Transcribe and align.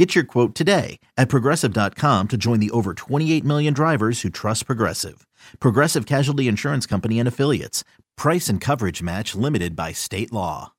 Get 0.00 0.14
your 0.14 0.24
quote 0.24 0.54
today 0.54 0.98
at 1.18 1.28
progressive.com 1.28 2.28
to 2.28 2.38
join 2.38 2.58
the 2.58 2.70
over 2.70 2.94
28 2.94 3.44
million 3.44 3.74
drivers 3.74 4.22
who 4.22 4.30
trust 4.30 4.64
Progressive. 4.64 5.26
Progressive 5.58 6.06
Casualty 6.06 6.48
Insurance 6.48 6.86
Company 6.86 7.18
and 7.18 7.28
Affiliates. 7.28 7.84
Price 8.16 8.48
and 8.48 8.62
coverage 8.62 9.02
match 9.02 9.34
limited 9.34 9.76
by 9.76 9.92
state 9.92 10.32
law. 10.32 10.72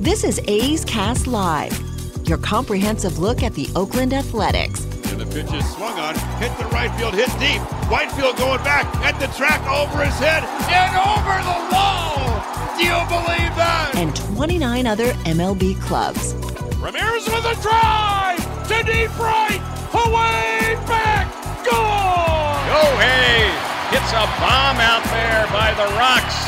This 0.00 0.24
is 0.24 0.40
A's 0.48 0.84
Cast 0.84 1.28
Live, 1.28 1.80
your 2.24 2.38
comprehensive 2.38 3.20
look 3.20 3.44
at 3.44 3.54
the 3.54 3.68
Oakland 3.76 4.12
Athletics. 4.12 4.82
And 5.12 5.20
the 5.20 5.26
pitch 5.26 5.52
is 5.54 5.70
swung 5.70 5.96
on, 6.00 6.16
hit 6.40 6.50
the 6.58 6.64
right 6.72 6.90
field, 6.98 7.14
hit 7.14 7.30
deep. 7.38 7.60
Whitefield 7.88 8.38
going 8.38 8.64
back 8.64 8.92
at 9.06 9.20
the 9.20 9.28
track 9.38 9.64
over 9.70 10.04
his 10.04 10.18
head 10.18 10.42
and 10.42 10.96
over 10.96 11.38
the 11.44 11.72
wall. 11.72 12.49
Do 12.80 12.86
you 12.86 13.04
believe 13.12 13.52
that? 13.60 13.92
And 13.92 14.16
29 14.16 14.88
other 14.88 15.12
MLB 15.28 15.76
clubs. 15.84 16.32
Ramirez 16.80 17.28
with 17.28 17.44
a 17.44 17.52
drive 17.60 18.40
to 18.72 18.76
deep 18.88 19.12
right, 19.20 19.60
away 19.92 20.80
back, 20.88 21.28
gone. 21.60 22.64
Go 22.72 22.80
Hayes 23.04 23.60
hits 23.92 24.08
a 24.16 24.24
bomb 24.40 24.80
out 24.80 25.04
there 25.12 25.44
by 25.52 25.76
the 25.76 25.92
Rocks. 25.92 26.40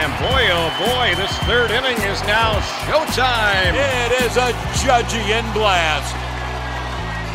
And 0.00 0.08
boy, 0.16 0.48
oh 0.48 0.72
boy, 0.80 1.12
this 1.20 1.36
third 1.44 1.76
inning 1.76 2.00
is 2.08 2.24
now 2.24 2.56
showtime. 2.88 3.76
It 3.76 4.24
is 4.24 4.40
a 4.40 4.56
Judgy 4.80 5.20
Judgian 5.28 5.44
blast. 5.52 6.16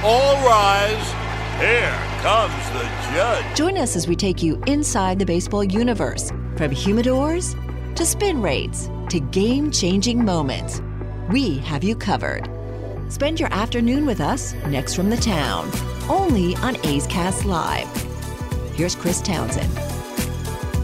All 0.01 0.41
rise. 0.41 1.13
Here 1.61 1.93
comes 2.25 2.57
the 2.73 2.89
judge. 3.13 3.55
Join 3.55 3.77
us 3.77 3.95
as 3.95 4.07
we 4.07 4.15
take 4.15 4.41
you 4.41 4.59
inside 4.65 5.19
the 5.19 5.25
baseball 5.27 5.63
universe 5.63 6.31
from 6.57 6.71
humidors 6.71 7.53
to 7.95 8.05
spin 8.07 8.41
rates 8.41 8.89
to 9.09 9.19
game 9.19 9.69
changing 9.69 10.25
moments. 10.25 10.81
We 11.29 11.59
have 11.59 11.83
you 11.83 11.95
covered. 11.95 12.49
Spend 13.09 13.39
your 13.39 13.53
afternoon 13.53 14.07
with 14.07 14.19
us 14.19 14.55
next 14.67 14.95
from 14.95 15.11
the 15.11 15.17
town, 15.17 15.69
only 16.09 16.55
on 16.55 16.75
A's 16.87 17.05
Cast 17.05 17.45
Live. 17.45 17.87
Here's 18.75 18.95
Chris 18.95 19.21
Townsend. 19.21 19.77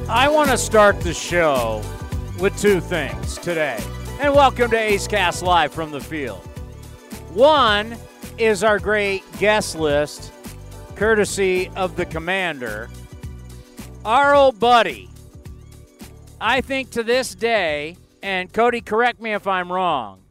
I 0.08 0.30
want 0.30 0.52
to 0.52 0.58
start 0.58 1.02
the 1.02 1.14
show 1.14 1.82
with 2.40 2.56
two 2.60 2.80
things 2.80 3.40
today. 3.40 3.84
And 4.20 4.36
welcome 4.36 4.70
to 4.70 4.78
A's 4.78 5.08
Cast 5.08 5.42
Live 5.42 5.74
from 5.74 5.90
the 5.90 6.02
field. 6.02 6.46
One 7.34 7.98
is 8.38 8.64
our 8.64 8.78
great 8.78 9.24
guest 9.40 9.76
list, 9.76 10.32
courtesy 10.96 11.72
of 11.76 11.96
the 11.96 12.06
commander. 12.06 12.88
Our 14.06 14.36
old 14.36 14.60
buddy, 14.60 15.09
I 16.42 16.62
think 16.62 16.92
to 16.92 17.04
this 17.04 17.36
day, 17.36 17.98
and 18.24 18.52
Cody, 18.52 18.80
correct 18.80 19.22
me 19.22 19.34
if 19.34 19.46
I'm 19.46 19.72
wrong, 19.72 20.22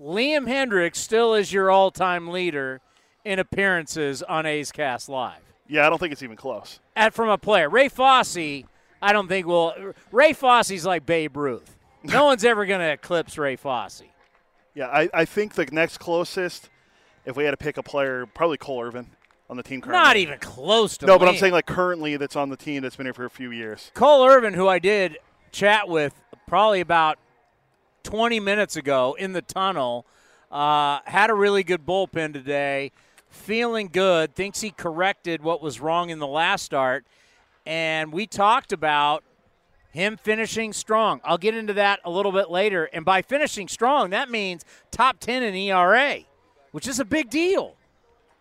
Liam 0.00 0.46
Hendriks 0.46 0.96
still 0.96 1.34
is 1.34 1.52
your 1.52 1.70
all 1.70 1.90
time 1.90 2.28
leader 2.28 2.80
in 3.24 3.40
appearances 3.40 4.22
on 4.22 4.46
A's 4.46 4.70
Cast 4.70 5.08
Live. 5.08 5.40
Yeah, 5.66 5.84
I 5.84 5.90
don't 5.90 5.98
think 5.98 6.12
it's 6.12 6.22
even 6.22 6.36
close. 6.36 6.78
At 6.94 7.12
from 7.12 7.28
a 7.28 7.38
player. 7.38 7.68
Ray 7.68 7.88
Fosse, 7.88 8.36
I 9.02 9.12
don't 9.12 9.26
think 9.26 9.48
will. 9.48 9.94
Ray 10.12 10.32
Fosse's 10.32 10.86
like 10.86 11.04
Babe 11.04 11.36
Ruth. 11.36 11.76
No 12.04 12.24
one's 12.26 12.44
ever 12.44 12.64
going 12.64 12.80
to 12.80 12.92
eclipse 12.92 13.36
Ray 13.36 13.56
Fosse. 13.56 14.04
Yeah, 14.74 14.86
I, 14.86 15.08
I 15.12 15.24
think 15.24 15.54
the 15.54 15.66
next 15.72 15.98
closest, 15.98 16.68
if 17.24 17.36
we 17.36 17.44
had 17.44 17.50
to 17.50 17.56
pick 17.56 17.78
a 17.78 17.82
player, 17.82 18.26
probably 18.26 18.58
Cole 18.58 18.82
Irvin 18.84 19.08
on 19.48 19.56
the 19.56 19.62
team 19.62 19.80
currently. 19.80 20.02
Not 20.02 20.16
even 20.16 20.38
close 20.38 20.96
to 20.98 21.06
No, 21.06 21.18
but 21.18 21.28
I'm 21.28 21.36
saying 21.36 21.52
like 21.52 21.66
currently 21.66 22.16
that's 22.16 22.36
on 22.36 22.48
the 22.48 22.56
team 22.56 22.82
that's 22.82 22.96
been 22.96 23.06
here 23.06 23.14
for 23.14 23.24
a 23.24 23.30
few 23.30 23.50
years. 23.50 23.90
Cole 23.94 24.26
Irvin, 24.26 24.54
who 24.54 24.68
I 24.68 24.78
did 24.78 25.18
chat 25.52 25.88
with 25.88 26.14
probably 26.46 26.80
about 26.80 27.18
20 28.02 28.40
minutes 28.40 28.76
ago 28.76 29.16
in 29.18 29.32
the 29.32 29.42
tunnel, 29.42 30.06
uh, 30.50 31.00
had 31.04 31.30
a 31.30 31.34
really 31.34 31.62
good 31.62 31.86
bullpen 31.86 32.32
today. 32.32 32.92
Feeling 33.28 33.88
good, 33.92 34.34
thinks 34.34 34.60
he 34.60 34.70
corrected 34.70 35.42
what 35.42 35.60
was 35.60 35.80
wrong 35.80 36.10
in 36.10 36.18
the 36.18 36.26
last 36.26 36.64
start. 36.64 37.04
And 37.66 38.12
we 38.12 38.26
talked 38.26 38.72
about 38.72 39.24
him 39.90 40.16
finishing 40.16 40.72
strong. 40.72 41.20
I'll 41.24 41.38
get 41.38 41.54
into 41.54 41.72
that 41.74 42.00
a 42.04 42.10
little 42.10 42.32
bit 42.32 42.50
later. 42.50 42.84
And 42.92 43.04
by 43.04 43.22
finishing 43.22 43.66
strong, 43.66 44.10
that 44.10 44.30
means 44.30 44.64
top 44.90 45.18
10 45.20 45.42
in 45.42 45.54
ERA, 45.54 46.20
which 46.70 46.86
is 46.86 47.00
a 47.00 47.04
big 47.04 47.30
deal. 47.30 47.75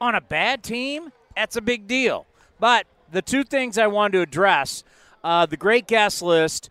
On 0.06 0.14
a 0.14 0.22
bad 0.22 0.62
team, 0.62 1.12
that's 1.36 1.56
a 1.56 1.62
big 1.62 1.88
deal. 1.88 2.28
But 2.60 2.86
the 3.12 3.24
two 3.24 3.44
things 3.44 3.80
I 3.80 3.88
wanted 3.88 4.12
to 4.12 4.22
address 4.22 4.84
uh, 5.24 5.48
the 5.48 5.58
great 5.58 5.88
guest 5.88 6.22
list 6.22 6.70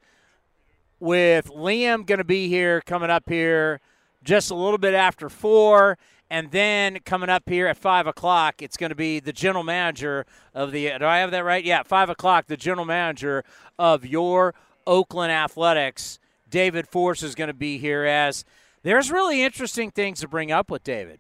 with 1.01 1.49
Liam 1.49 2.07
going 2.07 2.19
to 2.19 2.25
be 2.25 2.47
here 2.47 2.81
coming 2.83 3.11
up 3.11 3.29
here 3.29 3.81
just 4.23 4.53
a 4.53 4.55
little 4.55 4.79
bit 4.79 4.95
after 4.95 5.29
four. 5.29 5.99
And 6.31 6.53
then 6.53 7.01
coming 7.05 7.29
up 7.29 7.43
here 7.49 7.67
at 7.67 7.77
five 7.77 8.07
o'clock, 8.07 8.63
it's 8.63 8.77
going 8.77 8.91
to 8.91 8.95
be 8.95 9.19
the 9.19 9.33
general 9.33 9.65
manager 9.65 10.27
of 10.55 10.71
the. 10.71 10.93
Do 10.97 11.05
I 11.05 11.19
have 11.19 11.33
that 11.33 11.45
right? 11.45 11.65
Yeah, 11.65 11.83
five 11.83 12.11
o'clock. 12.11 12.47
The 12.47 12.57
general 12.57 12.87
manager 12.87 13.43
of 13.77 14.07
your 14.07 14.55
Oakland 14.87 15.33
Athletics, 15.33 16.21
David 16.49 16.87
Forst, 16.87 17.25
is 17.25 17.35
going 17.35 17.49
to 17.49 17.53
be 17.53 17.79
here. 17.79 18.05
As 18.05 18.45
there's 18.85 19.11
really 19.11 19.43
interesting 19.43 19.91
things 19.91 20.21
to 20.21 20.29
bring 20.29 20.53
up 20.53 20.71
with 20.71 20.85
David. 20.85 21.19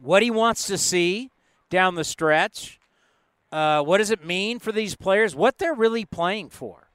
What 0.00 0.22
he 0.22 0.30
wants 0.30 0.68
to 0.68 0.78
see 0.78 1.30
down 1.70 1.94
the 1.94 2.04
stretch. 2.04 2.78
Uh, 3.50 3.82
what 3.82 3.98
does 3.98 4.10
it 4.10 4.24
mean 4.24 4.58
for 4.58 4.72
these 4.72 4.94
players? 4.94 5.34
What 5.34 5.58
they're 5.58 5.74
really 5.74 6.04
playing 6.04 6.50
for. 6.50 6.90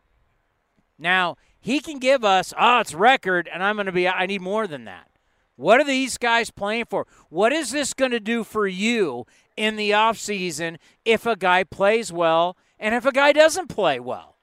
Now 0.97 1.37
he 1.59 1.79
can 1.79 1.97
give 1.99 2.23
us, 2.23 2.53
oh, 2.57 2.79
it's 2.79 2.93
record, 2.93 3.49
and 3.51 3.63
I'm 3.63 3.75
going 3.75 3.87
to 3.87 3.91
be. 3.91 4.07
I 4.07 4.27
need 4.27 4.41
more 4.41 4.67
than 4.67 4.85
that. 4.85 5.09
What 5.55 5.79
are 5.79 5.85
these 5.85 6.17
guys 6.17 6.51
playing 6.51 6.85
for? 6.85 7.07
What 7.29 7.53
is 7.53 7.71
this 7.71 7.93
going 7.93 8.11
to 8.11 8.19
do 8.19 8.43
for 8.43 8.67
you 8.67 9.25
in 9.55 9.77
the 9.77 9.91
offseason 9.91 10.77
if 11.05 11.25
a 11.25 11.35
guy 11.35 11.63
plays 11.63 12.11
well 12.11 12.57
and 12.77 12.93
if 12.93 13.05
a 13.05 13.11
guy 13.11 13.31
doesn't 13.31 13.67
play 13.67 13.99
well? 13.99 14.35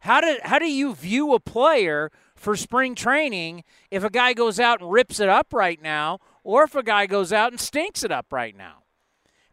How 0.00 0.20
do, 0.20 0.38
how 0.42 0.58
do 0.58 0.70
you 0.70 0.94
view 0.94 1.34
a 1.34 1.40
player 1.40 2.10
for 2.34 2.56
spring 2.56 2.94
training 2.94 3.64
if 3.90 4.04
a 4.04 4.10
guy 4.10 4.32
goes 4.32 4.58
out 4.58 4.80
and 4.80 4.90
rips 4.90 5.20
it 5.20 5.28
up 5.28 5.52
right 5.52 5.82
now 5.82 6.18
or 6.44 6.64
if 6.64 6.74
a 6.74 6.82
guy 6.82 7.06
goes 7.06 7.32
out 7.32 7.52
and 7.52 7.60
stinks 7.60 8.02
it 8.02 8.12
up 8.12 8.26
right 8.32 8.56
now? 8.56 8.84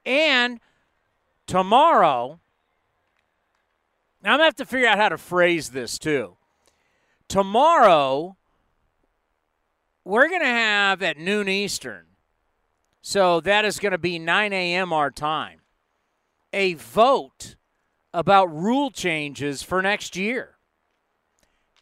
And 0.06 0.60
tomorrow, 1.48 2.40
now 4.24 4.34
I'm 4.34 4.40
going 4.40 4.40
to 4.40 4.46
have 4.46 4.56
to 4.56 4.66
figure 4.66 4.88
out 4.88 4.98
how 4.98 5.10
to 5.10 5.18
phrase 5.18 5.70
this 5.70 5.98
too. 5.98 6.38
Tomorrow, 7.28 8.38
we're 10.06 10.30
going 10.30 10.42
to 10.42 10.48
have 10.48 11.02
at 11.02 11.18
noon 11.18 11.48
Eastern, 11.48 12.06
so 13.02 13.40
that 13.42 13.66
is 13.66 13.80
going 13.80 13.92
to 13.92 13.98
be 13.98 14.20
9 14.20 14.54
a.m. 14.54 14.94
our 14.94 15.10
time, 15.10 15.62
a 16.52 16.74
vote 16.76 17.56
about 18.14 18.54
rule 18.54 18.92
changes 18.92 19.64
for 19.64 19.82
next 19.82 20.16
year. 20.16 20.58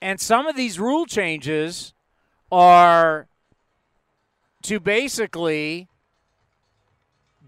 And 0.02 0.20
some 0.20 0.48
of 0.48 0.56
these 0.56 0.80
rule 0.80 1.06
changes 1.06 1.94
are 2.52 3.28
to 4.64 4.80
basically 4.80 5.88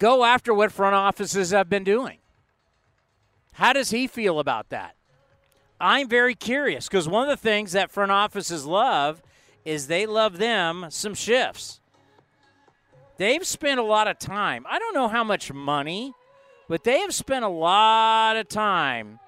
go 0.03 0.25
after 0.25 0.53
what 0.53 0.69
front 0.69 0.93
offices 0.93 1.51
have 1.51 1.69
been 1.69 1.85
doing. 1.85 2.17
How 3.53 3.71
does 3.71 3.91
he 3.91 4.05
feel 4.05 4.37
about 4.37 4.67
that? 4.67 4.95
I'm 5.79 6.09
very 6.09 6.35
curious 6.35 6.89
because 6.89 7.07
one 7.07 7.23
of 7.23 7.29
the 7.29 7.41
things 7.41 7.71
that 7.71 7.89
front 7.89 8.11
offices 8.11 8.65
love 8.65 9.21
is 9.63 9.87
they 9.87 10.05
love 10.05 10.39
them 10.39 10.87
some 10.89 11.13
shifts. 11.13 11.79
They've 13.15 13.47
spent 13.47 13.79
a 13.79 13.83
lot 13.83 14.09
of 14.09 14.19
time. 14.19 14.65
I 14.69 14.77
don't 14.77 14.93
know 14.93 15.07
how 15.07 15.23
much 15.23 15.53
money, 15.53 16.11
but 16.67 16.83
they 16.83 16.99
have 16.99 17.13
spent 17.13 17.45
a 17.45 17.49
lot 17.49 18.35
of 18.35 18.49
time 18.49 19.19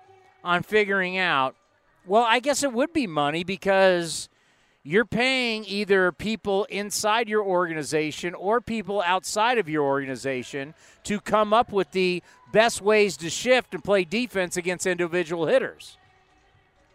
on 0.43 0.61
figuring 0.61 1.17
out. 1.17 1.55
Well, 2.05 2.25
I 2.27 2.39
guess 2.41 2.63
it 2.63 2.73
would 2.73 2.91
be 2.91 3.07
money 3.07 3.45
because 3.45 4.27
you're 4.87 5.03
paying 5.03 5.65
either 5.65 6.11
people 6.11 6.65
inside 6.65 7.27
your 7.27 7.43
organization 7.43 8.35
or 8.35 8.61
people 8.61 9.01
outside 9.01 9.57
of 9.57 9.67
your 9.67 9.83
organization 9.83 10.75
to 11.03 11.19
come 11.19 11.53
up 11.53 11.71
with 11.71 11.91
the 11.91 12.21
best 12.51 12.83
ways 12.83 13.17
to 13.17 13.29
shift 13.31 13.73
and 13.73 13.83
play 13.83 14.03
defense 14.03 14.55
against 14.55 14.85
individual 14.85 15.47
hitters. 15.47 15.97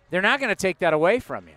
They're 0.09 0.23
not 0.23 0.39
going 0.39 0.51
to 0.51 0.55
take 0.55 0.79
that 0.79 0.93
away 0.93 1.19
from 1.19 1.49
you. 1.49 1.55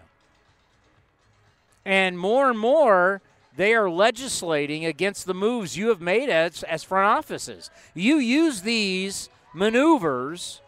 And 1.85 2.17
more 2.17 2.49
and 2.49 2.57
more, 2.57 3.21
they 3.55 3.75
are 3.75 3.87
legislating 3.87 4.85
against 4.85 5.27
the 5.27 5.35
moves 5.35 5.77
you 5.77 5.89
have 5.89 6.01
made 6.01 6.29
as, 6.29 6.63
as 6.63 6.83
front 6.83 7.05
offices. 7.05 7.69
You 7.93 8.15
use 8.15 8.61
these 8.61 9.29
maneuvers 9.53 10.61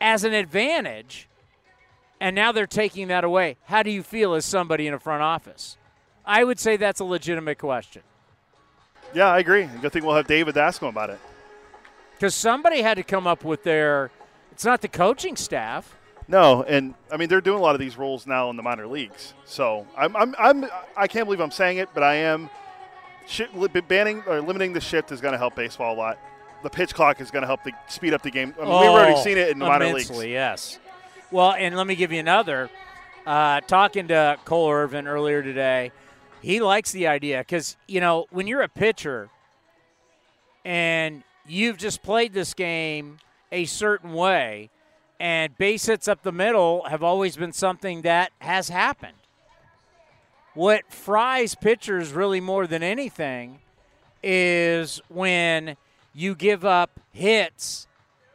as 0.00 0.24
an 0.24 0.32
advantage, 0.34 1.27
and 2.20 2.34
now 2.34 2.52
they're 2.52 2.66
taking 2.66 3.08
that 3.08 3.24
away. 3.24 3.56
How 3.64 3.82
do 3.82 3.90
you 3.90 4.02
feel 4.02 4.34
as 4.34 4.44
somebody 4.44 4.86
in 4.86 4.94
a 4.94 4.98
front 4.98 5.22
office? 5.22 5.76
I 6.24 6.44
would 6.44 6.58
say 6.58 6.76
that's 6.76 7.00
a 7.00 7.04
legitimate 7.04 7.58
question. 7.58 8.02
Yeah, 9.14 9.28
I 9.28 9.38
agree. 9.38 9.68
Good 9.80 9.92
thing 9.92 10.04
we'll 10.04 10.16
have 10.16 10.26
David 10.26 10.54
to 10.54 10.60
ask 10.60 10.82
him 10.82 10.88
about 10.88 11.10
it. 11.10 11.18
Because 12.14 12.34
somebody 12.34 12.82
had 12.82 12.96
to 12.96 13.02
come 13.02 13.26
up 13.26 13.44
with 13.44 13.62
their. 13.62 14.10
It's 14.52 14.64
not 14.64 14.80
the 14.80 14.88
coaching 14.88 15.36
staff. 15.36 15.96
No, 16.26 16.62
and 16.64 16.94
I 17.10 17.16
mean 17.16 17.28
they're 17.28 17.40
doing 17.40 17.58
a 17.58 17.62
lot 17.62 17.74
of 17.74 17.80
these 17.80 17.96
roles 17.96 18.26
now 18.26 18.50
in 18.50 18.56
the 18.56 18.62
minor 18.62 18.86
leagues. 18.86 19.32
So 19.44 19.86
I'm, 19.96 20.14
I'm, 20.14 20.34
I'm 20.38 20.66
I 20.96 21.06
can't 21.06 21.26
believe 21.26 21.40
I'm 21.40 21.50
saying 21.50 21.78
it, 21.78 21.88
but 21.94 22.02
I 22.02 22.16
am. 22.16 22.50
banning 23.88 24.22
or 24.26 24.40
limiting 24.42 24.74
the 24.74 24.80
shift 24.80 25.10
is 25.10 25.20
going 25.20 25.32
to 25.32 25.38
help 25.38 25.54
baseball 25.54 25.94
a 25.94 25.96
lot. 25.96 26.18
The 26.62 26.70
pitch 26.70 26.92
clock 26.92 27.20
is 27.20 27.30
going 27.30 27.42
to 27.42 27.46
help 27.46 27.62
to 27.62 27.72
speed 27.86 28.12
up 28.12 28.22
the 28.22 28.30
game. 28.30 28.52
I 28.58 28.64
mean, 28.64 28.72
oh, 28.72 28.80
we've 28.80 28.90
already 28.90 29.14
oh, 29.14 29.22
seen 29.22 29.38
it 29.38 29.48
in 29.48 29.58
the 29.58 29.64
minor 29.64 29.92
leagues. 29.92 30.10
Yes. 30.24 30.78
Well, 31.30 31.52
and 31.52 31.76
let 31.76 31.86
me 31.86 31.94
give 31.94 32.10
you 32.10 32.20
another. 32.20 32.70
Uh, 33.26 33.60
talking 33.60 34.08
to 34.08 34.38
Cole 34.46 34.70
Irvin 34.70 35.06
earlier 35.06 35.42
today, 35.42 35.92
he 36.40 36.60
likes 36.60 36.92
the 36.92 37.06
idea 37.06 37.40
because 37.40 37.76
you 37.86 38.00
know 38.00 38.26
when 38.30 38.46
you're 38.46 38.62
a 38.62 38.68
pitcher 38.68 39.28
and 40.64 41.22
you've 41.46 41.76
just 41.76 42.02
played 42.02 42.32
this 42.32 42.54
game 42.54 43.18
a 43.52 43.66
certain 43.66 44.14
way 44.14 44.70
and 45.20 45.56
base 45.58 45.86
hits 45.86 46.08
up 46.08 46.22
the 46.22 46.32
middle 46.32 46.84
have 46.84 47.02
always 47.02 47.36
been 47.36 47.52
something 47.52 48.02
that 48.02 48.32
has 48.40 48.70
happened. 48.70 49.16
What 50.54 50.90
fries 50.90 51.54
pitchers 51.54 52.12
really 52.12 52.40
more 52.40 52.66
than 52.66 52.82
anything 52.82 53.58
is 54.22 55.00
when 55.08 55.76
you 56.14 56.34
give 56.34 56.64
up 56.64 56.98
hits 57.12 57.86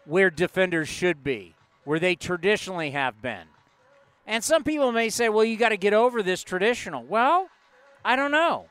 where 0.06 0.30
defenders 0.30 0.90
should 0.90 1.24
be, 1.24 1.53
where 1.84 2.00
they 2.00 2.16
traditionally 2.16 2.92
have 2.92 3.22
been. 3.22 3.48
And 4.26 4.44
some 4.44 4.64
people 4.64 4.92
may 4.92 5.10
say, 5.10 5.30
well, 5.30 5.44
you 5.44 5.58
got 5.58 5.70
to 5.70 5.78
get 5.78 5.94
over 5.94 6.24
this 6.24 6.44
traditional. 6.44 7.04
Well, 7.04 7.50
I 8.06 8.16
don't 8.16 8.32
know. 8.32 8.68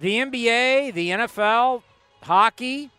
The 0.00 0.18
NBA, 0.18 0.94
the 0.94 1.10
NFL, 1.10 1.82
hockey, 2.22 2.90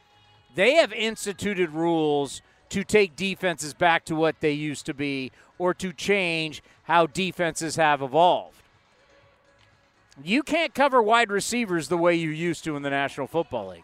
they 0.56 0.76
have 0.76 0.92
instituted 0.92 1.72
rules 1.72 2.42
to 2.70 2.84
take 2.84 3.16
defenses 3.16 3.74
back 3.74 4.06
to 4.06 4.16
what 4.16 4.40
they 4.42 4.52
used 4.52 4.86
to 4.88 4.94
be 4.94 5.32
or 5.58 5.74
to 5.76 5.94
change 5.94 6.64
how 6.84 7.06
defenses 7.06 7.76
have 7.76 8.02
evolved. 8.02 8.62
You 10.24 10.44
can't 10.44 10.74
cover 10.74 11.02
wide 11.02 11.32
receivers 11.32 11.88
the 11.88 11.98
way 11.98 12.16
you 12.16 12.30
used 12.30 12.64
to 12.66 12.76
in 12.76 12.82
the 12.82 12.90
National 12.90 13.28
Football 13.28 13.70
League. 13.70 13.84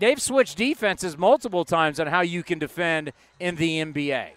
They've 0.00 0.20
switched 0.20 0.56
defenses 0.56 1.18
multiple 1.18 1.66
times 1.66 2.00
on 2.00 2.06
how 2.06 2.22
you 2.22 2.42
can 2.42 2.58
defend 2.58 3.12
in 3.38 3.56
the 3.56 3.80
NBA. 3.80 4.30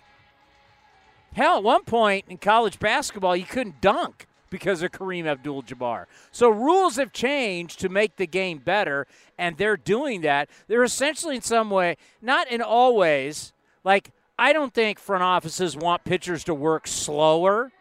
Hell, 1.34 1.58
at 1.58 1.64
one 1.64 1.86
point 1.86 2.26
in 2.28 2.38
college 2.38 2.80
basketball, 2.80 3.36
you 3.36 3.46
couldn't 3.46 3.80
dunk 3.80 4.28
because 4.50 4.84
of 4.84 4.92
Kareem 4.92 5.26
Abdul 5.26 5.64
Jabbar. 5.64 6.06
So 6.34 6.50
rules 6.50 6.98
have 6.98 7.14
changed 7.14 7.80
to 7.80 7.88
make 7.88 8.18
the 8.18 8.28
game 8.28 8.58
better, 8.60 9.08
and 9.38 9.58
they're 9.58 9.78
doing 9.78 10.20
that. 10.22 10.50
They're 10.68 10.84
essentially, 10.84 11.38
in 11.38 11.42
some 11.42 11.70
way, 11.70 11.96
not 12.22 12.52
in 12.52 12.62
all 12.62 12.96
ways, 12.98 13.54
like, 13.86 14.12
I 14.38 14.52
don't 14.52 14.74
think 14.74 15.00
front 15.00 15.24
offices 15.24 15.78
want 15.78 16.04
pitchers 16.04 16.44
to 16.44 16.54
work 16.54 16.88
slower, 16.88 17.72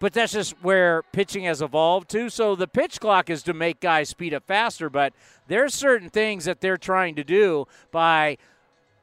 but 0.00 0.12
that's 0.12 0.32
just 0.32 0.54
where 0.62 1.04
pitching 1.12 1.44
has 1.44 1.62
evolved 1.62 2.10
to. 2.10 2.28
So 2.28 2.56
the 2.56 2.66
pitch 2.66 2.98
clock 2.98 3.30
is 3.30 3.44
to 3.44 3.54
make 3.54 3.78
guys 3.78 4.08
speed 4.08 4.34
up 4.34 4.44
faster, 4.46 4.90
but 4.90 5.12
there's 5.46 5.74
certain 5.74 6.10
things 6.10 6.44
that 6.46 6.60
they're 6.60 6.76
trying 6.76 7.14
to 7.14 7.22
do 7.22 7.66
by, 7.92 8.38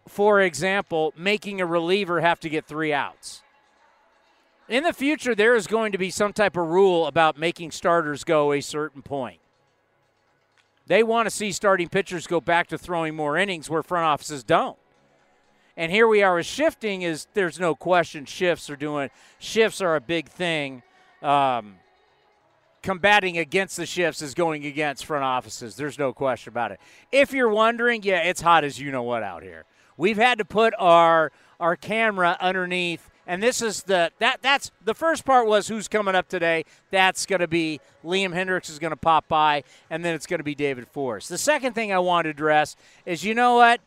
for 0.06 0.42
example, 0.42 1.14
making 1.16 1.62
a 1.62 1.66
reliever 1.66 2.20
have 2.20 2.42
to 2.42 2.50
get 2.50 2.66
three 2.66 2.92
outs 2.92 3.44
in 4.70 4.84
the 4.84 4.94
future, 4.94 5.34
there 5.34 5.56
is 5.56 5.66
going 5.68 5.94
to 5.94 5.98
be 5.98 6.10
some 6.10 6.34
type 6.34 6.58
of 6.58 6.68
rule 6.68 7.08
about 7.08 7.38
making 7.38 7.72
starters 7.72 8.24
go 8.24 8.52
a 8.52 8.62
certain 8.62 9.02
point. 9.02 9.40
They 10.88 11.04
want 11.04 11.26
to 11.28 11.32
see 11.32 11.52
starting 11.52 11.90
pitchers 11.90 12.28
go 12.28 12.42
back 12.42 12.68
to 12.68 12.78
throwing 12.78 13.16
more 13.16 13.38
innings 13.38 13.70
where 13.70 13.84
front 13.84 14.06
offices 14.06 14.44
don't. 14.44 14.78
And 15.76 15.92
here 15.92 16.08
we 16.08 16.24
are 16.24 16.36
with 16.36 16.46
shifting 16.46 17.04
is 17.04 17.28
there's 17.34 17.60
no 17.60 17.76
question 17.76 18.26
shifts 18.26 18.70
are 18.70 18.76
doing 18.76 19.10
shifts 19.38 19.80
are 19.80 19.96
a 19.96 20.02
big 20.02 20.28
thing. 20.28 20.82
Um, 21.22 21.75
combating 22.81 23.38
against 23.38 23.78
the 23.78 23.86
shifts 23.86 24.22
is 24.22 24.34
going 24.34 24.66
against 24.66 25.06
front 25.06 25.24
offices. 25.24 25.75
There's 25.75 26.00
no 26.00 26.14
question 26.14 26.52
about 26.52 26.72
it. 26.72 26.80
If 27.12 27.34
you're 27.34 27.50
wondering, 27.50 28.04
yeah, 28.04 28.24
it's 28.24 28.42
hot 28.42 28.64
as 28.64 28.80
you 28.80 28.92
know 28.92 29.04
what 29.04 29.24
out 29.24 29.44
here. 29.44 29.66
We've 29.98 30.18
had 30.18 30.38
to 30.38 30.46
put 30.46 30.74
our 30.78 31.31
our 31.60 31.75
camera 31.75 32.38
underneath 32.40 33.10
and 33.28 33.44
this 33.44 33.62
is 33.62 33.84
the 33.84 34.12
that 34.19 34.42
that's 34.42 34.72
the 34.84 34.94
first 34.94 35.25
part 35.25 35.48
was 35.48 35.68
who's 35.68 35.88
coming 35.88 36.16
up 36.16 36.30
today. 36.30 36.64
That's 36.92 37.25
going 37.25 37.42
to 37.42 37.48
be 37.48 37.81
Liam 38.04 38.34
Hendriks 38.34 38.69
is 38.69 38.80
going 38.80 38.92
to 38.92 38.98
pop 38.98 39.28
by, 39.28 39.64
and 39.90 40.04
then 40.04 40.16
it's 40.16 40.25
going 40.25 40.40
to 40.40 40.46
be 40.46 40.56
David 40.56 40.88
Forst. 40.88 41.28
The 41.28 41.38
second 41.38 41.74
thing 41.74 41.92
I 41.92 42.00
want 42.00 42.25
to 42.25 42.30
address 42.30 42.78
is 43.06 43.25
you 43.25 43.36
know 43.36 43.56
what? 43.56 43.81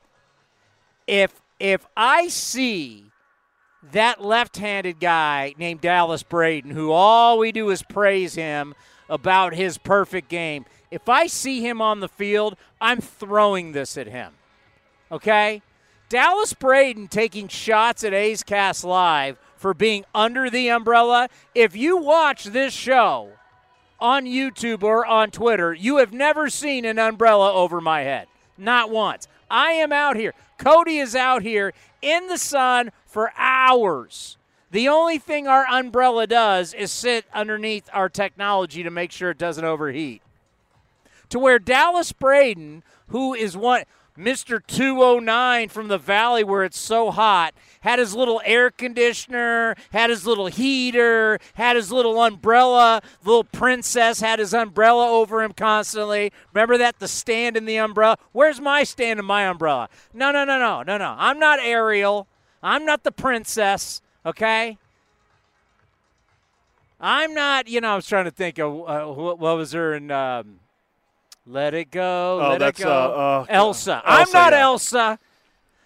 If 1.07 1.41
if 1.59 1.87
I 1.97 2.29
see 2.29 3.10
that 3.93 4.23
left-handed 4.23 5.01
guy 5.01 5.55
named 5.59 5.81
Dallas 5.81 6.23
Braden, 6.23 6.71
who 6.71 6.93
all 6.93 7.39
we 7.39 7.53
do 7.53 7.71
is 7.71 7.83
praise 7.83 8.35
him 8.35 8.75
about 9.09 9.55
his 9.55 9.79
perfect 9.79 10.29
game. 10.29 10.67
If 10.91 11.09
I 11.09 11.27
see 11.27 11.67
him 11.67 11.81
on 11.81 12.01
the 12.01 12.09
field, 12.09 12.57
I'm 12.81 13.01
throwing 13.01 13.73
this 13.73 13.97
at 13.97 14.07
him. 14.07 14.33
Okay? 15.11 15.63
Dallas 16.09 16.53
Braden 16.55 17.09
taking 17.09 17.49
shots 17.49 18.05
at 18.05 18.13
A's 18.13 18.43
Cast 18.43 18.85
Live 18.85 19.39
for 19.57 19.75
being 19.75 20.05
under 20.15 20.51
the 20.51 20.69
umbrella. 20.69 21.29
If 21.55 21.77
you 21.77 21.97
watch 21.97 22.45
this 22.45 22.73
show 22.73 23.31
on 24.01 24.25
YouTube 24.25 24.83
or 24.83 25.07
on 25.07 25.31
Twitter, 25.31 25.73
you 25.73 25.99
have 25.99 26.13
never 26.13 26.49
seen 26.49 26.85
an 26.85 26.99
umbrella 26.99 27.53
over 27.53 27.81
my 27.81 28.03
head. 28.03 28.27
Not 28.59 28.91
once. 28.91 29.29
I 29.51 29.73
am 29.73 29.93
out 29.93 30.17
here. 30.17 30.35
Cody 30.59 30.99
is 30.99 31.17
out 31.17 31.43
here 31.43 31.73
in 32.03 32.29
the 32.29 32.39
sun 32.39 32.91
for 33.11 33.33
hours. 33.37 34.39
The 34.71 34.89
only 34.89 35.19
thing 35.19 35.49
our 35.49 35.67
umbrella 35.67 36.29
does 36.29 36.73
is 36.73 36.93
sit 36.93 37.25
underneath 37.35 37.91
our 37.93 38.09
technology 38.09 38.85
to 38.85 38.91
make 38.91 39.11
sure 39.11 39.31
it 39.31 39.39
doesn't 39.39 39.65
overheat. 39.65 40.23
To 41.31 41.39
where 41.39 41.59
Dallas 41.59 42.13
Braden, 42.13 42.85
who 43.09 43.35
is 43.35 43.57
one 43.57 43.83
Mr. 44.17 44.61
209 44.65 45.69
from 45.71 45.89
the 45.89 45.99
valley 45.99 46.45
where 46.45 46.63
it's 46.63 46.79
so 46.79 47.11
hot, 47.11 47.55
had 47.81 47.99
his 47.99 48.15
little 48.15 48.41
air 48.45 48.71
conditioner, 48.71 49.75
had 49.93 50.11
his 50.11 50.27
little 50.27 50.47
heater, 50.47 51.39
had 51.55 51.75
his 51.75 51.91
little 51.91 52.21
umbrella. 52.23 53.01
Little 53.25 53.45
princess 53.45 54.21
had 54.21 54.39
his 54.39 54.53
umbrella 54.53 55.09
over 55.09 55.43
him 55.43 55.53
constantly. 55.53 56.33
Remember 56.53 56.77
that? 56.79 56.99
The 56.99 57.09
stand 57.09 57.57
in 57.57 57.65
the 57.65 57.77
umbrella. 57.77 58.19
Where's 58.33 58.61
my 58.61 58.85
stand 58.85 59.19
in 59.19 59.27
my 59.27 59.47
umbrella? 59.47 59.89
No, 60.13 60.31
no, 60.31 60.45
no, 60.45 60.59
no, 60.59 60.83
no, 60.83 60.99
no. 60.99 61.17
I'm 61.19 61.39
not 61.39 61.59
Ariel. 61.61 62.29
I'm 62.63 62.85
not 62.85 63.05
the 63.05 63.13
princess, 63.13 64.03
okay? 64.25 64.79
I'm 67.01 67.33
not, 67.33 67.69
you 67.69 67.81
know, 67.81 67.93
I 67.93 67.97
was 67.97 68.07
trying 68.07 68.27
to 68.27 68.31
think 68.31 68.59
of 68.59 68.73
uh, 68.89 69.07
what, 69.07 69.39
was 69.39 69.73
her 69.73 69.95
in. 69.95 70.11
Um, 70.11 70.61
let 71.47 71.73
it 71.73 71.91
go. 71.91 72.41
Oh, 72.41 72.49
let 72.51 72.59
that's 72.59 72.81
it 72.81 72.85
go. 72.85 72.91
Uh, 72.91 72.95
uh, 72.95 73.47
Elsa. 73.49 73.93
Elsa. 73.95 74.03
I'm 74.05 74.31
not 74.33 74.53
yeah. 74.53 74.61
Elsa. 74.61 75.19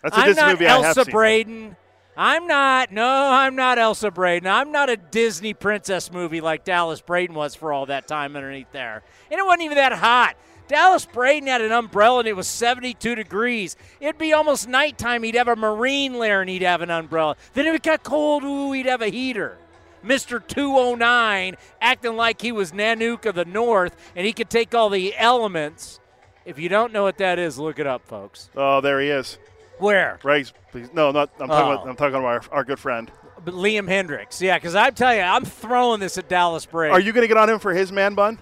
That's 0.02 0.16
a 0.16 0.20
I'm 0.20 0.26
Disney 0.26 0.42
not 0.42 0.52
movie 0.52 0.66
Elsa 0.66 1.00
I 1.00 1.04
have 1.04 1.06
Braden. 1.08 1.76
I'm 2.16 2.46
not. 2.46 2.92
No, 2.92 3.08
I'm 3.08 3.56
not 3.56 3.78
Elsa 3.78 4.10
Braden. 4.10 4.48
I'm 4.48 4.72
not 4.72 4.90
a 4.90 4.96
Disney 4.96 5.54
princess 5.54 6.12
movie 6.12 6.40
like 6.40 6.64
Dallas 6.64 7.00
Braden 7.00 7.34
was 7.34 7.54
for 7.54 7.72
all 7.72 7.86
that 7.86 8.06
time 8.06 8.36
underneath 8.36 8.70
there. 8.72 9.02
And 9.30 9.38
it 9.38 9.46
wasn't 9.46 9.62
even 9.62 9.76
that 9.76 9.92
hot. 9.92 10.36
Dallas 10.68 11.04
Braden 11.06 11.47
had 11.47 11.61
an 11.61 11.73
umbrella 11.73 12.21
and 12.21 12.28
it 12.28 12.37
was 12.37 12.47
72 12.49 13.14
degrees. 13.14 13.76
It'd 14.00 14.18
be 14.18 14.33
almost 14.33 14.66
nighttime. 14.68 15.23
He'd 15.23 15.35
have 15.35 15.49
a 15.49 15.56
marine 15.56 16.14
layer 16.14 16.40
and 16.40 16.49
he'd 16.49 16.62
have 16.62 16.80
an 16.80 16.90
umbrella. 16.90 17.37
Then 17.52 17.66
if 17.66 17.75
it 17.75 17.83
got 17.83 18.02
cold, 18.02 18.44
ooh, 18.44 18.73
he'd 18.73 18.87
have 18.87 19.02
a 19.02 19.09
heater. 19.09 19.59
Mr. 20.04 20.47
209 20.47 21.56
acting 21.80 22.16
like 22.16 22.40
he 22.42 22.52
was 22.52 22.73
Nanook 22.73 23.26
of 23.26 23.35
the 23.35 23.44
North 23.44 23.97
and 24.16 24.26
he 24.26 24.33
could 24.33 24.50
take 24.50 24.75
all 24.75 24.88
the 24.90 25.14
elements. 25.16 26.00
If 26.44 26.59
you 26.59 26.68
don't 26.68 26.92
know 26.92 27.02
what 27.04 27.18
that 27.18 27.38
is, 27.38 27.59
look 27.59 27.78
it 27.78 27.87
up, 27.87 28.06
folks. 28.06 28.50
Oh, 28.54 28.80
there 28.80 29.00
he 29.00 29.09
is. 29.09 29.38
Where? 29.78 30.18
Right. 30.23 30.50
Please. 30.71 30.88
No, 30.92 31.11
not. 31.11 31.30
I'm 31.40 31.49
talking 31.49 31.68
Oh. 31.68 31.73
about. 31.73 31.88
I'm 31.88 31.97
talking 31.97 32.14
about 32.16 32.26
our, 32.26 32.42
our 32.59 32.64
good 32.64 32.78
friend. 32.78 33.11
But 33.44 33.54
Liam 33.54 33.88
Hendriks. 33.88 34.40
Yeah, 34.40 34.56
because 34.56 34.75
I'm 34.75 34.94
telling 34.94 35.18
you, 35.18 35.25
I'm 35.25 35.44
throwing 35.44 36.00
this 36.00 36.16
at 36.18 36.28
Dallas 36.28 36.64
Braden. 36.66 36.94
Are 36.94 37.00
you 37.00 37.12
going 37.12 37.23
to 37.23 37.28
get 37.28 37.37
on 37.37 37.49
him 37.50 37.59
for 37.59 37.73
his 37.75 37.90
man 37.90 38.14
bun? 38.14 38.38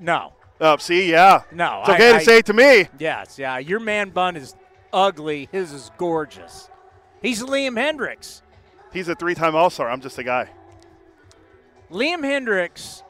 No. 0.00 0.32
Oh, 0.64 0.76
see, 0.76 1.10
yeah. 1.10 1.42
No, 1.50 1.80
It's 1.80 1.88
okay 1.90 2.10
I- 2.14 2.18
to 2.18 2.24
say 2.24 2.38
it 2.38 2.46
to 2.46 2.52
me. 2.52 2.86
Yes, 2.98 3.36
yeah. 3.36 3.58
Your 3.58 3.80
man 3.80 4.10
bun 4.10 4.36
is 4.36 4.54
ugly. 4.92 5.48
His 5.50 5.72
is 5.72 5.90
gorgeous. 5.98 6.70
He's 7.20 7.42
Liam 7.42 7.74
Hendriks. 7.76 8.42
He's 8.92 9.08
a 9.08 9.16
three-time 9.16 9.56
All-Star. 9.56 9.90
I'm 9.90 10.00
just 10.00 10.18
a 10.18 10.22
guy. 10.24 10.50
Liam 11.90 12.20
Hendriks, 12.20 13.02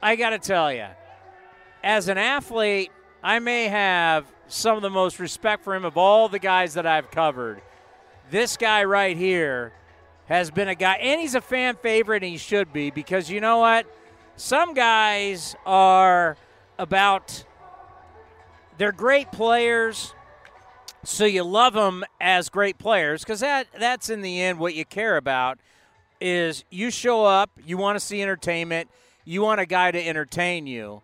I 0.00 0.14
got 0.14 0.30
to 0.30 0.38
tell 0.38 0.72
you, 0.72 0.86
as 1.82 2.08
an 2.08 2.18
athlete, 2.18 2.90
I 3.22 3.40
may 3.40 3.66
have 3.66 4.26
some 4.46 4.76
of 4.76 4.82
the 4.82 4.90
most 4.90 5.18
respect 5.18 5.64
for 5.64 5.74
him 5.74 5.84
of 5.84 5.96
all 5.96 6.28
the 6.28 6.38
guys 6.38 6.74
that 6.74 6.86
I've 6.86 7.10
covered. 7.10 7.62
This 8.30 8.56
guy 8.56 8.84
right 8.84 9.16
here 9.16 9.72
has 10.26 10.50
been 10.52 10.68
a 10.68 10.74
guy, 10.76 10.94
and 10.94 11.20
he's 11.20 11.34
a 11.34 11.40
fan 11.40 11.74
favorite, 11.82 12.22
and 12.22 12.30
he 12.30 12.38
should 12.38 12.72
be 12.72 12.90
because 12.90 13.28
you 13.28 13.40
know 13.40 13.58
what? 13.58 13.86
Some 14.36 14.72
guys 14.72 15.56
are 15.66 16.36
about, 16.80 17.44
they're 18.78 18.90
great 18.90 19.30
players, 19.30 20.14
so 21.04 21.24
you 21.24 21.44
love 21.44 21.74
them 21.74 22.04
as 22.20 22.48
great 22.48 22.78
players 22.78 23.22
because 23.22 23.40
that, 23.40 23.68
that's 23.78 24.10
in 24.10 24.22
the 24.22 24.40
end 24.40 24.58
what 24.58 24.74
you 24.74 24.84
care 24.84 25.16
about 25.16 25.58
is 26.20 26.64
you 26.70 26.90
show 26.90 27.24
up, 27.24 27.50
you 27.64 27.76
want 27.76 27.98
to 27.98 28.04
see 28.04 28.20
entertainment, 28.20 28.90
you 29.24 29.42
want 29.42 29.60
a 29.60 29.66
guy 29.66 29.90
to 29.90 30.06
entertain 30.06 30.66
you. 30.66 31.02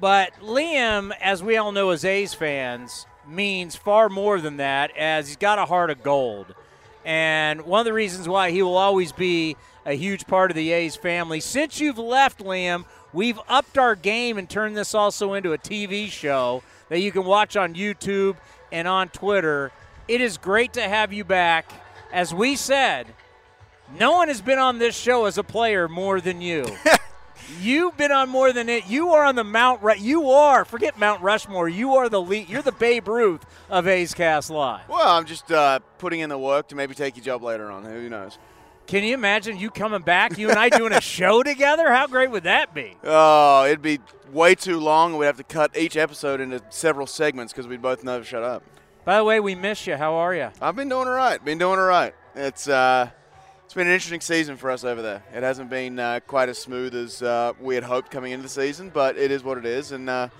But 0.00 0.32
Liam, 0.40 1.12
as 1.20 1.42
we 1.42 1.56
all 1.56 1.72
know 1.72 1.90
as 1.90 2.04
A's 2.04 2.32
fans, 2.32 3.06
means 3.28 3.76
far 3.76 4.08
more 4.08 4.40
than 4.40 4.56
that 4.56 4.96
as 4.96 5.28
he's 5.28 5.36
got 5.36 5.58
a 5.58 5.66
heart 5.66 5.90
of 5.90 6.02
gold. 6.02 6.54
And 7.04 7.62
one 7.62 7.80
of 7.80 7.84
the 7.84 7.92
reasons 7.92 8.28
why 8.28 8.50
he 8.50 8.62
will 8.62 8.76
always 8.76 9.12
be 9.12 9.56
a 9.86 9.94
huge 9.94 10.26
part 10.26 10.50
of 10.50 10.56
the 10.56 10.72
A's 10.72 10.96
family. 10.96 11.40
Since 11.40 11.80
you've 11.80 11.98
left, 11.98 12.40
Liam, 12.40 12.84
we've 13.12 13.38
upped 13.48 13.78
our 13.78 13.94
game 13.94 14.38
and 14.38 14.48
turned 14.48 14.76
this 14.76 14.94
also 14.94 15.34
into 15.34 15.52
a 15.52 15.58
TV 15.58 16.10
show 16.10 16.62
that 16.88 17.00
you 17.00 17.12
can 17.12 17.24
watch 17.24 17.56
on 17.56 17.74
YouTube 17.74 18.36
and 18.72 18.86
on 18.86 19.08
Twitter. 19.08 19.72
It 20.08 20.20
is 20.20 20.38
great 20.38 20.72
to 20.74 20.82
have 20.82 21.12
you 21.12 21.24
back. 21.24 21.70
As 22.12 22.34
we 22.34 22.56
said, 22.56 23.06
no 23.98 24.12
one 24.12 24.28
has 24.28 24.40
been 24.40 24.58
on 24.58 24.78
this 24.78 24.96
show 24.96 25.24
as 25.26 25.38
a 25.38 25.42
player 25.42 25.88
more 25.88 26.20
than 26.20 26.40
you. 26.40 26.64
You've 27.60 27.96
been 27.96 28.12
on 28.12 28.28
more 28.28 28.52
than 28.52 28.68
it. 28.68 28.86
You 28.86 29.10
are 29.10 29.24
on 29.24 29.34
the 29.34 29.44
Mount. 29.44 29.80
You 30.00 30.30
are. 30.30 30.64
Forget 30.64 30.98
Mount 30.98 31.20
Rushmore. 31.22 31.68
You 31.68 31.94
are 31.96 32.08
the 32.08 32.20
lead. 32.20 32.48
You're 32.48 32.62
the 32.62 32.72
Babe 32.72 33.08
Ruth 33.08 33.44
of 33.68 33.88
A's 33.88 34.14
Cast 34.14 34.50
Live. 34.50 34.88
Well, 34.88 35.08
I'm 35.08 35.26
just 35.26 35.50
uh, 35.50 35.80
putting 35.98 36.20
in 36.20 36.28
the 36.28 36.38
work 36.38 36.68
to 36.68 36.76
maybe 36.76 36.94
take 36.94 37.16
your 37.16 37.24
job 37.24 37.42
later 37.42 37.70
on. 37.70 37.84
Who 37.84 38.08
knows? 38.08 38.38
Can 38.90 39.04
you 39.04 39.14
imagine 39.14 39.56
you 39.56 39.70
coming 39.70 40.02
back, 40.02 40.36
you 40.36 40.50
and 40.50 40.58
I 40.58 40.68
doing 40.68 40.92
a 40.92 41.00
show 41.00 41.44
together? 41.44 41.92
How 41.92 42.08
great 42.08 42.28
would 42.32 42.42
that 42.42 42.74
be? 42.74 42.96
Oh, 43.04 43.64
it'd 43.64 43.82
be 43.82 44.00
way 44.32 44.56
too 44.56 44.80
long. 44.80 45.16
We'd 45.16 45.26
have 45.26 45.36
to 45.36 45.44
cut 45.44 45.78
each 45.78 45.96
episode 45.96 46.40
into 46.40 46.60
several 46.70 47.06
segments 47.06 47.52
because 47.52 47.68
we'd 47.68 47.80
both 47.80 48.02
never 48.02 48.24
shut 48.24 48.42
up. 48.42 48.64
By 49.04 49.18
the 49.18 49.24
way, 49.24 49.38
we 49.38 49.54
miss 49.54 49.86
you. 49.86 49.94
How 49.94 50.14
are 50.14 50.34
you? 50.34 50.48
I've 50.60 50.74
been 50.74 50.88
doing 50.88 51.06
all 51.06 51.14
right. 51.14 51.42
Been 51.44 51.58
doing 51.58 51.78
all 51.78 51.86
right. 51.86 52.12
It's 52.34 52.66
uh, 52.66 53.10
it's 53.64 53.74
been 53.74 53.86
an 53.86 53.92
interesting 53.92 54.20
season 54.20 54.56
for 54.56 54.72
us 54.72 54.82
over 54.82 55.02
there. 55.02 55.22
It 55.32 55.44
hasn't 55.44 55.70
been 55.70 56.00
uh, 56.00 56.18
quite 56.26 56.48
as 56.48 56.58
smooth 56.58 56.92
as 56.92 57.22
uh, 57.22 57.52
we 57.60 57.76
had 57.76 57.84
hoped 57.84 58.10
coming 58.10 58.32
into 58.32 58.42
the 58.42 58.48
season, 58.48 58.90
but 58.92 59.16
it 59.16 59.30
is 59.30 59.44
what 59.44 59.56
it 59.56 59.66
is. 59.66 59.92
And 59.92 60.10
uh, 60.10 60.30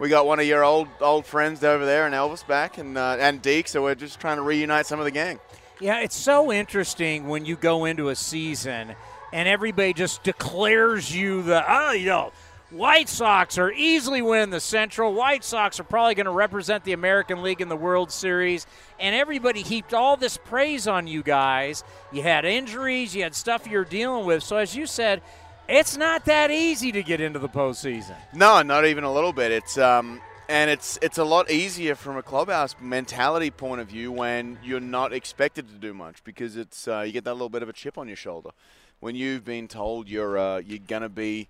we 0.00 0.08
got 0.08 0.26
one 0.26 0.40
of 0.40 0.46
your 0.46 0.64
old 0.64 0.88
old 1.00 1.26
friends 1.26 1.62
over 1.62 1.86
there, 1.86 2.06
and 2.06 2.14
Elvis 2.16 2.44
back, 2.44 2.76
and 2.76 2.98
uh, 2.98 3.18
and 3.20 3.40
Deke. 3.40 3.68
So 3.68 3.84
we're 3.84 3.94
just 3.94 4.18
trying 4.18 4.38
to 4.38 4.42
reunite 4.42 4.86
some 4.86 4.98
of 4.98 5.04
the 5.04 5.12
gang. 5.12 5.38
Yeah, 5.80 6.00
it's 6.00 6.16
so 6.16 6.52
interesting 6.52 7.28
when 7.28 7.44
you 7.46 7.56
go 7.56 7.86
into 7.86 8.10
a 8.10 8.14
season 8.14 8.94
and 9.32 9.48
everybody 9.48 9.94
just 9.94 10.22
declares 10.22 11.14
you 11.14 11.42
the 11.42 11.64
oh, 11.66 11.92
you 11.92 12.06
know 12.06 12.32
White 12.70 13.08
Sox 13.08 13.58
are 13.58 13.72
easily 13.72 14.22
winning 14.22 14.50
the 14.50 14.60
Central. 14.60 15.12
White 15.12 15.42
Sox 15.42 15.80
are 15.80 15.84
probably 15.84 16.14
going 16.14 16.26
to 16.26 16.32
represent 16.32 16.84
the 16.84 16.92
American 16.92 17.42
League 17.42 17.60
in 17.60 17.68
the 17.68 17.76
World 17.76 18.12
Series. 18.12 18.64
And 19.00 19.14
everybody 19.14 19.62
heaped 19.62 19.92
all 19.92 20.16
this 20.16 20.36
praise 20.36 20.86
on 20.86 21.08
you 21.08 21.24
guys. 21.24 21.82
You 22.12 22.22
had 22.22 22.44
injuries, 22.44 23.14
you 23.14 23.24
had 23.24 23.34
stuff 23.34 23.66
you're 23.66 23.84
dealing 23.84 24.24
with. 24.24 24.44
So, 24.44 24.56
as 24.56 24.76
you 24.76 24.86
said, 24.86 25.20
it's 25.68 25.96
not 25.96 26.26
that 26.26 26.52
easy 26.52 26.92
to 26.92 27.02
get 27.02 27.20
into 27.20 27.40
the 27.40 27.48
postseason. 27.48 28.14
No, 28.32 28.62
not 28.62 28.86
even 28.86 29.02
a 29.02 29.12
little 29.12 29.32
bit. 29.32 29.50
It's 29.50 29.76
um, 29.76 30.20
and 30.50 30.68
it's 30.68 30.98
it's 31.00 31.16
a 31.16 31.24
lot 31.24 31.48
easier 31.50 31.94
from 31.94 32.16
a 32.16 32.22
clubhouse 32.22 32.74
mentality 32.80 33.50
point 33.50 33.80
of 33.80 33.88
view 33.88 34.10
when 34.10 34.58
you're 34.64 34.80
not 34.80 35.12
expected 35.12 35.68
to 35.68 35.74
do 35.74 35.94
much 35.94 36.24
because 36.24 36.56
it's 36.56 36.88
uh, 36.88 37.00
you 37.00 37.12
get 37.12 37.22
that 37.24 37.34
little 37.34 37.48
bit 37.48 37.62
of 37.62 37.68
a 37.68 37.72
chip 37.72 37.96
on 37.96 38.08
your 38.08 38.16
shoulder 38.16 38.50
when 38.98 39.14
you've 39.14 39.44
been 39.44 39.68
told 39.68 40.08
you're 40.08 40.36
uh, 40.36 40.58
you're 40.58 40.80
gonna 40.86 41.08
be 41.08 41.48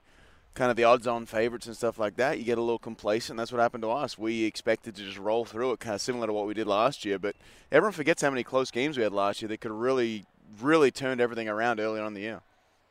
kind 0.54 0.70
of 0.70 0.76
the 0.76 0.84
odds-on 0.84 1.26
favorites 1.26 1.66
and 1.66 1.76
stuff 1.76 1.98
like 1.98 2.16
that, 2.16 2.38
you 2.38 2.44
get 2.44 2.58
a 2.58 2.60
little 2.60 2.78
complacent. 2.78 3.38
That's 3.38 3.52
what 3.52 3.60
happened 3.60 3.82
to 3.82 3.90
us. 3.90 4.18
We 4.18 4.44
expected 4.44 4.96
to 4.96 5.02
just 5.02 5.16
roll 5.16 5.44
through 5.44 5.72
it, 5.72 5.80
kind 5.80 5.94
of 5.94 6.00
similar 6.00 6.26
to 6.26 6.32
what 6.32 6.46
we 6.46 6.54
did 6.54 6.66
last 6.66 7.04
year. 7.04 7.18
But 7.18 7.36
everyone 7.70 7.92
forgets 7.92 8.20
how 8.20 8.30
many 8.30 8.42
close 8.42 8.70
games 8.70 8.96
we 8.96 9.04
had 9.04 9.12
last 9.12 9.40
year. 9.40 9.48
that 9.48 9.60
could 9.60 9.70
really, 9.70 10.24
really 10.60 10.90
turned 10.90 11.20
everything 11.20 11.48
around 11.48 11.78
early 11.78 12.00
on 12.00 12.08
in 12.08 12.14
the 12.14 12.20
year. 12.22 12.40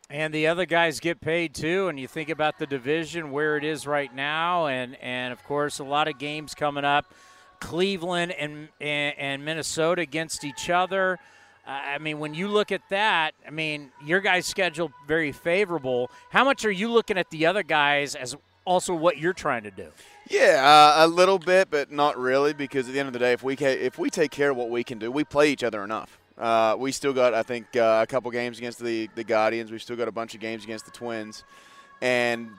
And 0.09 0.33
the 0.33 0.47
other 0.47 0.65
guys 0.65 0.99
get 0.99 1.21
paid 1.21 1.53
too. 1.53 1.87
And 1.87 1.99
you 1.99 2.07
think 2.07 2.29
about 2.29 2.57
the 2.57 2.65
division 2.65 3.31
where 3.31 3.57
it 3.57 3.63
is 3.63 3.85
right 3.85 4.13
now, 4.13 4.65
and 4.65 4.95
and 5.01 5.31
of 5.31 5.43
course 5.43 5.79
a 5.79 5.83
lot 5.83 6.07
of 6.07 6.17
games 6.17 6.55
coming 6.55 6.85
up. 6.85 7.13
Cleveland 7.59 8.31
and 8.31 8.69
and, 8.81 9.17
and 9.17 9.45
Minnesota 9.45 10.01
against 10.01 10.43
each 10.43 10.69
other. 10.69 11.19
I 11.67 11.99
mean, 11.99 12.17
when 12.17 12.33
you 12.33 12.47
look 12.47 12.71
at 12.71 12.81
that, 12.89 13.35
I 13.45 13.51
mean, 13.51 13.91
your 14.03 14.21
guys' 14.21 14.47
schedule 14.47 14.91
very 15.07 15.31
favorable. 15.31 16.09
How 16.31 16.43
much 16.43 16.65
are 16.65 16.71
you 16.71 16.89
looking 16.89 17.15
at 17.15 17.29
the 17.29 17.45
other 17.45 17.61
guys 17.61 18.15
as 18.15 18.35
also 18.65 18.95
what 18.95 19.19
you're 19.19 19.33
trying 19.33 19.63
to 19.63 19.71
do? 19.71 19.89
Yeah, 20.27 20.63
uh, 20.63 21.05
a 21.05 21.07
little 21.07 21.37
bit, 21.37 21.69
but 21.69 21.91
not 21.91 22.17
really, 22.17 22.53
because 22.53 22.87
at 22.87 22.93
the 22.93 22.99
end 22.99 23.07
of 23.07 23.13
the 23.13 23.19
day, 23.19 23.33
if 23.33 23.43
we 23.43 23.55
ca- 23.55 23.67
if 23.67 23.99
we 23.99 24.09
take 24.09 24.31
care 24.31 24.49
of 24.49 24.57
what 24.57 24.71
we 24.71 24.83
can 24.83 24.97
do, 24.97 25.11
we 25.11 25.23
play 25.23 25.51
each 25.51 25.63
other 25.63 25.83
enough. 25.83 26.17
Uh, 26.39 26.75
we 26.79 26.91
still 26.91 27.13
got, 27.13 27.33
I 27.33 27.43
think, 27.43 27.75
uh, 27.75 27.99
a 28.01 28.07
couple 28.07 28.31
games 28.31 28.57
against 28.57 28.79
the 28.79 29.09
the 29.15 29.23
Guardians. 29.23 29.71
We've 29.71 29.81
still 29.81 29.97
got 29.97 30.07
a 30.07 30.11
bunch 30.11 30.35
of 30.35 30.39
games 30.39 30.63
against 30.63 30.85
the 30.85 30.91
Twins, 30.91 31.43
and 32.01 32.51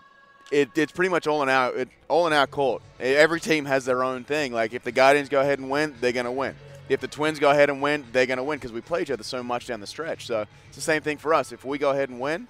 it, 0.52 0.68
it's 0.76 0.92
pretty 0.92 1.08
much 1.08 1.26
all 1.26 1.42
in 1.42 1.48
our 1.48 1.74
it, 1.74 1.88
all 2.08 2.26
in 2.26 2.32
our 2.32 2.46
court. 2.46 2.82
Every 2.98 3.40
team 3.40 3.64
has 3.64 3.84
their 3.84 4.04
own 4.04 4.24
thing. 4.24 4.52
Like 4.52 4.74
if 4.74 4.84
the 4.84 4.92
Guardians 4.92 5.28
go 5.28 5.40
ahead 5.40 5.58
and 5.58 5.70
win, 5.70 5.94
they're 6.00 6.12
going 6.12 6.26
to 6.26 6.32
win 6.32 6.54
if 6.90 7.00
the 7.00 7.06
Twins 7.08 7.38
go 7.38 7.50
ahead 7.50 7.70
and 7.70 7.80
win, 7.80 8.04
they're 8.10 8.26
going 8.26 8.38
to 8.38 8.42
win 8.42 8.58
because 8.58 8.72
we 8.72 8.80
play 8.80 9.02
each 9.02 9.12
other 9.12 9.22
so 9.22 9.44
much 9.44 9.68
down 9.68 9.78
the 9.78 9.86
stretch. 9.86 10.26
So 10.26 10.44
it's 10.66 10.76
the 10.76 10.82
same 10.82 11.02
thing 11.02 11.18
for 11.18 11.32
us. 11.32 11.52
If 11.52 11.64
we 11.64 11.78
go 11.78 11.90
ahead 11.90 12.08
and 12.08 12.18
win, 12.18 12.48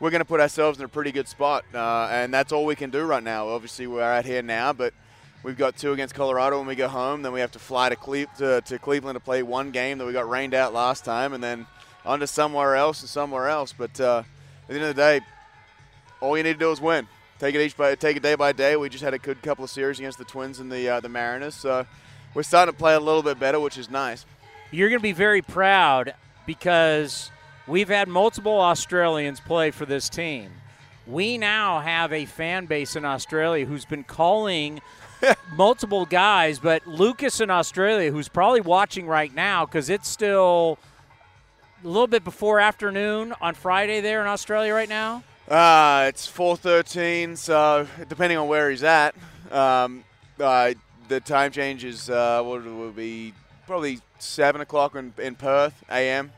we're 0.00 0.10
going 0.10 0.20
to 0.20 0.24
put 0.24 0.40
ourselves 0.40 0.80
in 0.80 0.84
a 0.84 0.88
pretty 0.88 1.12
good 1.12 1.28
spot, 1.28 1.64
uh, 1.72 2.08
and 2.10 2.34
that's 2.34 2.52
all 2.52 2.66
we 2.66 2.74
can 2.74 2.90
do 2.90 3.02
right 3.04 3.22
now. 3.22 3.48
Obviously, 3.48 3.86
we're 3.86 4.02
out 4.02 4.24
here 4.24 4.42
now, 4.42 4.72
but 4.72 4.94
we've 5.48 5.56
got 5.56 5.78
two 5.78 5.94
against 5.94 6.14
Colorado 6.14 6.58
when 6.58 6.66
we 6.66 6.74
go 6.74 6.88
home. 6.88 7.22
Then 7.22 7.32
we 7.32 7.40
have 7.40 7.52
to 7.52 7.58
fly 7.58 7.88
to, 7.88 7.96
Cle- 7.96 8.26
to, 8.36 8.60
to 8.60 8.78
Cleveland 8.78 9.16
to 9.16 9.20
play 9.20 9.42
one 9.42 9.70
game 9.70 9.96
that 9.96 10.04
we 10.04 10.12
got 10.12 10.28
rained 10.28 10.52
out 10.52 10.74
last 10.74 11.06
time, 11.06 11.32
and 11.32 11.42
then 11.42 11.66
on 12.04 12.20
to 12.20 12.26
somewhere 12.26 12.76
else 12.76 13.00
and 13.00 13.08
somewhere 13.08 13.48
else. 13.48 13.72
But 13.72 13.98
uh, 13.98 14.24
at 14.64 14.68
the 14.68 14.74
end 14.74 14.84
of 14.84 14.94
the 14.94 15.02
day, 15.02 15.20
all 16.20 16.36
you 16.36 16.42
need 16.42 16.52
to 16.52 16.58
do 16.58 16.70
is 16.70 16.82
win. 16.82 17.08
Take 17.38 17.54
it 17.54 17.62
each 17.62 17.78
by 17.78 17.94
take 17.94 18.18
it 18.18 18.22
day 18.22 18.34
by 18.34 18.52
day. 18.52 18.76
We 18.76 18.90
just 18.90 19.02
had 19.02 19.14
a 19.14 19.18
good 19.18 19.40
couple 19.40 19.64
of 19.64 19.70
series 19.70 19.98
against 19.98 20.18
the 20.18 20.24
Twins 20.26 20.58
and 20.58 20.70
the 20.70 20.86
uh, 20.86 21.00
the 21.00 21.08
Mariners. 21.08 21.54
So 21.54 21.86
we're 22.34 22.42
starting 22.42 22.74
to 22.74 22.78
play 22.78 22.94
a 22.94 23.00
little 23.00 23.22
bit 23.22 23.40
better, 23.40 23.58
which 23.58 23.78
is 23.78 23.88
nice. 23.88 24.26
You're 24.70 24.90
going 24.90 25.00
to 25.00 25.02
be 25.02 25.12
very 25.12 25.40
proud 25.40 26.14
because 26.44 27.30
we've 27.66 27.88
had 27.88 28.06
multiple 28.06 28.60
Australians 28.60 29.40
play 29.40 29.70
for 29.70 29.86
this 29.86 30.10
team. 30.10 30.50
We 31.06 31.38
now 31.38 31.80
have 31.80 32.12
a 32.12 32.26
fan 32.26 32.66
base 32.66 32.96
in 32.96 33.06
Australia 33.06 33.64
who's 33.64 33.86
been 33.86 34.04
calling 34.04 34.82
multiple 35.56 36.06
guys, 36.06 36.58
but 36.58 36.86
Lucas 36.86 37.40
in 37.40 37.50
Australia, 37.50 38.10
who's 38.10 38.28
probably 38.28 38.60
watching 38.60 39.06
right 39.06 39.34
now 39.34 39.64
because 39.66 39.90
it's 39.90 40.08
still 40.08 40.78
a 41.84 41.86
little 41.86 42.06
bit 42.06 42.24
before 42.24 42.60
afternoon 42.60 43.34
on 43.40 43.54
Friday 43.54 44.00
there 44.00 44.20
in 44.20 44.26
Australia 44.26 44.74
right 44.74 44.88
now. 44.88 45.22
Uh, 45.48 46.06
it's 46.08 46.26
4:13, 46.30 47.36
so 47.36 47.86
depending 48.08 48.36
on 48.38 48.48
where 48.48 48.70
he's 48.70 48.82
at, 48.82 49.14
um, 49.50 50.04
uh, 50.38 50.74
the 51.08 51.20
time 51.20 51.50
change 51.50 51.84
is 51.84 52.10
uh, 52.10 52.42
what 52.42 52.64
will 52.64 52.90
be 52.92 53.32
probably 53.66 54.00
seven 54.18 54.60
o'clock 54.60 54.94
in, 54.94 55.14
in 55.18 55.34
Perth 55.34 55.72
a.m. 55.90 56.32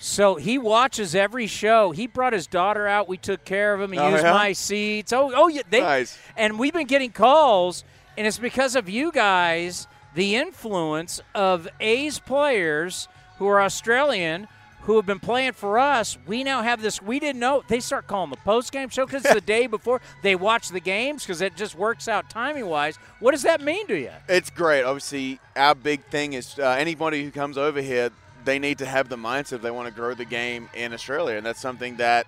So 0.00 0.36
he 0.36 0.58
watches 0.58 1.14
every 1.16 1.46
show. 1.48 1.90
He 1.90 2.06
brought 2.06 2.32
his 2.32 2.46
daughter 2.46 2.86
out. 2.86 3.08
We 3.08 3.16
took 3.16 3.44
care 3.44 3.74
of 3.74 3.80
him. 3.80 3.90
He 3.92 3.98
Oh, 3.98 4.10
used 4.10 4.22
yeah? 4.24 4.32
my 4.32 4.52
seats. 4.52 5.12
Oh, 5.12 5.32
oh 5.34 5.48
yeah. 5.48 5.62
They, 5.68 5.80
Nice. 5.80 6.16
And 6.36 6.56
we've 6.56 6.72
been 6.72 6.86
getting 6.86 7.10
calls, 7.10 7.82
and 8.18 8.26
it's 8.26 8.38
because 8.38 8.74
of 8.74 8.88
you 8.88 9.12
guys, 9.12 9.86
the 10.14 10.34
influence 10.34 11.20
of 11.36 11.68
A's 11.78 12.18
players 12.18 13.06
who 13.38 13.46
are 13.46 13.60
Australian 13.62 14.48
who 14.82 14.96
have 14.96 15.06
been 15.06 15.20
playing 15.20 15.52
for 15.52 15.78
us. 15.78 16.18
We 16.26 16.42
now 16.42 16.62
have 16.62 16.82
this. 16.82 17.00
We 17.00 17.20
didn't 17.20 17.38
know. 17.38 17.62
They 17.68 17.78
start 17.78 18.08
calling 18.08 18.30
the 18.30 18.36
post 18.38 18.72
game 18.72 18.88
show 18.88 19.06
because 19.06 19.22
the 19.22 19.40
day 19.46 19.68
before 19.68 20.00
they 20.22 20.34
watch 20.34 20.70
the 20.70 20.80
games 20.80 21.22
because 21.22 21.40
it 21.40 21.54
just 21.56 21.76
works 21.76 22.08
out 22.08 22.28
timing 22.28 22.66
wise. 22.66 22.96
What 23.20 23.32
does 23.32 23.42
that 23.42 23.60
mean 23.60 23.86
to 23.86 23.96
you? 23.96 24.10
It's 24.28 24.50
great. 24.50 24.82
Obviously, 24.82 25.38
our 25.54 25.76
big 25.76 26.02
thing 26.06 26.32
is 26.32 26.58
uh, 26.58 26.70
anybody 26.70 27.22
who 27.22 27.30
comes 27.30 27.56
over 27.56 27.80
here, 27.80 28.10
they 28.44 28.58
need 28.58 28.78
to 28.78 28.86
have 28.86 29.08
the 29.08 29.16
mindset 29.16 29.54
if 29.54 29.62
they 29.62 29.70
want 29.70 29.86
to 29.88 29.94
grow 29.94 30.14
the 30.14 30.24
game 30.24 30.68
in 30.74 30.92
Australia, 30.92 31.36
and 31.36 31.46
that's 31.46 31.60
something 31.60 31.96
that 31.96 32.26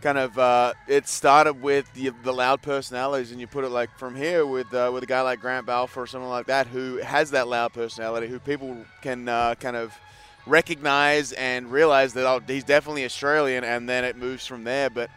kind 0.00 0.18
of 0.18 0.38
uh, 0.38 0.72
it 0.86 1.06
started 1.08 1.62
with 1.62 1.92
the, 1.94 2.10
the 2.22 2.32
loud 2.32 2.62
personalities, 2.62 3.32
and 3.32 3.40
you 3.40 3.46
put 3.46 3.64
it 3.64 3.68
like 3.70 3.90
from 3.98 4.16
here 4.16 4.46
with 4.46 4.72
uh, 4.72 4.90
with 4.92 5.02
a 5.02 5.06
guy 5.06 5.20
like 5.20 5.40
Grant 5.40 5.66
Balfour 5.66 6.04
or 6.04 6.06
someone 6.06 6.30
like 6.30 6.46
that 6.46 6.66
who 6.66 6.96
has 6.98 7.30
that 7.32 7.48
loud 7.48 7.72
personality, 7.72 8.26
who 8.26 8.38
people 8.38 8.76
can 9.02 9.28
uh, 9.28 9.54
kind 9.56 9.76
of 9.76 9.94
recognize 10.46 11.32
and 11.32 11.70
realize 11.70 12.14
that 12.14 12.26
oh, 12.26 12.40
he's 12.46 12.64
definitely 12.64 13.04
Australian, 13.04 13.64
and 13.64 13.88
then 13.88 14.04
it 14.04 14.16
moves 14.16 14.46
from 14.46 14.64
there. 14.64 14.90
But 14.90 15.10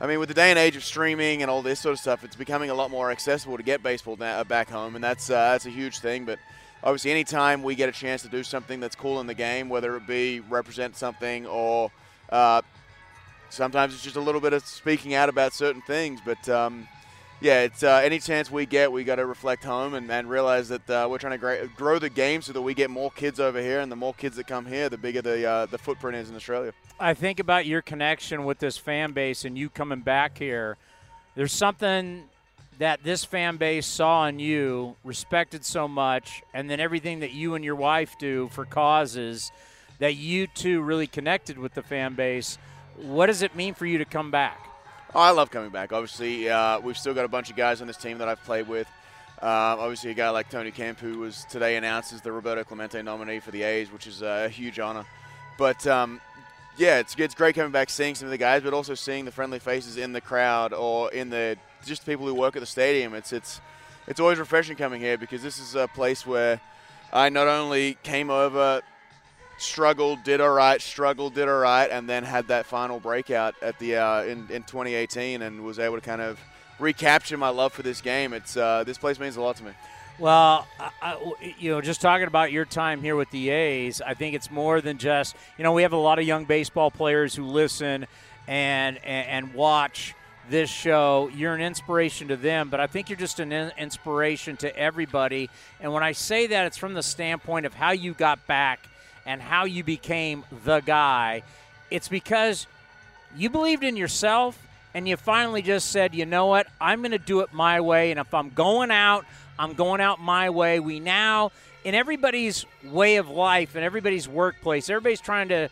I 0.00 0.06
mean, 0.06 0.20
with 0.20 0.28
the 0.28 0.34
day 0.34 0.50
and 0.50 0.58
age 0.58 0.76
of 0.76 0.84
streaming 0.84 1.42
and 1.42 1.50
all 1.50 1.62
this 1.62 1.80
sort 1.80 1.92
of 1.92 1.98
stuff, 1.98 2.22
it's 2.22 2.36
becoming 2.36 2.70
a 2.70 2.74
lot 2.74 2.90
more 2.90 3.10
accessible 3.10 3.56
to 3.56 3.62
get 3.62 3.82
baseball 3.82 4.16
na- 4.16 4.44
back 4.44 4.70
home, 4.70 4.94
and 4.94 5.02
that's 5.02 5.30
uh, 5.30 5.52
that's 5.52 5.66
a 5.66 5.70
huge 5.70 5.98
thing. 5.98 6.24
But 6.24 6.38
obviously, 6.84 7.10
anytime 7.10 7.62
we 7.62 7.74
get 7.74 7.88
a 7.88 7.92
chance 7.92 8.22
to 8.22 8.28
do 8.28 8.44
something 8.44 8.78
that's 8.78 8.94
cool 8.94 9.20
in 9.20 9.26
the 9.26 9.34
game, 9.34 9.68
whether 9.68 9.96
it 9.96 10.06
be 10.06 10.40
represent 10.40 10.96
something 10.96 11.46
or 11.46 11.90
uh, 12.30 12.62
sometimes 13.50 13.94
it's 13.94 14.02
just 14.02 14.16
a 14.16 14.20
little 14.20 14.40
bit 14.40 14.52
of 14.52 14.64
speaking 14.66 15.14
out 15.14 15.28
about 15.28 15.52
certain 15.52 15.82
things, 15.82 16.20
but. 16.24 16.48
Um, 16.48 16.88
yeah, 17.40 17.62
it's 17.62 17.84
uh, 17.84 18.00
any 18.02 18.18
chance 18.18 18.50
we 18.50 18.66
get, 18.66 18.90
we 18.90 19.04
got 19.04 19.16
to 19.16 19.26
reflect 19.26 19.62
home 19.62 19.94
and, 19.94 20.10
and 20.10 20.28
realize 20.28 20.68
that 20.70 20.90
uh, 20.90 21.06
we're 21.08 21.18
trying 21.18 21.38
to 21.38 21.70
grow 21.76 22.00
the 22.00 22.10
game 22.10 22.42
so 22.42 22.52
that 22.52 22.62
we 22.62 22.74
get 22.74 22.90
more 22.90 23.12
kids 23.12 23.38
over 23.38 23.60
here, 23.60 23.78
and 23.78 23.92
the 23.92 23.96
more 23.96 24.12
kids 24.12 24.34
that 24.36 24.48
come 24.48 24.66
here, 24.66 24.88
the 24.88 24.98
bigger 24.98 25.22
the 25.22 25.46
uh, 25.48 25.66
the 25.66 25.78
footprint 25.78 26.16
is 26.16 26.30
in 26.30 26.34
Australia. 26.34 26.72
I 26.98 27.14
think 27.14 27.38
about 27.38 27.64
your 27.64 27.80
connection 27.80 28.44
with 28.44 28.58
this 28.58 28.76
fan 28.76 29.12
base 29.12 29.44
and 29.44 29.56
you 29.56 29.70
coming 29.70 30.00
back 30.00 30.36
here. 30.36 30.76
There's 31.36 31.52
something 31.52 32.24
that 32.78 33.04
this 33.04 33.24
fan 33.24 33.56
base 33.56 33.86
saw 33.86 34.26
in 34.26 34.40
you, 34.40 34.96
respected 35.04 35.64
so 35.64 35.86
much, 35.86 36.42
and 36.52 36.68
then 36.68 36.80
everything 36.80 37.20
that 37.20 37.32
you 37.32 37.54
and 37.54 37.64
your 37.64 37.76
wife 37.76 38.16
do 38.18 38.48
for 38.48 38.64
causes 38.64 39.52
that 40.00 40.16
you 40.16 40.48
two 40.48 40.80
really 40.80 41.06
connected 41.06 41.58
with 41.58 41.74
the 41.74 41.82
fan 41.82 42.14
base. 42.14 42.58
What 43.02 43.26
does 43.26 43.42
it 43.42 43.54
mean 43.54 43.74
for 43.74 43.86
you 43.86 43.98
to 43.98 44.04
come 44.04 44.30
back? 44.30 44.68
Oh, 45.14 45.20
I 45.20 45.30
love 45.30 45.50
coming 45.50 45.70
back. 45.70 45.92
Obviously, 45.92 46.48
uh, 46.48 46.80
we've 46.80 46.98
still 46.98 47.14
got 47.14 47.24
a 47.24 47.28
bunch 47.28 47.48
of 47.48 47.56
guys 47.56 47.80
on 47.80 47.86
this 47.86 47.96
team 47.96 48.18
that 48.18 48.28
I've 48.28 48.42
played 48.44 48.68
with. 48.68 48.88
Uh, 49.40 49.76
obviously, 49.78 50.10
a 50.10 50.14
guy 50.14 50.30
like 50.30 50.50
Tony 50.50 50.72
Kemp, 50.72 50.98
who 50.98 51.20
was 51.20 51.44
today 51.48 51.76
announced 51.76 52.12
as 52.12 52.20
the 52.22 52.32
Roberto 52.32 52.64
Clemente 52.64 53.00
nominee 53.02 53.38
for 53.38 53.52
the 53.52 53.62
A's, 53.62 53.92
which 53.92 54.06
is 54.06 54.22
a 54.22 54.48
huge 54.48 54.80
honor. 54.80 55.06
But 55.56 55.86
um, 55.86 56.20
yeah, 56.76 56.98
it's 56.98 57.14
it's 57.16 57.34
great 57.34 57.54
coming 57.54 57.70
back, 57.70 57.88
seeing 57.88 58.16
some 58.16 58.26
of 58.26 58.30
the 58.30 58.38
guys, 58.38 58.62
but 58.62 58.74
also 58.74 58.94
seeing 58.94 59.24
the 59.24 59.32
friendly 59.32 59.60
faces 59.60 59.96
in 59.96 60.12
the 60.12 60.20
crowd 60.20 60.72
or 60.72 61.12
in 61.12 61.30
the 61.30 61.56
just 61.86 62.04
people 62.04 62.26
who 62.26 62.34
work 62.34 62.56
at 62.56 62.60
the 62.60 62.66
stadium. 62.66 63.14
It's 63.14 63.32
it's 63.32 63.60
it's 64.08 64.18
always 64.18 64.38
refreshing 64.38 64.76
coming 64.76 65.00
here 65.00 65.16
because 65.16 65.42
this 65.42 65.60
is 65.60 65.76
a 65.76 65.86
place 65.86 66.26
where 66.26 66.60
I 67.12 67.28
not 67.28 67.46
only 67.46 67.96
came 68.02 68.28
over 68.28 68.82
struggled, 69.58 70.22
did 70.24 70.40
all 70.40 70.50
right, 70.50 70.80
struggled, 70.80 71.34
did 71.34 71.48
all 71.48 71.58
right, 71.58 71.90
and 71.90 72.08
then 72.08 72.24
had 72.24 72.48
that 72.48 72.66
final 72.66 73.00
breakout 73.00 73.54
at 73.62 73.78
the 73.78 73.96
uh, 73.96 74.22
in, 74.22 74.46
in 74.50 74.62
2018 74.62 75.42
and 75.42 75.64
was 75.64 75.78
able 75.78 75.96
to 75.96 76.00
kind 76.00 76.20
of 76.20 76.38
recapture 76.78 77.36
my 77.36 77.48
love 77.48 77.72
for 77.72 77.82
this 77.82 78.00
game. 78.00 78.32
It's 78.32 78.56
uh, 78.56 78.84
this 78.84 78.98
place 78.98 79.18
means 79.18 79.36
a 79.36 79.42
lot 79.42 79.56
to 79.56 79.64
me. 79.64 79.72
Well, 80.18 80.66
I, 81.00 81.16
you 81.58 81.70
know, 81.70 81.80
just 81.80 82.00
talking 82.00 82.26
about 82.26 82.50
your 82.50 82.64
time 82.64 83.02
here 83.02 83.14
with 83.14 83.30
the 83.30 83.50
A's, 83.50 84.00
I 84.00 84.14
think 84.14 84.34
it's 84.34 84.50
more 84.50 84.80
than 84.80 84.98
just 84.98 85.36
you 85.56 85.64
know 85.64 85.72
we 85.72 85.82
have 85.82 85.92
a 85.92 85.96
lot 85.96 86.18
of 86.18 86.24
young 86.24 86.44
baseball 86.44 86.90
players 86.90 87.34
who 87.34 87.44
listen 87.44 88.06
and 88.46 88.98
and, 89.04 89.28
and 89.28 89.54
watch 89.54 90.14
this 90.50 90.70
show. 90.70 91.30
You're 91.34 91.54
an 91.54 91.60
inspiration 91.60 92.28
to 92.28 92.36
them, 92.36 92.68
but 92.68 92.80
I 92.80 92.86
think 92.86 93.10
you're 93.10 93.18
just 93.18 93.38
an 93.38 93.52
inspiration 93.78 94.56
to 94.58 94.76
everybody. 94.76 95.50
And 95.80 95.92
when 95.92 96.02
I 96.02 96.12
say 96.12 96.46
that, 96.48 96.66
it's 96.66 96.76
from 96.76 96.94
the 96.94 97.02
standpoint 97.02 97.66
of 97.66 97.74
how 97.74 97.90
you 97.90 98.14
got 98.14 98.46
back 98.46 98.88
and 99.28 99.42
how 99.42 99.66
you 99.66 99.84
became 99.84 100.42
the 100.64 100.80
guy, 100.80 101.42
it's 101.90 102.08
because 102.08 102.66
you 103.36 103.50
believed 103.50 103.84
in 103.84 103.94
yourself 103.94 104.58
and 104.94 105.06
you 105.06 105.18
finally 105.18 105.60
just 105.60 105.90
said, 105.90 106.14
you 106.14 106.24
know 106.24 106.46
what, 106.46 106.66
I'm 106.80 107.02
going 107.02 107.12
to 107.12 107.18
do 107.18 107.40
it 107.40 107.52
my 107.52 107.82
way. 107.82 108.10
And 108.10 108.18
if 108.18 108.32
I'm 108.32 108.48
going 108.48 108.90
out, 108.90 109.26
I'm 109.58 109.74
going 109.74 110.00
out 110.00 110.18
my 110.18 110.48
way. 110.48 110.80
We 110.80 110.98
now, 110.98 111.52
in 111.84 111.94
everybody's 111.94 112.64
way 112.82 113.16
of 113.16 113.28
life 113.28 113.74
and 113.74 113.84
everybody's 113.84 114.26
workplace, 114.26 114.88
everybody's 114.88 115.20
trying 115.20 115.50
to 115.50 115.68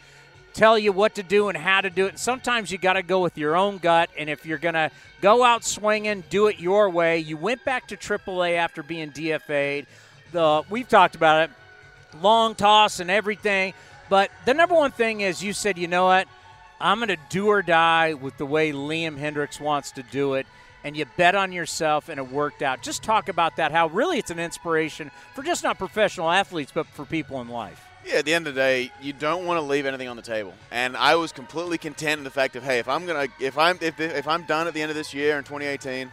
tell 0.53 0.79
you 0.79 0.93
what 0.93 1.15
to 1.15 1.23
do 1.23 1.49
and 1.49 1.57
how 1.57 1.81
to 1.81 1.89
do 1.89 2.05
it. 2.05 2.11
And 2.11 2.19
sometimes 2.19 2.71
you 2.71 2.77
got 2.77 2.93
to 2.93 3.03
go 3.03 3.21
with 3.21 3.39
your 3.39 3.57
own 3.57 3.79
gut. 3.79 4.11
And 4.19 4.29
if 4.29 4.45
you're 4.45 4.59
going 4.59 4.75
to 4.75 4.91
go 5.23 5.43
out 5.43 5.65
swinging, 5.65 6.25
do 6.29 6.49
it 6.49 6.61
your 6.61 6.91
way. 6.91 7.21
You 7.21 7.39
went 7.39 7.65
back 7.65 7.89
to 7.89 7.97
AAA 7.97 8.57
after 8.57 8.83
being 8.83 9.13
DFA'd. 9.13 9.87
The 10.33 10.63
we've 10.69 10.89
talked 10.89 11.15
about 11.15 11.45
it 11.45 11.51
long 12.23 12.55
toss 12.55 13.01
and 13.01 13.11
everything. 13.11 13.75
But 14.09 14.31
the 14.45 14.55
number 14.55 14.75
one 14.75 14.93
thing 14.93 15.21
is 15.21 15.43
you 15.43 15.53
said, 15.53 15.79
you 15.79 15.89
know 15.89 16.07
what? 16.07 16.29
I'm 16.81 16.99
going 16.99 17.09
to 17.09 17.19
do 17.29 17.49
or 17.49 17.63
die 17.63 18.15
with 18.15 18.37
the 18.37 18.47
way 18.47 18.73
Liam 18.73 19.19
Hendriks 19.19 19.61
wants 19.61 19.93
to 19.93 20.03
do 20.03 20.35
it. 20.35 20.47
And 20.85 20.97
you 20.97 21.05
bet 21.17 21.35
on 21.35 21.51
yourself, 21.51 22.09
and 22.09 22.21
it 22.21 22.31
worked 22.31 22.63
out. 22.63 22.81
Just 22.81 23.03
talk 23.03 23.29
about 23.29 23.57
that. 23.57 23.73
How 23.73 23.89
really 23.89 24.19
it's 24.19 24.31
an 24.31 24.39
inspiration 24.39 25.11
for 25.35 25.43
just 25.43 25.65
not 25.65 25.79
professional 25.79 26.31
athletes, 26.31 26.71
but 26.73 26.87
for 26.87 27.05
people 27.05 27.41
in 27.41 27.49
life. 27.49 27.83
Yeah, 28.05 28.19
at 28.19 28.25
the 28.25 28.35
end 28.35 28.47
of 28.47 28.55
the 28.55 28.61
day, 28.61 28.93
you 29.03 29.13
don't 29.13 29.47
want 29.47 29.59
to 29.59 29.63
leave 29.63 29.85
anything 29.85 30.07
on 30.07 30.15
the 30.15 30.23
table. 30.23 30.55
And 30.71 30.97
I 30.97 31.17
was 31.17 31.33
completely 31.33 31.77
content 31.77 32.19
in 32.19 32.25
the 32.25 32.31
fact 32.31 32.55
of, 32.55 32.63
hey, 32.63 32.79
if 32.79 32.89
I'm 32.89 33.05
gonna, 33.05 33.27
if 33.41 33.59
I'm, 33.59 33.79
if, 33.81 33.99
if 33.99 34.29
I'm 34.29 34.45
done 34.45 34.69
at 34.69 34.75
the 34.75 34.83
end 34.83 34.91
of 34.91 34.97
this 34.97 35.13
year 35.13 35.39
in 35.39 35.43
2018, 35.43 36.13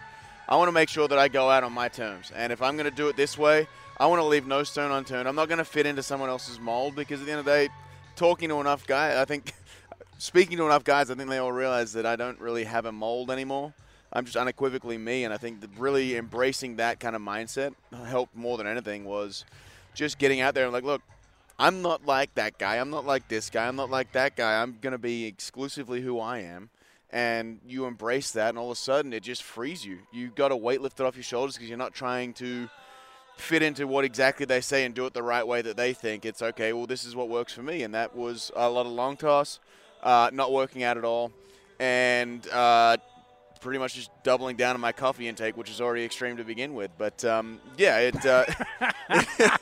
I 0.49 0.55
want 0.55 0.69
to 0.69 0.73
make 0.73 0.89
sure 0.89 1.07
that 1.07 1.19
I 1.19 1.27
go 1.27 1.51
out 1.51 1.63
on 1.63 1.71
my 1.71 1.87
terms. 1.87 2.31
And 2.35 2.51
if 2.51 2.63
I'm 2.63 2.75
to 2.77 2.89
do 2.89 3.09
it 3.09 3.15
this 3.15 3.37
way, 3.37 3.67
I 3.97 4.07
want 4.07 4.19
to 4.21 4.25
leave 4.25 4.47
no 4.47 4.63
stone 4.63 4.91
unturned. 4.91 5.27
I'm 5.27 5.35
not 5.35 5.47
going 5.47 5.59
to 5.59 5.65
fit 5.65 5.85
into 5.85 6.01
someone 6.01 6.29
else's 6.29 6.59
mold 6.59 6.95
because 6.95 7.19
at 7.19 7.25
the 7.25 7.31
end 7.31 7.39
of 7.39 7.45
the 7.45 7.51
day, 7.51 7.69
talking 8.15 8.49
to 8.49 8.59
enough 8.59 8.87
guys, 8.87 9.17
I 9.17 9.25
think, 9.25 9.53
speaking 10.17 10.57
to 10.57 10.65
enough 10.65 10.83
guys, 10.83 11.11
I 11.11 11.15
think 11.15 11.29
they 11.29 11.37
all 11.37 11.51
realize 11.51 11.93
that 11.93 12.05
I 12.05 12.15
don't 12.15 12.39
really 12.39 12.63
have 12.63 12.85
a 12.85 12.91
mold 12.91 13.29
anymore. 13.29 13.73
I'm 14.11 14.25
just 14.25 14.37
unequivocally 14.37 14.97
me, 14.97 15.23
and 15.23 15.33
I 15.33 15.37
think 15.37 15.63
really 15.77 16.17
embracing 16.17 16.77
that 16.77 16.99
kind 16.99 17.15
of 17.15 17.21
mindset 17.21 17.73
helped 18.05 18.35
more 18.35 18.57
than 18.57 18.67
anything 18.67 19.05
was 19.05 19.45
just 19.93 20.17
getting 20.17 20.41
out 20.41 20.55
there 20.55 20.65
and 20.65 20.73
like, 20.73 20.83
look, 20.83 21.01
I'm 21.59 21.83
not 21.83 22.05
like 22.05 22.33
that 22.33 22.57
guy. 22.57 22.77
I'm 22.77 22.89
not 22.89 23.05
like 23.05 23.27
this 23.27 23.51
guy. 23.51 23.67
I'm 23.67 23.75
not 23.75 23.91
like 23.91 24.11
that 24.13 24.35
guy. 24.35 24.61
I'm 24.61 24.79
going 24.81 24.91
to 24.91 24.97
be 24.97 25.25
exclusively 25.25 26.01
who 26.01 26.19
I 26.19 26.39
am. 26.39 26.71
And 27.11 27.59
you 27.67 27.85
embrace 27.85 28.31
that, 28.31 28.49
and 28.49 28.57
all 28.57 28.71
of 28.71 28.77
a 28.77 28.79
sudden 28.79 29.13
it 29.13 29.21
just 29.21 29.43
frees 29.43 29.85
you. 29.85 29.99
You've 30.11 30.33
got 30.33 30.51
a 30.51 30.55
weight 30.55 30.81
lifted 30.81 31.05
off 31.05 31.15
your 31.15 31.23
shoulders 31.23 31.55
because 31.55 31.69
you're 31.69 31.77
not 31.77 31.93
trying 31.93 32.33
to– 32.33 32.69
fit 33.35 33.61
into 33.61 33.87
what 33.87 34.05
exactly 34.05 34.45
they 34.45 34.61
say 34.61 34.85
and 34.85 34.93
do 34.95 35.05
it 35.05 35.13
the 35.13 35.23
right 35.23 35.45
way 35.45 35.61
that 35.61 35.77
they 35.77 35.93
think. 35.93 36.25
It's 36.25 36.41
okay. 36.41 36.73
Well, 36.73 36.85
this 36.85 37.05
is 37.05 37.15
what 37.15 37.29
works 37.29 37.53
for 37.53 37.63
me, 37.63 37.83
and 37.83 37.93
that 37.93 38.15
was 38.15 38.51
a 38.55 38.69
lot 38.69 38.85
of 38.85 38.91
long 38.91 39.17
toss, 39.17 39.59
uh, 40.01 40.29
not 40.33 40.51
working 40.51 40.83
out 40.83 40.97
at 40.97 41.05
all, 41.05 41.31
and 41.79 42.47
uh, 42.49 42.97
pretty 43.63 43.79
much 43.79 43.95
just 43.95 44.11
doubling 44.23 44.55
down 44.55 44.75
on 44.75 44.81
my 44.81 44.91
coffee 44.91 45.27
intake, 45.27 45.57
which 45.57 45.69
is 45.69 45.81
already 45.81 46.03
extreme 46.03 46.37
to 46.37 46.43
begin 46.43 46.75
with. 46.75 46.91
But 46.97 47.23
um, 47.25 47.59
yeah, 47.77 47.97
it. 47.99 48.25
Uh, 48.25 48.45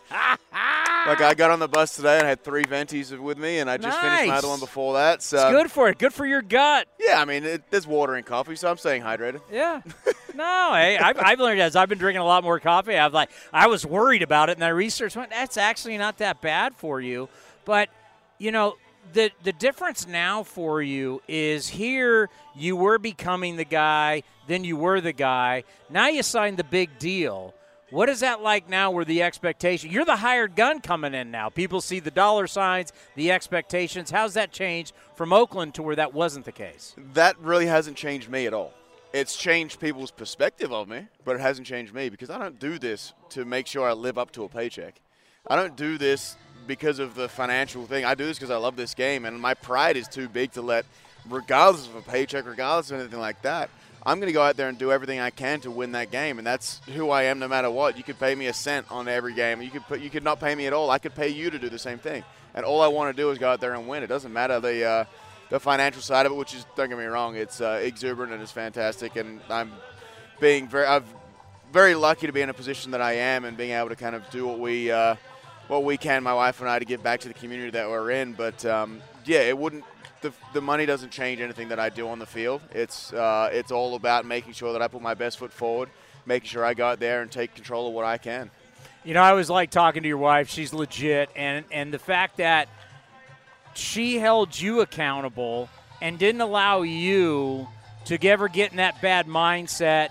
like 1.07 1.21
I 1.21 1.33
got 1.35 1.51
on 1.51 1.59
the 1.59 1.67
bus 1.67 1.95
today 1.95 2.17
and 2.17 2.25
I 2.25 2.29
had 2.29 2.43
three 2.43 2.63
ventis 2.63 3.17
with 3.17 3.37
me, 3.37 3.59
and 3.59 3.69
I 3.69 3.77
just 3.77 3.97
nice. 3.97 4.01
finished 4.01 4.27
my 4.27 4.37
other 4.37 4.47
one 4.47 4.59
before 4.59 4.95
that. 4.95 5.21
So 5.21 5.37
it's 5.37 5.55
good 5.55 5.71
for 5.71 5.89
it. 5.89 5.97
Good 5.97 6.13
for 6.13 6.25
your 6.25 6.41
gut. 6.41 6.87
Yeah, 6.99 7.21
I 7.21 7.25
mean, 7.25 7.43
it, 7.43 7.63
there's 7.69 7.87
water 7.87 8.15
in 8.15 8.23
coffee, 8.23 8.55
so 8.55 8.69
I'm 8.69 8.77
staying 8.77 9.03
hydrated. 9.03 9.41
Yeah. 9.51 9.81
no, 10.35 10.71
hey, 10.73 10.97
I've, 10.97 11.17
I've, 11.19 11.39
learned 11.39 11.61
as 11.61 11.75
I've 11.75 11.89
been 11.89 11.97
drinking 11.97 12.21
a 12.21 12.25
lot 12.25 12.43
more 12.43 12.59
coffee. 12.59 12.97
I've 12.97 13.13
like 13.13 13.29
I 13.53 13.67
was 13.67 13.85
worried 13.85 14.23
about 14.23 14.49
it, 14.49 14.57
and 14.57 14.63
I 14.63 14.69
researched 14.69 15.15
went 15.15 15.29
that's 15.29 15.57
actually 15.57 15.97
not 15.97 16.17
that 16.17 16.41
bad 16.41 16.75
for 16.75 16.99
you. 16.99 17.29
But 17.65 17.89
you 18.39 18.51
know, 18.51 18.75
the 19.13 19.31
the 19.43 19.53
difference 19.53 20.07
now 20.07 20.43
for 20.43 20.81
you 20.81 21.21
is 21.27 21.67
here 21.67 22.29
you 22.55 22.75
were 22.75 22.97
becoming 22.97 23.55
the 23.55 23.65
guy, 23.65 24.23
then 24.47 24.63
you 24.63 24.77
were 24.77 25.01
the 25.01 25.13
guy. 25.13 25.63
Now 25.89 26.07
you 26.07 26.23
signed 26.23 26.57
the 26.57 26.63
big 26.63 26.97
deal. 26.99 27.53
What 27.89 28.07
is 28.07 28.21
that 28.21 28.41
like 28.41 28.69
now 28.69 28.89
where 28.91 29.03
the 29.03 29.21
expectation 29.21 29.91
you're 29.91 30.05
the 30.05 30.15
hired 30.15 30.55
gun 30.55 30.79
coming 30.79 31.13
in 31.13 31.29
now. 31.29 31.49
People 31.49 31.81
see 31.81 31.99
the 31.99 32.11
dollar 32.11 32.47
signs, 32.47 32.93
the 33.15 33.31
expectations. 33.31 34.11
How's 34.11 34.33
that 34.35 34.51
changed 34.51 34.93
from 35.15 35.33
Oakland 35.33 35.75
to 35.75 35.83
where 35.83 35.95
that 35.97 36.13
wasn't 36.13 36.45
the 36.45 36.51
case? 36.53 36.95
That 37.13 37.37
really 37.39 37.65
hasn't 37.65 37.97
changed 37.97 38.29
me 38.29 38.45
at 38.45 38.53
all. 38.53 38.73
It's 39.13 39.35
changed 39.35 39.81
people's 39.81 40.11
perspective 40.11 40.71
of 40.71 40.87
me, 40.87 41.07
but 41.25 41.35
it 41.35 41.41
hasn't 41.41 41.67
changed 41.67 41.93
me 41.93 42.07
because 42.07 42.29
I 42.29 42.37
don't 42.37 42.59
do 42.59 42.79
this 42.79 43.13
to 43.31 43.43
make 43.43 43.67
sure 43.67 43.85
I 43.85 43.91
live 43.91 44.17
up 44.17 44.31
to 44.31 44.45
a 44.45 44.49
paycheck. 44.49 45.01
I 45.47 45.57
don't 45.57 45.75
do 45.75 45.97
this 45.97 46.37
because 46.71 46.99
of 46.99 47.15
the 47.15 47.27
financial 47.27 47.85
thing. 47.85 48.05
I 48.05 48.15
do 48.15 48.25
this 48.25 48.37
because 48.37 48.49
I 48.49 48.55
love 48.55 48.77
this 48.77 48.93
game, 48.93 49.25
and 49.25 49.41
my 49.41 49.53
pride 49.53 49.97
is 49.97 50.07
too 50.07 50.29
big 50.29 50.53
to 50.53 50.61
let, 50.61 50.85
regardless 51.29 51.85
of 51.85 51.97
a 51.97 52.01
paycheck, 52.01 52.45
regardless 52.45 52.91
of 52.91 53.01
anything 53.01 53.19
like 53.19 53.41
that, 53.41 53.69
I'm 54.05 54.19
going 54.19 54.29
to 54.29 54.33
go 54.33 54.41
out 54.41 54.55
there 54.55 54.69
and 54.69 54.77
do 54.77 54.89
everything 54.89 55.19
I 55.19 55.31
can 55.31 55.59
to 55.61 55.69
win 55.69 55.91
that 55.91 56.11
game, 56.11 56.37
and 56.37 56.47
that's 56.47 56.79
who 56.95 57.09
I 57.09 57.23
am 57.23 57.39
no 57.39 57.49
matter 57.49 57.69
what. 57.69 57.97
You 57.97 58.03
could 58.03 58.17
pay 58.17 58.35
me 58.35 58.47
a 58.47 58.53
cent 58.53 58.87
on 58.89 59.09
every 59.09 59.33
game. 59.33 59.61
You 59.61 59.69
could 59.69 59.85
put, 59.85 59.99
you 59.99 60.09
could 60.09 60.23
not 60.23 60.39
pay 60.39 60.55
me 60.55 60.65
at 60.65 60.71
all. 60.71 60.89
I 60.89 60.97
could 60.97 61.13
pay 61.13 61.27
you 61.27 61.49
to 61.49 61.59
do 61.59 61.67
the 61.67 61.77
same 61.77 61.99
thing, 61.99 62.23
and 62.55 62.63
all 62.63 62.81
I 62.81 62.87
want 62.87 63.13
to 63.13 63.21
do 63.21 63.29
is 63.31 63.37
go 63.37 63.51
out 63.51 63.59
there 63.59 63.73
and 63.73 63.85
win. 63.85 64.01
It 64.01 64.07
doesn't 64.07 64.31
matter 64.31 64.61
the 64.61 64.85
uh, 64.85 65.05
the 65.49 65.59
financial 65.59 66.01
side 66.01 66.25
of 66.25 66.31
it, 66.31 66.35
which 66.35 66.53
is 66.53 66.65
don't 66.77 66.87
get 66.87 66.97
me 66.97 67.03
wrong, 67.03 67.35
it's 67.35 67.59
uh, 67.59 67.81
exuberant 67.83 68.31
and 68.31 68.41
it's 68.41 68.53
fantastic, 68.53 69.17
and 69.17 69.41
I'm 69.49 69.73
being 70.39 70.69
very 70.69 70.85
I'm 70.85 71.03
very 71.73 71.95
lucky 71.95 72.27
to 72.27 72.33
be 72.33 72.39
in 72.39 72.49
a 72.49 72.53
position 72.53 72.91
that 72.91 73.01
I 73.01 73.11
am 73.11 73.43
and 73.43 73.57
being 73.57 73.71
able 73.71 73.89
to 73.89 73.97
kind 73.97 74.15
of 74.15 74.29
do 74.29 74.47
what 74.47 74.57
we. 74.57 74.89
Uh, 74.89 75.17
what 75.71 75.85
we 75.85 75.97
can, 75.97 76.21
my 76.21 76.33
wife 76.33 76.59
and 76.59 76.69
I, 76.69 76.79
to 76.79 76.85
give 76.85 77.01
back 77.01 77.21
to 77.21 77.29
the 77.29 77.33
community 77.33 77.71
that 77.71 77.89
we're 77.89 78.11
in. 78.11 78.33
But 78.33 78.65
um, 78.65 79.01
yeah, 79.25 79.39
it 79.39 79.57
wouldn't. 79.57 79.85
The, 80.21 80.31
the 80.53 80.61
money 80.61 80.85
doesn't 80.85 81.11
change 81.11 81.41
anything 81.41 81.69
that 81.69 81.79
I 81.79 81.89
do 81.89 82.07
on 82.09 82.19
the 82.19 82.25
field. 82.25 82.61
It's 82.71 83.11
uh, 83.13 83.49
it's 83.51 83.71
all 83.71 83.95
about 83.95 84.25
making 84.25 84.53
sure 84.53 84.73
that 84.73 84.81
I 84.81 84.87
put 84.87 85.01
my 85.01 85.13
best 85.13 85.39
foot 85.39 85.51
forward, 85.51 85.89
making 86.25 86.49
sure 86.49 86.63
I 86.63 86.73
go 86.73 86.87
out 86.87 86.99
there 86.99 87.21
and 87.21 87.31
take 87.31 87.55
control 87.55 87.87
of 87.87 87.93
what 87.93 88.05
I 88.05 88.17
can. 88.17 88.51
You 89.03 89.15
know, 89.15 89.21
I 89.21 89.31
always 89.31 89.49
like 89.49 89.71
talking 89.71 90.03
to 90.03 90.07
your 90.07 90.17
wife. 90.17 90.49
She's 90.49 90.73
legit, 90.73 91.29
and 91.35 91.65
and 91.71 91.93
the 91.93 91.99
fact 91.99 92.37
that 92.37 92.67
she 93.73 94.17
held 94.17 94.59
you 94.59 94.81
accountable 94.81 95.69
and 96.01 96.19
didn't 96.19 96.41
allow 96.41 96.81
you 96.81 97.67
to 98.05 98.27
ever 98.27 98.49
get 98.49 98.71
in 98.71 98.77
that 98.77 99.01
bad 99.01 99.27
mindset. 99.27 100.09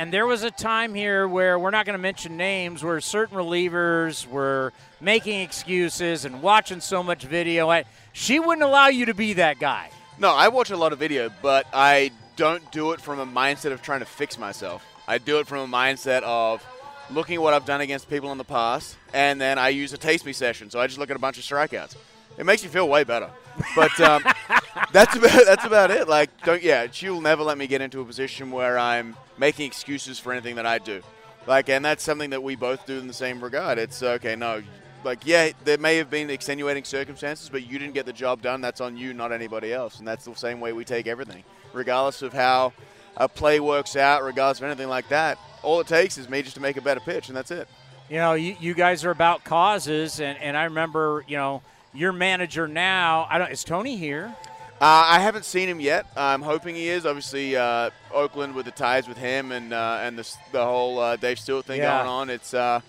And 0.00 0.10
there 0.10 0.26
was 0.26 0.44
a 0.44 0.50
time 0.50 0.94
here 0.94 1.28
where 1.28 1.58
we're 1.58 1.70
not 1.70 1.84
going 1.84 1.92
to 1.92 2.00
mention 2.00 2.38
names, 2.38 2.82
where 2.82 3.02
certain 3.02 3.36
relievers 3.36 4.26
were 4.26 4.72
making 4.98 5.42
excuses 5.42 6.24
and 6.24 6.40
watching 6.40 6.80
so 6.80 7.02
much 7.02 7.24
video. 7.24 7.68
I, 7.68 7.84
she 8.14 8.40
wouldn't 8.40 8.62
allow 8.62 8.88
you 8.88 9.04
to 9.04 9.12
be 9.12 9.34
that 9.34 9.58
guy. 9.60 9.90
No, 10.18 10.32
I 10.32 10.48
watch 10.48 10.70
a 10.70 10.76
lot 10.78 10.94
of 10.94 10.98
video, 10.98 11.30
but 11.42 11.66
I 11.74 12.12
don't 12.36 12.72
do 12.72 12.92
it 12.92 13.02
from 13.02 13.18
a 13.18 13.26
mindset 13.26 13.72
of 13.72 13.82
trying 13.82 14.00
to 14.00 14.06
fix 14.06 14.38
myself. 14.38 14.82
I 15.06 15.18
do 15.18 15.38
it 15.38 15.46
from 15.46 15.70
a 15.70 15.76
mindset 15.76 16.22
of 16.22 16.64
looking 17.10 17.34
at 17.34 17.42
what 17.42 17.52
I've 17.52 17.66
done 17.66 17.82
against 17.82 18.08
people 18.08 18.32
in 18.32 18.38
the 18.38 18.42
past, 18.44 18.96
and 19.12 19.38
then 19.38 19.58
I 19.58 19.68
use 19.68 19.92
a 19.92 19.98
taste 19.98 20.24
me 20.24 20.32
session. 20.32 20.70
So 20.70 20.80
I 20.80 20.86
just 20.86 20.98
look 20.98 21.10
at 21.10 21.16
a 21.16 21.20
bunch 21.20 21.36
of 21.36 21.44
strikeouts. 21.44 21.94
It 22.40 22.46
makes 22.46 22.64
you 22.64 22.70
feel 22.70 22.88
way 22.88 23.04
better. 23.04 23.28
But 23.76 24.00
um, 24.00 24.24
that's 24.92 25.14
about 25.14 25.44
that's 25.46 25.64
about 25.66 25.90
it. 25.90 26.08
Like, 26.08 26.30
don't 26.42 26.62
yeah, 26.62 26.86
she'll 26.90 27.20
never 27.20 27.42
let 27.42 27.58
me 27.58 27.66
get 27.66 27.82
into 27.82 28.00
a 28.00 28.04
position 28.04 28.50
where 28.50 28.78
I'm 28.78 29.14
making 29.36 29.66
excuses 29.66 30.18
for 30.18 30.32
anything 30.32 30.56
that 30.56 30.64
I 30.64 30.78
do. 30.78 31.02
Like, 31.46 31.68
and 31.68 31.84
that's 31.84 32.02
something 32.02 32.30
that 32.30 32.42
we 32.42 32.56
both 32.56 32.86
do 32.86 32.98
in 32.98 33.06
the 33.06 33.12
same 33.12 33.44
regard. 33.44 33.76
It's 33.76 34.02
okay, 34.02 34.36
no, 34.36 34.62
like 35.04 35.26
yeah, 35.26 35.50
there 35.64 35.76
may 35.76 35.98
have 35.98 36.08
been 36.08 36.30
extenuating 36.30 36.84
circumstances, 36.84 37.50
but 37.50 37.66
you 37.66 37.78
didn't 37.78 37.92
get 37.92 38.06
the 38.06 38.12
job 38.12 38.40
done. 38.40 38.62
That's 38.62 38.80
on 38.80 38.96
you, 38.96 39.12
not 39.12 39.32
anybody 39.32 39.74
else. 39.74 39.98
And 39.98 40.08
that's 40.08 40.24
the 40.24 40.34
same 40.34 40.60
way 40.60 40.72
we 40.72 40.86
take 40.86 41.06
everything, 41.06 41.44
regardless 41.74 42.22
of 42.22 42.32
how 42.32 42.72
a 43.18 43.28
play 43.28 43.60
works 43.60 43.96
out, 43.96 44.24
regardless 44.24 44.60
of 44.60 44.64
anything 44.64 44.88
like 44.88 45.10
that. 45.10 45.38
All 45.62 45.78
it 45.80 45.86
takes 45.86 46.16
is 46.16 46.26
me 46.30 46.40
just 46.40 46.54
to 46.54 46.62
make 46.62 46.78
a 46.78 46.82
better 46.82 47.00
pitch, 47.00 47.28
and 47.28 47.36
that's 47.36 47.50
it. 47.50 47.68
You 48.08 48.16
know, 48.16 48.32
you, 48.32 48.56
you 48.58 48.72
guys 48.72 49.04
are 49.04 49.10
about 49.10 49.44
causes, 49.44 50.20
and, 50.20 50.38
and 50.38 50.56
I 50.56 50.64
remember, 50.64 51.22
you 51.28 51.36
know, 51.36 51.62
your 51.92 52.12
manager 52.12 52.68
now. 52.68 53.26
I 53.30 53.38
don't. 53.38 53.50
Is 53.50 53.64
Tony 53.64 53.96
here? 53.96 54.34
Uh, 54.80 55.04
I 55.08 55.18
haven't 55.18 55.44
seen 55.44 55.68
him 55.68 55.78
yet. 55.78 56.06
I'm 56.16 56.40
hoping 56.40 56.74
he 56.74 56.88
is. 56.88 57.04
Obviously, 57.04 57.54
uh, 57.56 57.90
Oakland 58.14 58.54
with 58.54 58.64
the 58.64 58.72
ties 58.72 59.06
with 59.06 59.18
him 59.18 59.52
and 59.52 59.72
uh, 59.74 59.98
and 60.02 60.18
the, 60.18 60.36
the 60.52 60.64
whole 60.64 60.98
uh, 60.98 61.16
Dave 61.16 61.38
Stewart 61.38 61.66
thing 61.66 61.80
Yeah. 61.80 61.98
going 61.98 62.08
on. 62.08 62.30
It's 62.30 62.54
uh, 62.54 62.80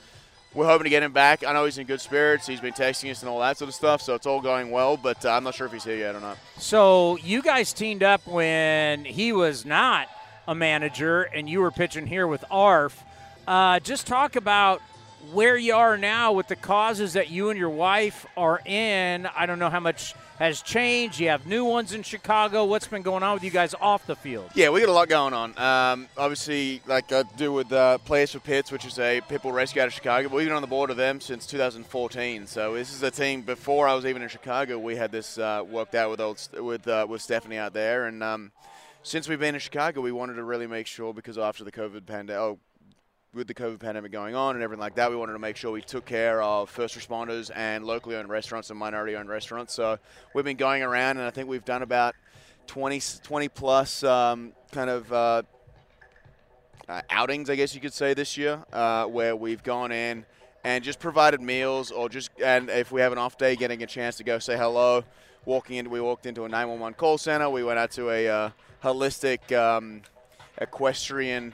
we're 0.53 0.65
hoping 0.67 0.83
to 0.85 0.89
get 0.89 1.03
him 1.03 1.11
back. 1.11 1.45
I 1.45 1.51
know 1.53 1.65
he's 1.65 1.77
in 1.77 1.87
good 1.87 1.99
spirits. 2.01 2.47
He's 2.47 2.61
been 2.61 2.73
texting 2.73 3.11
us 3.11 3.21
and 3.21 3.29
all 3.29 3.39
that 3.39 3.57
sort 3.57 3.67
of 3.69 3.75
stuff, 3.75 4.01
so 4.01 4.15
it's 4.15 4.25
all 4.27 4.39
going 4.41 4.71
well. 4.71 4.95
But 4.97 5.25
uh, 5.25 5.31
I'm 5.31 5.43
not 5.43 5.55
sure 5.55 5.65
if 5.67 5.73
he's 5.73 5.83
here 5.83 5.97
yet 5.97 6.15
or 6.15 6.21
not. 6.21 6.37
So 6.57 7.17
you 7.17 7.41
guys 7.41 7.73
teamed 7.73 8.03
up 8.03 8.25
when 8.25 9.03
he 9.05 9.33
was 9.33 9.65
not 9.65 10.07
a 10.47 10.55
manager, 10.55 11.23
and 11.23 11.49
you 11.49 11.59
were 11.61 11.71
pitching 11.71 12.07
here 12.07 12.25
with 12.27 12.43
ARF. 12.49 13.03
Uh, 13.47 13.79
just 13.79 14.07
talk 14.07 14.35
about 14.37 14.81
where 15.31 15.57
you 15.57 15.75
are 15.75 15.97
now 15.97 16.33
with 16.33 16.47
the 16.47 16.55
causes 16.55 17.13
that 17.13 17.29
you 17.29 17.49
and 17.49 17.59
your 17.59 17.69
wife 17.69 18.25
are 18.35 18.59
in. 18.65 19.25
I 19.25 19.45
don't 19.45 19.59
know 19.59 19.69
how 19.69 19.79
much 19.79 20.13
has 20.39 20.61
changed. 20.61 21.19
You 21.19 21.29
have 21.29 21.45
new 21.45 21.63
ones 21.65 21.93
in 21.93 22.01
Chicago. 22.01 22.65
What's 22.65 22.87
been 22.87 23.03
going 23.03 23.21
on 23.21 23.35
with 23.35 23.43
you 23.43 23.51
guys 23.51 23.75
off 23.79 24.07
the 24.07 24.15
field? 24.15 24.49
Yeah, 24.55 24.69
we 24.69 24.79
got 24.79 24.89
a 24.89 24.91
lot 24.91 25.07
going 25.07 25.33
on. 25.33 25.57
Um, 25.57 26.07
obviously, 26.17 26.81
like 26.87 27.11
I 27.11 27.23
do 27.37 27.53
with 27.53 27.71
uh, 27.71 27.99
Players 27.99 28.31
for 28.31 28.39
Pits, 28.39 28.71
which 28.71 28.85
is 28.85 28.97
a 28.97 29.21
pitbull 29.21 29.53
rescue 29.53 29.81
out 29.81 29.87
of 29.87 29.93
Chicago. 29.93 30.29
We've 30.29 30.47
been 30.47 30.55
on 30.55 30.63
the 30.63 30.67
board 30.67 30.89
of 30.89 30.97
them 30.97 31.21
since 31.21 31.45
2014. 31.45 32.47
So 32.47 32.73
this 32.73 32.93
is 32.93 33.03
a 33.03 33.11
team 33.11 33.43
before 33.43 33.87
I 33.87 33.93
was 33.93 34.05
even 34.05 34.23
in 34.23 34.29
Chicago. 34.29 34.79
We 34.79 34.95
had 34.95 35.11
this 35.11 35.37
uh, 35.37 35.63
worked 35.69 35.93
out 35.93 36.09
with 36.09 36.19
old 36.19 36.49
with 36.59 36.87
uh, 36.87 37.05
with 37.07 37.21
Stephanie 37.21 37.57
out 37.57 37.73
there, 37.73 38.07
and 38.07 38.23
um, 38.23 38.51
since 39.03 39.27
we've 39.27 39.39
been 39.39 39.55
in 39.55 39.61
Chicago, 39.61 40.01
we 40.01 40.11
wanted 40.11 40.35
to 40.35 40.43
really 40.43 40.67
make 40.67 40.87
sure 40.87 41.13
because 41.13 41.37
after 41.37 41.63
the 41.63 41.71
COVID 41.71 42.05
pandemic, 42.05 42.39
oh, 42.39 42.59
with 43.33 43.47
the 43.47 43.53
COVID 43.53 43.79
pandemic 43.79 44.11
going 44.11 44.35
on 44.35 44.55
and 44.55 44.63
everything 44.63 44.81
like 44.81 44.95
that, 44.95 45.09
we 45.09 45.15
wanted 45.15 45.33
to 45.33 45.39
make 45.39 45.55
sure 45.55 45.71
we 45.71 45.81
took 45.81 46.05
care 46.05 46.41
of 46.41 46.69
first 46.69 46.99
responders 46.99 47.49
and 47.55 47.85
locally 47.85 48.17
owned 48.17 48.27
restaurants 48.27 48.69
and 48.69 48.77
minority 48.77 49.15
owned 49.15 49.29
restaurants. 49.29 49.73
So 49.73 49.97
we've 50.33 50.43
been 50.43 50.57
going 50.57 50.83
around, 50.83 51.17
and 51.17 51.25
I 51.25 51.29
think 51.29 51.47
we've 51.47 51.63
done 51.63 51.81
about 51.81 52.13
20, 52.67 53.01
20 53.23 53.47
plus 53.47 54.03
um, 54.03 54.51
kind 54.73 54.89
of 54.89 55.13
uh, 55.13 55.43
uh, 56.89 57.01
outings, 57.09 57.49
I 57.49 57.55
guess 57.55 57.73
you 57.73 57.79
could 57.79 57.93
say, 57.93 58.13
this 58.13 58.35
year, 58.35 58.61
uh, 58.73 59.05
where 59.05 59.33
we've 59.33 59.63
gone 59.63 59.93
in 59.93 60.25
and 60.65 60.83
just 60.83 60.99
provided 60.99 61.39
meals, 61.39 61.89
or 61.89 62.09
just 62.09 62.31
and 62.43 62.69
if 62.69 62.91
we 62.91 62.99
have 62.99 63.13
an 63.13 63.17
off 63.17 63.37
day, 63.37 63.55
getting 63.55 63.81
a 63.81 63.87
chance 63.87 64.17
to 64.17 64.25
go 64.25 64.39
say 64.39 64.57
hello. 64.57 65.03
Walking 65.45 65.77
in, 65.77 65.89
we 65.89 66.01
walked 66.01 66.25
into 66.25 66.43
a 66.43 66.49
911 66.49 66.95
call 66.95 67.17
center. 67.17 67.49
We 67.49 67.63
went 67.63 67.79
out 67.79 67.91
to 67.91 68.09
a 68.11 68.27
uh, 68.27 68.49
holistic 68.83 69.57
um, 69.57 70.01
equestrian 70.59 71.53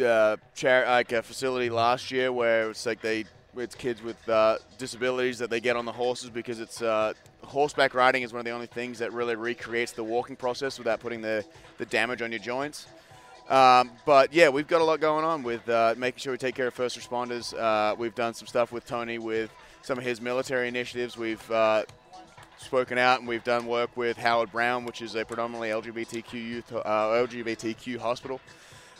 uh, 0.00 0.36
char- 0.54 0.86
like 0.86 1.12
a 1.12 1.22
facility 1.22 1.70
last 1.70 2.10
year 2.10 2.32
where 2.32 2.70
it's 2.70 2.86
like 2.86 3.00
they 3.00 3.24
it's 3.56 3.74
kids 3.74 4.02
with 4.02 4.28
uh, 4.28 4.56
disabilities 4.78 5.38
that 5.38 5.50
they 5.50 5.60
get 5.60 5.76
on 5.76 5.84
the 5.84 5.92
horses 5.92 6.30
because 6.30 6.58
it's 6.58 6.80
uh, 6.80 7.12
horseback 7.42 7.94
riding 7.94 8.22
is 8.22 8.32
one 8.32 8.40
of 8.40 8.44
the 8.46 8.50
only 8.50 8.66
things 8.66 8.98
that 8.98 9.12
really 9.12 9.36
recreates 9.36 9.92
the 9.92 10.02
walking 10.02 10.36
process 10.36 10.78
without 10.78 11.00
putting 11.00 11.20
the, 11.20 11.44
the 11.78 11.84
damage 11.86 12.22
on 12.22 12.30
your 12.32 12.38
joints. 12.38 12.86
Um, 13.50 13.90
but 14.06 14.32
yeah, 14.32 14.48
we've 14.48 14.68
got 14.68 14.80
a 14.80 14.84
lot 14.84 15.00
going 15.00 15.24
on 15.24 15.42
with 15.42 15.68
uh, 15.68 15.94
making 15.98 16.20
sure 16.20 16.32
we 16.32 16.38
take 16.38 16.54
care 16.54 16.68
of 16.68 16.74
first 16.74 16.98
responders. 16.98 17.52
Uh, 17.58 17.94
we've 17.96 18.14
done 18.14 18.32
some 18.34 18.46
stuff 18.46 18.72
with 18.72 18.86
Tony 18.86 19.18
with 19.18 19.50
some 19.82 19.98
of 19.98 20.04
his 20.04 20.20
military 20.20 20.68
initiatives. 20.68 21.18
We've 21.18 21.50
uh, 21.50 21.84
spoken 22.56 22.96
out 22.96 23.18
and 23.18 23.28
we've 23.28 23.44
done 23.44 23.66
work 23.66 23.94
with 23.96 24.16
Howard 24.16 24.52
Brown, 24.52 24.84
which 24.86 25.02
is 25.02 25.14
a 25.14 25.24
predominantly 25.24 25.68
LGBTQ 25.68 26.32
youth 26.32 26.72
uh, 26.72 26.80
LGBTQ 26.82 27.98
hospital. 27.98 28.40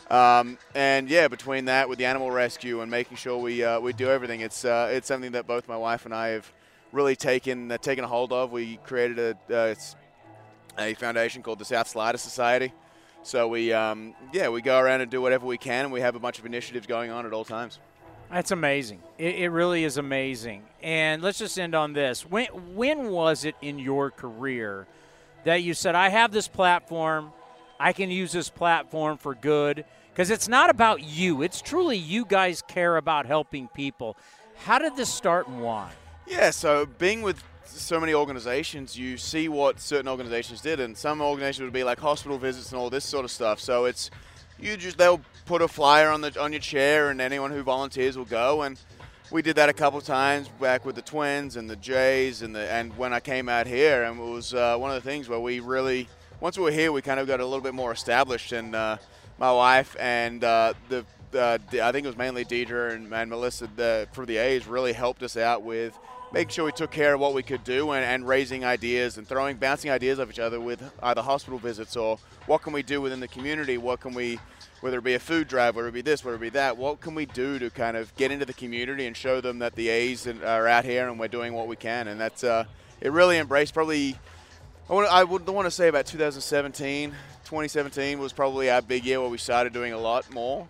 Um, 0.09 0.57
and 0.75 1.09
yeah, 1.09 1.27
between 1.27 1.65
that 1.65 1.89
with 1.89 1.97
the 1.97 2.05
animal 2.05 2.29
rescue 2.29 2.81
and 2.81 2.91
making 2.91 3.17
sure 3.17 3.37
we 3.37 3.63
uh, 3.63 3.79
we 3.79 3.93
do 3.93 4.09
everything, 4.09 4.41
it's 4.41 4.65
uh, 4.65 4.89
it's 4.91 5.07
something 5.07 5.31
that 5.31 5.47
both 5.47 5.67
my 5.67 5.77
wife 5.77 6.05
and 6.05 6.13
I 6.13 6.29
have 6.29 6.51
really 6.91 7.15
taken 7.15 7.71
uh, 7.71 7.77
taken 7.77 8.03
a 8.03 8.07
hold 8.07 8.31
of. 8.33 8.51
We 8.51 8.77
created 8.77 9.37
a 9.49 9.55
uh, 9.55 9.75
a 10.77 10.93
foundation 10.95 11.41
called 11.41 11.59
the 11.59 11.65
South 11.65 11.87
Sider 11.87 12.17
Society. 12.17 12.73
So 13.23 13.47
we 13.47 13.71
um, 13.71 14.13
yeah 14.33 14.49
we 14.49 14.61
go 14.61 14.77
around 14.77 15.01
and 15.01 15.09
do 15.09 15.21
whatever 15.21 15.45
we 15.45 15.57
can, 15.57 15.85
and 15.85 15.93
we 15.93 16.01
have 16.01 16.15
a 16.15 16.19
bunch 16.19 16.39
of 16.39 16.45
initiatives 16.45 16.85
going 16.85 17.09
on 17.09 17.25
at 17.25 17.33
all 17.33 17.45
times. 17.45 17.79
That's 18.29 18.51
amazing. 18.51 19.01
It, 19.17 19.35
it 19.35 19.49
really 19.49 19.83
is 19.83 19.97
amazing. 19.97 20.63
And 20.81 21.21
let's 21.21 21.37
just 21.37 21.57
end 21.57 21.75
on 21.75 21.93
this. 21.93 22.29
When 22.29 22.47
when 22.75 23.09
was 23.09 23.45
it 23.45 23.55
in 23.61 23.79
your 23.79 24.11
career 24.11 24.85
that 25.45 25.63
you 25.63 25.73
said, 25.73 25.95
"I 25.95 26.09
have 26.09 26.31
this 26.31 26.47
platform. 26.47 27.31
I 27.83 27.93
can 27.93 28.09
use 28.09 28.31
this 28.31 28.49
platform 28.49 29.17
for 29.17 29.35
good"? 29.35 29.85
Because 30.11 30.29
it's 30.29 30.47
not 30.47 30.69
about 30.69 31.03
you. 31.03 31.41
It's 31.41 31.61
truly 31.61 31.97
you 31.97 32.23
guys 32.23 32.61
care 32.61 32.97
about 32.97 33.25
helping 33.25 33.67
people. 33.67 34.15
How 34.65 34.79
did 34.79 34.95
this 34.95 35.09
start 35.09 35.47
and 35.47 35.61
why? 35.61 35.91
Yeah, 36.27 36.51
so 36.51 36.85
being 36.85 37.23
with 37.23 37.43
so 37.65 37.99
many 37.99 38.13
organizations, 38.13 38.97
you 38.97 39.17
see 39.17 39.49
what 39.49 39.79
certain 39.79 40.07
organizations 40.07 40.61
did, 40.61 40.79
and 40.79 40.97
some 40.97 41.21
organizations 41.21 41.63
would 41.63 41.73
be 41.73 41.83
like 41.83 41.99
hospital 41.99 42.37
visits 42.37 42.71
and 42.71 42.79
all 42.79 42.89
this 42.89 43.03
sort 43.03 43.25
of 43.25 43.31
stuff. 43.31 43.59
So 43.59 43.85
it's 43.85 44.11
you 44.59 44.77
just 44.77 44.97
they'll 44.97 45.21
put 45.45 45.61
a 45.61 45.67
flyer 45.67 46.09
on 46.09 46.21
the 46.21 46.39
on 46.39 46.53
your 46.53 46.61
chair, 46.61 47.09
and 47.09 47.19
anyone 47.19 47.51
who 47.51 47.63
volunteers 47.63 48.17
will 48.17 48.25
go. 48.25 48.61
And 48.61 48.79
we 49.31 49.41
did 49.41 49.55
that 49.55 49.69
a 49.69 49.73
couple 49.73 49.99
times 49.99 50.47
back 50.61 50.85
with 50.85 50.95
the 50.95 51.01
Twins 51.01 51.55
and 51.55 51.69
the 51.69 51.75
Jays, 51.75 52.43
and 52.43 52.55
the 52.55 52.71
and 52.71 52.95
when 52.97 53.13
I 53.13 53.19
came 53.19 53.49
out 53.49 53.67
here, 53.67 54.03
and 54.03 54.19
it 54.19 54.23
was 54.23 54.53
uh, 54.53 54.77
one 54.77 54.91
of 54.91 55.03
the 55.03 55.09
things 55.09 55.27
where 55.27 55.39
we 55.39 55.59
really 55.59 56.07
once 56.43 56.57
we 56.57 56.63
were 56.65 56.71
here, 56.71 56.91
we 56.91 57.01
kind 57.01 57.21
of 57.21 57.25
got 57.25 57.39
a 57.39 57.45
little 57.45 57.61
bit 57.61 57.73
more 57.73 57.93
established, 57.93 58.51
and 58.51 58.75
uh, 58.75 58.97
my 59.39 59.49
wife 59.49 59.95
and 59.97 60.43
uh, 60.43 60.73
the 60.89 61.05
uh, 61.33 61.57
I 61.81 61.91
think 61.93 62.03
it 62.03 62.07
was 62.07 62.17
mainly 62.17 62.43
Deidre 62.43 62.91
and, 62.91 63.11
and 63.13 63.29
Melissa 63.29 63.69
the, 63.77 64.09
for 64.11 64.25
the 64.25 64.37
A's 64.37 64.67
really 64.67 64.91
helped 64.91 65.23
us 65.23 65.37
out 65.37 65.63
with 65.63 65.97
making 66.33 66.49
sure 66.49 66.65
we 66.65 66.73
took 66.73 66.91
care 66.91 67.13
of 67.13 67.21
what 67.21 67.33
we 67.33 67.43
could 67.43 67.63
do 67.63 67.91
and, 67.91 68.03
and 68.03 68.27
raising 68.27 68.65
ideas 68.65 69.17
and 69.17 69.25
throwing 69.25 69.55
bouncing 69.55 69.89
ideas 69.89 70.19
off 70.19 70.29
each 70.29 70.37
other 70.37 70.59
with 70.59 70.83
either 71.01 71.21
hospital 71.21 71.57
visits 71.57 71.95
or 71.95 72.19
what 72.45 72.61
can 72.61 72.73
we 72.73 72.83
do 72.83 72.99
within 72.99 73.21
the 73.21 73.27
community? 73.27 73.77
What 73.77 74.01
can 74.01 74.13
we 74.13 74.37
whether 74.81 74.97
it 74.97 75.03
be 75.03 75.13
a 75.13 75.19
food 75.19 75.47
drive 75.47 75.77
whether 75.77 75.87
it 75.87 75.93
be 75.93 76.01
this 76.01 76.25
whether 76.25 76.35
it 76.35 76.41
be 76.41 76.49
that 76.49 76.75
what 76.75 76.99
can 76.99 77.15
we 77.15 77.25
do 77.25 77.57
to 77.57 77.69
kind 77.69 77.95
of 77.95 78.13
get 78.17 78.31
into 78.31 78.45
the 78.45 78.53
community 78.53 79.07
and 79.07 79.15
show 79.15 79.39
them 79.39 79.59
that 79.59 79.75
the 79.75 79.87
A's 79.87 80.27
are 80.27 80.67
out 80.67 80.83
here 80.83 81.07
and 81.07 81.17
we're 81.17 81.29
doing 81.29 81.53
what 81.53 81.67
we 81.67 81.77
can? 81.77 82.09
And 82.09 82.19
that's 82.19 82.43
uh, 82.43 82.65
it 82.99 83.11
really 83.11 83.37
embraced 83.37 83.73
probably 83.73 84.17
I, 84.89 84.93
want 84.93 85.07
I 85.09 85.23
would 85.23 85.47
want 85.47 85.65
to 85.65 85.71
say 85.71 85.87
about 85.87 86.05
2017 86.05 87.11
2017 87.45 88.19
was 88.19 88.33
probably 88.33 88.69
our 88.69 88.81
big 88.81 89.05
year 89.05 89.21
where 89.21 89.29
we 89.29 89.37
started 89.37 89.73
doing 89.73 89.93
a 89.93 89.99
lot 89.99 90.31
more 90.33 90.67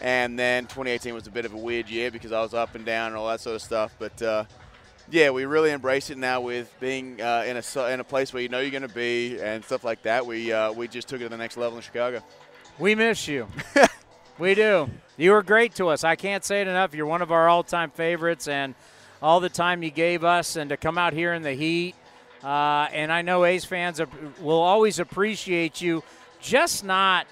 and 0.00 0.38
then 0.38 0.64
2018 0.64 1.14
was 1.14 1.26
a 1.26 1.30
bit 1.30 1.44
of 1.44 1.52
a 1.52 1.56
weird 1.56 1.88
year 1.88 2.10
because 2.10 2.32
I 2.32 2.40
was 2.40 2.54
up 2.54 2.74
and 2.74 2.84
down 2.84 3.08
and 3.08 3.16
all 3.16 3.28
that 3.28 3.40
sort 3.40 3.56
of 3.56 3.62
stuff. 3.62 3.94
But 3.98 4.20
uh, 4.22 4.44
yeah, 5.10 5.30
we 5.30 5.44
really 5.44 5.70
embrace 5.70 6.10
it 6.10 6.18
now 6.18 6.40
with 6.40 6.74
being 6.80 7.20
uh, 7.20 7.44
in 7.46 7.56
a 7.56 7.88
in 7.88 8.00
a 8.00 8.04
place 8.04 8.32
where 8.32 8.42
you 8.42 8.48
know 8.48 8.60
you're 8.60 8.70
going 8.70 8.82
to 8.82 8.88
be 8.88 9.38
and 9.40 9.64
stuff 9.64 9.84
like 9.84 10.02
that. 10.02 10.24
We 10.24 10.52
uh, 10.52 10.72
we 10.72 10.88
just 10.88 11.08
took 11.08 11.20
it 11.20 11.24
to 11.24 11.28
the 11.28 11.36
next 11.36 11.56
level 11.56 11.76
in 11.76 11.82
Chicago. 11.82 12.22
We 12.78 12.94
miss 12.94 13.28
you. 13.28 13.46
we 14.38 14.54
do. 14.54 14.88
You 15.16 15.32
were 15.32 15.42
great 15.42 15.74
to 15.74 15.88
us. 15.88 16.02
I 16.02 16.16
can't 16.16 16.44
say 16.44 16.62
it 16.62 16.68
enough. 16.68 16.94
You're 16.94 17.06
one 17.06 17.20
of 17.20 17.30
our 17.30 17.48
all-time 17.48 17.90
favorites, 17.90 18.48
and 18.48 18.74
all 19.20 19.40
the 19.40 19.50
time 19.50 19.82
you 19.82 19.90
gave 19.90 20.24
us, 20.24 20.56
and 20.56 20.70
to 20.70 20.78
come 20.78 20.96
out 20.96 21.12
here 21.12 21.34
in 21.34 21.42
the 21.42 21.52
heat. 21.52 21.94
Uh, 22.42 22.88
and 22.92 23.12
I 23.12 23.22
know 23.22 23.44
A's 23.44 23.64
fans 23.64 24.00
will 24.40 24.60
always 24.60 24.98
appreciate 24.98 25.80
you, 25.80 26.02
just 26.40 26.84
not 26.84 27.26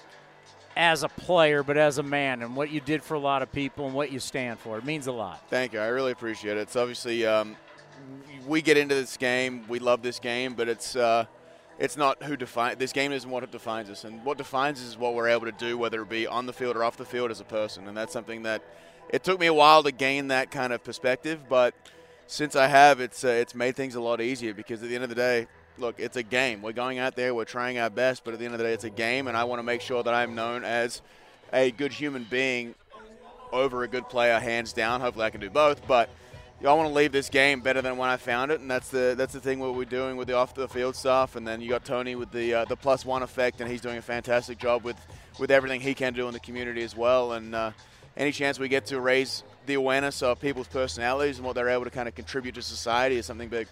as 0.75 1.03
a 1.03 1.09
player, 1.09 1.63
but 1.63 1.77
as 1.77 1.97
a 1.97 2.03
man, 2.03 2.41
and 2.41 2.55
what 2.55 2.69
you 2.69 2.79
did 2.79 3.03
for 3.03 3.15
a 3.15 3.19
lot 3.19 3.41
of 3.41 3.51
people 3.51 3.85
and 3.85 3.93
what 3.93 4.11
you 4.11 4.19
stand 4.19 4.59
for. 4.59 4.77
It 4.77 4.85
means 4.85 5.07
a 5.07 5.11
lot. 5.11 5.41
Thank 5.49 5.73
you. 5.73 5.79
I 5.79 5.87
really 5.87 6.11
appreciate 6.11 6.57
it. 6.57 6.61
It's 6.61 6.75
obviously 6.75 7.25
um, 7.25 7.55
we 8.47 8.61
get 8.61 8.77
into 8.77 8.95
this 8.95 9.17
game. 9.17 9.65
We 9.67 9.79
love 9.79 10.01
this 10.01 10.19
game, 10.19 10.53
but 10.53 10.69
it's 10.69 10.95
uh, 10.95 11.25
it's 11.79 11.97
not 11.97 12.23
who 12.23 12.37
define 12.37 12.77
this 12.77 12.93
game 12.93 13.11
isn't 13.11 13.29
what 13.29 13.43
it 13.43 13.51
defines 13.51 13.89
us, 13.89 14.03
and 14.03 14.23
what 14.23 14.37
defines 14.37 14.79
us 14.79 14.87
is 14.87 14.97
what 14.97 15.15
we're 15.15 15.29
able 15.29 15.45
to 15.45 15.51
do, 15.51 15.77
whether 15.77 16.01
it 16.01 16.09
be 16.09 16.27
on 16.27 16.45
the 16.45 16.53
field 16.53 16.77
or 16.77 16.83
off 16.83 16.97
the 16.97 17.05
field 17.05 17.31
as 17.31 17.39
a 17.41 17.45
person, 17.45 17.87
and 17.87 17.97
that's 17.97 18.13
something 18.13 18.43
that 18.43 18.63
it 19.09 19.23
took 19.23 19.39
me 19.39 19.47
a 19.47 19.53
while 19.53 19.81
to 19.83 19.91
gain 19.91 20.27
that 20.27 20.51
kind 20.51 20.71
of 20.71 20.83
perspective, 20.83 21.41
but 21.49 21.73
since 22.29 22.55
I 22.55 22.67
have, 22.67 22.99
it's 22.99 23.25
uh, 23.25 23.29
it's 23.29 23.55
made 23.55 23.75
things 23.75 23.95
a 23.95 23.99
lot 23.99 24.21
easier 24.21 24.53
because 24.53 24.83
at 24.83 24.89
the 24.89 24.95
end 24.95 25.03
of 25.03 25.09
the 25.09 25.15
day, 25.15 25.47
look, 25.79 25.99
it's 25.99 26.15
a 26.15 26.21
game. 26.21 26.61
We're 26.61 26.73
going 26.73 26.99
out 26.99 27.15
there, 27.15 27.33
we're 27.33 27.43
trying 27.43 27.79
our 27.79 27.89
best, 27.89 28.23
but 28.23 28.33
at 28.33 28.39
the 28.39 28.45
end 28.45 28.53
of 28.53 28.59
the 28.59 28.65
day, 28.65 28.73
it's 28.73 28.83
a 28.83 28.89
game, 28.89 29.27
and 29.27 29.35
I 29.35 29.45
want 29.45 29.59
to 29.59 29.63
make 29.63 29.81
sure 29.81 30.03
that 30.03 30.13
I'm 30.13 30.35
known 30.35 30.63
as 30.63 31.01
a 31.51 31.71
good 31.71 31.91
human 31.91 32.25
being 32.29 32.75
over 33.51 33.81
a 33.81 33.87
good 33.87 34.07
player, 34.09 34.39
hands 34.39 34.73
down. 34.73 35.01
Hopefully, 35.01 35.25
I 35.25 35.31
can 35.31 35.41
do 35.41 35.49
both, 35.49 35.85
but. 35.87 36.09
I 36.61 36.73
want 36.73 36.89
to 36.89 36.93
leave 36.93 37.13
this 37.13 37.29
game 37.29 37.61
better 37.61 37.81
than 37.81 37.95
when 37.95 38.09
I 38.09 38.17
found 38.17 38.51
it, 38.51 38.59
and 38.59 38.69
that's 38.69 38.89
the 38.89 39.15
that's 39.17 39.31
the 39.31 39.39
thing 39.39 39.59
what 39.59 39.75
we're 39.75 39.85
doing 39.85 40.17
with 40.17 40.27
the 40.27 40.33
off 40.33 40.53
the 40.53 40.67
field 40.67 40.93
stuff. 40.93 41.37
And 41.37 41.47
then 41.47 41.61
you 41.61 41.69
got 41.69 41.85
Tony 41.85 42.15
with 42.15 42.33
the 42.33 42.53
uh, 42.53 42.65
the 42.65 42.75
plus 42.75 43.05
one 43.05 43.23
effect, 43.23 43.61
and 43.61 43.71
he's 43.71 43.79
doing 43.79 43.97
a 43.97 44.01
fantastic 44.01 44.57
job 44.57 44.83
with 44.83 44.97
with 45.39 45.51
everything 45.51 45.79
he 45.79 45.93
can 45.93 46.13
do 46.13 46.27
in 46.27 46.33
the 46.33 46.39
community 46.41 46.83
as 46.83 46.97
well. 46.97 47.31
And 47.31 47.55
uh, 47.55 47.71
any 48.19 48.31
chance 48.33 48.59
we 48.59 48.67
get 48.67 48.85
to 48.87 48.99
raise 48.99 49.43
the 49.65 49.73
awareness 49.75 50.21
of 50.21 50.39
people's 50.39 50.67
personalities 50.67 51.37
and 51.37 51.45
what 51.45 51.55
they're 51.55 51.69
able 51.69 51.85
to 51.85 51.89
kind 51.89 52.07
of 52.07 52.13
contribute 52.13 52.55
to 52.55 52.61
society 52.61 53.15
is 53.15 53.25
something 53.25 53.49
big. 53.49 53.67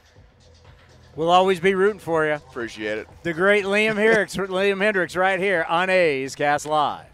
We'll 1.16 1.30
always 1.30 1.60
be 1.60 1.76
rooting 1.76 2.00
for 2.00 2.26
you. 2.26 2.34
Appreciate 2.34 3.00
it. 3.00 3.08
The 3.24 3.34
great 3.34 3.66
Liam 3.66 3.96
Hendriks, 3.96 4.38
Liam 4.48 4.78
Hendriks, 4.78 5.18
right 5.18 5.40
here 5.40 5.66
on 5.68 5.90
A's 5.90 6.36
Cast 6.36 6.66
Live. 6.66 7.06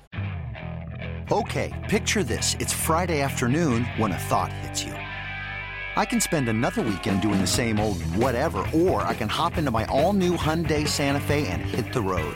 Okay, 1.32 1.74
picture 1.90 2.22
this: 2.22 2.56
it's 2.60 2.74
Friday 2.74 3.22
afternoon 3.22 3.86
when 3.98 4.12
a 4.12 4.18
thought 4.18 4.52
hits 4.52 4.84
you. 4.84 4.94
I 5.96 6.06
can 6.06 6.20
spend 6.20 6.50
another 6.50 6.82
weekend 6.82 7.22
doing 7.22 7.40
the 7.40 7.48
same 7.48 7.80
old 7.80 8.02
whatever, 8.18 8.66
or 8.74 9.04
I 9.04 9.14
can 9.14 9.30
hop 9.30 9.58
into 9.58 9.72
my 9.72 9.86
all-new 9.86 10.36
Hyundai 10.36 10.88
Santa 10.88 11.22
Fe 11.22 11.48
and 11.48 11.62
hit 11.62 11.94
the 11.94 12.02
road. 12.02 12.36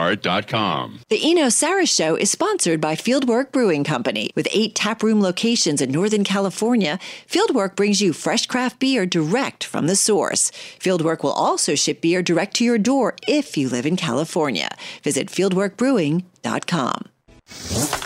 the 1.09 1.19
Eno 1.21 1.47
Sarris 1.47 1.95
Show 1.95 2.15
is 2.15 2.31
sponsored 2.31 2.81
by 2.81 2.95
Fieldwork 2.95 3.51
Brewing 3.51 3.83
Company. 3.83 4.31
With 4.35 4.47
eight 4.51 4.73
taproom 4.73 5.21
locations 5.21 5.79
in 5.79 5.91
Northern 5.91 6.23
California, 6.23 6.97
Fieldwork 7.27 7.75
brings 7.75 8.01
you 8.01 8.11
fresh 8.11 8.47
craft 8.47 8.79
beer 8.79 9.05
direct 9.05 9.63
from 9.63 9.85
the 9.85 9.95
source. 9.95 10.49
Fieldwork 10.79 11.21
will 11.21 11.31
also 11.31 11.75
ship 11.75 12.01
beer 12.01 12.23
direct 12.23 12.55
to 12.55 12.63
your 12.63 12.79
door 12.79 13.13
if 13.27 13.55
you 13.55 13.69
live 13.69 13.85
in 13.85 13.95
California. 13.95 14.69
Visit 15.03 15.27
fieldworkbrewing.com. 15.27 17.03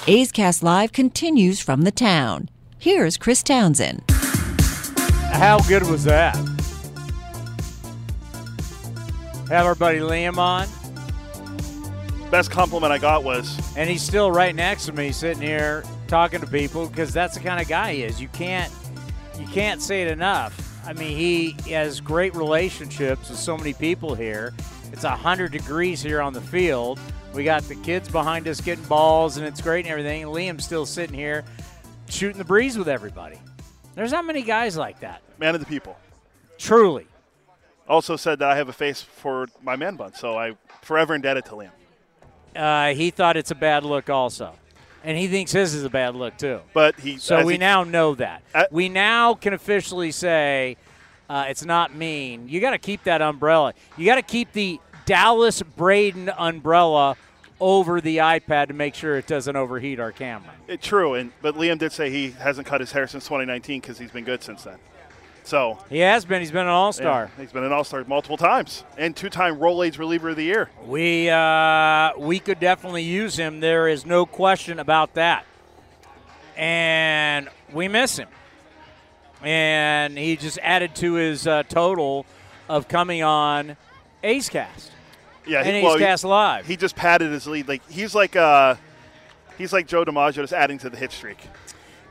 A's 0.07 0.31
Cast 0.33 0.63
Live 0.63 0.91
continues 0.91 1.61
from 1.61 1.83
the 1.83 1.91
town. 1.91 2.49
Here's 2.77 3.15
Chris 3.15 3.41
Townsend. 3.41 4.03
How 5.31 5.59
good 5.67 5.83
was 5.83 6.03
that? 6.03 6.35
Have 9.47 9.65
our 9.65 9.75
buddy 9.75 9.99
Liam 9.99 10.37
on 10.37 10.67
best 12.31 12.51
compliment 12.51 12.91
I 12.91 12.97
got 12.97 13.23
was. 13.23 13.57
And 13.77 13.89
he's 13.89 14.01
still 14.01 14.31
right 14.31 14.55
next 14.55 14.85
to 14.87 14.93
me, 14.93 15.11
sitting 15.11 15.41
here 15.41 15.83
talking 16.07 16.41
to 16.41 16.47
people 16.47 16.87
because 16.87 17.13
that's 17.13 17.35
the 17.35 17.39
kind 17.39 17.61
of 17.61 17.67
guy 17.67 17.93
he 17.93 18.03
is. 18.03 18.21
You 18.21 18.27
can't, 18.29 18.71
you 19.39 19.47
can't 19.47 19.81
say 19.81 20.03
it 20.03 20.11
enough. 20.11 20.61
I 20.87 20.93
mean, 20.93 21.17
he 21.17 21.51
has 21.71 21.99
great 21.99 22.35
relationships 22.35 23.29
with 23.29 23.39
so 23.39 23.57
many 23.57 23.73
people 23.73 24.15
here. 24.15 24.53
It's 24.91 25.03
a 25.03 25.11
hundred 25.11 25.51
degrees 25.51 26.01
here 26.01 26.21
on 26.21 26.33
the 26.33 26.41
field. 26.41 26.99
We 27.33 27.43
got 27.43 27.63
the 27.63 27.75
kids 27.75 28.07
behind 28.07 28.47
us 28.47 28.61
getting 28.61 28.85
balls, 28.85 29.37
and 29.37 29.45
it's 29.45 29.61
great 29.61 29.85
and 29.85 29.91
everything. 29.91 30.23
And 30.23 30.31
Liam's 30.31 30.63
still 30.63 30.85
sitting 30.85 31.15
here 31.15 31.43
shooting 32.07 32.37
the 32.37 32.45
breeze 32.45 32.77
with 32.77 32.87
everybody. 32.87 33.39
There's 33.95 34.11
not 34.11 34.25
many 34.25 34.41
guys 34.41 34.77
like 34.77 34.99
that. 34.99 35.21
Man 35.39 35.55
of 35.55 35.59
the 35.59 35.67
people. 35.67 35.97
Truly. 36.57 37.07
Also 37.87 38.15
said 38.15 38.39
that 38.39 38.49
I 38.49 38.55
have 38.55 38.69
a 38.69 38.73
face 38.73 39.01
for 39.01 39.47
my 39.61 39.75
man 39.75 39.95
bun, 39.95 40.13
so 40.13 40.37
I'm 40.37 40.57
forever 40.81 41.13
indebted 41.15 41.45
to 41.45 41.51
Liam 41.51 41.71
uh, 42.55 42.93
he 42.93 43.11
thought 43.11 43.37
it's 43.37 43.51
a 43.51 43.55
bad 43.55 43.83
look 43.83 44.09
also. 44.09 44.53
And 45.03 45.17
he 45.17 45.27
thinks 45.27 45.51
his 45.51 45.75
is 45.75 45.83
a 45.83 45.89
bad 45.89 46.15
look 46.15 46.35
too. 46.37 46.61
But 46.73 46.99
he 46.99 47.17
so 47.17 47.45
we 47.45 47.53
he, 47.53 47.59
now 47.59 47.83
know 47.83 48.15
that. 48.15 48.41
we 48.71 48.89
now 48.89 49.35
can 49.35 49.53
officially 49.53 50.11
say 50.11 50.77
uh, 51.29 51.45
it's 51.47 51.63
not 51.63 51.93
mean. 51.93 52.49
You 52.49 52.59
got 52.59 52.71
to 52.71 52.79
keep 52.79 53.03
that 53.03 53.21
umbrella. 53.21 53.73
You 53.97 54.05
got 54.05 54.15
to 54.15 54.23
keep 54.23 54.51
the 54.53 54.79
Dallas 55.05 55.61
Braden 55.61 56.31
umbrella 56.37 57.17
over 57.59 58.01
the 58.01 58.17
iPad 58.17 58.67
to 58.67 58.73
make 58.73 58.95
sure 58.95 59.15
it 59.15 59.27
doesn't 59.27 59.55
overheat 59.55 59.99
our 59.99 60.11
camera. 60.11 60.51
It, 60.67 60.81
true, 60.81 61.13
and 61.13 61.31
but 61.41 61.55
Liam 61.55 61.77
did 61.77 61.91
say 61.91 62.09
he 62.09 62.31
hasn't 62.31 62.67
cut 62.67 62.81
his 62.81 62.91
hair 62.91 63.07
since 63.07 63.25
2019 63.25 63.81
because 63.81 63.97
he's 63.97 64.11
been 64.11 64.25
good 64.25 64.43
since 64.43 64.63
then. 64.63 64.77
So 65.45 65.77
he 65.89 65.99
has 65.99 66.25
been. 66.25 66.41
He's 66.41 66.51
been 66.51 66.63
an 66.63 66.69
All 66.69 66.91
Star. 66.91 67.29
Yeah, 67.35 67.41
he's 67.41 67.51
been 67.51 67.63
an 67.63 67.71
All 67.71 67.83
Star 67.83 68.03
multiple 68.05 68.35
times, 68.35 68.83
and 68.97 69.15
two-time 69.15 69.57
Rolaids 69.57 69.99
reliever 69.99 70.29
of 70.29 70.35
the 70.35 70.43
year. 70.43 70.71
We 70.83 71.29
uh, 71.29 72.11
we 72.17 72.39
could 72.39 72.59
definitely 72.59 73.03
use 73.03 73.37
him. 73.37 73.59
There 73.59 73.87
is 73.87 74.05
no 74.07 74.25
question 74.25 74.79
about 74.79 75.13
that. 75.13 75.45
And 76.57 77.49
we 77.71 77.87
miss 77.87 78.17
him. 78.17 78.29
And 79.43 80.17
he 80.17 80.35
just 80.35 80.57
added 80.63 80.95
to 80.95 81.13
his 81.13 81.45
uh, 81.45 81.63
total 81.63 82.25
of 82.67 82.87
coming 82.87 83.21
on 83.21 83.77
A's 84.23 84.49
Cast. 84.49 84.91
Yeah, 85.45 85.63
he, 85.63 85.83
well, 85.83 85.99
Cast 85.99 86.23
he, 86.23 86.29
Live. 86.29 86.65
He 86.65 86.75
just 86.75 86.95
padded 86.95 87.31
his 87.31 87.45
lead. 87.45 87.67
Like 87.67 87.87
he's 87.87 88.15
like 88.15 88.35
uh, 88.35 88.75
he's 89.59 89.71
like 89.71 89.85
Joe 89.85 90.03
DiMaggio, 90.05 90.33
just 90.33 90.53
adding 90.53 90.79
to 90.79 90.89
the 90.89 90.97
hit 90.97 91.11
streak. 91.11 91.37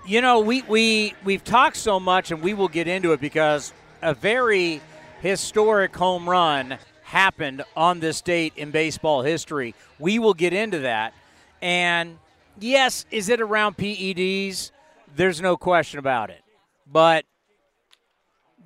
You 0.07 0.21
know, 0.21 0.41
we, 0.41 0.61
we, 0.63 1.15
we've 1.25 1.43
talked 1.43 1.77
so 1.79 1.99
much, 1.99 2.31
and 2.31 2.43
we 2.43 2.53
will 2.53 2.69
get 2.69 2.87
into 2.87 3.13
it 3.13 3.23
because 3.23 3.73
a 4.03 4.13
very 4.13 4.83
historic 5.23 5.97
home 5.97 6.29
run 6.29 6.77
happened 7.05 7.63
on 7.75 8.01
this 8.01 8.21
date 8.21 8.53
in 8.57 8.71
baseball 8.71 9.23
history. 9.23 9.75
We 9.99 10.19
will 10.19 10.35
get 10.35 10.53
into 10.53 10.81
that. 10.81 11.15
And 11.63 12.19
yes, 12.61 13.07
is 13.11 13.31
it 13.31 13.41
around 13.41 13.79
PEDs? 13.79 14.73
There's 15.17 15.41
no 15.41 15.57
question 15.57 15.99
about 15.99 16.29
it. 16.29 16.43
But 16.87 17.25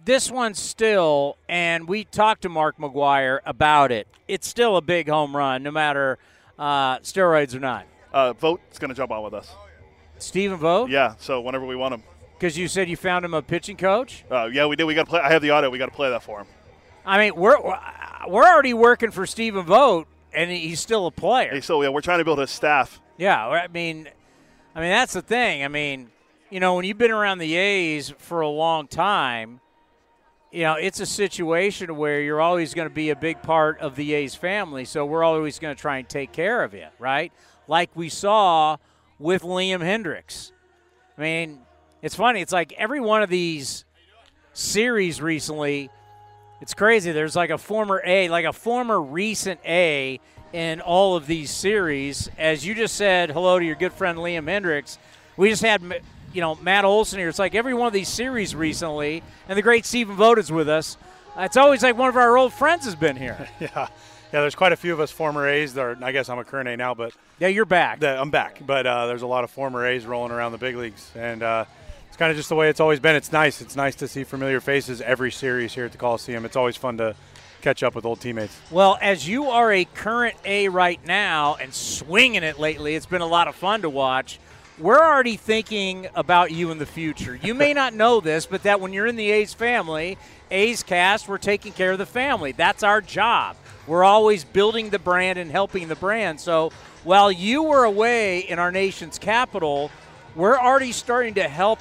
this 0.04 0.32
one 0.32 0.54
still, 0.54 1.36
and 1.48 1.86
we 1.86 2.02
talked 2.02 2.42
to 2.42 2.48
Mark 2.48 2.78
McGwire 2.78 3.38
about 3.46 3.92
it, 3.92 4.08
it's 4.26 4.48
still 4.48 4.76
a 4.76 4.82
big 4.82 5.08
home 5.08 5.36
run, 5.36 5.62
no 5.62 5.70
matter 5.70 6.18
uh, 6.58 6.98
steroids 6.98 7.54
or 7.54 7.60
not. 7.60 7.86
Uh, 8.12 8.32
Vogt's 8.32 8.80
going 8.80 8.88
to 8.88 8.96
jump 8.96 9.12
on 9.12 9.22
with 9.22 9.34
us. 9.34 9.54
Stephen 10.18 10.58
Vogt? 10.58 10.90
Yeah, 10.90 11.14
so 11.18 11.40
whenever 11.40 11.66
we 11.66 11.76
want 11.76 11.94
him. 11.94 12.02
Because 12.38 12.56
you 12.56 12.68
said 12.68 12.88
you 12.88 12.96
found 12.96 13.24
him 13.24 13.34
a 13.34 13.42
pitching 13.42 13.76
coach? 13.76 14.24
Uh, 14.30 14.48
yeah, 14.52 14.66
we 14.66 14.76
did. 14.76 14.84
We 14.84 14.94
got 14.94 15.04
to 15.04 15.10
play. 15.10 15.20
I 15.20 15.32
have 15.32 15.42
the 15.42 15.50
audio. 15.50 15.70
We 15.70 15.78
got 15.78 15.86
to 15.86 15.94
play 15.94 16.10
that 16.10 16.22
for 16.22 16.40
him. 16.40 16.46
I 17.04 17.18
mean, 17.18 17.34
we're 17.34 17.58
we're 18.28 18.44
already 18.44 18.74
working 18.74 19.10
for 19.10 19.26
Stephen 19.26 19.64
Vogt, 19.64 20.08
and 20.32 20.50
he's 20.50 20.78
still 20.80 21.06
a 21.06 21.10
player. 21.10 21.54
He's 21.54 21.64
still, 21.64 21.82
yeah, 21.82 21.88
we're 21.88 22.00
trying 22.00 22.18
to 22.18 22.24
build 22.24 22.38
a 22.38 22.46
staff. 22.46 23.00
Yeah, 23.16 23.48
I 23.48 23.66
mean, 23.68 24.08
I 24.74 24.80
mean 24.80 24.90
that's 24.90 25.14
the 25.14 25.22
thing. 25.22 25.64
I 25.64 25.68
mean, 25.68 26.10
you 26.50 26.60
know, 26.60 26.74
when 26.74 26.84
you've 26.84 26.98
been 26.98 27.10
around 27.10 27.38
the 27.38 27.56
A's 27.56 28.14
for 28.18 28.40
a 28.40 28.48
long 28.48 28.86
time, 28.86 29.60
you 30.52 30.62
know, 30.62 30.74
it's 30.74 31.00
a 31.00 31.06
situation 31.06 31.96
where 31.96 32.20
you're 32.20 32.40
always 32.40 32.74
going 32.74 32.88
to 32.88 32.94
be 32.94 33.10
a 33.10 33.16
big 33.16 33.42
part 33.42 33.80
of 33.80 33.96
the 33.96 34.14
A's 34.14 34.34
family. 34.34 34.84
So 34.84 35.04
we're 35.04 35.24
always 35.24 35.58
going 35.58 35.74
to 35.74 35.80
try 35.80 35.98
and 35.98 36.08
take 36.08 36.32
care 36.32 36.62
of 36.62 36.72
you, 36.72 36.86
right? 36.98 37.32
Like 37.66 37.90
we 37.94 38.08
saw 38.08 38.78
with 39.18 39.42
Liam 39.42 39.80
Hendriks. 39.80 40.52
I 41.16 41.20
mean, 41.20 41.60
it's 42.02 42.14
funny. 42.14 42.40
It's 42.40 42.52
like 42.52 42.72
every 42.74 43.00
one 43.00 43.22
of 43.22 43.30
these 43.30 43.84
series 44.52 45.20
recently, 45.20 45.90
it's 46.60 46.74
crazy. 46.74 47.12
There's 47.12 47.36
like 47.36 47.50
a 47.50 47.58
former 47.58 48.02
A, 48.04 48.28
like 48.28 48.44
a 48.44 48.52
former 48.52 49.00
recent 49.00 49.60
A 49.64 50.20
in 50.52 50.80
all 50.80 51.16
of 51.16 51.26
these 51.26 51.50
series. 51.50 52.30
As 52.38 52.66
you 52.66 52.74
just 52.74 52.96
said, 52.96 53.30
hello 53.30 53.58
to 53.58 53.64
your 53.64 53.76
good 53.76 53.92
friend 53.92 54.18
Liam 54.18 54.44
Hendriks. 54.44 54.98
We 55.36 55.50
just 55.50 55.62
had, 55.62 55.82
you 56.32 56.40
know, 56.40 56.56
Matt 56.56 56.84
Olson 56.84 57.18
here. 57.18 57.28
It's 57.28 57.38
like 57.38 57.54
every 57.54 57.74
one 57.74 57.86
of 57.86 57.92
these 57.92 58.08
series 58.08 58.54
recently, 58.54 59.22
and 59.48 59.56
the 59.56 59.62
great 59.62 59.86
Stephen 59.86 60.16
Vogt 60.16 60.38
is 60.38 60.50
with 60.50 60.68
us. 60.68 60.96
It's 61.36 61.56
always 61.56 61.82
like 61.82 61.96
one 61.96 62.08
of 62.08 62.16
our 62.16 62.36
old 62.36 62.52
friends 62.52 62.84
has 62.84 62.96
been 62.96 63.16
here. 63.16 63.48
yeah, 63.60 63.88
yeah. 64.32 64.40
There's 64.40 64.54
quite 64.54 64.72
a 64.72 64.76
few 64.76 64.92
of 64.92 65.00
us 65.00 65.10
former 65.10 65.48
A's. 65.48 65.74
That 65.74 65.82
are, 65.82 65.98
I 66.02 66.12
guess 66.12 66.28
I'm 66.28 66.38
a 66.38 66.44
current 66.44 66.68
A 66.68 66.76
now, 66.76 66.94
but 66.94 67.12
yeah, 67.38 67.48
you're 67.48 67.64
back. 67.64 68.00
The, 68.00 68.20
I'm 68.20 68.30
back, 68.30 68.60
but 68.66 68.86
uh, 68.86 69.06
there's 69.06 69.22
a 69.22 69.26
lot 69.26 69.44
of 69.44 69.50
former 69.50 69.86
A's 69.86 70.06
rolling 70.06 70.32
around 70.32 70.52
the 70.52 70.58
big 70.58 70.76
leagues, 70.76 71.10
and 71.14 71.42
uh, 71.42 71.64
it's 72.08 72.16
kind 72.16 72.30
of 72.30 72.36
just 72.36 72.48
the 72.48 72.54
way 72.54 72.68
it's 72.68 72.80
always 72.80 73.00
been. 73.00 73.16
It's 73.16 73.32
nice. 73.32 73.60
It's 73.60 73.76
nice 73.76 73.94
to 73.96 74.08
see 74.08 74.24
familiar 74.24 74.60
faces 74.60 75.00
every 75.00 75.30
series 75.30 75.74
here 75.74 75.84
at 75.84 75.92
the 75.92 75.98
Coliseum. 75.98 76.44
It's 76.44 76.56
always 76.56 76.76
fun 76.76 76.98
to 76.98 77.14
catch 77.60 77.82
up 77.82 77.94
with 77.94 78.04
old 78.04 78.20
teammates. 78.20 78.56
Well, 78.70 78.98
as 79.00 79.28
you 79.28 79.50
are 79.50 79.72
a 79.72 79.84
current 79.84 80.36
A 80.44 80.68
right 80.68 81.04
now 81.06 81.56
and 81.56 81.74
swinging 81.74 82.42
it 82.42 82.58
lately, 82.58 82.94
it's 82.94 83.06
been 83.06 83.20
a 83.20 83.26
lot 83.26 83.48
of 83.48 83.54
fun 83.54 83.82
to 83.82 83.90
watch. 83.90 84.38
We're 84.80 85.00
already 85.00 85.36
thinking 85.36 86.06
about 86.14 86.52
you 86.52 86.70
in 86.70 86.78
the 86.78 86.86
future. 86.86 87.34
You 87.34 87.52
may 87.52 87.74
not 87.74 87.94
know 87.94 88.20
this, 88.20 88.46
but 88.46 88.62
that 88.62 88.80
when 88.80 88.92
you're 88.92 89.08
in 89.08 89.16
the 89.16 89.28
A's 89.32 89.52
family, 89.52 90.16
A's 90.52 90.84
cast, 90.84 91.26
we're 91.26 91.38
taking 91.38 91.72
care 91.72 91.90
of 91.90 91.98
the 91.98 92.06
family. 92.06 92.52
That's 92.52 92.84
our 92.84 93.00
job. 93.00 93.56
We're 93.88 94.04
always 94.04 94.44
building 94.44 94.90
the 94.90 95.00
brand 95.00 95.36
and 95.36 95.50
helping 95.50 95.88
the 95.88 95.96
brand. 95.96 96.40
So 96.40 96.70
while 97.02 97.32
you 97.32 97.64
were 97.64 97.82
away 97.82 98.38
in 98.38 98.60
our 98.60 98.70
nation's 98.70 99.18
capital, 99.18 99.90
we're 100.36 100.56
already 100.56 100.92
starting 100.92 101.34
to 101.34 101.48
help 101.48 101.80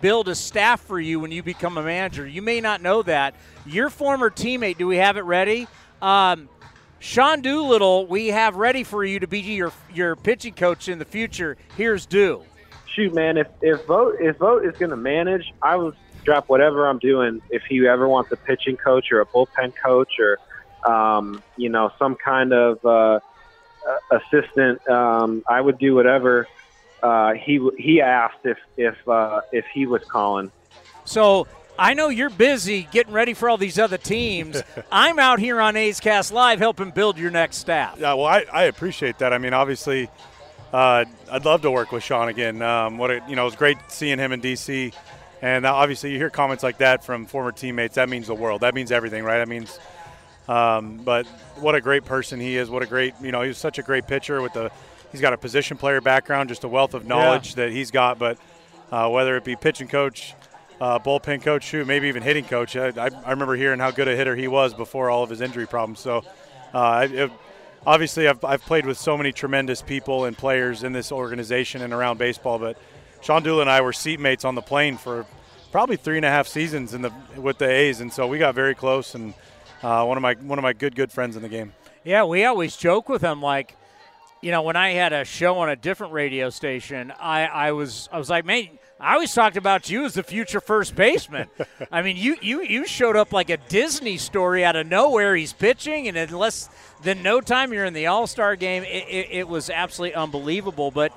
build 0.00 0.28
a 0.28 0.34
staff 0.34 0.80
for 0.80 0.98
you 0.98 1.20
when 1.20 1.30
you 1.30 1.42
become 1.42 1.76
a 1.76 1.82
manager. 1.82 2.26
You 2.26 2.40
may 2.40 2.62
not 2.62 2.80
know 2.80 3.02
that. 3.02 3.34
Your 3.66 3.90
former 3.90 4.30
teammate, 4.30 4.78
do 4.78 4.86
we 4.86 4.96
have 4.96 5.18
it 5.18 5.24
ready? 5.24 5.68
Um, 6.00 6.48
Sean 7.00 7.40
Doolittle, 7.40 8.06
we 8.06 8.28
have 8.28 8.56
ready 8.56 8.82
for 8.82 9.04
you 9.04 9.20
to 9.20 9.26
be 9.26 9.40
your 9.40 9.72
your 9.94 10.16
pitching 10.16 10.54
coach 10.54 10.88
in 10.88 10.98
the 10.98 11.04
future. 11.04 11.56
Here's 11.76 12.06
Do. 12.06 12.42
Shoot, 12.86 13.14
man, 13.14 13.36
if 13.36 13.46
if 13.62 13.84
Vogt 13.86 14.16
if 14.20 14.36
Vogt 14.36 14.64
is 14.64 14.76
going 14.78 14.90
to 14.90 14.96
manage, 14.96 15.52
I 15.62 15.76
will 15.76 15.92
drop 16.24 16.48
whatever 16.48 16.88
I'm 16.88 16.98
doing. 16.98 17.40
If 17.50 17.62
he 17.68 17.86
ever 17.86 18.08
wants 18.08 18.32
a 18.32 18.36
pitching 18.36 18.76
coach 18.76 19.12
or 19.12 19.20
a 19.20 19.26
bullpen 19.26 19.74
coach 19.76 20.12
or 20.18 20.38
um, 20.90 21.42
you 21.56 21.68
know 21.68 21.92
some 21.98 22.16
kind 22.16 22.52
of 22.52 22.84
uh, 22.84 23.20
assistant, 24.10 24.86
um, 24.88 25.42
I 25.48 25.60
would 25.60 25.78
do 25.78 25.94
whatever 25.94 26.48
uh, 27.02 27.34
he 27.34 27.60
he 27.78 28.00
asked 28.00 28.44
if 28.44 28.58
if 28.76 28.96
uh, 29.08 29.42
if 29.52 29.64
he 29.72 29.86
was 29.86 30.02
calling. 30.04 30.50
So 31.04 31.46
I 31.78 31.94
know 31.94 32.08
you're 32.08 32.28
busy 32.28 32.88
getting 32.90 33.12
ready 33.12 33.34
for 33.34 33.48
all 33.48 33.56
these 33.56 33.78
other 33.78 33.98
teams. 33.98 34.60
I'm 34.92 35.18
out 35.18 35.38
here 35.38 35.60
on 35.60 35.76
A's 35.76 36.00
Cast 36.00 36.32
Live 36.32 36.58
helping 36.58 36.90
build 36.90 37.18
your 37.18 37.30
next 37.30 37.58
staff. 37.58 37.96
Yeah, 38.00 38.14
well, 38.14 38.26
I, 38.26 38.44
I 38.52 38.64
appreciate 38.64 39.18
that. 39.18 39.32
I 39.32 39.38
mean, 39.38 39.54
obviously, 39.54 40.10
uh, 40.72 41.04
I'd 41.30 41.44
love 41.44 41.62
to 41.62 41.70
work 41.70 41.92
with 41.92 42.02
Sean 42.02 42.28
again. 42.28 42.60
Um, 42.62 42.98
what 42.98 43.12
a, 43.12 43.22
you 43.28 43.36
know, 43.36 43.42
it 43.42 43.46
was 43.46 43.56
great 43.56 43.78
seeing 43.86 44.18
him 44.18 44.32
in 44.32 44.40
DC, 44.40 44.92
and 45.40 45.64
obviously, 45.64 46.10
you 46.10 46.18
hear 46.18 46.30
comments 46.30 46.64
like 46.64 46.78
that 46.78 47.04
from 47.04 47.26
former 47.26 47.52
teammates. 47.52 47.94
That 47.94 48.08
means 48.08 48.26
the 48.26 48.34
world. 48.34 48.62
That 48.62 48.74
means 48.74 48.90
everything, 48.90 49.22
right? 49.22 49.38
That 49.38 49.48
means. 49.48 49.78
Um, 50.48 50.96
but 51.04 51.26
what 51.56 51.74
a 51.74 51.80
great 51.80 52.06
person 52.06 52.40
he 52.40 52.56
is. 52.56 52.70
What 52.70 52.82
a 52.82 52.86
great, 52.86 53.14
you 53.20 53.30
know, 53.30 53.42
he 53.42 53.48
was 53.48 53.58
such 53.58 53.78
a 53.78 53.82
great 53.82 54.06
pitcher 54.06 54.42
with 54.42 54.54
the. 54.54 54.72
He's 55.12 55.20
got 55.20 55.32
a 55.32 55.38
position 55.38 55.76
player 55.76 56.00
background, 56.00 56.48
just 56.48 56.64
a 56.64 56.68
wealth 56.68 56.92
of 56.92 57.06
knowledge 57.06 57.50
yeah. 57.50 57.64
that 57.64 57.72
he's 57.72 57.90
got. 57.90 58.18
But 58.18 58.38
uh, 58.90 59.08
whether 59.10 59.36
it 59.36 59.44
be 59.44 59.56
pitching 59.56 59.88
coach, 59.88 60.34
uh, 60.80 60.98
bullpen 60.98 61.42
coach, 61.42 61.64
shoot, 61.64 61.86
maybe 61.86 62.08
even 62.08 62.22
hitting 62.22 62.44
coach. 62.44 62.76
I, 62.76 62.88
I, 62.88 63.10
I, 63.24 63.30
remember 63.30 63.56
hearing 63.56 63.80
how 63.80 63.90
good 63.90 64.08
a 64.08 64.14
hitter 64.14 64.36
he 64.36 64.48
was 64.48 64.74
before 64.74 65.10
all 65.10 65.22
of 65.22 65.30
his 65.30 65.40
injury 65.40 65.66
problems. 65.66 66.00
So, 66.00 66.24
uh, 66.72 67.08
it, 67.10 67.30
obviously, 67.86 68.28
I've, 68.28 68.44
I've 68.44 68.62
played 68.62 68.86
with 68.86 68.98
so 68.98 69.16
many 69.16 69.32
tremendous 69.32 69.82
people 69.82 70.24
and 70.26 70.36
players 70.36 70.84
in 70.84 70.92
this 70.92 71.10
organization 71.10 71.82
and 71.82 71.92
around 71.92 72.18
baseball. 72.18 72.58
But 72.58 72.78
Sean 73.22 73.42
Doolittle 73.42 73.62
and 73.62 73.70
I 73.70 73.80
were 73.80 73.92
seatmates 73.92 74.44
on 74.44 74.54
the 74.54 74.62
plane 74.62 74.96
for 74.96 75.26
probably 75.72 75.96
three 75.96 76.16
and 76.16 76.24
a 76.24 76.30
half 76.30 76.46
seasons 76.46 76.94
in 76.94 77.02
the 77.02 77.12
with 77.36 77.58
the 77.58 77.68
A's, 77.68 78.00
and 78.00 78.12
so 78.12 78.26
we 78.26 78.38
got 78.38 78.54
very 78.54 78.74
close. 78.74 79.14
And 79.14 79.34
uh, 79.82 80.04
one 80.04 80.16
of 80.16 80.22
my 80.22 80.34
one 80.34 80.58
of 80.58 80.62
my 80.62 80.72
good 80.72 80.94
good 80.94 81.10
friends 81.10 81.36
in 81.36 81.42
the 81.42 81.48
game. 81.48 81.72
Yeah, 82.04 82.24
we 82.24 82.44
always 82.44 82.76
joke 82.76 83.08
with 83.08 83.22
him 83.22 83.42
like. 83.42 83.74
You 84.40 84.52
know, 84.52 84.62
when 84.62 84.76
I 84.76 84.90
had 84.90 85.12
a 85.12 85.24
show 85.24 85.58
on 85.58 85.68
a 85.68 85.74
different 85.74 86.12
radio 86.12 86.48
station, 86.48 87.12
I, 87.18 87.46
I 87.46 87.72
was 87.72 88.08
I 88.12 88.18
was 88.18 88.30
like, 88.30 88.44
man, 88.44 88.68
I 89.00 89.14
always 89.14 89.32
talked 89.32 89.56
about 89.56 89.88
you 89.88 90.04
as 90.04 90.14
the 90.14 90.24
future 90.24 90.60
first 90.60 90.96
baseman. 90.96 91.48
I 91.92 92.02
mean, 92.02 92.16
you, 92.16 92.36
you 92.42 92.62
you 92.62 92.84
showed 92.84 93.14
up 93.14 93.32
like 93.32 93.48
a 93.48 93.56
Disney 93.56 94.16
story 94.16 94.64
out 94.64 94.74
of 94.74 94.88
nowhere. 94.88 95.36
He's 95.36 95.52
pitching, 95.52 96.08
and 96.08 96.16
in 96.16 96.30
less 96.30 96.68
than 97.02 97.22
no 97.22 97.40
time, 97.40 97.72
you're 97.72 97.84
in 97.84 97.94
the 97.94 98.06
All 98.06 98.26
Star 98.26 98.56
game. 98.56 98.82
It, 98.82 99.04
it, 99.08 99.28
it, 99.30 99.48
was 99.48 99.70
absolutely 99.70 100.16
unbelievable. 100.16 100.90
But 100.90 101.12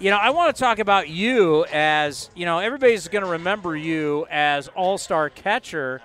you 0.00 0.10
know, 0.10 0.16
I 0.16 0.30
want 0.30 0.54
to 0.56 0.60
talk 0.60 0.80
about 0.80 1.08
you 1.08 1.64
as 1.66 2.30
you 2.34 2.46
know, 2.46 2.58
everybody's 2.58 3.06
going 3.06 3.24
to 3.24 3.30
remember 3.30 3.76
you 3.76 4.26
as 4.28 4.66
All 4.68 4.98
Star 4.98 5.30
catcher. 5.30 6.02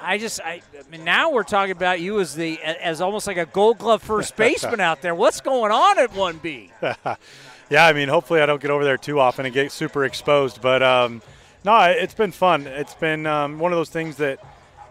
I 0.00 0.18
just, 0.18 0.40
I, 0.40 0.62
I 0.74 0.90
mean, 0.90 1.04
now 1.04 1.30
we're 1.30 1.44
talking 1.44 1.70
about 1.70 2.00
you 2.00 2.18
as 2.18 2.34
the 2.34 2.58
as 2.62 3.02
almost 3.02 3.26
like 3.26 3.36
a 3.36 3.46
Gold 3.46 3.76
Glove 3.76 4.02
first 4.02 4.36
baseman 4.38 4.80
out 4.80 5.02
there. 5.02 5.14
What's 5.14 5.42
going 5.42 5.70
on 5.70 5.98
at 5.98 6.14
one 6.14 6.38
B? 6.38 6.70
Yeah, 7.72 7.86
I 7.86 7.94
mean, 7.94 8.10
hopefully 8.10 8.42
I 8.42 8.44
don't 8.44 8.60
get 8.60 8.70
over 8.70 8.84
there 8.84 8.98
too 8.98 9.18
often 9.18 9.46
and 9.46 9.54
get 9.54 9.72
super 9.72 10.04
exposed. 10.04 10.60
But 10.60 10.82
um, 10.82 11.22
no, 11.64 11.80
it's 11.80 12.12
been 12.12 12.30
fun. 12.30 12.66
It's 12.66 12.92
been 12.92 13.24
um, 13.24 13.58
one 13.58 13.72
of 13.72 13.78
those 13.78 13.88
things 13.88 14.18
that, 14.18 14.44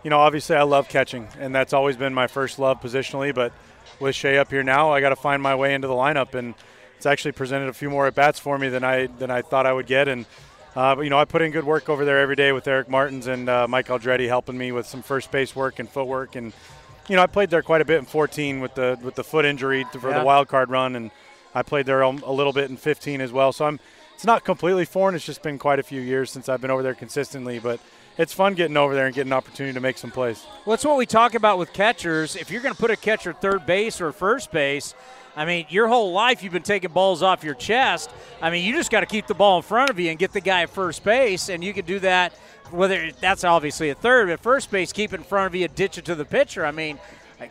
you 0.04 0.10
know, 0.10 0.18
obviously 0.18 0.56
I 0.56 0.64
love 0.64 0.90
catching, 0.90 1.28
and 1.38 1.54
that's 1.54 1.74
always 1.74 1.96
been 1.96 2.12
my 2.12 2.26
first 2.26 2.58
love 2.58 2.82
positionally. 2.82 3.36
But 3.36 3.54
with 4.00 4.16
Shea 4.16 4.40
up 4.40 4.50
here 4.50 4.64
now, 4.64 4.92
I 4.92 5.00
got 5.00 5.10
to 5.10 5.16
find 5.16 5.44
my 5.44 5.54
way 5.54 5.76
into 5.76 5.88
the 5.88 5.94
lineup, 5.94 6.34
and 6.34 6.56
it's 6.98 7.06
actually 7.06 7.34
presented 7.34 7.70
a 7.70 7.74
few 7.74 7.92
more 7.92 8.08
at 8.08 8.16
bats 8.16 8.40
for 8.40 8.58
me 8.58 8.68
than 8.70 8.84
I 8.84 9.06
than 9.06 9.30
I 9.30 9.44
thought 9.44 9.68
I 9.68 9.74
would 9.74 9.86
get. 9.86 10.08
And 10.08 10.26
uh, 10.76 10.96
but 10.96 11.02
you 11.02 11.12
know, 11.12 11.20
I 11.20 11.26
put 11.26 11.44
in 11.44 11.52
good 11.52 11.66
work 11.66 11.88
over 11.88 12.04
there 12.04 12.20
every 12.20 12.36
day 12.36 12.52
with 12.52 12.68
Eric 12.68 12.90
Martins 12.90 13.28
and 13.28 13.48
uh, 13.48 13.68
Mike 13.68 13.90
Aldrete 13.90 14.28
helping 14.28 14.58
me 14.58 14.72
with 14.72 14.88
some 14.88 15.04
first 15.04 15.30
base 15.30 15.56
work 15.56 15.78
and 15.78 15.88
footwork. 15.88 16.36
And 16.36 16.52
you 17.08 17.16
know, 17.16 17.22
I 17.22 17.28
played 17.28 17.52
there 17.52 17.62
quite 17.62 17.82
a 17.82 17.86
bit 17.86 18.00
in 18.00 18.06
14 18.06 18.60
with 18.60 18.74
the 18.74 18.98
with 19.04 19.14
the 19.14 19.24
foot 19.24 19.46
injury 19.46 19.86
for 20.00 20.10
yeah. 20.10 20.18
the 20.18 20.26
wild 20.26 20.48
card 20.48 20.72
run 20.72 20.96
and 20.96 21.12
I 21.54 21.64
played 21.64 21.86
there 21.86 22.02
a 22.02 22.10
little 22.10 22.54
bit 22.54 22.70
in 22.70 22.78
15 22.78 23.22
as 23.22 23.32
well. 23.32 23.52
So 23.52 23.66
I'm 23.66 23.80
it's 24.22 24.26
not 24.28 24.44
completely 24.44 24.86
foreign. 24.86 25.16
It's 25.16 25.26
just 25.26 25.42
been 25.42 25.58
quite 25.58 25.80
a 25.80 25.84
few 25.84 26.00
years 26.00 26.30
since 26.30 26.48
I've 26.48 26.62
been 26.62 26.70
over 26.70 26.84
there 26.84 26.94
consistently, 26.94 27.58
but 27.58 27.80
it's 28.20 28.32
fun 28.32 28.54
getting 28.54 28.78
over 28.78 28.94
there 28.94 29.08
and 29.08 29.16
getting 29.16 29.32
an 29.32 29.36
opportunity 29.36 29.74
to 29.74 29.80
make 29.80 29.98
some 29.98 30.12
plays. 30.12 30.46
Well, 30.64 30.76
it's 30.76 30.86
what 30.86 30.96
we 30.96 31.08
talk 31.08 31.34
about 31.34 31.58
with 31.58 31.74
catchers. 31.74 32.36
If 32.36 32.52
you're 32.52 32.62
going 32.62 32.76
to 32.76 32.80
put 32.80 32.92
a 32.92 32.96
catcher 32.96 33.34
third 33.34 33.66
base 33.66 34.00
or 34.00 34.12
first 34.12 34.52
base, 34.52 34.94
I 35.36 35.46
mean, 35.46 35.66
your 35.70 35.88
whole 35.88 36.12
life 36.12 36.44
you've 36.44 36.54
been 36.54 36.62
taking 36.62 36.92
balls 36.92 37.24
off 37.24 37.44
your 37.44 37.56
chest. 37.56 38.12
I 38.44 38.52
mean, 38.52 38.64
you 38.64 38.74
just 38.74 38.92
got 38.92 39.00
to 39.00 39.08
keep 39.08 39.26
the 39.26 39.34
ball 39.34 39.58
in 39.58 39.64
front 39.64 39.90
of 39.90 40.00
you 40.00 40.12
and 40.12 40.20
get 40.20 40.34
the 40.34 40.42
guy 40.42 40.62
at 40.62 40.70
first 40.70 41.04
base, 41.04 41.50
and 41.50 41.64
you 41.64 41.74
can 41.74 41.86
do 41.86 41.98
that. 42.02 42.34
Whether 42.70 43.12
that's 43.20 43.44
obviously 43.44 43.90
a 43.90 43.96
third, 43.96 44.28
but 44.28 44.40
first 44.40 44.70
base, 44.70 44.94
keep 44.94 45.14
it 45.14 45.16
in 45.16 45.24
front 45.24 45.48
of 45.48 45.56
you, 45.56 45.68
ditch 45.68 45.98
it 45.98 46.06
to 46.06 46.14
the 46.14 46.26
pitcher. 46.26 46.64
I 46.64 46.72
mean, 46.72 47.00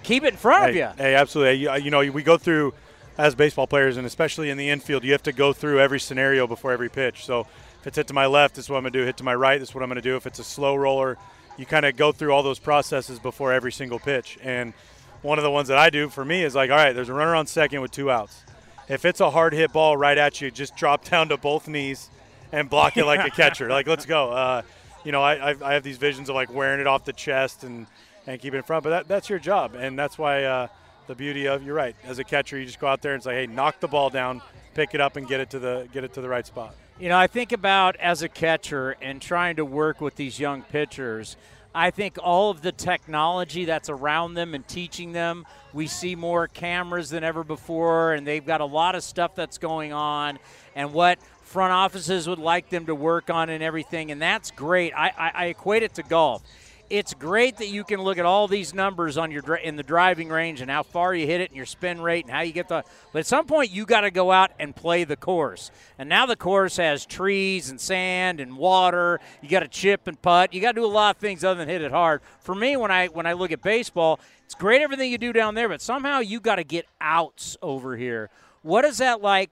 keep 0.04 0.22
it 0.22 0.34
in 0.34 0.36
front 0.36 0.62
hey, 0.62 0.70
of 0.70 0.76
you. 0.76 1.02
Hey, 1.02 1.14
absolutely. 1.16 1.66
Uh, 1.66 1.74
you 1.74 1.90
know, 1.90 1.98
we 1.98 2.22
go 2.22 2.38
through– 2.38 2.74
as 3.20 3.35
baseball 3.35 3.66
players, 3.66 3.98
and 3.98 4.06
especially 4.06 4.48
in 4.48 4.56
the 4.56 4.70
infield, 4.70 5.04
you 5.04 5.12
have 5.12 5.22
to 5.22 5.33
go 5.33 5.52
through 5.52 5.78
every 5.78 6.00
scenario 6.00 6.46
before 6.46 6.72
every 6.72 6.88
pitch. 6.88 7.26
So 7.26 7.40
if 7.80 7.87
it's 7.87 7.96
hit 7.96 8.06
to 8.06 8.14
my 8.14 8.24
left, 8.24 8.54
this 8.54 8.64
is 8.64 8.70
what 8.70 8.78
I'm 8.78 8.83
going 8.83 8.94
to 8.94 8.98
do. 8.98 9.04
Hit 9.04 9.18
to 9.18 9.24
my 9.24 9.35
right, 9.35 9.61
this 9.61 9.68
is 9.68 9.74
what 9.74 9.83
I'm 9.83 9.90
going 9.90 9.96
to 9.96 10.02
do. 10.02 10.16
If 10.16 10.26
it's 10.26 10.38
a 10.38 10.44
slow 10.44 10.74
roller, 10.74 11.18
you 11.59 11.66
kind 11.66 11.85
of 11.85 11.96
go 11.96 12.12
through 12.12 12.33
all 12.33 12.42
those 12.42 12.59
processes 12.59 13.18
before 13.18 13.52
every 13.52 13.72
single 13.72 13.98
pitch. 13.98 14.38
And 14.42 14.72
one 15.20 15.38
of 15.38 15.44
the 15.44 15.50
ones 15.50 15.68
that 15.68 15.76
I 15.76 15.90
do 15.90 16.09
for 16.09 16.24
me 16.24 16.42
is 16.42 16.54
like, 16.54 16.70
all 16.70 16.78
right, 16.78 16.94
there's 16.94 17.11
a 17.11 17.12
runner 17.12 17.35
on 17.35 17.46
second 17.46 17.83
with 17.83 17.90
two 17.90 18.11
outs. 18.11 18.42
If 18.88 19.04
it's 19.04 19.20
a 19.20 19.30
hard 19.30 19.52
hit 19.52 19.70
ball 19.70 19.98
right 19.98 20.16
at 20.16 20.40
you, 20.40 20.50
just 20.50 20.74
drop 20.74 21.04
down 21.11 21.28
to 21.28 21.37
both 21.37 21.68
knees 21.68 22.09
and 22.52 22.70
block 22.70 22.96
it 22.96 23.04
like 23.04 23.26
a 23.26 23.30
catcher. 23.30 23.68
Like, 23.68 23.87
let's 23.87 24.06
go. 24.06 24.30
Uh, 24.30 24.62
you 25.04 25.12
know, 25.12 25.22
I, 25.22 25.54
I, 25.62 25.74
have 25.74 25.83
these 25.83 25.98
visions 25.98 26.30
of 26.30 26.35
like 26.35 26.52
wearing 26.52 26.80
it 26.80 26.87
off 26.87 27.04
the 27.04 27.12
chest 27.12 27.64
and, 27.64 27.87
and 28.26 28.40
keeping 28.40 28.56
it 28.56 28.59
in 28.59 28.64
front, 28.64 28.83
but 28.83 28.90
that, 28.90 29.09
that's 29.09 29.28
your 29.28 29.38
job. 29.38 29.74
And 29.74 29.98
that's 29.98 30.16
why 30.16 30.44
uh,– 30.44 30.68
the 31.10 31.16
beauty 31.16 31.48
of 31.48 31.64
you're 31.64 31.74
right. 31.74 31.96
As 32.04 32.20
a 32.20 32.24
catcher, 32.24 32.56
you 32.56 32.64
just 32.64 32.78
go 32.78 32.86
out 32.86 33.02
there 33.02 33.14
and 33.14 33.22
say, 33.22 33.34
"Hey, 33.34 33.46
knock 33.48 33.80
the 33.80 33.88
ball 33.88 34.10
down, 34.10 34.40
pick 34.74 34.94
it 34.94 35.00
up, 35.00 35.16
and 35.16 35.26
get 35.26 35.40
it 35.40 35.50
to 35.50 35.58
the 35.58 35.88
get 35.92 36.04
it 36.04 36.12
to 36.14 36.20
the 36.20 36.28
right 36.28 36.46
spot." 36.46 36.72
You 37.00 37.08
know, 37.08 37.18
I 37.18 37.26
think 37.26 37.50
about 37.50 37.96
as 37.96 38.22
a 38.22 38.28
catcher 38.28 38.96
and 39.02 39.20
trying 39.20 39.56
to 39.56 39.64
work 39.64 40.00
with 40.00 40.14
these 40.14 40.38
young 40.38 40.62
pitchers. 40.62 41.36
I 41.74 41.90
think 41.90 42.16
all 42.22 42.50
of 42.50 42.62
the 42.62 42.70
technology 42.70 43.64
that's 43.64 43.88
around 43.88 44.34
them 44.34 44.54
and 44.54 44.66
teaching 44.68 45.10
them. 45.12 45.46
We 45.72 45.88
see 45.88 46.14
more 46.14 46.46
cameras 46.46 47.10
than 47.10 47.24
ever 47.24 47.42
before, 47.42 48.12
and 48.12 48.24
they've 48.24 48.46
got 48.46 48.61
a 48.61 48.64
lot 48.64 48.94
of 48.94 49.02
stuff 49.02 49.34
that's 49.34 49.58
going 49.58 49.92
on, 49.92 50.38
and 50.76 50.92
what 50.92 51.18
front 51.42 51.72
offices 51.72 52.28
would 52.28 52.38
like 52.38 52.70
them 52.70 52.86
to 52.86 52.94
work 52.94 53.30
on 53.30 53.50
and 53.50 53.64
everything, 53.64 54.12
and 54.12 54.22
that's 54.22 54.52
great. 54.52 54.92
I, 54.94 55.12
I, 55.18 55.30
I 55.34 55.44
equate 55.46 55.82
it 55.82 55.94
to 55.94 56.04
golf 56.04 56.42
it's 56.91 57.14
great 57.14 57.59
that 57.59 57.68
you 57.68 57.84
can 57.84 58.03
look 58.03 58.18
at 58.18 58.26
all 58.26 58.49
these 58.49 58.74
numbers 58.74 59.16
on 59.16 59.30
your 59.30 59.55
in 59.55 59.76
the 59.76 59.82
driving 59.84 60.28
range 60.28 60.61
and 60.61 60.68
how 60.68 60.82
far 60.82 61.14
you 61.14 61.24
hit 61.24 61.41
it 61.41 61.51
and 61.51 61.57
your 61.57 61.64
spin 61.64 62.01
rate 62.01 62.24
and 62.24 62.34
how 62.34 62.41
you 62.41 62.53
get 62.53 62.66
the 62.66 62.82
but 63.12 63.20
at 63.20 63.26
some 63.26 63.47
point 63.47 63.70
you 63.70 63.86
got 63.86 64.01
to 64.01 64.11
go 64.11 64.32
out 64.32 64.51
and 64.59 64.74
play 64.74 65.05
the 65.05 65.16
course. 65.16 65.70
And 65.99 66.09
now 66.09 66.26
the 66.26 66.34
course 66.34 66.76
has 66.78 67.07
trees 67.07 67.70
and 67.70 67.80
sand 67.80 68.41
and 68.41 68.57
water. 68.57 69.20
You 69.41 69.49
got 69.49 69.61
to 69.61 69.68
chip 69.68 70.09
and 70.09 70.20
putt. 70.20 70.53
You 70.53 70.61
got 70.61 70.72
to 70.72 70.80
do 70.80 70.84
a 70.84 70.88
lot 70.88 71.14
of 71.14 71.20
things 71.20 71.45
other 71.45 71.59
than 71.59 71.68
hit 71.68 71.80
it 71.80 71.93
hard. 71.93 72.20
For 72.41 72.55
me 72.55 72.76
when 72.76 72.91
i 72.91 73.07
when 73.07 73.24
i 73.24 73.32
look 73.32 73.53
at 73.53 73.62
baseball 73.62 74.18
it's 74.45 74.57
great 74.57 74.82
everything 74.82 75.12
you 75.12 75.18
do 75.18 75.32
down 75.32 75.55
there 75.55 75.68
but 75.68 75.80
somehow 75.80 76.18
you 76.18 76.41
got 76.41 76.57
to 76.57 76.64
get 76.64 76.86
outs 77.01 77.57
over 77.62 77.97
here. 77.97 78.30
What 78.62 78.84
is 78.84 78.99
that 78.99 79.22
like 79.22 79.51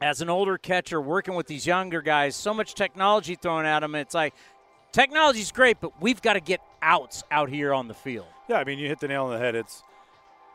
as 0.00 0.22
an 0.22 0.30
older 0.30 0.56
catcher 0.56 1.00
working 1.00 1.34
with 1.34 1.46
these 1.46 1.66
younger 1.66 2.00
guys? 2.00 2.34
So 2.34 2.54
much 2.54 2.74
technology 2.74 3.34
thrown 3.34 3.66
at 3.66 3.80
them 3.80 3.94
it's 3.94 4.14
like 4.14 4.34
technology's 4.94 5.52
great, 5.52 5.80
but 5.80 6.00
we've 6.00 6.22
got 6.22 6.34
to 6.34 6.40
get 6.40 6.60
outs 6.80 7.24
out 7.30 7.50
here 7.50 7.74
on 7.74 7.88
the 7.88 7.94
field. 7.94 8.26
Yeah, 8.48 8.58
I 8.58 8.64
mean, 8.64 8.78
you 8.78 8.88
hit 8.88 9.00
the 9.00 9.08
nail 9.08 9.24
on 9.24 9.32
the 9.32 9.38
head. 9.38 9.54
It's 9.54 9.82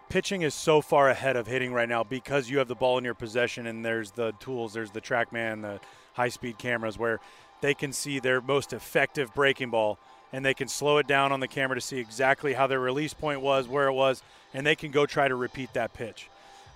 pitching 0.07 0.41
is 0.41 0.55
so 0.55 0.81
far 0.81 1.09
ahead 1.09 1.35
of 1.35 1.45
hitting 1.45 1.73
right 1.73 1.89
now 1.89 2.03
because 2.03 2.49
you 2.49 2.57
have 2.57 2.67
the 2.67 2.75
ball 2.75 2.97
in 2.97 3.03
your 3.03 3.13
possession 3.13 3.67
and 3.67 3.85
there's 3.85 4.11
the 4.11 4.31
tools, 4.39 4.73
there's 4.73 4.91
the 4.91 5.01
TrackMan, 5.01 5.61
the 5.61 5.79
high-speed 6.13 6.57
cameras 6.57 6.97
where 6.97 7.19
they 7.61 7.73
can 7.73 7.91
see 7.91 8.19
their 8.19 8.41
most 8.41 8.73
effective 8.73 9.33
breaking 9.35 9.69
ball 9.69 9.99
and 10.31 10.45
they 10.45 10.53
can 10.53 10.67
slow 10.67 10.97
it 10.97 11.07
down 11.07 11.31
on 11.31 11.39
the 11.39 11.47
camera 11.47 11.75
to 11.75 11.81
see 11.81 11.97
exactly 11.97 12.53
how 12.53 12.67
their 12.67 12.79
release 12.79 13.13
point 13.13 13.41
was, 13.41 13.67
where 13.67 13.87
it 13.87 13.93
was, 13.93 14.23
and 14.53 14.65
they 14.65 14.75
can 14.75 14.91
go 14.91 15.05
try 15.05 15.27
to 15.27 15.35
repeat 15.35 15.73
that 15.73 15.93
pitch. 15.93 16.29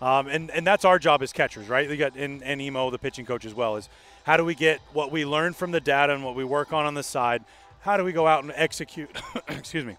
Um, 0.04 0.28
and, 0.28 0.51
and 0.51 0.68
that's 0.68 0.84
our 0.84 0.99
job 0.99 1.24
as 1.24 1.32
catchers, 1.32 1.70
right? 1.70 1.88
We 1.88 1.95
got 1.95 2.18
and, 2.18 2.43
and 2.43 2.62
Emo, 2.62 2.89
the 2.89 2.97
pitching 2.97 3.26
coach 3.26 3.45
as 3.45 3.54
well, 3.54 3.78
is 3.78 3.88
how 4.26 4.36
do 4.36 4.43
we 4.43 4.54
get 4.54 4.82
what 4.91 5.14
we 5.14 5.24
learn 5.24 5.54
from 5.54 5.72
the 5.72 5.80
data 5.80 6.14
and 6.14 6.26
what 6.26 6.36
we 6.36 6.43
work 6.43 6.74
on 6.74 6.86
on 6.86 6.93
the 6.93 7.04
side? 7.04 7.41
How 7.80 7.95
do 7.95 8.04
we 8.04 8.12
go 8.12 8.28
out 8.28 8.43
and 8.43 8.51
execute? 8.54 9.10
excuse 9.47 9.86
me. 9.86 9.95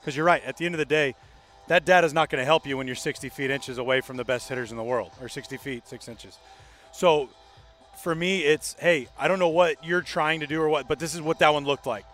Because 0.00 0.14
you're 0.18 0.26
right. 0.26 0.44
At 0.44 0.58
the 0.58 0.66
end 0.66 0.74
of 0.74 0.78
the 0.78 0.84
day, 0.84 1.14
that 1.68 1.86
data 1.86 2.06
is 2.06 2.12
not 2.12 2.28
going 2.28 2.42
to 2.42 2.44
help 2.44 2.66
you 2.66 2.76
when 2.76 2.86
you're 2.86 2.94
60 2.94 3.30
feet 3.30 3.50
inches 3.50 3.78
away 3.78 4.02
from 4.02 4.18
the 4.18 4.24
best 4.24 4.50
hitters 4.50 4.70
in 4.70 4.76
the 4.76 4.84
world, 4.84 5.12
or 5.22 5.30
60 5.30 5.56
feet 5.56 5.88
six 5.88 6.08
inches. 6.08 6.36
So 6.92 7.30
for 8.02 8.14
me, 8.14 8.40
it's 8.40 8.76
hey, 8.78 9.08
I 9.18 9.28
don't 9.28 9.38
know 9.38 9.48
what 9.48 9.82
you're 9.82 10.02
trying 10.02 10.40
to 10.40 10.46
do 10.46 10.60
or 10.60 10.68
what, 10.68 10.88
but 10.88 10.98
this 10.98 11.14
is 11.14 11.22
what 11.22 11.38
that 11.38 11.54
one 11.54 11.64
looked 11.64 11.86
like. 11.86 12.04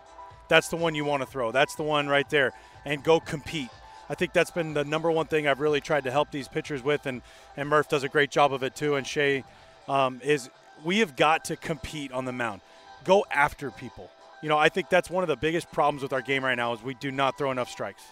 That's 0.48 0.68
the 0.68 0.76
one 0.76 0.94
you 0.94 1.05
want 1.05 1.24
to 1.24 1.26
throw. 1.26 1.50
That's 1.50 1.74
the 1.74 1.82
one 1.82 2.07
right 2.07 2.30
there, 2.30 2.53
and 2.84 3.03
go 3.03 3.18
compete. 3.18 3.70
I 4.11 4.14
think 4.14 4.32
that's 4.32 4.50
been 4.50 4.74
the 4.74 4.84
number 4.84 5.11
one 5.11 5.26
thing 5.26 5.46
I've 5.46 5.61
really 5.61 5.80
tried 5.80 6.05
to 6.05 6.11
help 6.11 6.30
these 6.30 6.48
pitchers 6.48 6.82
with, 6.82 7.07
and 7.07 7.22
and 7.57 7.68
Murph 7.68 7.88
does 7.88 8.03
a 8.03 8.09
great 8.09 8.30
job 8.30 8.53
of 8.53 8.62
it 8.62 8.74
too. 8.74 8.96
And 8.96 9.07
Shea 9.07 9.44
um, 9.88 10.20
is 10.22 10.50
we 10.84 10.98
have 10.98 11.16
got 11.16 11.44
to 11.46 11.57
compete 11.57 12.12
on 12.12 12.24
the 12.24 12.32
mound, 12.32 12.61
go 13.05 13.24
after 13.30 13.70
people. 13.70 14.11
You 14.42 14.48
know, 14.48 14.59
I 14.59 14.68
think 14.68 14.88
that's 14.88 15.09
one 15.09 15.22
of 15.22 15.28
the 15.28 15.36
biggest 15.36 15.70
problems 15.70 16.03
with 16.03 16.12
our 16.12 16.20
game 16.20 16.44
right 16.44 16.57
now 16.57 16.72
is 16.72 16.82
we 16.82 16.94
do 16.94 17.12
not 17.12 17.38
throw 17.38 17.53
enough 17.53 17.70
strikes. 17.70 18.03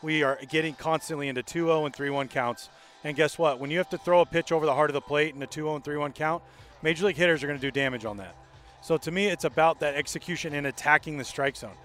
We 0.00 0.22
are 0.22 0.38
getting 0.48 0.74
constantly 0.74 1.28
into 1.28 1.42
2-0 1.42 1.86
and 1.86 1.94
3-1 1.94 2.30
counts. 2.30 2.68
And 3.04 3.16
guess 3.16 3.36
what? 3.36 3.58
When 3.58 3.70
you 3.70 3.78
have 3.78 3.90
to 3.90 3.98
throw 3.98 4.20
a 4.20 4.26
pitch 4.26 4.52
over 4.52 4.64
the 4.64 4.74
heart 4.74 4.90
of 4.90 4.94
the 4.94 5.00
plate 5.00 5.34
in 5.34 5.42
a 5.42 5.46
2-0 5.46 5.76
and 5.76 5.84
3-1 5.84 6.14
count, 6.14 6.42
major 6.82 7.06
league 7.06 7.16
hitters 7.16 7.42
are 7.42 7.48
going 7.48 7.58
to 7.58 7.66
do 7.66 7.72
damage 7.72 8.04
on 8.04 8.16
that. 8.18 8.36
So 8.80 8.96
to 8.96 9.10
me, 9.10 9.26
it's 9.26 9.44
about 9.44 9.80
that 9.80 9.94
execution 9.94 10.54
and 10.54 10.66
attacking 10.66 11.18
the 11.18 11.24
strike 11.24 11.56
zone. 11.56 11.76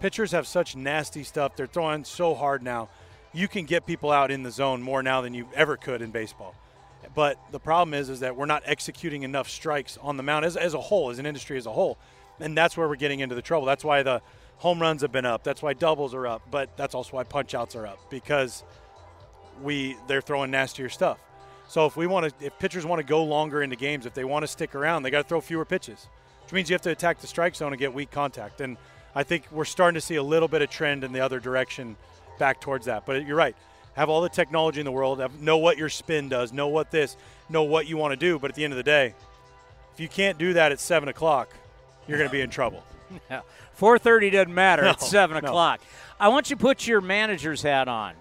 Pitchers 0.00 0.32
have 0.32 0.46
such 0.46 0.76
nasty 0.76 1.22
stuff. 1.22 1.56
They're 1.56 1.66
throwing 1.66 2.04
so 2.04 2.34
hard 2.34 2.62
now. 2.62 2.88
You 3.36 3.48
can 3.48 3.66
get 3.66 3.86
people 3.86 4.10
out 4.10 4.30
in 4.30 4.42
the 4.42 4.50
zone 4.50 4.82
more 4.82 5.02
now 5.02 5.20
than 5.20 5.34
you 5.34 5.46
ever 5.54 5.76
could 5.76 6.02
in 6.02 6.10
baseball. 6.10 6.54
But 7.14 7.38
the 7.52 7.60
problem 7.60 7.94
is, 7.94 8.08
is 8.08 8.20
that 8.20 8.34
we're 8.36 8.46
not 8.46 8.62
executing 8.64 9.22
enough 9.22 9.48
strikes 9.48 9.98
on 10.00 10.16
the 10.16 10.22
mound 10.22 10.44
as, 10.44 10.56
as 10.56 10.74
a 10.74 10.80
whole, 10.80 11.10
as 11.10 11.18
an 11.18 11.26
industry 11.26 11.56
as 11.56 11.66
a 11.66 11.72
whole 11.72 11.98
and 12.40 12.56
that's 12.56 12.76
where 12.76 12.88
we're 12.88 12.96
getting 12.96 13.20
into 13.20 13.34
the 13.34 13.42
trouble. 13.42 13.66
That's 13.66 13.84
why 13.84 14.02
the 14.02 14.22
home 14.58 14.80
runs 14.80 15.02
have 15.02 15.12
been 15.12 15.26
up. 15.26 15.42
That's 15.44 15.62
why 15.62 15.74
doubles 15.74 16.14
are 16.14 16.26
up. 16.26 16.42
But 16.50 16.76
that's 16.76 16.94
also 16.94 17.16
why 17.16 17.24
punch 17.24 17.54
outs 17.54 17.76
are 17.76 17.86
up 17.86 17.98
because 18.10 18.64
we 19.62 19.96
they're 20.06 20.20
throwing 20.20 20.50
nastier 20.50 20.88
stuff. 20.88 21.18
So 21.68 21.86
if 21.86 21.96
we 21.96 22.06
want 22.06 22.28
to, 22.38 22.46
if 22.46 22.58
pitchers 22.58 22.86
want 22.86 23.00
to 23.00 23.06
go 23.06 23.24
longer 23.24 23.62
into 23.62 23.76
games, 23.76 24.06
if 24.06 24.14
they 24.14 24.24
want 24.24 24.44
to 24.44 24.46
stick 24.46 24.74
around, 24.74 25.02
they 25.02 25.10
got 25.10 25.22
to 25.22 25.28
throw 25.28 25.40
fewer 25.40 25.64
pitches, 25.64 26.06
which 26.44 26.52
means 26.52 26.70
you 26.70 26.74
have 26.74 26.82
to 26.82 26.90
attack 26.90 27.20
the 27.20 27.26
strike 27.26 27.56
zone 27.56 27.72
and 27.72 27.80
get 27.80 27.92
weak 27.92 28.10
contact. 28.10 28.60
And 28.60 28.76
I 29.14 29.24
think 29.24 29.44
we're 29.50 29.64
starting 29.64 29.94
to 29.94 30.00
see 30.00 30.14
a 30.14 30.22
little 30.22 30.46
bit 30.46 30.62
of 30.62 30.70
trend 30.70 31.02
in 31.02 31.12
the 31.12 31.20
other 31.20 31.40
direction, 31.40 31.96
back 32.38 32.60
towards 32.60 32.86
that. 32.86 33.06
But 33.06 33.26
you're 33.26 33.36
right. 33.36 33.56
Have 33.94 34.10
all 34.10 34.20
the 34.20 34.28
technology 34.28 34.80
in 34.80 34.84
the 34.84 34.92
world. 34.92 35.20
Have, 35.20 35.40
know 35.40 35.56
what 35.56 35.78
your 35.78 35.88
spin 35.88 36.28
does. 36.28 36.52
Know 36.52 36.68
what 36.68 36.90
this. 36.90 37.16
Know 37.48 37.62
what 37.62 37.86
you 37.86 37.96
want 37.96 38.12
to 38.12 38.16
do. 38.16 38.38
But 38.38 38.50
at 38.50 38.54
the 38.54 38.64
end 38.64 38.72
of 38.72 38.76
the 38.76 38.82
day, 38.82 39.14
if 39.94 40.00
you 40.00 40.08
can't 40.08 40.36
do 40.38 40.52
that 40.52 40.72
at 40.72 40.80
seven 40.80 41.08
o'clock, 41.08 41.48
you're 42.06 42.18
going 42.18 42.28
to 42.28 42.32
be 42.32 42.40
in 42.40 42.50
trouble. 42.50 42.82
Yeah. 43.30 43.42
4:30 43.78 44.32
doesn't 44.32 44.52
matter. 44.52 44.82
No, 44.82 44.90
it's 44.90 45.08
seven 45.08 45.40
no. 45.40 45.46
o'clock. 45.46 45.80
I 46.18 46.26
want 46.26 46.50
you 46.50 46.56
to 46.56 46.60
put 46.60 46.88
your 46.88 47.00
manager's 47.00 47.62
hat 47.62 47.86
on. 47.86 48.14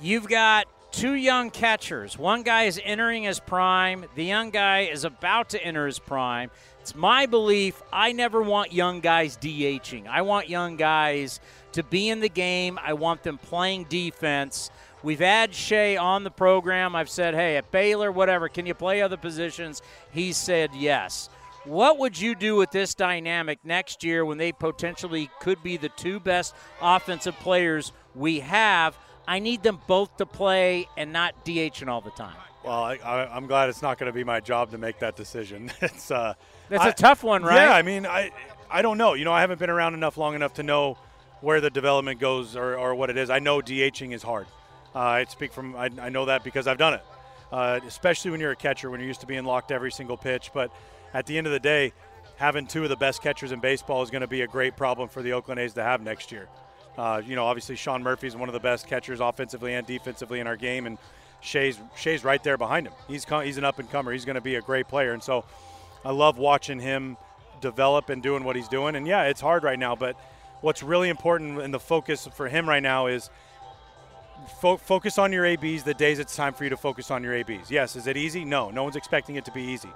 You've 0.00 0.26
got 0.26 0.66
two 0.90 1.12
young 1.12 1.50
catchers. 1.50 2.18
One 2.18 2.42
guy 2.42 2.62
is 2.62 2.80
entering 2.82 3.24
his 3.24 3.38
prime. 3.38 4.06
The 4.14 4.24
young 4.24 4.48
guy 4.48 4.82
is 4.90 5.04
about 5.04 5.50
to 5.50 5.62
enter 5.62 5.86
his 5.86 5.98
prime. 5.98 6.50
It's 6.80 6.94
my 6.94 7.26
belief. 7.26 7.82
I 7.92 8.12
never 8.12 8.40
want 8.40 8.72
young 8.72 9.00
guys 9.00 9.36
DHing. 9.36 10.06
I 10.06 10.22
want 10.22 10.48
young 10.48 10.76
guys 10.76 11.40
to 11.76 11.82
be 11.82 12.08
in 12.08 12.20
the 12.20 12.28
game. 12.28 12.78
I 12.82 12.94
want 12.94 13.22
them 13.22 13.36
playing 13.36 13.84
defense. 13.84 14.70
We've 15.02 15.20
had 15.20 15.54
Shea 15.54 15.98
on 15.98 16.24
the 16.24 16.30
program. 16.30 16.96
I've 16.96 17.10
said, 17.10 17.34
hey, 17.34 17.58
at 17.58 17.70
Baylor, 17.70 18.10
whatever, 18.10 18.48
can 18.48 18.64
you 18.64 18.72
play 18.72 19.02
other 19.02 19.18
positions? 19.18 19.82
He 20.10 20.32
said 20.32 20.70
yes. 20.74 21.28
What 21.64 21.98
would 21.98 22.18
you 22.18 22.34
do 22.34 22.56
with 22.56 22.70
this 22.70 22.94
dynamic 22.94 23.58
next 23.62 24.02
year 24.02 24.24
when 24.24 24.38
they 24.38 24.52
potentially 24.52 25.28
could 25.38 25.62
be 25.62 25.76
the 25.76 25.90
two 25.90 26.18
best 26.18 26.54
offensive 26.80 27.38
players 27.40 27.92
we 28.14 28.40
have? 28.40 28.96
I 29.28 29.38
need 29.38 29.62
them 29.62 29.80
both 29.86 30.16
to 30.16 30.24
play 30.24 30.88
and 30.96 31.12
not 31.12 31.44
DHing 31.44 31.88
all 31.88 32.00
the 32.00 32.10
time. 32.10 32.36
Well, 32.64 32.82
I, 32.82 32.94
I, 32.96 33.36
I'm 33.36 33.46
glad 33.46 33.68
it's 33.68 33.82
not 33.82 33.98
going 33.98 34.10
to 34.10 34.14
be 34.14 34.24
my 34.24 34.40
job 34.40 34.70
to 34.70 34.78
make 34.78 34.98
that 35.00 35.14
decision. 35.14 35.70
it's 35.82 36.10
uh, 36.10 36.34
That's 36.70 36.84
a 36.84 36.88
a 36.88 36.92
tough 36.94 37.22
one, 37.22 37.42
right? 37.42 37.56
Yeah, 37.56 37.74
I 37.74 37.82
mean, 37.82 38.06
I 38.06 38.30
I 38.70 38.80
don't 38.82 38.98
know. 38.98 39.12
You 39.14 39.24
know, 39.24 39.32
I 39.32 39.42
haven't 39.42 39.58
been 39.58 39.70
around 39.70 39.94
enough 39.94 40.16
long 40.16 40.34
enough 40.34 40.54
to 40.54 40.62
know 40.62 40.96
where 41.40 41.60
the 41.60 41.70
development 41.70 42.20
goes 42.20 42.56
or, 42.56 42.76
or 42.76 42.94
what 42.94 43.10
it 43.10 43.16
is. 43.16 43.30
I 43.30 43.38
know 43.38 43.60
DHing 43.60 44.12
is 44.12 44.22
hard. 44.22 44.46
Uh, 44.94 44.98
I 44.98 45.24
speak 45.24 45.52
from 45.52 45.76
I, 45.76 45.90
I 46.00 46.08
know 46.08 46.24
that 46.26 46.42
because 46.42 46.66
I've 46.66 46.78
done 46.78 46.94
it. 46.94 47.04
Uh, 47.52 47.80
especially 47.86 48.30
when 48.30 48.40
you're 48.40 48.52
a 48.52 48.56
catcher, 48.56 48.90
when 48.90 48.98
you're 49.00 49.06
used 49.06 49.20
to 49.20 49.26
being 49.26 49.44
locked 49.44 49.70
every 49.70 49.92
single 49.92 50.16
pitch. 50.16 50.50
But 50.52 50.70
at 51.14 51.26
the 51.26 51.38
end 51.38 51.46
of 51.46 51.52
the 51.52 51.60
day, 51.60 51.92
having 52.36 52.66
two 52.66 52.82
of 52.82 52.88
the 52.88 52.96
best 52.96 53.22
catchers 53.22 53.52
in 53.52 53.60
baseball 53.60 54.02
is 54.02 54.10
going 54.10 54.22
to 54.22 54.26
be 54.26 54.42
a 54.42 54.46
great 54.46 54.76
problem 54.76 55.08
for 55.08 55.22
the 55.22 55.32
Oakland 55.32 55.60
A's 55.60 55.74
to 55.74 55.82
have 55.82 56.02
next 56.02 56.32
year. 56.32 56.48
Uh, 56.98 57.20
you 57.24 57.36
know, 57.36 57.44
obviously 57.44 57.76
Sean 57.76 58.02
Murphy 58.02 58.26
is 58.26 58.36
one 58.36 58.48
of 58.48 58.52
the 58.52 58.60
best 58.60 58.86
catchers 58.86 59.20
offensively 59.20 59.74
and 59.74 59.86
defensively 59.86 60.40
in 60.40 60.46
our 60.46 60.56
game, 60.56 60.86
and 60.86 60.98
Shea's 61.40 61.78
Shea's 61.94 62.24
right 62.24 62.42
there 62.42 62.56
behind 62.56 62.86
him. 62.86 62.94
He's 63.06 63.24
co- 63.24 63.40
he's 63.40 63.58
an 63.58 63.64
up 63.64 63.78
and 63.78 63.90
comer. 63.90 64.12
He's 64.12 64.24
going 64.24 64.36
to 64.36 64.40
be 64.40 64.54
a 64.54 64.62
great 64.62 64.88
player, 64.88 65.12
and 65.12 65.22
so 65.22 65.44
I 66.04 66.10
love 66.10 66.38
watching 66.38 66.80
him 66.80 67.18
develop 67.60 68.08
and 68.08 68.22
doing 68.22 68.44
what 68.44 68.56
he's 68.56 68.68
doing. 68.68 68.96
And 68.96 69.06
yeah, 69.06 69.24
it's 69.24 69.40
hard 69.40 69.62
right 69.62 69.78
now, 69.78 69.94
but 69.94 70.16
what's 70.60 70.82
really 70.82 71.08
important 71.08 71.60
and 71.60 71.72
the 71.72 71.80
focus 71.80 72.28
for 72.34 72.48
him 72.48 72.68
right 72.68 72.82
now 72.82 73.06
is 73.06 73.30
fo- 74.60 74.76
focus 74.76 75.18
on 75.18 75.32
your 75.32 75.44
ABs 75.44 75.82
the 75.84 75.94
days 75.94 76.18
it's 76.18 76.34
time 76.36 76.54
for 76.54 76.64
you 76.64 76.70
to 76.70 76.76
focus 76.76 77.10
on 77.10 77.22
your 77.22 77.34
ABs. 77.34 77.70
Yes, 77.70 77.96
is 77.96 78.06
it 78.06 78.16
easy? 78.16 78.44
No, 78.44 78.70
no 78.70 78.82
one's 78.82 78.96
expecting 78.96 79.36
it 79.36 79.44
to 79.46 79.52
be 79.52 79.62
easy. 79.62 79.90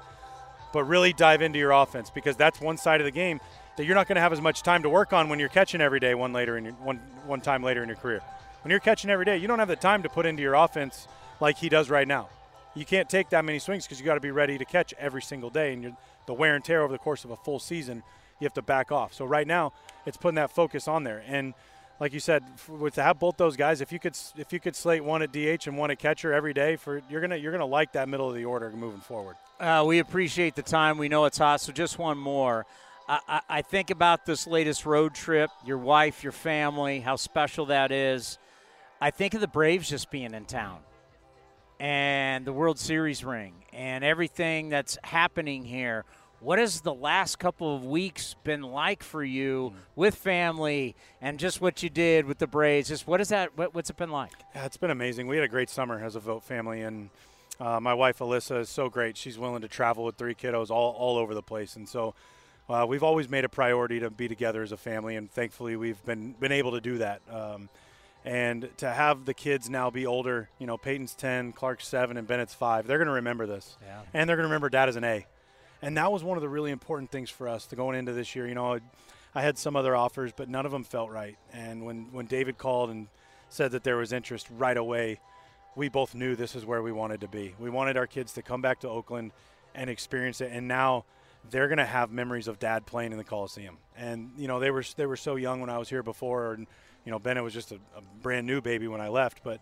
But 0.72 0.84
really 0.84 1.12
dive 1.12 1.42
into 1.42 1.58
your 1.58 1.72
offense 1.72 2.10
because 2.10 2.36
that's 2.36 2.60
one 2.60 2.76
side 2.76 3.00
of 3.00 3.04
the 3.04 3.10
game 3.10 3.40
that 3.76 3.84
you're 3.84 3.94
not 3.94 4.06
going 4.06 4.16
to 4.16 4.20
have 4.20 4.32
as 4.32 4.40
much 4.40 4.62
time 4.62 4.82
to 4.82 4.88
work 4.88 5.12
on 5.12 5.28
when 5.28 5.38
you're 5.38 5.48
catching 5.48 5.80
every 5.80 6.00
day 6.00 6.14
one 6.14 6.32
later 6.32 6.56
in 6.56 6.64
your, 6.66 6.74
one 6.74 6.98
one 7.26 7.40
time 7.40 7.62
later 7.62 7.82
in 7.82 7.88
your 7.88 7.96
career. 7.96 8.20
When 8.62 8.70
you're 8.70 8.80
catching 8.80 9.10
every 9.10 9.24
day, 9.24 9.38
you 9.38 9.48
don't 9.48 9.58
have 9.58 9.68
the 9.68 9.76
time 9.76 10.02
to 10.02 10.08
put 10.08 10.26
into 10.26 10.42
your 10.42 10.54
offense 10.54 11.08
like 11.40 11.56
he 11.56 11.68
does 11.68 11.88
right 11.88 12.06
now. 12.06 12.28
You 12.74 12.84
can't 12.84 13.08
take 13.08 13.30
that 13.30 13.44
many 13.44 13.58
swings 13.58 13.84
because 13.84 13.98
you 13.98 14.06
got 14.06 14.14
to 14.14 14.20
be 14.20 14.30
ready 14.30 14.58
to 14.58 14.64
catch 14.64 14.94
every 14.98 15.22
single 15.22 15.50
day, 15.50 15.72
and 15.72 15.96
the 16.26 16.34
wear 16.34 16.54
and 16.54 16.64
tear 16.64 16.82
over 16.82 16.92
the 16.92 16.98
course 16.98 17.24
of 17.24 17.30
a 17.30 17.36
full 17.36 17.58
season, 17.58 18.02
you 18.40 18.46
have 18.46 18.54
to 18.54 18.62
back 18.62 18.90
off. 18.90 19.14
So 19.14 19.24
right 19.24 19.46
now, 19.46 19.72
it's 20.06 20.16
putting 20.16 20.36
that 20.36 20.50
focus 20.50 20.88
on 20.88 21.04
there. 21.04 21.22
And 21.26 21.54
like 22.00 22.14
you 22.14 22.20
said, 22.20 22.42
with 22.68 22.94
to 22.94 23.02
have 23.02 23.18
both 23.18 23.36
those 23.36 23.56
guys, 23.56 23.80
if 23.80 23.92
you 23.92 23.98
could 23.98 24.16
if 24.36 24.52
you 24.52 24.58
could 24.58 24.74
slate 24.74 25.04
one 25.04 25.22
at 25.22 25.32
DH 25.32 25.66
and 25.66 25.76
one 25.76 25.90
at 25.90 25.98
catcher 25.98 26.32
every 26.32 26.54
day, 26.54 26.76
for 26.76 27.02
you're 27.10 27.20
gonna 27.20 27.36
you're 27.36 27.52
gonna 27.52 27.66
like 27.66 27.92
that 27.92 28.08
middle 28.08 28.28
of 28.28 28.34
the 28.34 28.46
order 28.46 28.70
moving 28.70 29.00
forward. 29.00 29.36
Uh, 29.60 29.84
we 29.86 29.98
appreciate 29.98 30.54
the 30.54 30.62
time. 30.62 30.96
We 30.96 31.08
know 31.08 31.26
it's 31.26 31.38
hot, 31.38 31.60
so 31.60 31.72
just 31.72 31.98
one 31.98 32.16
more. 32.16 32.66
I, 33.06 33.40
I 33.48 33.62
think 33.62 33.90
about 33.90 34.24
this 34.24 34.46
latest 34.46 34.86
road 34.86 35.14
trip, 35.14 35.50
your 35.66 35.78
wife, 35.78 36.22
your 36.22 36.32
family, 36.32 37.00
how 37.00 37.16
special 37.16 37.66
that 37.66 37.90
is. 37.90 38.38
I 39.00 39.10
think 39.10 39.34
of 39.34 39.40
the 39.40 39.48
Braves 39.48 39.90
just 39.90 40.12
being 40.12 40.32
in 40.32 40.44
town 40.44 40.78
and 41.80 42.44
the 42.44 42.52
World 42.52 42.78
Series 42.78 43.24
ring 43.24 43.54
and 43.72 44.04
everything 44.04 44.68
that's 44.68 44.96
happening 45.02 45.64
here. 45.64 46.04
What 46.40 46.58
has 46.58 46.80
the 46.80 46.94
last 46.94 47.38
couple 47.38 47.76
of 47.76 47.84
weeks 47.84 48.34
been 48.44 48.62
like 48.62 49.02
for 49.02 49.22
you 49.22 49.74
with 49.94 50.14
family 50.14 50.96
and 51.20 51.38
just 51.38 51.60
what 51.60 51.82
you 51.82 51.90
did 51.90 52.24
with 52.24 52.38
the 52.38 52.46
Braves? 52.46 52.88
Just 52.88 53.06
what 53.06 53.20
is 53.20 53.28
that? 53.28 53.56
What, 53.58 53.74
what's 53.74 53.90
it 53.90 53.96
been 53.98 54.10
like? 54.10 54.32
Yeah, 54.54 54.64
it's 54.64 54.78
been 54.78 54.90
amazing. 54.90 55.26
We 55.26 55.36
had 55.36 55.44
a 55.44 55.48
great 55.48 55.68
summer 55.68 56.02
as 56.02 56.16
a 56.16 56.20
Vogt 56.20 56.44
family, 56.44 56.80
and 56.80 57.10
uh, 57.60 57.78
my 57.78 57.92
wife 57.92 58.20
Alyssa 58.20 58.60
is 58.60 58.70
so 58.70 58.88
great. 58.88 59.18
She's 59.18 59.38
willing 59.38 59.60
to 59.60 59.68
travel 59.68 60.02
with 60.04 60.16
three 60.16 60.34
kiddos 60.34 60.70
all, 60.70 60.92
all 60.92 61.18
over 61.18 61.34
the 61.34 61.42
place, 61.42 61.76
and 61.76 61.86
so 61.86 62.14
uh, 62.70 62.86
we've 62.88 63.02
always 63.02 63.28
made 63.28 63.44
a 63.44 63.48
priority 63.50 64.00
to 64.00 64.08
be 64.08 64.26
together 64.26 64.62
as 64.62 64.72
a 64.72 64.78
family, 64.78 65.16
and 65.16 65.30
thankfully 65.30 65.76
we've 65.76 66.02
been 66.06 66.32
been 66.40 66.52
able 66.52 66.70
to 66.72 66.80
do 66.80 66.96
that. 66.98 67.20
Um, 67.30 67.68
and 68.24 68.68
to 68.78 68.90
have 68.90 69.26
the 69.26 69.34
kids 69.34 69.68
now 69.68 69.90
be 69.90 70.06
older, 70.06 70.48
you 70.58 70.66
know, 70.66 70.78
Peyton's 70.78 71.14
ten, 71.14 71.52
Clark's 71.52 71.86
seven, 71.86 72.16
and 72.16 72.26
Bennett's 72.26 72.54
five. 72.54 72.86
They're 72.86 72.98
going 72.98 73.08
to 73.08 73.14
remember 73.14 73.44
this, 73.46 73.76
Yeah. 73.82 74.00
and 74.14 74.26
they're 74.26 74.36
going 74.36 74.44
to 74.44 74.48
remember 74.48 74.70
Dad 74.70 74.88
as 74.88 74.96
an 74.96 75.04
A. 75.04 75.26
And 75.82 75.96
that 75.96 76.12
was 76.12 76.22
one 76.22 76.36
of 76.36 76.42
the 76.42 76.48
really 76.48 76.70
important 76.70 77.10
things 77.10 77.30
for 77.30 77.48
us 77.48 77.66
to 77.66 77.76
going 77.76 77.98
into 77.98 78.12
this 78.12 78.34
year. 78.36 78.46
You 78.46 78.54
know, 78.54 78.78
I- 79.34 79.42
had 79.42 79.58
some 79.58 79.76
other 79.76 79.94
offers, 79.94 80.32
but 80.34 80.48
none 80.48 80.66
of 80.66 80.72
them 80.72 80.84
felt 80.84 81.10
right. 81.10 81.36
And 81.52 81.84
when, 81.84 82.12
when 82.12 82.26
David 82.26 82.58
called 82.58 82.90
and 82.90 83.06
said 83.48 83.70
that 83.72 83.84
there 83.84 83.96
was 83.96 84.12
interest 84.12 84.48
right 84.50 84.76
away, 84.76 85.20
we 85.76 85.88
both 85.88 86.14
knew 86.14 86.34
this 86.34 86.56
is 86.56 86.66
where 86.66 86.82
we 86.82 86.92
wanted 86.92 87.20
to 87.20 87.28
be. 87.28 87.54
We 87.58 87.70
wanted 87.70 87.96
our 87.96 88.06
kids 88.06 88.32
to 88.34 88.42
come 88.42 88.60
back 88.60 88.80
to 88.80 88.88
Oakland 88.88 89.32
and 89.74 89.88
experience 89.88 90.40
it. 90.40 90.50
And 90.52 90.66
now 90.66 91.04
they're 91.48 91.68
going 91.68 91.78
to 91.78 91.84
have 91.84 92.10
memories 92.10 92.48
of 92.48 92.58
dad 92.58 92.86
playing 92.86 93.12
in 93.12 93.18
the 93.18 93.24
Coliseum. 93.24 93.78
And 93.96 94.32
you 94.36 94.48
know, 94.48 94.60
they 94.60 94.70
were 94.70 94.84
they 94.96 95.06
were 95.06 95.16
so 95.16 95.36
young 95.36 95.60
when 95.60 95.70
I 95.70 95.78
was 95.78 95.88
here 95.88 96.02
before, 96.02 96.54
and 96.54 96.66
you 97.04 97.12
know, 97.12 97.18
Bennett 97.18 97.44
was 97.44 97.54
just 97.54 97.72
a, 97.72 97.76
a 97.96 98.02
brand 98.22 98.46
new 98.46 98.60
baby 98.60 98.88
when 98.88 99.00
I 99.00 99.08
left. 99.08 99.42
But 99.42 99.60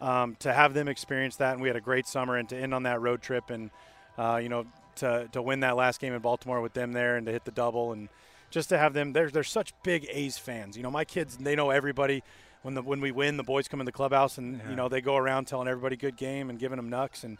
um, 0.00 0.36
to 0.40 0.52
have 0.52 0.74
them 0.74 0.88
experience 0.88 1.36
that, 1.36 1.52
and 1.52 1.62
we 1.62 1.68
had 1.68 1.76
a 1.76 1.80
great 1.80 2.06
summer, 2.06 2.36
and 2.36 2.48
to 2.48 2.56
end 2.56 2.74
on 2.74 2.84
that 2.84 3.00
road 3.00 3.22
trip, 3.22 3.50
and 3.50 3.70
uh, 4.16 4.40
you 4.42 4.48
know, 4.48 4.66
to 4.98 5.28
to 5.32 5.42
win 5.42 5.60
that 5.60 5.76
last 5.76 6.00
game 6.00 6.12
in 6.12 6.20
Baltimore 6.20 6.60
with 6.60 6.74
them 6.74 6.92
there, 6.92 7.16
and 7.16 7.26
to 7.26 7.32
hit 7.32 7.44
the 7.44 7.50
double, 7.50 7.92
and 7.92 8.08
just 8.50 8.68
to 8.70 8.78
have 8.78 8.92
them, 8.94 9.12
they're 9.12 9.30
they're 9.30 9.42
such 9.42 9.72
big 9.82 10.06
A's 10.10 10.38
fans. 10.38 10.76
You 10.76 10.82
know, 10.82 10.90
my 10.90 11.04
kids, 11.04 11.36
they 11.36 11.54
know 11.56 11.70
everybody. 11.70 12.22
When 12.62 12.74
the 12.74 12.82
when 12.82 13.00
we 13.00 13.12
win, 13.12 13.36
the 13.36 13.44
boys 13.44 13.68
come 13.68 13.80
in 13.80 13.86
the 13.86 13.92
clubhouse, 13.92 14.36
and 14.38 14.58
Yeah. 14.58 14.70
you 14.70 14.76
know, 14.76 14.88
they 14.88 15.00
go 15.00 15.16
around 15.16 15.46
telling 15.46 15.68
everybody 15.68 15.96
good 15.96 16.16
game 16.16 16.50
and 16.50 16.58
giving 16.58 16.76
them 16.76 16.90
knucks 16.90 17.24
and 17.24 17.38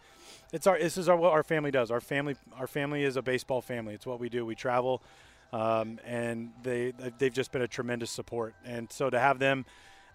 it's 0.53 0.67
our 0.67 0.79
this 0.79 0.97
is 0.97 1.09
our, 1.09 1.17
what 1.17 1.33
our 1.33 1.43
family 1.43 1.71
does. 1.71 1.91
Our 1.91 2.01
family 2.01 2.37
our 2.57 2.67
family 2.69 3.03
is 3.05 3.17
a 3.17 3.23
baseball 3.23 3.61
family. 3.61 3.95
It's 3.95 4.07
what 4.07 4.21
we 4.21 4.29
do. 4.29 4.47
We 4.47 4.55
travel, 4.55 5.03
um, 5.53 5.99
and 6.07 6.53
they 6.63 6.93
they've 7.19 7.33
just 7.33 7.51
been 7.53 7.63
a 7.63 7.69
tremendous 7.69 8.11
support. 8.11 8.55
And 8.65 8.91
so 8.91 9.11
to 9.11 9.19
have 9.19 9.39
them 9.41 9.67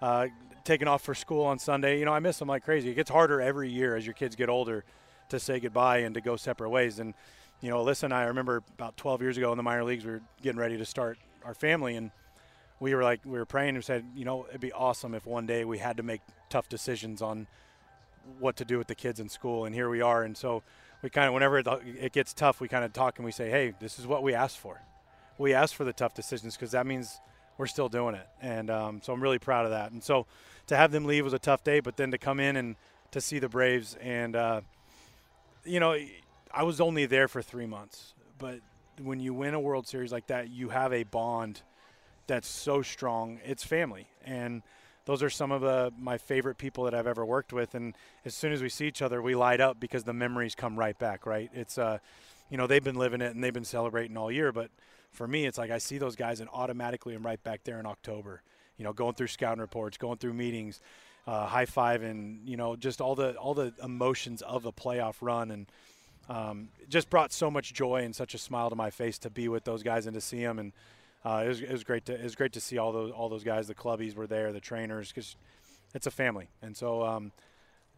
uh, 0.01 0.27
taking 0.63 0.87
off 0.87 1.01
for 1.03 1.13
school 1.13 1.43
on 1.45 1.59
Sunday, 1.59 1.99
you 1.99 2.05
know, 2.05 2.13
I 2.13 2.19
miss 2.19 2.39
them 2.39 2.47
like 2.47 2.63
crazy. 2.63 2.89
It 2.89 2.95
gets 2.95 3.09
harder 3.11 3.41
every 3.41 3.69
year 3.69 3.95
as 3.95 4.05
your 4.05 4.13
kids 4.15 4.35
get 4.35 4.49
older 4.49 4.83
to 5.30 5.39
say 5.39 5.59
goodbye 5.59 5.99
and 5.99 6.15
to 6.15 6.21
go 6.21 6.36
separate 6.36 6.69
ways. 6.69 6.99
And 6.99 7.13
you 7.61 7.69
know, 7.69 7.84
Alyssa 7.84 8.03
and 8.03 8.13
I, 8.13 8.24
I 8.24 8.26
remember 8.26 8.63
about 8.78 8.97
12 8.97 9.21
years 9.21 9.38
ago 9.38 9.51
in 9.51 9.57
the 9.57 9.63
minor 9.63 9.84
leagues, 9.84 10.05
we 10.05 10.11
were 10.11 10.21
getting 10.41 10.59
ready 10.59 10.78
to 10.78 10.86
start 10.86 11.17
our 11.45 11.53
family 11.53 11.95
and. 11.95 12.11
We 12.80 12.93
were 12.95 13.03
like, 13.03 13.21
we 13.24 13.38
were 13.38 13.45
praying 13.45 13.76
and 13.76 13.86
said, 13.86 14.03
you 14.13 14.26
know, 14.26 14.45
it'd 14.49 14.59
be 14.59 14.74
awesome 14.74 15.15
if 15.15 15.26
one 15.26 15.45
day 15.45 15.63
we 15.63 15.78
had 15.78 15.95
to 15.97 16.03
make 16.03 16.19
tough 16.49 16.67
decisions 16.67 17.21
on 17.21 17.47
what 18.39 18.55
to 18.57 18.65
do 18.65 18.78
with 18.78 18.88
the 18.88 18.95
kids 18.95 19.19
in 19.19 19.30
school, 19.30 19.65
and 19.65 19.74
here 19.74 19.89
we 19.89 20.01
are. 20.01 20.24
And 20.24 20.36
so 20.36 20.63
we 21.01 21.09
kind 21.09 21.28
of, 21.28 21.34
whenever 21.34 21.59
it, 21.59 22.13
gets 22.13 22.34
tough, 22.34 22.61
we 22.61 22.67
kind 22.67 22.86
of 22.86 22.93
talk 22.93 23.17
and 23.19 23.26
we 23.26 23.32
say, 23.32 23.49
hey, 23.49 23.74
this 23.80 23.99
is 23.99 24.07
what 24.07 24.24
we 24.24 24.34
asked 24.34 24.57
for. 24.57 24.82
We 25.38 25.53
asked 25.53 25.76
for 25.76 25.84
the 25.84 25.93
tough 25.93 26.13
decisions 26.13 26.55
because 26.55 26.71
that 26.71 26.86
means 26.86 27.19
we're 27.57 27.67
still 27.67 27.89
doing 27.89 28.15
it. 28.15 28.28
And 28.41 28.69
um, 28.69 29.01
so 29.03 29.13
I'm 29.13 29.21
really 29.21 29.39
proud 29.39 29.65
of 29.65 29.71
that. 29.71 29.91
And 29.91 30.03
so 30.03 30.26
to 30.67 30.78
have 30.78 30.91
them 30.91 31.05
leave 31.05 31.24
was 31.24 31.34
a 31.34 31.39
tough 31.39 31.63
day, 31.63 31.80
but 31.80 31.97
then 31.97 32.11
to 32.11 32.17
come 32.17 32.39
in 32.39 32.55
and 32.55 32.76
to 33.11 33.21
see 33.21 33.39
the 33.39 33.49
Braves, 33.49 33.95
and, 34.01 34.36
uh, 34.36 34.61
you 35.66 35.80
know, 35.80 35.97
I 36.51 36.64
was 36.64 36.82
only 36.82 37.05
there 37.05 37.28
for 37.28 37.41
three 37.41 37.66
months, 37.66 38.14
but 38.38 38.59
when 39.01 39.20
you 39.20 39.34
win 39.34 39.53
a 39.53 39.59
World 39.59 39.88
Series 39.88 40.11
like 40.11 40.28
that, 40.28 40.49
you 40.49 40.70
have 40.70 40.93
a 40.93 41.03
bond 41.03 41.61
that's 42.28 42.47
so 42.47 42.82
strong. 42.82 43.39
It's 43.43 43.64
family. 43.64 44.07
And, 44.26 44.61
those 45.05 45.22
are 45.22 45.30
some 45.30 45.51
of 45.51 45.61
the, 45.61 45.91
my 45.99 46.18
favorite 46.18 46.57
people 46.57 46.86
that 46.86 46.93
I've 46.93 47.07
ever 47.07 47.26
worked 47.26 47.51
with. 47.51 47.76
And 47.76 47.95
as 48.24 48.34
soon 48.34 48.53
as 48.53 48.61
we 48.61 48.70
see 48.70 48.88
each 48.88 49.01
other, 49.01 49.22
we 49.22 49.36
light 49.36 49.59
up 49.59 49.80
because 49.80 50.03
the 50.03 50.14
memories 50.14 50.55
come 50.55 50.78
right 50.78 50.97
back, 50.97 51.26
right? 51.26 51.49
It's, 51.53 51.78
uh, 51.78 51.97
you 52.49 52.57
know, 52.57 52.68
they've 52.68 52.84
been 52.84 52.95
living 52.95 53.22
it 53.22 53.36
and 53.36 53.43
they've 53.43 53.53
been 53.53 53.66
celebrating 53.66 54.16
all 54.16 54.32
year. 54.32 54.51
But 54.51 54.70
for 55.11 55.28
me, 55.28 55.45
it's 55.45 55.57
like 55.57 55.72
I 55.72 55.78
see 55.78 55.97
those 55.97 56.16
guys 56.16 56.39
and 56.39 56.49
automatically 56.53 57.16
I'm 57.16 57.26
right 57.26 57.43
back 57.43 57.64
there 57.66 57.80
in 57.80 57.86
October, 57.86 58.41
you 58.78 58.86
know, 58.86 58.93
going 58.93 59.14
through 59.14 59.28
scouting 59.28 59.59
reports, 59.59 59.97
going 59.97 60.18
through 60.18 60.34
meetings, 60.34 60.80
uh, 61.26 61.45
high 61.45 61.65
five, 61.65 62.03
and, 62.03 62.47
you 62.47 62.57
know, 62.57 62.76
just 62.76 63.01
all 63.01 63.15
the, 63.15 63.36
all 63.36 63.53
the 63.53 63.74
emotions 63.82 64.41
of 64.41 64.65
a 64.65 64.71
playoff 64.71 65.15
run. 65.21 65.51
And, 65.51 65.67
um, 66.30 66.69
just 66.88 67.09
brought 67.09 67.34
so 67.34 67.51
much 67.51 67.74
joy 67.74 68.03
and 68.03 68.15
such 68.15 68.34
a 68.34 68.38
smile 68.38 68.69
to 68.69 68.76
my 68.76 68.89
face 68.89 69.17
to 69.19 69.30
be 69.30 69.49
with 69.49 69.65
those 69.65 69.84
guys 69.84 70.05
and 70.05 70.13
to 70.13 70.21
see 70.21 70.41
them. 70.41 70.59
And, 70.59 70.71
uh, 71.26 71.43
it, 71.45 71.47
was, 71.47 71.61
it 71.61 71.71
was 71.71 71.84
great 71.84 72.05
to 72.05 72.13
it 72.13 72.24
was 72.24 72.36
great 72.36 72.51
to 72.53 72.59
see 72.59 72.78
all 72.78 72.91
those 72.91 73.11
all 73.11 73.30
those 73.30 73.43
guys. 73.43 73.67
The 73.67 73.76
clubbies 73.76 74.15
were 74.15 74.28
there, 74.28 74.51
the 74.51 74.59
trainers, 74.59 75.09
because 75.09 75.36
it's 75.93 76.07
a 76.07 76.11
family. 76.11 76.49
And 76.61 76.76
so, 76.76 77.03
um, 77.05 77.32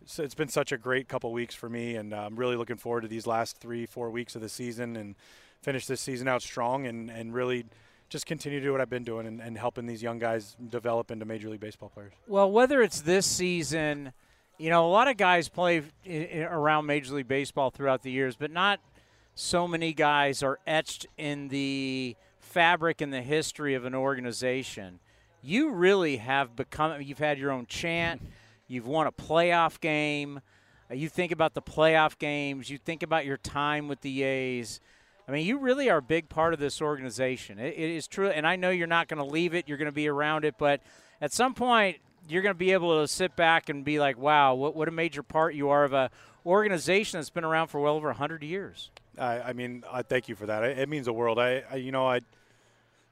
so 0.06 0.24
it's 0.24 0.36
been 0.36 0.50
such 0.50 0.72
a 0.72 0.78
great 0.78 1.08
couple 1.08 1.32
weeks 1.32 1.56
for 1.56 1.70
me, 1.70 1.96
and 1.96 2.14
uh, 2.14 2.18
I'm 2.18 2.36
really 2.36 2.56
looking 2.56 2.78
forward 2.78 3.02
to 3.02 3.08
these 3.08 3.26
last 3.26 3.58
three 3.58 3.86
four 3.86 4.12
weeks 4.12 4.36
of 4.36 4.42
the 4.42 4.50
season 4.50 4.96
and 4.96 5.16
finish 5.62 5.88
this 5.88 6.02
season 6.02 6.28
out 6.28 6.44
strong 6.44 6.86
and 6.86 7.10
and 7.10 7.34
really 7.34 7.66
just 8.10 8.26
continue 8.26 8.60
to 8.60 8.66
do 8.66 8.72
what 8.72 8.82
I've 8.82 8.90
been 8.90 9.04
doing 9.04 9.28
and, 9.28 9.42
and 9.42 9.58
helping 9.58 9.86
these 9.86 10.04
young 10.04 10.20
guys 10.20 10.56
develop 10.70 11.12
into 11.12 11.26
Major 11.26 11.50
League 11.50 11.60
Baseball 11.60 11.90
players. 11.90 12.14
Well, 12.28 12.52
whether 12.52 12.82
it's 12.82 13.02
this 13.02 13.26
season, 13.26 14.14
you 14.58 14.70
know, 14.70 14.86
a 14.86 14.90
lot 14.90 15.08
of 15.08 15.18
guys 15.18 15.50
play 15.50 15.84
around 16.08 16.86
Major 16.86 17.16
League 17.16 17.28
Baseball 17.28 17.72
throughout 17.72 18.04
the 18.04 18.12
years, 18.12 18.36
but 18.36 18.52
not 18.52 18.80
so 19.34 19.68
many 19.68 19.94
guys 19.94 20.42
are 20.44 20.60
etched 20.66 21.08
in 21.18 21.50
the 21.50 22.16
fabric 22.40 23.02
and 23.02 23.12
the 23.12 23.22
history 23.22 23.74
of 23.74 23.84
an 23.86 23.94
organization. 23.94 25.00
You 25.42 25.72
really 25.72 26.18
have 26.18 26.56
become, 26.56 27.02
you've 27.02 27.20
had 27.20 27.38
your 27.38 27.52
own 27.52 27.66
chant, 27.66 28.22
you've 28.68 28.88
won 28.88 29.08
a 29.08 29.12
playoff 29.12 29.80
game. 29.80 30.42
You 30.92 31.10
think 31.10 31.32
about 31.32 31.56
the 31.56 31.62
playoff 31.62 32.18
games, 32.20 32.70
you 32.70 32.78
think 32.78 33.02
about 33.04 33.26
your 33.26 33.38
time 33.38 33.88
with 33.88 34.02
the 34.02 34.22
A's. 34.24 34.80
I 35.28 35.32
mean, 35.32 35.46
you 35.46 35.58
really 35.58 35.90
are 35.90 35.98
a 35.98 36.02
big 36.02 36.30
part 36.30 36.54
of 36.54 36.60
this 36.60 36.82
organization. 36.82 37.58
It, 37.58 37.74
it 37.78 37.96
is 37.96 38.08
true, 38.08 38.30
and 38.30 38.46
I 38.46 38.56
know 38.56 38.70
you're 38.70 38.88
not 38.88 39.08
going 39.08 39.18
to 39.18 39.30
leave 39.30 39.56
it. 39.56 39.68
You're 39.68 39.78
going 39.78 39.88
to 39.88 39.96
be 39.96 40.08
around 40.08 40.46
it, 40.46 40.56
but 40.58 40.82
at 41.20 41.34
some 41.34 41.54
point, 41.54 41.98
you're 42.28 42.42
going 42.42 42.54
to 42.54 42.60
be 42.60 42.72
able 42.72 43.02
to 43.02 43.08
sit 43.08 43.36
back 43.36 43.70
and 43.70 43.84
be 43.84 44.00
like, 44.00 44.18
"Wow, 44.18 44.54
what, 44.56 44.76
what 44.76 44.88
a 44.88 44.92
major 44.92 45.24
part 45.24 45.56
you 45.56 45.70
are 45.70 45.84
of 45.84 45.94
a 45.94 46.12
organization 46.46 47.20
that's 47.20 47.32
been 47.32 47.44
around 47.44 47.68
for 47.68 47.80
well 47.80 47.96
over 47.96 48.12
hundred 48.14 48.44
years." 48.44 48.92
I, 49.18 49.42
I 49.42 49.54
mean, 49.54 49.84
I 49.92 50.02
thank 50.02 50.30
you 50.30 50.36
for 50.36 50.46
that. 50.46 50.64
It, 50.64 50.80
it 50.80 50.90
means 50.90 51.06
the 51.06 51.14
world. 51.14 51.40
I, 51.40 51.64
I 51.72 51.76
you 51.78 51.92
know, 51.92 52.08
I, 52.08 52.22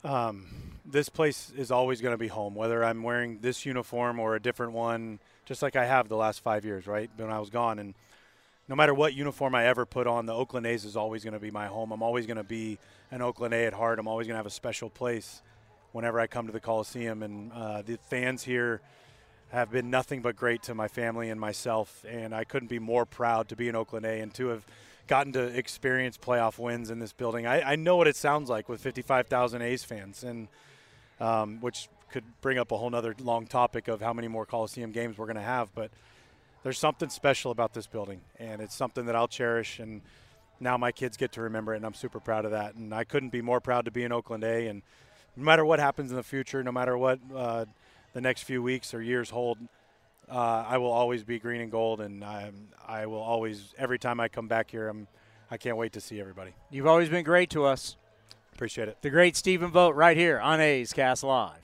um, 0.04 0.46
this 0.86 1.10
place 1.10 1.52
is 1.58 1.72
always 1.72 2.02
going 2.02 2.14
to 2.14 2.18
be 2.18 2.28
home, 2.28 2.54
whether 2.54 2.84
I'm 2.84 3.02
wearing 3.02 3.40
this 3.40 3.66
uniform 3.66 4.20
or 4.20 4.36
a 4.36 4.40
different 4.40 4.74
one, 4.74 5.20
just 5.46 5.62
like 5.62 5.76
I 5.76 5.86
have 5.86 6.10
the 6.10 6.18
last 6.18 6.42
five 6.42 6.66
years, 6.66 6.86
right? 6.86 7.10
When 7.18 7.32
I 7.32 7.40
was 7.40 7.50
gone, 7.50 7.80
and 7.80 7.96
no 8.68 8.76
matter 8.76 8.94
what 8.94 9.14
uniform 9.14 9.56
I 9.56 9.66
ever 9.66 9.86
put 9.86 10.08
on, 10.08 10.26
the 10.26 10.34
Oakland 10.34 10.66
A's 10.66 10.86
is 10.86 10.96
always 10.96 11.24
going 11.24 11.34
to 11.34 11.40
be 11.40 11.52
my 11.52 11.68
home. 11.68 11.92
I'm 11.92 12.02
always 12.02 12.26
going 12.26 12.38
to 12.38 12.44
be 12.44 12.80
an 13.12 13.22
Oakland 13.22 13.54
A 13.54 13.66
at 13.66 13.74
heart. 13.74 14.00
I'm 14.00 14.08
always 14.08 14.28
going 14.28 14.36
to 14.36 14.40
have 14.40 14.46
a 14.46 14.52
special 14.52 14.90
place 14.90 15.42
whenever 15.92 16.20
I 16.20 16.28
come 16.28 16.48
to 16.48 16.54
the 16.54 16.60
Coliseum, 16.60 17.24
and 17.24 17.52
uh, 17.52 17.82
the 17.82 17.98
fans 18.10 18.44
here 18.44 18.82
have 19.52 19.70
been 19.70 19.92
nothing 19.92 20.22
but 20.22 20.36
great 20.36 20.64
to 20.64 20.74
my 20.74 20.88
family 20.88 21.30
and 21.30 21.40
myself, 21.40 22.04
and 22.08 22.34
I 22.34 22.44
couldn't 22.44 22.70
be 22.70 22.80
more 22.80 23.06
proud 23.06 23.50
to 23.50 23.56
be 23.56 23.70
an 23.70 23.76
Oakland 23.76 24.06
A 24.06 24.20
and 24.22 24.34
to 24.36 24.48
have 24.48 24.66
gotten 25.08 25.34
to 25.34 25.44
experience 25.44 26.18
playoff 26.18 26.58
wins 26.58 26.90
in 26.90 27.00
this 27.00 27.14
building. 27.14 27.46
I, 27.46 27.74
I 27.74 27.76
know 27.76 27.98
what 27.98 28.08
it 28.08 28.16
sounds 28.16 28.50
like 28.50 28.70
with 28.70 28.82
55,000 28.82 29.62
A's 29.62 29.84
fans, 29.84 30.24
and 30.24 30.48
um, 31.20 31.60
which 31.62 31.90
could 32.10 32.24
bring 32.42 32.58
up 32.58 32.72
a 32.72 32.78
whole 32.78 32.90
nother 32.90 33.14
long 33.20 33.46
topic 33.46 33.88
of 33.88 34.02
how 34.02 34.14
many 34.14 34.28
more 34.28 34.46
Coliseum 34.46 34.92
games 34.92 35.18
we're 35.18 35.26
going 35.26 35.36
to 35.36 35.42
have, 35.42 35.74
but 35.76 35.92
there's 36.64 36.80
something 36.80 37.10
special 37.10 37.52
about 37.52 37.74
this 37.74 37.88
building, 37.88 38.22
and 38.40 38.62
it's 38.62 38.74
something 38.74 39.06
that 39.06 39.16
I'll 39.16 39.28
cherish. 39.28 39.80
And 39.80 40.02
now 40.60 40.78
my 40.78 40.92
kids 40.92 41.18
get 41.18 41.34
to 41.34 41.42
remember 41.42 41.74
it, 41.74 41.78
and 41.78 41.86
I'm 41.86 41.94
super 41.94 42.20
proud 42.20 42.46
of 42.46 42.52
that. 42.52 42.76
And 42.76 42.94
I 42.94 43.04
couldn't 43.04 43.30
be 43.30 43.42
more 43.42 43.60
proud 43.60 43.86
to 43.86 43.92
be 43.92 44.04
in 44.04 44.12
Oakland 44.12 44.44
A. 44.44 44.68
And 44.68 44.82
no 45.36 45.44
matter 45.44 45.66
what 45.66 45.80
happens 45.80 46.12
in 46.12 46.18
the 46.18 46.24
future, 46.24 46.64
no 46.64 46.72
matter 46.72 46.98
what 46.98 47.20
uh, 47.36 47.66
the 48.14 48.22
next 48.22 48.44
few 48.44 48.64
weeks 48.64 48.94
or 48.94 49.02
years 49.02 49.30
hold, 49.30 49.58
uh, 50.30 50.66
I 50.68 50.78
will 50.78 50.92
always 50.92 51.24
be 51.24 51.38
green 51.38 51.60
and 51.60 51.70
gold, 51.70 52.00
and 52.00 52.24
I, 52.24 52.52
I 52.88 53.06
will 53.08 53.22
always. 53.22 53.74
Every 53.78 54.00
time 54.00 54.20
I 54.20 54.30
come 54.30 54.48
back 54.48 54.72
here, 54.72 54.88
I'm. 54.88 55.08
I 55.52 55.58
can't 55.58 55.78
wait 55.78 55.94
to 55.94 56.02
see 56.02 56.20
everybody. 56.20 56.56
You've 56.72 56.88
always 56.88 57.10
been 57.10 57.24
great 57.24 57.52
to 57.52 57.66
us. 57.66 57.96
Appreciate 58.54 58.88
it. 58.88 58.98
The 59.02 59.12
great 59.12 59.36
Stephen 59.36 59.70
Vogt 59.70 59.96
right 59.96 60.18
here 60.18 60.40
on 60.40 60.60
A's 60.60 60.94
Cast 60.94 61.24
Live. 61.24 61.64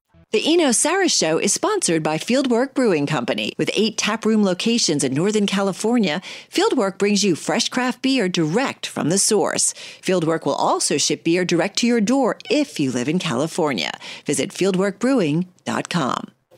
The 0.31 0.53
Eno 0.53 0.69
Sarris 0.69 1.11
Show 1.11 1.39
is 1.39 1.51
sponsored 1.51 2.03
by 2.03 2.17
Fieldwork 2.17 2.73
Brewing 2.73 3.05
Company. 3.05 3.51
With 3.57 3.69
eight 3.73 3.97
taproom 3.97 4.45
locations 4.45 5.03
in 5.03 5.13
Northern 5.13 5.45
California, 5.45 6.21
Fieldwork 6.49 6.97
brings 6.97 7.21
you 7.21 7.35
fresh 7.35 7.67
craft 7.67 8.01
beer 8.01 8.29
direct 8.29 8.87
from 8.87 9.09
the 9.09 9.17
source. 9.17 9.73
Fieldwork 10.01 10.45
will 10.45 10.55
also 10.55 10.97
ship 10.97 11.25
beer 11.25 11.43
direct 11.43 11.79
to 11.79 11.85
your 11.85 11.99
door 11.99 12.37
if 12.49 12.79
you 12.79 12.91
live 12.91 13.09
in 13.09 13.19
California. 13.19 13.91
Visit 14.25 14.51
fieldworkbrewing.com. 14.51 16.31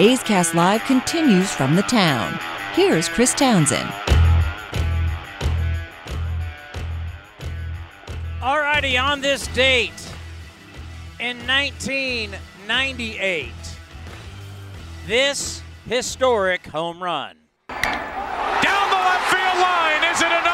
A's 0.00 0.22
Cast 0.24 0.54
Live 0.54 0.84
continues 0.84 1.52
from 1.52 1.74
the 1.76 1.82
town. 1.82 2.38
Here's 2.72 3.08
Chris 3.08 3.34
Townsend. 3.34 3.88
Alrighty, 8.40 9.00
on 9.00 9.20
this 9.20 9.46
date 9.48 9.92
in 11.20 11.36
1998, 11.46 13.52
this 15.06 15.62
historic 15.88 16.66
home 16.66 17.00
run. 17.02 17.36
Down 17.68 18.90
the 18.90 18.96
left 18.96 19.32
field 19.32 19.58
line. 19.60 20.02
Is 20.12 20.20
it 20.20 20.26
enough? 20.26 20.47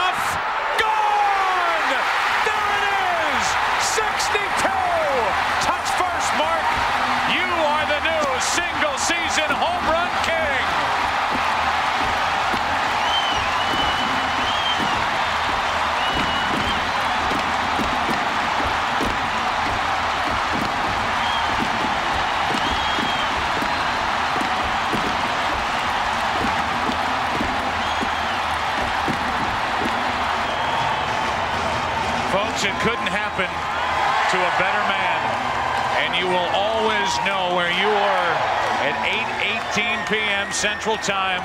Central 40.85 41.03
Time, 41.03 41.41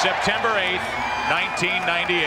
September 0.00 0.48
8th, 0.48 0.80
1998. 1.28 2.24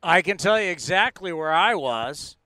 I 0.00 0.22
can 0.22 0.36
tell 0.36 0.60
you 0.60 0.70
exactly 0.70 1.32
where 1.32 1.52
I 1.52 1.74
was. 1.74 2.36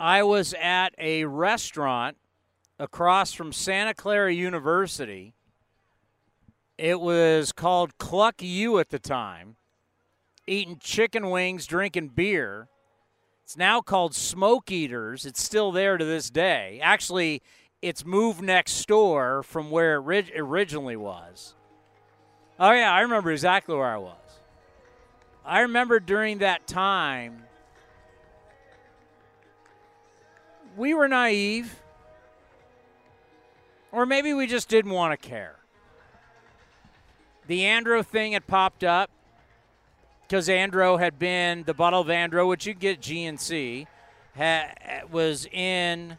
I 0.00 0.24
was 0.24 0.52
at 0.60 0.88
a 0.98 1.26
restaurant 1.26 2.16
across 2.76 3.32
from 3.32 3.52
Santa 3.52 3.94
Clara 3.94 4.34
University. 4.34 5.34
It 6.76 7.00
was 7.00 7.52
called 7.52 7.98
Cluck 7.98 8.42
U 8.42 8.80
at 8.80 8.88
the 8.88 8.98
time. 8.98 9.54
Eating 10.44 10.78
chicken 10.80 11.30
wings, 11.30 11.68
drinking 11.68 12.08
beer. 12.16 12.66
It's 13.50 13.56
now 13.56 13.80
called 13.80 14.14
Smoke 14.14 14.70
Eaters. 14.70 15.26
It's 15.26 15.42
still 15.42 15.72
there 15.72 15.98
to 15.98 16.04
this 16.04 16.30
day. 16.30 16.78
Actually, 16.80 17.42
it's 17.82 18.06
moved 18.06 18.40
next 18.40 18.86
door 18.86 19.42
from 19.42 19.72
where 19.72 19.96
it 19.96 20.02
orig- 20.02 20.32
originally 20.36 20.94
was. 20.94 21.56
Oh, 22.60 22.70
yeah, 22.70 22.92
I 22.92 23.00
remember 23.00 23.32
exactly 23.32 23.74
where 23.74 23.88
I 23.88 23.96
was. 23.96 24.14
I 25.44 25.62
remember 25.62 25.98
during 25.98 26.38
that 26.38 26.68
time, 26.68 27.42
we 30.76 30.94
were 30.94 31.08
naive, 31.08 31.82
or 33.90 34.06
maybe 34.06 34.32
we 34.32 34.46
just 34.46 34.68
didn't 34.68 34.92
want 34.92 35.20
to 35.20 35.28
care. 35.28 35.56
The 37.48 37.62
Andro 37.62 38.06
thing 38.06 38.30
had 38.30 38.46
popped 38.46 38.84
up 38.84 39.10
because 40.30 40.46
Andro 40.46 40.96
had 40.96 41.18
been 41.18 41.64
the 41.64 41.74
bottle 41.74 42.00
of 42.00 42.06
Andro, 42.06 42.46
which 42.46 42.64
you 42.64 42.72
get 42.72 43.00
GNC, 43.00 43.88
ha, 44.36 44.68
was 45.10 45.44
in 45.46 46.18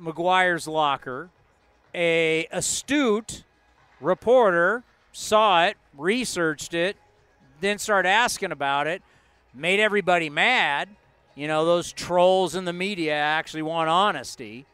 McGwire's 0.00 0.68
locker. 0.68 1.28
A 1.92 2.46
astute 2.52 3.42
reporter 4.00 4.84
saw 5.10 5.66
it, 5.66 5.76
researched 5.98 6.72
it, 6.72 6.96
then 7.60 7.78
started 7.78 8.08
asking 8.08 8.52
about 8.52 8.86
it, 8.86 9.02
made 9.52 9.80
everybody 9.80 10.30
mad. 10.30 10.88
You 11.34 11.48
know, 11.48 11.64
those 11.64 11.92
trolls 11.92 12.54
in 12.54 12.64
the 12.64 12.72
media 12.72 13.14
actually 13.14 13.62
want 13.62 13.88
honesty. 13.90 14.66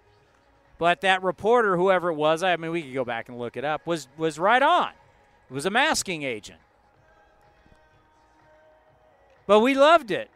But 0.76 1.00
that 1.00 1.22
reporter, 1.22 1.78
whoever 1.78 2.10
it 2.10 2.16
was, 2.16 2.42
I 2.42 2.54
mean, 2.56 2.70
we 2.70 2.82
could 2.82 2.92
go 2.92 3.04
back 3.06 3.30
and 3.30 3.38
look 3.38 3.56
it 3.56 3.64
up, 3.64 3.86
was 3.86 4.08
was 4.18 4.38
right 4.38 4.62
on. 4.62 4.90
It 5.48 5.54
was 5.54 5.64
a 5.64 5.70
masking 5.70 6.22
agent. 6.22 6.60
But 9.46 9.60
we 9.60 9.74
loved 9.74 10.10
it 10.10 10.30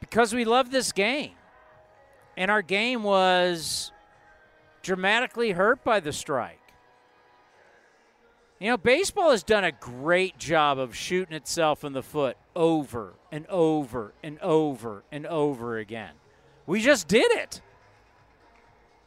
because 0.00 0.34
we 0.34 0.44
loved 0.44 0.72
this 0.72 0.92
game. 0.92 1.32
And 2.36 2.50
our 2.50 2.62
game 2.62 3.02
was 3.02 3.92
dramatically 4.82 5.52
hurt 5.52 5.84
by 5.84 6.00
the 6.00 6.12
strike. 6.12 6.58
You 8.58 8.70
know, 8.70 8.76
baseball 8.76 9.32
has 9.32 9.42
done 9.42 9.64
a 9.64 9.72
great 9.72 10.38
job 10.38 10.78
of 10.78 10.94
shooting 10.94 11.34
itself 11.34 11.84
in 11.84 11.92
the 11.92 12.02
foot 12.02 12.36
over 12.54 13.14
and 13.30 13.46
over 13.48 14.12
and 14.22 14.38
over 14.38 15.02
and 15.10 15.26
over 15.26 15.78
again. 15.78 16.12
We 16.66 16.80
just 16.80 17.08
did 17.08 17.30
it. 17.32 17.60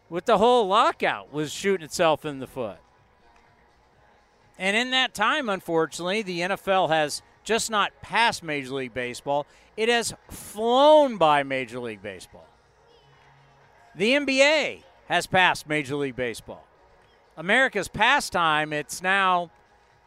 With 0.10 0.26
the 0.26 0.38
whole 0.38 0.68
lockout 0.68 1.34
was 1.34 1.54
shooting 1.54 1.86
itself 1.86 2.26
in 2.26 2.40
the 2.40 2.48
foot. 2.48 2.78
And 4.58 4.76
in 4.78 4.92
that 4.92 5.14
time, 5.14 5.50
unfortunately, 5.50 6.22
the 6.22 6.42
NFL 6.42 6.90
has 6.90 7.22
just 7.46 7.72
not 7.72 7.94
past 8.02 8.44
Major 8.44 8.74
League 8.74 8.94
Baseball, 8.94 9.46
it 9.78 9.88
has 9.88 10.14
flown 10.30 11.18
by 11.18 11.44
Major 11.44 11.80
League 11.80 12.02
Baseball. 12.02 12.46
The 13.96 14.12
NBA 14.14 14.84
has 15.08 15.28
passed 15.28 15.70
Major 15.70 15.96
League 15.96 16.16
Baseball. 16.16 16.66
America's 17.38 17.88
pastime, 17.88 18.74
it's 18.74 19.02
now 19.02 19.52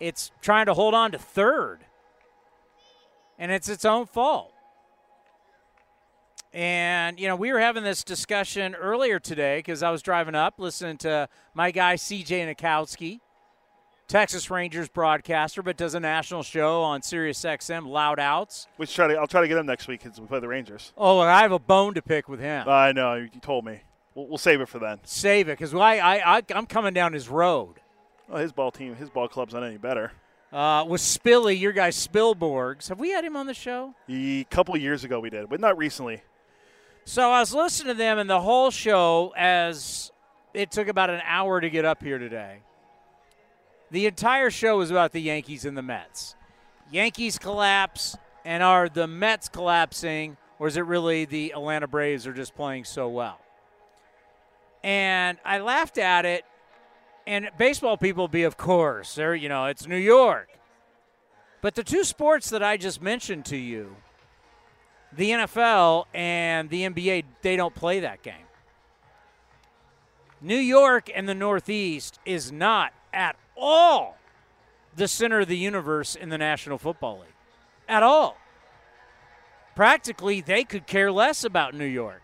it's 0.00 0.30
trying 0.40 0.66
to 0.66 0.74
hold 0.74 0.94
on 0.94 1.12
to 1.12 1.18
third. 1.18 1.80
And 3.38 3.52
it's 3.52 3.68
its 3.68 3.84
own 3.84 4.06
fault. 4.06 4.52
And, 6.52 7.20
you 7.20 7.28
know, 7.28 7.36
we 7.36 7.52
were 7.52 7.60
having 7.60 7.84
this 7.84 8.02
discussion 8.02 8.74
earlier 8.74 9.20
today 9.20 9.58
because 9.58 9.82
I 9.82 9.90
was 9.90 10.02
driving 10.02 10.34
up 10.34 10.54
listening 10.58 10.96
to 10.98 11.28
my 11.54 11.70
guy 11.70 11.94
CJ 11.94 12.54
Nitkowski, 12.54 13.20
Texas 14.08 14.50
Rangers 14.50 14.88
broadcaster, 14.88 15.62
but 15.62 15.76
does 15.76 15.94
a 15.94 16.00
national 16.00 16.42
show 16.42 16.82
on 16.82 17.02
Sirius 17.02 17.42
XM, 17.42 17.86
Loud 17.86 18.18
Outs. 18.18 18.66
Which 18.78 18.94
try 18.94 19.06
to, 19.06 19.14
I'll 19.14 19.26
try 19.26 19.42
to 19.42 19.48
get 19.48 19.58
him 19.58 19.66
next 19.66 19.86
week 19.86 20.02
because 20.02 20.18
we 20.18 20.26
play 20.26 20.40
the 20.40 20.48
Rangers. 20.48 20.94
Oh, 20.96 21.18
I 21.18 21.42
have 21.42 21.52
a 21.52 21.58
bone 21.58 21.92
to 21.92 22.00
pick 22.00 22.26
with 22.26 22.40
him. 22.40 22.66
I 22.66 22.92
know. 22.92 23.14
You 23.16 23.28
told 23.42 23.66
me. 23.66 23.82
We'll, 24.14 24.26
we'll 24.26 24.38
save 24.38 24.62
it 24.62 24.68
for 24.68 24.78
then. 24.78 24.98
Save 25.04 25.48
it 25.48 25.58
because 25.58 25.74
I, 25.74 25.98
I, 25.98 26.38
I, 26.38 26.42
I'm 26.54 26.64
coming 26.64 26.94
down 26.94 27.12
his 27.12 27.28
road. 27.28 27.74
Well, 28.28 28.40
his 28.40 28.50
ball 28.50 28.70
team, 28.70 28.94
his 28.94 29.10
ball 29.10 29.28
club's 29.28 29.52
not 29.52 29.62
any 29.62 29.76
better. 29.76 30.12
Uh, 30.50 30.86
with 30.88 31.02
Spilly, 31.02 31.60
your 31.60 31.72
guy 31.72 31.90
Spilborghs. 31.90 32.88
Have 32.88 32.98
we 32.98 33.10
had 33.10 33.24
him 33.26 33.36
on 33.36 33.46
the 33.46 33.52
show? 33.52 33.94
A 34.08 34.44
couple 34.44 34.74
years 34.78 35.04
ago 35.04 35.20
we 35.20 35.28
did, 35.28 35.50
but 35.50 35.60
not 35.60 35.76
recently. 35.76 36.22
So 37.04 37.30
I 37.30 37.40
was 37.40 37.52
listening 37.52 37.92
to 37.92 37.98
them, 37.98 38.18
and 38.18 38.28
the 38.28 38.40
whole 38.40 38.70
show, 38.70 39.34
as 39.36 40.12
it 40.54 40.70
took 40.70 40.88
about 40.88 41.10
an 41.10 41.20
hour 41.24 41.60
to 41.60 41.68
get 41.68 41.84
up 41.84 42.02
here 42.02 42.18
today, 42.18 42.60
the 43.90 44.06
entire 44.06 44.50
show 44.50 44.78
was 44.78 44.90
about 44.90 45.12
the 45.12 45.20
Yankees 45.20 45.64
and 45.64 45.76
the 45.76 45.82
Mets. 45.82 46.34
Yankees 46.90 47.38
collapse, 47.38 48.16
and 48.44 48.62
are 48.62 48.88
the 48.88 49.06
Mets 49.06 49.48
collapsing, 49.48 50.36
or 50.58 50.68
is 50.68 50.76
it 50.76 50.82
really 50.82 51.24
the 51.24 51.52
Atlanta 51.52 51.86
Braves 51.86 52.26
are 52.26 52.32
just 52.32 52.54
playing 52.54 52.84
so 52.84 53.08
well? 53.08 53.38
And 54.82 55.38
I 55.44 55.58
laughed 55.58 55.98
at 55.98 56.24
it, 56.24 56.44
and 57.26 57.50
baseball 57.58 57.96
people 57.96 58.28
be, 58.28 58.44
of 58.44 58.56
course, 58.56 59.14
they're, 59.14 59.34
you 59.34 59.48
know, 59.48 59.66
it's 59.66 59.86
New 59.86 59.96
York. 59.96 60.48
But 61.60 61.74
the 61.74 61.82
two 61.82 62.04
sports 62.04 62.50
that 62.50 62.62
I 62.62 62.76
just 62.76 63.02
mentioned 63.02 63.44
to 63.46 63.56
you, 63.56 63.96
the 65.12 65.30
NFL 65.30 66.04
and 66.14 66.70
the 66.70 66.88
NBA, 66.88 67.24
they 67.42 67.56
don't 67.56 67.74
play 67.74 68.00
that 68.00 68.22
game. 68.22 68.34
New 70.40 70.56
York 70.56 71.10
and 71.14 71.28
the 71.28 71.34
Northeast 71.34 72.20
is 72.24 72.52
not 72.52 72.92
at 73.12 73.36
all 73.58 74.16
the 74.96 75.08
center 75.08 75.40
of 75.40 75.48
the 75.48 75.56
universe 75.56 76.14
in 76.14 76.28
the 76.28 76.38
National 76.38 76.78
Football 76.78 77.20
League. 77.20 77.28
At 77.88 78.02
all. 78.02 78.36
practically 79.74 80.40
they 80.40 80.64
could 80.64 80.86
care 80.86 81.10
less 81.12 81.44
about 81.44 81.74
New 81.74 81.84
York. 81.86 82.22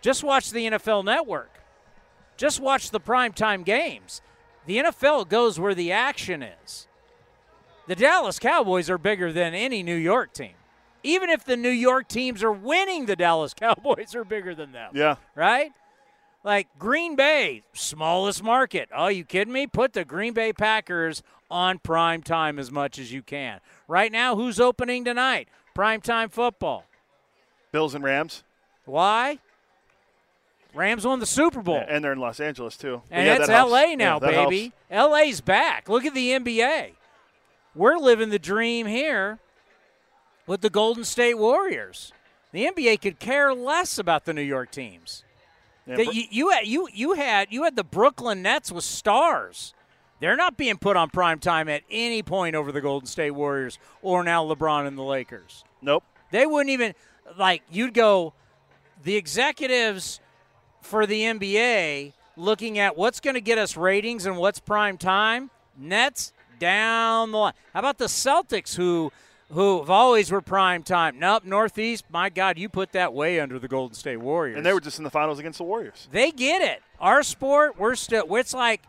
Just 0.00 0.22
watch 0.24 0.50
the 0.50 0.66
NFL 0.70 1.04
network. 1.04 1.50
Just 2.36 2.60
watch 2.60 2.90
the 2.90 3.00
primetime 3.00 3.64
games. 3.64 4.20
The 4.66 4.78
NFL 4.78 5.28
goes 5.28 5.58
where 5.60 5.74
the 5.74 5.92
action 5.92 6.42
is. 6.42 6.86
The 7.88 7.96
Dallas 7.96 8.38
Cowboys 8.38 8.88
are 8.88 8.98
bigger 8.98 9.32
than 9.32 9.54
any 9.54 9.82
New 9.82 9.96
York 9.96 10.32
team. 10.32 10.54
Even 11.02 11.30
if 11.30 11.44
the 11.44 11.56
New 11.56 11.68
York 11.68 12.06
teams 12.08 12.42
are 12.44 12.52
winning, 12.52 13.06
the 13.06 13.16
Dallas 13.16 13.54
Cowboys 13.58 14.14
are 14.14 14.24
bigger 14.24 14.54
than 14.54 14.70
them. 14.72 14.92
Yeah. 14.94 15.16
Right? 15.34 15.72
Like 16.44 16.68
Green 16.78 17.14
Bay, 17.14 17.62
smallest 17.72 18.42
market. 18.42 18.88
Oh, 18.94 19.06
you 19.08 19.24
kidding 19.24 19.52
me? 19.52 19.66
Put 19.66 19.92
the 19.92 20.04
Green 20.04 20.32
Bay 20.32 20.52
Packers 20.52 21.22
on 21.50 21.78
prime 21.78 22.22
time 22.22 22.58
as 22.58 22.70
much 22.70 22.98
as 22.98 23.12
you 23.12 23.22
can. 23.22 23.60
Right 23.86 24.10
now, 24.10 24.34
who's 24.34 24.58
opening 24.58 25.04
tonight? 25.04 25.48
Prime 25.74 26.00
time 26.00 26.28
football. 26.28 26.84
Bills 27.70 27.94
and 27.94 28.02
Rams. 28.02 28.42
Why? 28.84 29.38
Rams 30.74 31.06
won 31.06 31.20
the 31.20 31.26
Super 31.26 31.60
Bowl. 31.62 31.82
And 31.86 32.02
they're 32.02 32.12
in 32.12 32.18
Los 32.18 32.40
Angeles 32.40 32.76
too. 32.76 33.02
And 33.10 33.26
yeah, 33.26 33.36
it's 33.36 33.46
that. 33.46 33.62
LA 33.68 33.94
now, 33.94 34.18
Yeah, 34.20 34.46
baby. 34.46 34.72
helps. 34.90 35.12
LA's 35.12 35.40
back. 35.40 35.88
Look 35.88 36.04
at 36.04 36.14
the 36.14 36.30
NBA. 36.30 36.92
We're 37.74 37.98
living 37.98 38.30
the 38.30 38.38
dream 38.38 38.86
here 38.86 39.38
with 40.46 40.60
the 40.60 40.70
Golden 40.70 41.04
State 41.04 41.34
Warriors. 41.38 42.12
The 42.52 42.66
NBA 42.66 43.00
could 43.00 43.18
care 43.18 43.54
less 43.54 43.98
about 43.98 44.24
the 44.24 44.34
New 44.34 44.42
York 44.42 44.70
teams. 44.70 45.24
Yeah, 45.86 45.96
That 45.96 46.04
Bro- 46.04 46.12
you, 46.12 46.24
you 46.30 46.50
had 46.50 46.66
you 46.66 46.88
you 46.92 47.12
had 47.14 47.48
you 47.50 47.64
had 47.64 47.76
the 47.76 47.84
Brooklyn 47.84 48.42
Nets 48.42 48.70
with 48.70 48.84
stars. 48.84 49.74
They're 50.20 50.36
not 50.36 50.56
being 50.56 50.78
put 50.78 50.96
on 50.96 51.10
prime 51.10 51.40
time 51.40 51.68
at 51.68 51.82
any 51.90 52.22
point 52.22 52.54
over 52.54 52.70
the 52.70 52.80
Golden 52.80 53.08
State 53.08 53.32
Warriors 53.32 53.78
or 54.02 54.22
now 54.22 54.44
LeBron 54.44 54.86
and 54.86 54.96
the 54.96 55.02
Lakers. 55.02 55.64
Nope. 55.80 56.04
They 56.30 56.46
wouldn't 56.46 56.70
even 56.70 56.94
like 57.36 57.62
you'd 57.70 57.94
go 57.94 58.32
the 59.02 59.16
executives 59.16 60.20
for 60.80 61.06
the 61.06 61.22
NBA 61.22 62.12
looking 62.36 62.78
at 62.78 62.96
what's 62.96 63.20
going 63.20 63.34
to 63.34 63.40
get 63.40 63.58
us 63.58 63.76
ratings 63.76 64.26
and 64.26 64.36
what's 64.36 64.60
prime 64.60 64.96
time. 64.96 65.50
Nets 65.76 66.32
down 66.58 67.32
the 67.32 67.38
line. 67.38 67.52
How 67.72 67.80
about 67.80 67.98
the 67.98 68.04
Celtics 68.06 68.76
who 68.76 69.10
who 69.52 69.80
have 69.80 69.90
always 69.90 70.30
were 70.30 70.40
prime 70.40 70.82
time? 70.82 71.18
Nope, 71.18 71.44
Northeast. 71.44 72.04
My 72.10 72.30
God, 72.30 72.58
you 72.58 72.68
put 72.68 72.92
that 72.92 73.12
way 73.12 73.38
under 73.38 73.58
the 73.58 73.68
Golden 73.68 73.94
State 73.94 74.16
Warriors. 74.16 74.56
And 74.56 74.64
they 74.64 74.72
were 74.72 74.80
just 74.80 74.98
in 74.98 75.04
the 75.04 75.10
finals 75.10 75.38
against 75.38 75.58
the 75.58 75.64
Warriors. 75.64 76.08
They 76.10 76.30
get 76.30 76.62
it. 76.62 76.82
Our 76.98 77.22
sport, 77.22 77.78
we're 77.78 77.94
still. 77.94 78.34
It's 78.36 78.54
like 78.54 78.82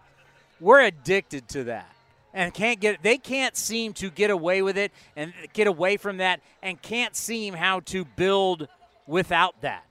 we're 0.59 0.81
addicted 0.81 1.47
to 1.49 1.65
that, 1.65 1.91
and 2.33 2.53
can't 2.53 2.79
get. 2.79 3.03
They 3.03 3.17
can't 3.17 3.57
seem 3.57 3.93
to 3.93 4.09
get 4.09 4.29
away 4.29 4.61
with 4.61 4.77
it 4.77 4.91
and 5.15 5.33
get 5.53 5.67
away 5.67 5.97
from 5.97 6.17
that, 6.17 6.39
and 6.61 6.81
can't 6.81 7.15
seem 7.15 7.53
how 7.53 7.81
to 7.81 8.05
build 8.05 8.67
without 9.07 9.59
that. 9.61 9.83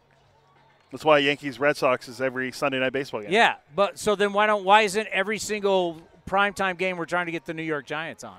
That's 0.90 1.04
why 1.04 1.18
Yankees 1.18 1.58
Red 1.58 1.76
Sox 1.76 2.08
is 2.08 2.20
every 2.20 2.52
Sunday 2.52 2.78
night 2.78 2.92
baseball 2.92 3.22
game. 3.22 3.32
Yeah, 3.32 3.56
but 3.74 3.98
so 3.98 4.14
then 4.14 4.32
why 4.32 4.46
don't 4.46 4.64
why 4.64 4.82
isn't 4.82 5.08
every 5.08 5.38
single 5.38 6.00
primetime 6.28 6.78
game 6.78 6.96
we're 6.96 7.06
trying 7.06 7.26
to 7.26 7.32
get 7.32 7.44
the 7.44 7.54
New 7.54 7.62
York 7.62 7.86
Giants 7.86 8.24
on 8.24 8.36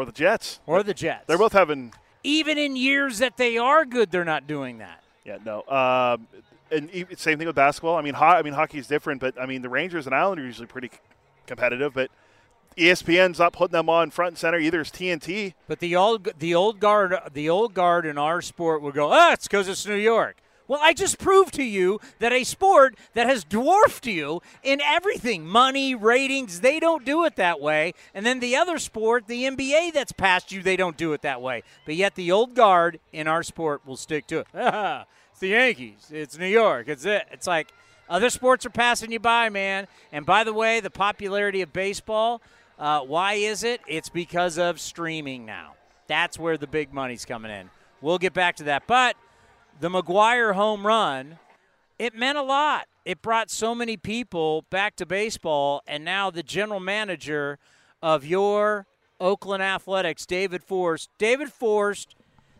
Or 0.00 0.06
the 0.06 0.12
Jets. 0.12 0.60
or 0.66 0.82
the 0.82 0.94
Jets? 0.94 1.24
They're 1.26 1.36
both 1.36 1.52
having. 1.52 1.92
Even 2.22 2.56
in 2.56 2.74
years 2.74 3.18
that 3.18 3.36
they 3.36 3.58
are 3.58 3.84
good, 3.84 4.10
they're 4.10 4.24
not 4.24 4.46
doing 4.46 4.78
that. 4.78 5.02
Yeah, 5.26 5.36
no. 5.44 5.62
Um, 5.68 6.26
and 6.70 6.88
same 7.18 7.36
thing 7.36 7.46
with 7.46 7.56
basketball. 7.56 7.96
I 7.96 8.00
mean, 8.02 8.14
ho- 8.14 8.24
I 8.24 8.40
mean, 8.42 8.54
hockey's 8.54 8.86
different, 8.86 9.20
but 9.20 9.38
I 9.38 9.44
mean, 9.44 9.60
the 9.60 9.68
Rangers 9.68 10.06
and 10.06 10.14
Islanders 10.14 10.44
are 10.44 10.46
usually 10.46 10.66
pretty 10.68 10.88
c- 10.88 10.98
competitive. 11.46 11.92
But 11.92 12.10
ESPN's 12.78 13.38
not 13.38 13.52
putting 13.52 13.72
them 13.72 13.90
on 13.90 14.10
front 14.10 14.30
and 14.30 14.38
center 14.38 14.58
either. 14.58 14.80
It's 14.80 14.90
TNT. 14.90 15.52
But 15.68 15.80
the 15.80 15.96
old 15.96 16.28
the 16.38 16.54
old 16.54 16.80
guard 16.80 17.14
the 17.34 17.50
old 17.50 17.74
guard 17.74 18.06
in 18.06 18.16
our 18.16 18.40
sport 18.40 18.80
would 18.80 18.94
go, 18.94 19.12
ah, 19.12 19.32
it's 19.34 19.46
because 19.46 19.68
it's 19.68 19.84
New 19.86 19.94
York. 19.96 20.36
Well, 20.70 20.78
I 20.80 20.92
just 20.92 21.18
proved 21.18 21.54
to 21.54 21.64
you 21.64 21.98
that 22.20 22.32
a 22.32 22.44
sport 22.44 22.94
that 23.14 23.26
has 23.26 23.42
dwarfed 23.42 24.06
you 24.06 24.40
in 24.62 24.80
everything, 24.80 25.44
money, 25.44 25.96
ratings, 25.96 26.60
they 26.60 26.78
don't 26.78 27.04
do 27.04 27.24
it 27.24 27.34
that 27.34 27.60
way. 27.60 27.92
And 28.14 28.24
then 28.24 28.38
the 28.38 28.54
other 28.54 28.78
sport, 28.78 29.26
the 29.26 29.46
NBA 29.46 29.92
that's 29.92 30.12
past 30.12 30.52
you, 30.52 30.62
they 30.62 30.76
don't 30.76 30.96
do 30.96 31.12
it 31.12 31.22
that 31.22 31.42
way. 31.42 31.64
But 31.86 31.96
yet 31.96 32.14
the 32.14 32.30
old 32.30 32.54
guard 32.54 33.00
in 33.12 33.26
our 33.26 33.42
sport 33.42 33.84
will 33.84 33.96
stick 33.96 34.28
to 34.28 34.38
it. 34.38 34.46
it's 34.54 35.40
the 35.40 35.48
Yankees. 35.48 36.06
It's 36.12 36.38
New 36.38 36.46
York. 36.46 36.86
It's 36.86 37.04
it. 37.04 37.26
It's 37.32 37.48
like 37.48 37.72
other 38.08 38.30
sports 38.30 38.64
are 38.64 38.70
passing 38.70 39.10
you 39.10 39.18
by, 39.18 39.48
man. 39.48 39.88
And 40.12 40.24
by 40.24 40.44
the 40.44 40.52
way, 40.52 40.78
the 40.78 40.88
popularity 40.88 41.62
of 41.62 41.72
baseball, 41.72 42.42
uh, 42.78 43.00
why 43.00 43.32
is 43.32 43.64
it? 43.64 43.80
It's 43.88 44.08
because 44.08 44.56
of 44.56 44.78
streaming 44.78 45.44
now. 45.44 45.74
That's 46.06 46.38
where 46.38 46.56
the 46.56 46.68
big 46.68 46.94
money's 46.94 47.24
coming 47.24 47.50
in. 47.50 47.70
We'll 48.00 48.18
get 48.18 48.34
back 48.34 48.54
to 48.58 48.64
that. 48.64 48.84
But 48.86 49.16
the 49.80 49.88
McGwire 49.88 50.54
home 50.54 50.86
run, 50.86 51.38
it 51.98 52.14
meant 52.14 52.38
a 52.38 52.42
lot. 52.42 52.86
It 53.04 53.22
brought 53.22 53.50
so 53.50 53.74
many 53.74 53.96
people 53.96 54.64
back 54.70 54.94
to 54.96 55.06
baseball, 55.06 55.82
and 55.86 56.04
now 56.04 56.30
the 56.30 56.42
general 56.42 56.80
manager 56.80 57.58
of 58.02 58.24
your 58.24 58.86
Oakland 59.18 59.62
Athletics, 59.62 60.26
David 60.26 60.62
Forst. 60.62 61.10
David 61.18 61.52
Forst 61.52 62.14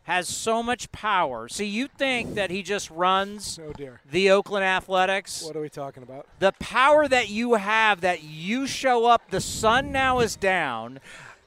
has 0.04 0.28
so 0.28 0.62
much 0.62 0.90
power. 0.92 1.46
See, 1.48 1.66
you 1.66 1.88
think 1.88 2.34
that 2.34 2.50
he 2.50 2.62
just 2.62 2.90
runs 2.90 3.58
Oh 3.62 3.72
dear. 3.72 4.00
the 4.10 4.30
Oakland 4.30 4.64
Athletics? 4.64 5.42
What 5.42 5.56
are 5.56 5.60
we 5.60 5.68
talking 5.68 6.02
about? 6.02 6.26
the 6.38 6.52
power 6.52 7.06
that 7.06 7.28
you 7.28 7.54
have 7.54 8.00
that 8.00 8.22
you 8.22 8.66
show 8.66 9.04
up 9.06 9.30
the 9.30 9.40
sun 9.42 9.92
now 9.92 10.20
is 10.20 10.36
down 10.36 11.00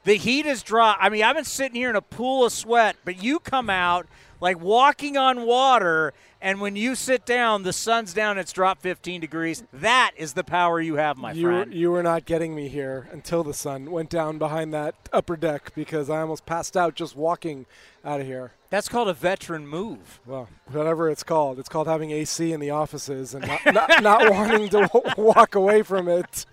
the 0.04 0.16
heat 0.16 0.46
is 0.46 0.62
dry 0.62 0.96
i 1.00 1.10
mean 1.10 1.24
i've 1.24 1.36
been 1.36 1.44
sitting 1.46 1.76
here 1.76 1.90
in 1.90 1.96
a 1.96 2.02
pool 2.02 2.46
of 2.46 2.52
sweat 2.52 2.96
but 3.06 3.22
you 3.24 3.40
come 3.40 3.70
out 3.70 4.06
like 4.44 4.60
walking 4.60 5.16
on 5.16 5.46
water 5.46 6.14
and 6.44 6.62
when 6.62 6.76
you 6.76 6.94
sit 6.94 7.26
down 7.26 7.64
the 7.64 7.74
sun's 7.74 8.14
down 8.14 8.38
it's 8.38 8.52
dropped 8.52 8.82
15 8.82 9.22
degrees 9.22 9.64
that 9.74 10.12
is 10.16 10.34
the 10.34 10.44
power 10.44 10.80
you 10.80 10.96
have 10.98 11.18
my 11.18 11.32
you, 11.32 11.48
friend 11.48 11.74
you 11.74 11.90
were 11.90 12.04
not 12.04 12.26
getting 12.26 12.54
me 12.54 12.68
here 12.68 13.08
until 13.12 13.44
the 13.44 13.54
sun 13.54 13.90
went 13.90 14.10
down 14.12 14.38
behind 14.38 14.72
that 14.74 14.94
upper 15.12 15.36
deck 15.36 15.72
because 15.74 16.10
I 16.10 16.22
almost 16.22 16.46
passed 16.46 16.78
out 16.78 16.94
just 16.94 17.16
walking 17.16 17.66
out 18.06 18.20
of 18.20 18.28
here. 18.28 18.52
that's 18.70 18.90
called 18.90 19.08
a 19.08 19.14
veteran 19.14 19.66
move 19.66 20.20
Well, 20.26 20.50
whatever 20.70 21.10
it's 21.10 21.24
called, 21.24 21.58
it's 21.58 21.70
called 21.70 21.88
having 21.88 22.12
AC 22.12 22.52
in 22.52 22.60
the 22.60 22.70
offices 22.72 23.34
and 23.34 23.48
not, 23.48 23.66
not, 23.74 24.04
not 24.04 24.30
wanting 24.32 24.68
to 24.70 24.90
w- 24.92 25.14
walk 25.18 25.56
away 25.56 25.84
from 25.84 26.10
it. 26.10 26.46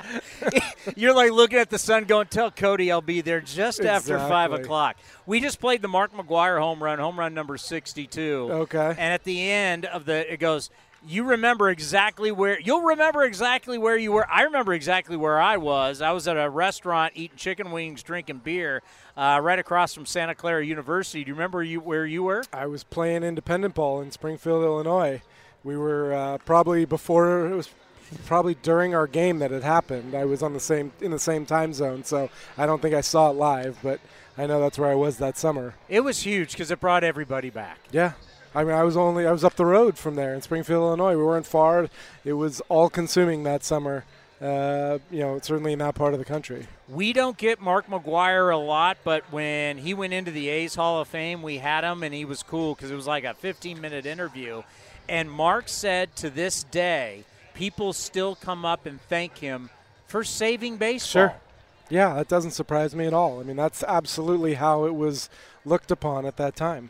You're 0.96 1.14
like 1.14 1.32
looking 1.32 1.58
at 1.58 1.70
the 1.70 1.78
sun, 1.78 2.04
going, 2.04 2.28
"Tell 2.28 2.52
Cody 2.52 2.92
I'll 2.92 3.00
be 3.00 3.20
there 3.20 3.40
just 3.40 3.80
after 3.80 4.16
five 4.18 4.52
o'clock." 4.52 4.96
We 5.26 5.40
just 5.40 5.58
played 5.60 5.82
the 5.82 5.88
Mark 5.88 6.12
McGwire 6.12 6.60
home 6.60 6.80
run, 6.82 7.00
home 7.00 7.18
run 7.18 7.34
number 7.34 7.56
sixty-two. 7.56 8.48
Okay. 8.52 8.88
And 8.90 9.12
at 9.12 9.24
the 9.24 9.50
end 9.50 9.79
of 9.84 10.04
the, 10.04 10.32
it 10.32 10.38
goes. 10.38 10.70
You 11.06 11.24
remember 11.24 11.70
exactly 11.70 12.30
where 12.30 12.60
you'll 12.60 12.82
remember 12.82 13.24
exactly 13.24 13.78
where 13.78 13.96
you 13.96 14.12
were. 14.12 14.30
I 14.30 14.42
remember 14.42 14.74
exactly 14.74 15.16
where 15.16 15.40
I 15.40 15.56
was. 15.56 16.02
I 16.02 16.12
was 16.12 16.28
at 16.28 16.36
a 16.36 16.50
restaurant 16.50 17.14
eating 17.16 17.38
chicken 17.38 17.70
wings, 17.70 18.02
drinking 18.02 18.42
beer, 18.44 18.82
uh, 19.16 19.40
right 19.42 19.58
across 19.58 19.94
from 19.94 20.04
Santa 20.04 20.34
Clara 20.34 20.62
University. 20.64 21.24
Do 21.24 21.28
you 21.28 21.34
remember 21.34 21.62
you 21.62 21.80
where 21.80 22.04
you 22.04 22.24
were? 22.24 22.44
I 22.52 22.66
was 22.66 22.84
playing 22.84 23.22
independent 23.22 23.74
ball 23.74 24.02
in 24.02 24.10
Springfield, 24.10 24.62
Illinois. 24.62 25.22
We 25.64 25.76
were 25.76 26.12
uh, 26.12 26.38
probably 26.38 26.84
before 26.84 27.46
it 27.46 27.56
was 27.56 27.70
probably 28.26 28.56
during 28.56 28.94
our 28.94 29.06
game 29.06 29.38
that 29.38 29.52
it 29.52 29.62
happened. 29.62 30.14
I 30.14 30.24
was 30.24 30.42
on 30.42 30.52
the 30.52 30.60
same 30.60 30.92
in 31.00 31.12
the 31.12 31.18
same 31.18 31.46
time 31.46 31.72
zone, 31.72 32.04
so 32.04 32.28
I 32.58 32.66
don't 32.66 32.82
think 32.82 32.94
I 32.94 33.00
saw 33.00 33.30
it 33.30 33.34
live, 33.36 33.78
but 33.82 34.00
I 34.36 34.46
know 34.46 34.60
that's 34.60 34.78
where 34.78 34.90
I 34.90 34.94
was 34.94 35.18
that 35.18 35.36
summer. 35.36 35.74
It 35.88 36.00
was 36.00 36.22
huge 36.22 36.52
because 36.52 36.70
it 36.70 36.80
brought 36.80 37.04
everybody 37.04 37.50
back. 37.50 37.78
Yeah. 37.90 38.12
I 38.54 38.64
mean, 38.64 38.74
I 38.74 38.82
was 38.82 38.96
only 38.96 39.26
I 39.26 39.32
was 39.32 39.44
up 39.44 39.54
the 39.54 39.66
road 39.66 39.96
from 39.96 40.16
there 40.16 40.34
in 40.34 40.42
Springfield, 40.42 40.82
Illinois. 40.82 41.16
We 41.16 41.22
weren't 41.22 41.46
far. 41.46 41.88
It 42.24 42.32
was 42.34 42.60
all 42.68 42.90
consuming 42.90 43.44
that 43.44 43.64
summer. 43.64 44.04
Uh, 44.40 44.98
you 45.10 45.20
know, 45.20 45.38
certainly 45.42 45.74
in 45.74 45.80
that 45.80 45.94
part 45.94 46.14
of 46.14 46.18
the 46.18 46.24
country. 46.24 46.66
We 46.88 47.12
don't 47.12 47.36
get 47.36 47.60
Mark 47.60 47.88
McGwire 47.88 48.50
a 48.50 48.56
lot, 48.56 48.96
but 49.04 49.30
when 49.30 49.76
he 49.76 49.92
went 49.92 50.14
into 50.14 50.30
the 50.30 50.48
A's 50.48 50.74
Hall 50.74 50.98
of 50.98 51.08
Fame, 51.08 51.42
we 51.42 51.58
had 51.58 51.84
him, 51.84 52.02
and 52.02 52.14
he 52.14 52.24
was 52.24 52.42
cool 52.42 52.74
because 52.74 52.90
it 52.90 52.94
was 52.94 53.06
like 53.06 53.24
a 53.24 53.34
15 53.34 53.82
minute 53.82 54.06
interview. 54.06 54.62
And 55.10 55.30
Mark 55.30 55.68
said 55.68 56.16
to 56.16 56.30
this 56.30 56.62
day, 56.62 57.24
people 57.52 57.92
still 57.92 58.34
come 58.34 58.64
up 58.64 58.86
and 58.86 58.98
thank 59.02 59.38
him 59.38 59.68
for 60.06 60.24
saving 60.24 60.78
baseball. 60.78 61.28
Sure. 61.28 61.34
Yeah, 61.90 62.14
that 62.14 62.28
doesn't 62.28 62.52
surprise 62.52 62.94
me 62.94 63.04
at 63.06 63.12
all. 63.12 63.40
I 63.40 63.42
mean, 63.42 63.56
that's 63.56 63.82
absolutely 63.82 64.54
how 64.54 64.84
it 64.86 64.94
was 64.94 65.28
looked 65.66 65.90
upon 65.90 66.24
at 66.24 66.36
that 66.38 66.56
time. 66.56 66.88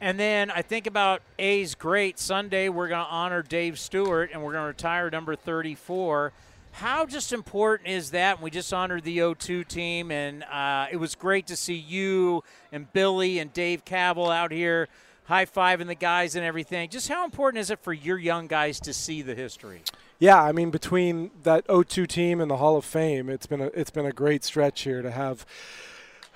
And 0.00 0.20
then 0.20 0.50
I 0.50 0.62
think 0.62 0.86
about 0.86 1.22
A's 1.38 1.74
great 1.74 2.18
Sunday. 2.18 2.68
We're 2.68 2.88
going 2.88 3.04
to 3.04 3.10
honor 3.10 3.42
Dave 3.42 3.78
Stewart 3.78 4.30
and 4.32 4.42
we're 4.42 4.52
going 4.52 4.64
to 4.64 4.68
retire 4.68 5.08
number 5.10 5.34
34. 5.34 6.32
How 6.72 7.06
just 7.06 7.32
important 7.32 7.88
is 7.88 8.10
that? 8.10 8.42
We 8.42 8.50
just 8.50 8.70
honored 8.74 9.02
the 9.02 9.16
O2 9.16 9.66
team, 9.66 10.10
and 10.10 10.44
uh, 10.44 10.88
it 10.92 10.98
was 10.98 11.14
great 11.14 11.46
to 11.46 11.56
see 11.56 11.74
you 11.74 12.44
and 12.70 12.92
Billy 12.92 13.38
and 13.38 13.50
Dave 13.50 13.86
Kaval 13.86 14.28
out 14.28 14.52
here 14.52 14.86
high 15.26 15.46
fiving 15.46 15.86
the 15.86 15.94
guys 15.94 16.36
and 16.36 16.44
everything. 16.44 16.88
Just 16.88 17.08
how 17.08 17.24
important 17.24 17.60
is 17.60 17.70
it 17.70 17.80
for 17.80 17.92
your 17.92 18.18
young 18.18 18.46
guys 18.46 18.78
to 18.80 18.92
see 18.92 19.22
the 19.22 19.34
history? 19.34 19.82
Yeah, 20.18 20.40
I 20.42 20.52
mean 20.52 20.70
between 20.70 21.30
that 21.42 21.66
0-2 21.66 22.06
team 22.06 22.40
and 22.40 22.50
the 22.50 22.58
Hall 22.58 22.76
of 22.76 22.84
Fame, 22.84 23.28
it's 23.28 23.46
been 23.46 23.60
a 23.60 23.66
it's 23.66 23.90
been 23.90 24.06
a 24.06 24.12
great 24.12 24.44
stretch 24.44 24.82
here 24.82 25.02
to 25.02 25.10
have 25.10 25.44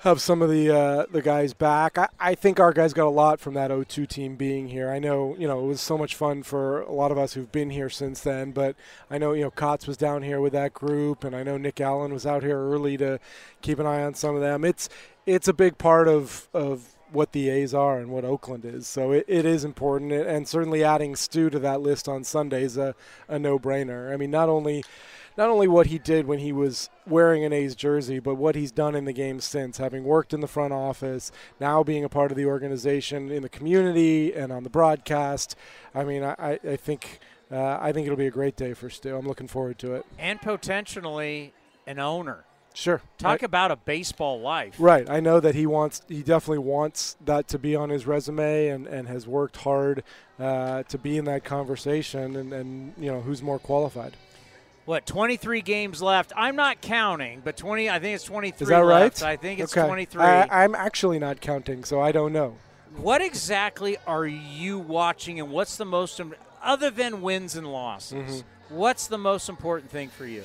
have 0.01 0.19
some 0.19 0.41
of 0.41 0.49
the 0.49 0.75
uh, 0.75 1.05
the 1.11 1.21
guys 1.21 1.53
back. 1.53 1.97
I, 1.97 2.09
I 2.19 2.35
think 2.35 2.59
our 2.59 2.73
guys 2.73 2.91
got 2.91 3.05
a 3.05 3.09
lot 3.09 3.39
from 3.39 3.53
that 3.53 3.69
0-2 3.69 4.07
team 4.07 4.35
being 4.35 4.67
here. 4.67 4.89
I 4.89 4.97
know 4.97 5.35
you 5.37 5.47
know 5.47 5.63
it 5.63 5.67
was 5.67 5.79
so 5.79 5.97
much 5.97 6.15
fun 6.15 6.41
for 6.41 6.81
a 6.81 6.91
lot 6.91 7.11
of 7.11 7.19
us 7.19 7.33
who've 7.33 7.51
been 7.51 7.69
here 7.69 7.89
since 7.89 8.21
then. 8.21 8.51
But 8.51 8.75
I 9.11 9.19
know 9.19 9.33
you 9.33 9.43
know 9.43 9.51
Kotz 9.51 9.87
was 9.87 9.97
down 9.97 10.23
here 10.23 10.41
with 10.41 10.53
that 10.53 10.73
group, 10.73 11.23
and 11.23 11.35
I 11.35 11.43
know 11.43 11.57
Nick 11.57 11.79
Allen 11.79 12.13
was 12.13 12.25
out 12.25 12.41
here 12.41 12.57
early 12.57 12.97
to 12.97 13.19
keep 13.61 13.77
an 13.77 13.85
eye 13.85 14.01
on 14.01 14.15
some 14.15 14.35
of 14.35 14.41
them. 14.41 14.65
It's 14.65 14.89
it's 15.27 15.47
a 15.47 15.53
big 15.53 15.77
part 15.77 16.07
of 16.07 16.47
of 16.51 16.95
what 17.11 17.33
the 17.33 17.49
A's 17.49 17.73
are 17.73 17.99
and 17.99 18.09
what 18.09 18.25
Oakland 18.25 18.65
is. 18.65 18.87
So 18.87 19.11
it, 19.11 19.25
it 19.27 19.45
is 19.45 19.63
important, 19.63 20.13
and 20.13 20.47
certainly 20.47 20.83
adding 20.83 21.15
Stu 21.15 21.49
to 21.51 21.59
that 21.59 21.81
list 21.81 22.07
on 22.07 22.23
Sunday 22.23 22.63
is 22.63 22.77
a, 22.77 22.95
a 23.27 23.37
no-brainer. 23.37 24.13
I 24.13 24.17
mean, 24.17 24.31
not 24.31 24.47
only 24.47 24.83
not 25.37 25.49
only 25.49 25.67
what 25.67 25.87
he 25.87 25.97
did 25.97 26.27
when 26.27 26.39
he 26.39 26.51
was 26.51 26.89
wearing 27.07 27.43
an 27.43 27.53
A's 27.53 27.75
jersey, 27.75 28.19
but 28.19 28.35
what 28.35 28.55
he's 28.55 28.71
done 28.71 28.95
in 28.95 29.05
the 29.05 29.13
game 29.13 29.39
since, 29.39 29.77
having 29.77 30.03
worked 30.03 30.33
in 30.33 30.39
the 30.39 30.47
front 30.47 30.73
office, 30.73 31.31
now 31.59 31.83
being 31.83 32.03
a 32.03 32.09
part 32.09 32.31
of 32.31 32.37
the 32.37 32.45
organization 32.45 33.31
in 33.31 33.41
the 33.41 33.49
community 33.49 34.33
and 34.33 34.51
on 34.51 34.63
the 34.63 34.69
broadcast. 34.69 35.55
I 35.95 36.03
mean, 36.03 36.23
I, 36.23 36.59
I 36.63 36.75
think 36.75 37.19
uh, 37.51 37.77
I 37.81 37.91
think 37.91 38.05
it'll 38.05 38.17
be 38.17 38.27
a 38.27 38.31
great 38.31 38.55
day 38.55 38.73
for 38.73 38.89
Stu. 38.89 39.15
I'm 39.15 39.27
looking 39.27 39.47
forward 39.47 39.77
to 39.79 39.95
it. 39.95 40.05
And 40.17 40.41
potentially 40.41 41.53
an 41.85 41.99
owner. 41.99 42.45
Sure. 42.73 43.01
Talk 43.17 43.43
about 43.43 43.71
a 43.71 43.75
baseball 43.75 44.39
life. 44.39 44.75
Right. 44.79 45.09
I 45.09 45.19
know 45.19 45.41
that 45.41 45.55
he 45.55 45.65
wants, 45.65 46.03
he 46.07 46.23
definitely 46.23 46.59
wants 46.59 47.17
that 47.25 47.49
to 47.49 47.59
be 47.59 47.75
on 47.75 47.89
his 47.89 48.07
resume 48.07 48.69
and, 48.69 48.87
and 48.87 49.09
has 49.09 49.27
worked 49.27 49.57
hard 49.57 50.03
uh, 50.39 50.83
to 50.83 50.97
be 50.97 51.17
in 51.17 51.25
that 51.25 51.43
conversation. 51.43 52.37
And, 52.37 52.53
and, 52.53 52.93
you 52.97 53.11
know, 53.11 53.19
who's 53.19 53.41
more 53.41 53.59
qualified? 53.59 54.15
What, 54.85 55.05
23 55.05 55.61
games 55.61 56.01
left? 56.01 56.33
I'm 56.35 56.55
not 56.55 56.81
counting, 56.81 57.41
but 57.43 57.55
20, 57.57 57.89
I 57.89 57.99
think 57.99 58.15
it's 58.15 58.23
23 58.23 58.63
Is 58.65 58.69
that 58.69 58.79
left. 58.85 59.21
right? 59.21 59.29
I 59.29 59.35
think 59.37 59.59
it's 59.59 59.75
okay. 59.77 59.85
23. 59.87 60.21
I, 60.21 60.63
I'm 60.63 60.73
actually 60.75 61.19
not 61.19 61.39
counting, 61.39 61.83
so 61.83 62.01
I 62.01 62.11
don't 62.11 62.33
know. 62.33 62.57
What 62.97 63.21
exactly 63.21 63.97
are 64.07 64.25
you 64.25 64.79
watching, 64.79 65.39
and 65.39 65.51
what's 65.51 65.77
the 65.77 65.85
most, 65.85 66.19
other 66.63 66.89
than 66.89 67.21
wins 67.21 67.55
and 67.55 67.71
losses, 67.71 68.43
Mm-hmm. 68.43 68.75
what's 68.75 69.07
the 69.07 69.17
most 69.17 69.49
important 69.49 69.91
thing 69.91 70.09
for 70.09 70.25
you? 70.25 70.43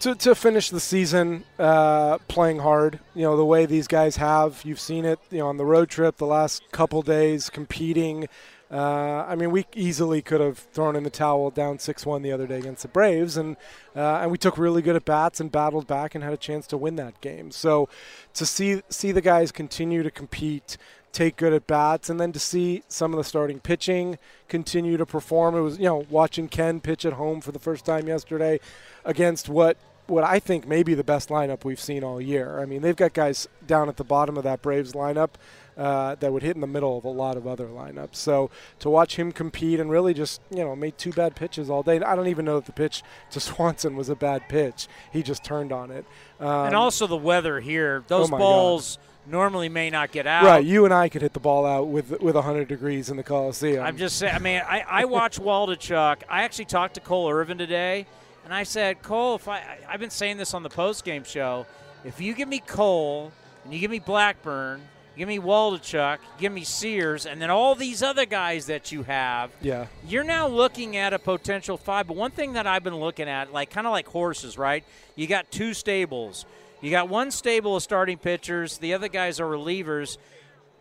to, 0.00 0.14
to 0.14 0.32
finish 0.36 0.70
the 0.70 0.78
season 0.78 1.42
uh, 1.58 2.18
playing 2.28 2.60
hard. 2.60 3.00
You 3.16 3.22
know 3.22 3.36
the 3.36 3.44
way 3.44 3.66
these 3.66 3.88
guys 3.88 4.14
have. 4.16 4.62
You've 4.64 4.78
seen 4.78 5.04
it. 5.04 5.18
You 5.32 5.38
know 5.38 5.48
on 5.48 5.56
the 5.56 5.64
road 5.64 5.88
trip 5.90 6.18
the 6.18 6.24
last 6.26 6.62
couple 6.70 7.02
days 7.02 7.50
competing. 7.50 8.28
Uh, 8.70 9.24
I 9.26 9.34
mean, 9.34 9.50
we 9.50 9.64
easily 9.74 10.20
could 10.20 10.42
have 10.42 10.58
thrown 10.58 10.94
in 10.94 11.02
the 11.02 11.10
towel 11.10 11.50
down 11.50 11.78
six-one 11.78 12.20
the 12.20 12.32
other 12.32 12.46
day 12.46 12.58
against 12.58 12.82
the 12.82 12.88
Braves, 12.88 13.36
and 13.36 13.56
uh, 13.96 14.18
and 14.20 14.30
we 14.30 14.36
took 14.36 14.58
really 14.58 14.82
good 14.82 14.94
at 14.94 15.06
bats 15.06 15.40
and 15.40 15.50
battled 15.50 15.86
back 15.86 16.14
and 16.14 16.22
had 16.22 16.34
a 16.34 16.38
chance 16.38 16.66
to 16.68 16.76
win 16.76 16.96
that 16.96 17.18
game. 17.22 17.50
So 17.50 17.88
to 18.34 18.44
see 18.44 18.82
see 18.90 19.10
the 19.10 19.22
guys 19.22 19.52
continue 19.52 20.02
to 20.02 20.10
compete, 20.10 20.76
take 21.12 21.36
good 21.36 21.54
at 21.54 21.66
bats, 21.66 22.10
and 22.10 22.20
then 22.20 22.30
to 22.32 22.38
see 22.38 22.82
some 22.88 23.14
of 23.14 23.16
the 23.16 23.24
starting 23.24 23.58
pitching 23.58 24.18
continue 24.48 24.98
to 24.98 25.06
perform. 25.06 25.54
It 25.54 25.60
was 25.60 25.78
you 25.78 25.84
know 25.84 26.04
watching 26.10 26.46
Ken 26.46 26.80
pitch 26.80 27.06
at 27.06 27.14
home 27.14 27.40
for 27.40 27.52
the 27.52 27.58
first 27.58 27.86
time 27.86 28.06
yesterday 28.06 28.60
against 29.02 29.48
what 29.48 29.78
what 30.08 30.24
I 30.24 30.38
think 30.38 30.66
may 30.66 30.82
be 30.82 30.94
the 30.94 31.04
best 31.04 31.28
lineup 31.28 31.64
we've 31.64 31.80
seen 31.80 32.02
all 32.02 32.20
year. 32.20 32.60
I 32.60 32.64
mean, 32.64 32.82
they've 32.82 32.96
got 32.96 33.12
guys 33.12 33.48
down 33.66 33.88
at 33.88 33.96
the 33.96 34.04
bottom 34.04 34.36
of 34.36 34.44
that 34.44 34.62
Braves 34.62 34.92
lineup 34.92 35.30
uh, 35.76 36.16
that 36.16 36.32
would 36.32 36.42
hit 36.42 36.56
in 36.56 36.60
the 36.60 36.66
middle 36.66 36.98
of 36.98 37.04
a 37.04 37.10
lot 37.10 37.36
of 37.36 37.46
other 37.46 37.66
lineups. 37.66 38.16
So 38.16 38.50
to 38.80 38.90
watch 38.90 39.16
him 39.16 39.30
compete 39.30 39.78
and 39.78 39.90
really 39.90 40.12
just, 40.12 40.40
you 40.50 40.64
know, 40.64 40.74
made 40.74 40.98
two 40.98 41.12
bad 41.12 41.36
pitches 41.36 41.70
all 41.70 41.82
day. 41.82 42.00
I 42.00 42.16
don't 42.16 42.26
even 42.26 42.44
know 42.44 42.56
that 42.56 42.66
the 42.66 42.72
pitch 42.72 43.02
to 43.30 43.40
Swanson 43.48 43.94
was 43.94 44.08
a 44.08 44.16
bad 44.16 44.48
pitch. 44.48 44.88
He 45.12 45.22
just 45.22 45.44
turned 45.44 45.72
on 45.72 45.90
it. 45.90 46.04
Um, 46.40 46.66
and 46.66 46.74
also 46.74 47.06
the 47.06 47.16
weather 47.16 47.60
here. 47.60 48.02
Those 48.08 48.32
oh 48.32 48.38
balls 48.38 48.98
normally 49.26 49.68
may 49.68 49.90
not 49.90 50.10
get 50.10 50.26
out. 50.26 50.44
Right, 50.44 50.64
you 50.64 50.84
and 50.84 50.94
I 50.94 51.08
could 51.08 51.22
hit 51.22 51.32
the 51.32 51.40
ball 51.40 51.66
out 51.66 51.88
with 51.88 52.10
with 52.20 52.34
100 52.34 52.68
degrees 52.68 53.10
in 53.10 53.16
the 53.16 53.22
Coliseum. 53.22 53.84
I'm 53.84 53.96
just 53.96 54.16
saying. 54.16 54.34
I 54.34 54.38
mean, 54.38 54.62
I, 54.66 54.84
I 54.88 55.04
watch 55.04 55.40
Waldichuk. 55.40 56.22
I 56.28 56.42
actually 56.42 56.64
talked 56.66 56.94
to 56.94 57.00
Cole 57.00 57.30
Irvin 57.30 57.58
today, 57.58 58.06
and 58.48 58.54
I 58.54 58.62
said, 58.62 59.02
Cole, 59.02 59.34
if 59.34 59.46
I, 59.46 59.76
I've 59.86 60.00
been 60.00 60.08
saying 60.08 60.38
this 60.38 60.54
on 60.54 60.62
the 60.62 60.70
post 60.70 61.04
game 61.04 61.22
show, 61.22 61.66
if 62.02 62.18
you 62.18 62.32
give 62.32 62.48
me 62.48 62.60
Cole 62.60 63.30
and 63.62 63.74
you 63.74 63.78
give 63.78 63.90
me 63.90 63.98
Blackburn, 63.98 64.80
give 65.18 65.28
me 65.28 65.38
Waldichuk, 65.38 66.16
give 66.38 66.50
me 66.50 66.64
Sears, 66.64 67.26
and 67.26 67.42
then 67.42 67.50
all 67.50 67.74
these 67.74 68.02
other 68.02 68.24
guys 68.24 68.64
that 68.64 68.90
you 68.90 69.02
have, 69.02 69.50
yeah. 69.60 69.84
you're 70.06 70.24
now 70.24 70.48
looking 70.48 70.96
at 70.96 71.12
a 71.12 71.18
potential 71.18 71.76
five. 71.76 72.06
But 72.06 72.16
one 72.16 72.30
thing 72.30 72.54
that 72.54 72.66
I've 72.66 72.82
been 72.82 72.96
looking 72.96 73.28
at, 73.28 73.52
like 73.52 73.68
kind 73.68 73.86
of 73.86 73.90
like 73.90 74.08
horses, 74.08 74.56
right? 74.56 74.82
You 75.14 75.26
got 75.26 75.50
two 75.50 75.74
stables. 75.74 76.46
You 76.80 76.90
got 76.90 77.10
one 77.10 77.30
stable 77.30 77.76
of 77.76 77.82
starting 77.82 78.16
pitchers. 78.16 78.78
The 78.78 78.94
other 78.94 79.08
guys 79.08 79.40
are 79.40 79.46
relievers. 79.46 80.16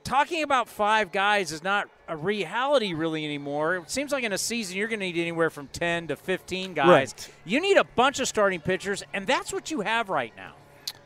Talking 0.05 0.41
about 0.41 0.69
five 0.69 1.11
guys 1.11 1.51
is 1.51 1.63
not 1.63 1.89
a 2.07 2.15
reality 2.15 2.93
really 2.93 3.25
anymore. 3.25 3.77
It 3.77 3.91
seems 3.91 4.11
like 4.11 4.23
in 4.23 4.33
a 4.33 4.37
season 4.37 4.77
you're 4.77 4.87
going 4.87 4.99
to 4.99 5.05
need 5.05 5.17
anywhere 5.17 5.49
from 5.49 5.67
10 5.67 6.07
to 6.07 6.15
15 6.15 6.73
guys. 6.73 6.87
Right. 6.87 7.31
You 7.45 7.61
need 7.61 7.77
a 7.77 7.83
bunch 7.83 8.19
of 8.19 8.27
starting 8.27 8.59
pitchers, 8.59 9.03
and 9.13 9.27
that's 9.27 9.51
what 9.51 9.71
you 9.71 9.81
have 9.81 10.09
right 10.09 10.33
now. 10.35 10.53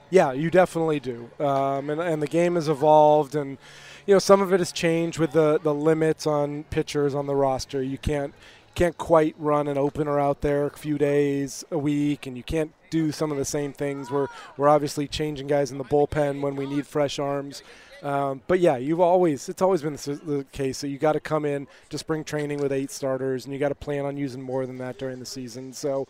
Yeah, 0.10 0.34
you 0.34 0.52
definitely 0.52 1.00
do. 1.00 1.30
Um, 1.40 1.90
and, 1.90 2.02
and 2.02 2.22
the 2.22 2.28
game 2.28 2.56
has 2.56 2.68
evolved, 2.68 3.34
and 3.34 3.58
you 4.06 4.14
know 4.14 4.20
some 4.20 4.42
of 4.42 4.52
it 4.54 4.60
has 4.60 4.72
changed 4.72 5.18
with 5.18 5.32
the, 5.32 5.60
the 5.64 5.74
limits 5.74 6.28
on 6.28 6.66
pitchers 6.66 7.16
on 7.16 7.28
the 7.28 7.36
roster. 7.36 7.82
You 7.82 7.98
can't 7.98 8.34
can't 8.76 8.98
quite 8.98 9.36
run 9.38 9.68
an 9.68 9.78
opener 9.78 10.20
out 10.20 10.42
there 10.42 10.66
a 10.66 10.70
few 10.70 10.98
days 10.98 11.64
a 11.72 11.78
week, 11.78 12.28
and 12.28 12.36
you 12.38 12.44
can't 12.44 12.74
do 12.90 13.12
some 13.12 13.32
of 13.32 13.38
the 13.38 13.46
same 13.46 13.72
things. 13.72 14.12
We're 14.12 14.28
we're 14.58 14.70
obviously 14.70 15.08
changing 15.08 15.48
guys 15.48 15.72
in 15.72 15.78
the 15.78 15.86
bullpen 15.86 16.42
when 16.42 16.58
we 16.58 16.68
need 16.68 16.86
fresh 16.86 17.18
arms. 17.18 17.64
Um, 18.04 18.42
but 18.48 18.60
yeah, 18.60 18.78
you've 18.78 19.00
always 19.00 19.48
it's 19.48 19.62
always 19.62 19.82
been 19.84 19.94
the, 19.96 20.20
the 20.26 20.46
case 20.52 20.82
that 20.82 20.88
you 20.88 20.98
got 20.98 21.14
to 21.14 21.20
come 21.20 21.46
in 21.46 21.68
to 21.90 21.98
spring 21.98 22.24
training 22.24 22.60
with 22.60 22.72
eight 22.72 22.90
starters, 22.90 23.46
and 23.46 23.54
you 23.54 23.60
got 23.60 23.70
to 23.70 23.76
plan 23.76 24.06
on 24.06 24.18
using 24.18 24.42
more 24.42 24.66
than 24.66 24.78
that 24.80 24.98
during 24.98 25.20
the 25.20 25.26
season. 25.26 25.74
So. 25.74 26.08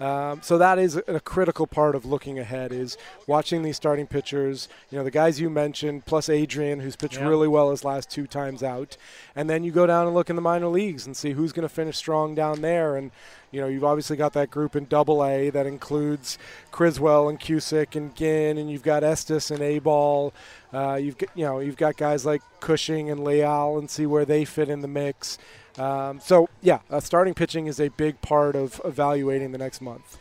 Um, 0.00 0.40
so 0.42 0.58
that 0.58 0.80
is 0.80 0.96
a, 0.96 1.02
a 1.06 1.20
critical 1.20 1.64
part 1.64 1.94
of 1.94 2.04
looking 2.04 2.36
ahead 2.36 2.72
is 2.72 2.96
watching 3.28 3.62
these 3.62 3.76
starting 3.76 4.08
pitchers. 4.08 4.68
You 4.90 4.98
know 4.98 5.04
the 5.04 5.12
guys 5.12 5.38
you 5.38 5.48
mentioned, 5.48 6.06
plus 6.06 6.28
Adrian, 6.28 6.80
who's 6.80 6.96
pitched 6.96 7.18
Yeah. 7.18 7.28
really 7.28 7.46
well 7.46 7.70
his 7.70 7.84
last 7.84 8.10
two 8.10 8.26
times 8.26 8.64
out, 8.64 8.96
and 9.36 9.48
then 9.48 9.62
you 9.62 9.70
go 9.70 9.86
down 9.86 10.06
and 10.06 10.14
look 10.14 10.28
in 10.28 10.34
the 10.34 10.42
minor 10.42 10.66
leagues 10.66 11.06
and 11.06 11.16
see 11.16 11.32
who's 11.32 11.52
going 11.52 11.68
to 11.68 11.72
finish 11.72 11.96
strong 11.98 12.34
down 12.34 12.62
there. 12.62 12.96
And 12.96 13.12
you 13.52 13.60
know 13.60 13.68
you've 13.68 13.84
obviously 13.84 14.16
got 14.16 14.32
that 14.32 14.50
group 14.50 14.74
in 14.74 14.86
Double 14.86 15.24
A 15.24 15.50
that 15.50 15.66
includes 15.66 16.38
Criswell 16.72 17.28
and 17.28 17.38
Cusick 17.38 17.94
and 17.94 18.14
Ginn, 18.16 18.58
and 18.58 18.70
you've 18.70 18.82
got 18.82 19.04
Estes 19.04 19.50
and 19.50 19.60
A 19.60 19.78
Ball. 19.78 20.32
Uh, 20.72 20.94
you've 20.94 21.18
got, 21.18 21.28
you 21.36 21.44
know 21.44 21.60
you've 21.60 21.76
got 21.76 21.96
guys 21.96 22.26
like 22.26 22.42
Cushing 22.60 23.10
and 23.10 23.22
Leal, 23.22 23.78
and 23.78 23.88
see 23.88 24.06
where 24.06 24.24
they 24.24 24.44
fit 24.44 24.68
in 24.68 24.80
the 24.80 24.88
mix. 24.88 25.38
Um, 25.78 26.18
so 26.20 26.48
yeah, 26.62 26.80
uh, 26.90 27.00
starting 27.00 27.34
pitching 27.34 27.66
is 27.66 27.78
a 27.78 27.88
big 27.88 28.20
part 28.22 28.56
of 28.56 28.80
evaluating 28.84 29.52
the 29.52 29.58
next 29.58 29.80
month. 29.80 30.18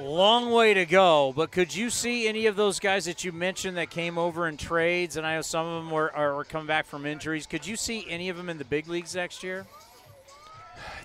Long 0.00 0.52
way 0.52 0.74
to 0.74 0.86
go, 0.86 1.32
but 1.34 1.50
could 1.50 1.74
you 1.74 1.90
see 1.90 2.28
any 2.28 2.46
of 2.46 2.54
those 2.54 2.78
guys 2.78 3.06
that 3.06 3.24
you 3.24 3.32
mentioned 3.32 3.76
that 3.78 3.90
came 3.90 4.16
over 4.16 4.46
in 4.46 4.56
trades? 4.56 5.16
And 5.16 5.26
I 5.26 5.34
know 5.34 5.42
some 5.42 5.66
of 5.66 5.82
them 5.82 5.90
were, 5.90 6.14
are 6.14 6.44
coming 6.44 6.68
back 6.68 6.86
from 6.86 7.04
injuries. 7.04 7.48
Could 7.48 7.66
you 7.66 7.74
see 7.74 8.06
any 8.08 8.28
of 8.28 8.36
them 8.36 8.48
in 8.48 8.58
the 8.58 8.64
big 8.64 8.86
leagues 8.86 9.16
next 9.16 9.42
year? 9.42 9.66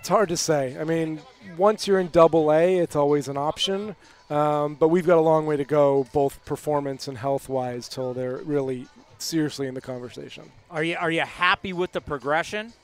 It's 0.04 0.10
hard 0.10 0.28
to 0.28 0.36
say. 0.36 0.76
I 0.78 0.84
mean, 0.84 1.22
once 1.56 1.88
you're 1.88 1.98
in 1.98 2.08
Double 2.08 2.52
A, 2.52 2.76
it's 2.76 2.94
always 2.94 3.26
an 3.26 3.38
option, 3.38 3.96
um, 4.28 4.74
but 4.74 4.88
we've 4.88 5.06
got 5.06 5.16
a 5.16 5.22
long 5.22 5.46
way 5.46 5.56
to 5.56 5.64
go, 5.64 6.06
both 6.12 6.44
performance 6.44 7.08
and 7.08 7.16
health 7.16 7.48
wise, 7.48 7.88
till 7.88 8.12
they're 8.12 8.36
really 8.44 8.86
seriously 9.16 9.66
in 9.66 9.72
the 9.72 9.80
conversation. 9.80 10.52
Are 10.70 10.84
you 10.84 10.96
are 10.96 11.10
you 11.10 11.22
happy 11.22 11.72
with 11.72 11.92
the 11.92 12.02
progression? 12.02 12.74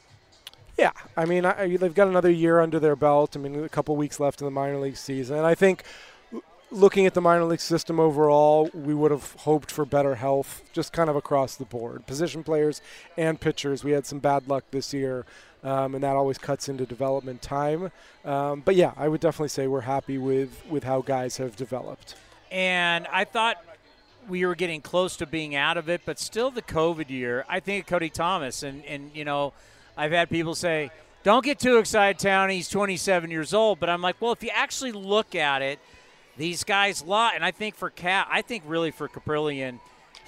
Yeah, 0.79 0.93
I 1.15 1.27
mean, 1.27 1.45
I, 1.45 1.77
they've 1.77 1.93
got 1.93 2.09
another 2.09 2.31
year 2.31 2.59
under 2.59 2.81
their 2.81 2.97
belt. 2.97 3.37
I 3.37 3.39
mean, 3.39 3.65
a 3.65 3.69
couple 3.69 3.95
weeks 3.97 4.19
left 4.19 4.41
in 4.41 4.47
the 4.47 4.51
minor 4.51 4.79
league 4.79 4.97
season, 4.97 5.37
and 5.37 5.47
I 5.47 5.55
think 5.55 5.85
looking 6.71 7.05
at 7.05 7.15
the 7.15 7.21
minor 7.21 7.45
league 7.45 7.61
system 7.61 8.01
overall, 8.01 8.71
we 8.73 8.95
would 8.95 9.11
have 9.11 9.33
hoped 9.41 9.71
for 9.71 9.85
better 9.85 10.15
health, 10.15 10.63
just 10.73 10.93
kind 10.95 11.11
of 11.11 11.17
across 11.17 11.57
the 11.57 11.65
board. 11.65 12.07
Position 12.07 12.43
players 12.45 12.81
and 13.17 13.41
pitchers, 13.41 13.85
we 13.85 13.91
had 13.91 14.07
some 14.07 14.21
bad 14.21 14.49
luck 14.49 14.65
this 14.71 14.95
year, 14.95 15.27
um, 15.63 15.95
and 15.95 16.05
that 16.05 16.17
always 16.17 16.39
cuts 16.39 16.69
into 16.69 16.87
development 16.87 17.43
time. 17.43 17.91
Um, 18.25 18.63
but 18.65 18.77
yeah, 18.77 18.93
I 18.97 19.09
would 19.09 19.21
definitely 19.21 19.49
say 19.49 19.67
we're 19.67 19.83
happy 19.83 20.19
with 20.19 20.63
with 20.69 20.85
how 20.85 21.03
guys 21.03 21.37
have 21.39 21.57
developed. 21.57 22.15
And 22.51 23.07
I 23.13 23.25
thought 23.25 23.57
we 24.29 24.45
were 24.45 24.55
getting 24.55 24.81
close 24.81 25.17
to 25.17 25.27
being 25.27 25.55
out 25.55 25.77
of 25.77 25.89
it, 25.89 26.03
but 26.05 26.19
still 26.19 26.51
the 26.51 26.63
COVID 26.63 27.11
year. 27.11 27.45
I 27.49 27.61
think 27.61 27.85
of 27.85 27.89
Cody 27.89 28.11
Thomas, 28.11 28.63
and 28.63 28.85
and 28.85 29.11
you 29.15 29.25
know, 29.25 29.53
I've 29.97 30.13
had 30.13 30.31
people 30.31 30.55
say, 30.55 30.91
"Don't 31.23 31.45
get 31.45 31.59
too 31.59 31.79
excited, 31.79 32.19
Town. 32.19 32.51
He's 32.51 32.69
27 32.69 33.31
years 33.31 33.55
old." 33.55 33.81
But 33.81 33.89
I'm 33.89 34.03
like, 34.03 34.21
well, 34.21 34.33
if 34.33 34.43
you 34.43 34.51
actually 34.53 34.93
look 34.93 35.35
at 35.35 35.63
it, 35.63 35.79
these 36.37 36.65
guys 36.65 37.05
lot, 37.05 37.35
and 37.35 37.45
I 37.45 37.51
think 37.51 37.75
for 37.75 37.91
Cat, 37.91 38.29
I 38.31 38.43
think 38.43 38.65
really 38.67 38.91
for 38.91 39.09
Caprillion, 39.09 39.81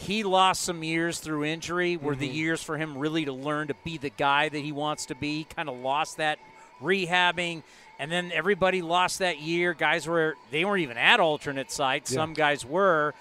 he 0.03 0.23
lost 0.25 0.63
some 0.63 0.83
years 0.83 1.19
through 1.19 1.45
injury. 1.45 1.97
Were 1.97 2.15
the 2.17 2.29
Mhm. 2.29 2.35
years 2.35 2.63
for 2.63 2.77
him 2.77 2.99
really 2.99 3.25
to 3.25 3.33
learn 3.33 3.69
to 3.69 3.75
be 3.85 3.99
the 3.99 4.11
guy 4.11 4.49
that 4.49 4.59
he 4.59 4.73
wants 4.73 5.07
to 5.07 5.15
be. 5.15 5.39
He 5.39 5.45
kind 5.45 5.69
of 5.69 5.77
lost 5.79 6.17
that 6.19 6.39
rehabbing. 6.83 7.63
And 7.99 8.11
then 8.11 8.33
everybody 8.33 8.83
lost 8.83 9.21
that 9.21 9.39
year. 9.39 9.75
Guys 9.75 10.07
were 10.09 10.37
they 10.51 10.65
weren't 10.65 10.83
even 10.83 10.97
at 10.99 11.21
alternate 11.21 11.71
sites. 11.71 12.11
Yeah. 12.11 12.17
Some 12.17 12.35
guys 12.35 12.65
were. 12.65 13.15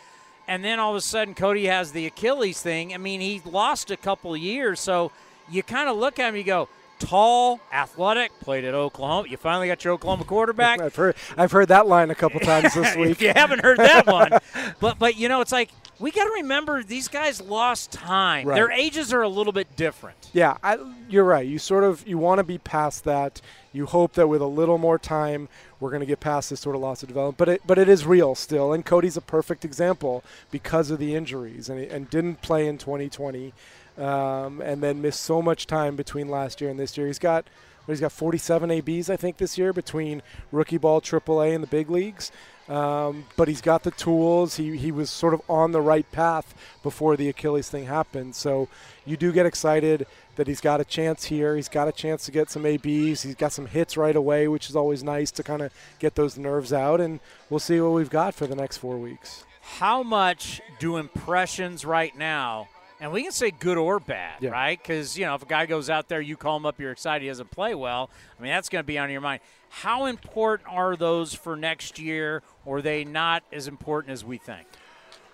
and 0.48 0.66
then 0.66 0.80
all 0.80 0.92
of 0.92 0.98
a 0.98 1.02
sudden 1.02 1.34
Cody 1.34 1.68
has 1.68 1.92
the 1.94 2.08
Achilles 2.08 2.62
thing. 2.62 2.94
I 2.94 2.98
mean, 2.98 3.22
he 3.22 3.42
lost 3.46 3.90
a 3.92 3.96
couple 3.96 4.36
years, 4.36 4.82
so 4.82 5.12
you 5.50 5.64
kind 5.64 5.88
of 5.88 5.96
look 5.96 6.20
at 6.20 6.28
him, 6.30 6.36
you 6.36 6.44
go, 6.44 6.68
tall, 7.02 7.60
athletic, 7.74 8.32
played 8.39 8.64
at 8.64 8.74
Oklahoma. 8.74 9.28
You 9.28 9.38
finally 9.38 9.68
got 9.68 9.84
your 9.84 9.93
Oklahoma 9.93 10.24
quarterback. 10.24 10.80
I've 10.82 10.95
heard 10.95 11.16
I've 11.38 11.52
heard 11.52 11.68
that 11.70 11.88
line 11.88 12.10
a 12.12 12.16
couple 12.16 12.39
times 12.52 12.74
this 12.74 12.95
week. 12.95 13.12
if 13.12 13.22
you 13.22 13.34
haven't 13.36 13.62
heard 13.62 13.80
that 13.80 14.08
one, 14.08 14.32
but 14.80 14.99
but 14.99 15.18
you 15.18 15.28
know, 15.28 15.41
it's 15.41 15.52
like 15.52 15.70
we 15.99 16.12
got 16.12 16.26
to 16.26 16.32
remember 16.32 16.84
these 16.84 17.08
guys 17.08 17.41
lost 17.41 17.91
time. 17.91 18.47
Right. 18.47 18.56
Their 18.56 18.72
ages 18.72 19.12
are 19.14 19.22
a 19.22 19.30
little 19.30 19.54
bit 19.54 19.76
different. 19.76 20.30
Yeah, 20.34 20.58
I, 20.64 20.78
you're 21.10 21.24
right. 21.24 21.45
You 21.45 21.60
sort 21.60 21.84
of 21.84 22.08
you 22.08 22.18
want 22.18 22.39
to 22.39 22.43
be 22.43 22.58
past 22.58 23.04
that. 23.04 23.41
You 23.74 23.86
hope 23.86 24.14
that 24.14 24.28
with 24.28 24.41
a 24.41 24.47
little 24.47 24.78
more 24.78 24.99
time, 24.99 25.47
we're 25.80 25.91
going 25.91 26.02
to 26.02 26.06
get 26.06 26.20
past 26.20 26.49
this 26.49 26.60
sort 26.60 26.76
of 26.76 26.82
loss 26.82 27.02
of 27.04 27.08
development. 27.08 27.38
But 27.38 27.49
it 27.49 27.62
but 27.66 27.78
it 27.78 27.89
is 27.89 28.06
real 28.06 28.36
still, 28.36 28.74
and 28.74 28.86
Cody's 28.86 29.18
a 29.18 29.22
perfect 29.22 29.66
example 29.66 30.24
because 30.52 30.91
of 30.91 30.99
the 30.99 31.16
injuries 31.16 31.70
and 31.70 31.80
and 31.80 32.10
didn't 32.10 32.41
play 32.41 32.68
in 32.68 32.78
2020, 32.78 33.54
um, 33.98 34.62
and 34.62 34.82
then 34.82 35.02
missed 35.02 35.22
so 35.22 35.42
much 35.42 35.68
time 35.68 35.96
between 35.96 36.30
last 36.30 36.62
year 36.62 36.70
and 36.70 36.80
this 36.80 36.98
year. 36.98 37.08
He's 37.08 37.20
got. 37.20 37.46
He's 37.88 38.00
got 38.00 38.12
47 38.12 38.70
ABs, 38.72 39.10
I 39.10 39.18
think, 39.18 39.38
this 39.38 39.58
year 39.58 39.74
between 39.74 40.22
rookie 40.52 40.78
ball, 40.78 41.02
AAA, 41.02 41.56
and 41.56 41.64
the 41.64 41.68
big 41.68 41.89
leagues. 41.89 42.32
Um, 42.70 43.26
but 43.36 43.50
he's 43.50 43.60
got 43.60 43.84
the 43.84 43.92
tools. 43.92 44.56
He, 44.56 44.78
he 44.78 44.92
was 44.92 45.10
sort 45.10 45.34
of 45.34 45.42
on 45.50 45.72
the 45.72 45.82
right 45.82 46.10
path 46.12 46.54
before 46.84 47.18
the 47.18 47.28
Achilles 47.28 47.70
thing 47.70 47.86
happened. 47.86 48.36
So 48.36 48.70
you 49.04 49.18
do 49.18 49.34
get 49.34 49.46
excited 49.46 50.08
that 50.36 50.48
he's 50.48 50.62
got 50.62 50.80
a 50.80 50.86
chance 50.86 51.26
here. 51.26 51.56
He's 51.56 51.68
got 51.68 51.88
a 51.88 51.92
chance 51.92 52.24
to 52.26 52.32
get 52.32 52.50
some 52.50 52.66
ABs. 52.66 53.24
He's 53.24 53.36
got 53.36 53.52
some 53.52 53.66
hits 53.66 53.98
right 53.98 54.16
away, 54.16 54.48
which 54.48 54.70
is 54.70 54.76
always 54.76 55.04
nice 55.04 55.32
to 55.32 55.44
kind 55.44 55.62
of 55.62 55.74
get 56.00 56.16
those 56.16 56.38
nerves 56.38 56.72
out. 56.72 57.02
And 57.02 57.20
we'll 57.50 57.60
see 57.60 57.82
what 57.82 57.92
we've 57.92 58.10
got 58.10 58.36
for 58.36 58.48
the 58.48 58.56
next 58.56 58.78
four 58.78 58.98
weeks. 58.98 59.44
How 59.80 60.02
much 60.02 60.62
do 60.80 60.98
impressions 60.98 61.84
right 61.84 62.16
now? 62.18 62.70
And 63.02 63.12
we 63.12 63.24
can 63.24 63.32
say 63.32 63.49
good 63.49 63.78
or 63.80 63.99
bad, 63.99 64.43
Yeah. 64.43 64.52
right? 64.52 64.78
Because, 64.82 65.18
you 65.18 65.26
know, 65.26 65.34
if 65.34 65.41
a 65.41 65.47
guy 65.47 65.66
goes 65.66 65.89
out 65.89 66.08
there, 66.08 66.22
you 66.22 66.38
call 66.38 66.56
him 66.58 66.68
up, 66.68 66.80
you're 66.80 66.91
excited, 66.91 67.24
he 67.24 67.30
doesn't 67.30 67.49
play 67.49 67.74
well. 67.74 68.12
I 68.39 68.43
mean, 68.43 68.52
that's 68.52 68.70
going 68.70 68.84
to 68.84 68.88
be 68.88 68.99
on 68.99 69.10
your 69.10 69.22
mind. 69.22 69.41
How 69.70 70.06
important 70.06 70.70
are 70.72 70.95
those 70.95 71.34
for 71.34 71.56
next 71.56 71.97
year, 71.97 72.43
or 72.64 72.78
are 72.78 72.82
they 72.84 73.04
not 73.04 73.41
as 73.52 73.68
important 73.68 74.14
as 74.14 74.24
we 74.24 74.38
think? 74.38 74.68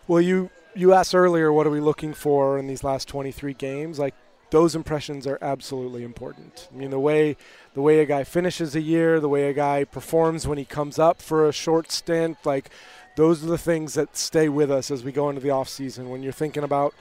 Well, 0.07 0.22
you 0.22 0.49
you 0.76 0.93
asked 0.93 1.13
earlier, 1.15 1.51
what 1.51 1.65
are 1.68 1.72
we 1.72 1.80
looking 1.82 2.13
for 2.13 2.57
in 2.59 2.68
these 2.68 2.84
last 2.84 3.07
23 3.07 3.53
games? 3.55 3.97
Like 3.99 4.13
those 4.51 4.76
impressions 4.76 5.26
are 5.28 5.39
absolutely 5.41 6.03
important. 6.03 6.70
I 6.74 6.78
mean, 6.78 6.91
the 6.91 6.99
way 6.99 7.36
the 7.74 7.82
way 7.82 7.99
a 7.99 8.05
guy 8.05 8.24
finishes 8.24 8.76
a 8.76 8.82
year, 8.82 9.20
the 9.20 9.28
way 9.28 9.49
a 9.49 9.53
guy 9.53 9.84
performs 9.84 10.47
when 10.47 10.57
he 10.57 10.63
comes 10.65 10.97
up 10.99 11.22
for 11.22 11.49
a 11.49 11.51
short 11.51 11.91
stint, 11.91 12.38
like 12.45 12.70
those 13.18 13.43
are 13.43 13.47
the 13.47 13.57
things 13.57 13.95
that 13.95 14.15
stay 14.15 14.47
with 14.47 14.70
us 14.72 14.89
as 14.91 15.03
we 15.03 15.11
go 15.11 15.28
into 15.30 15.41
the 15.41 15.49
off 15.49 15.68
season. 15.68 16.09
When 16.09 16.22
you're 16.24 16.32
thinking 16.32 16.63
about 16.63 16.93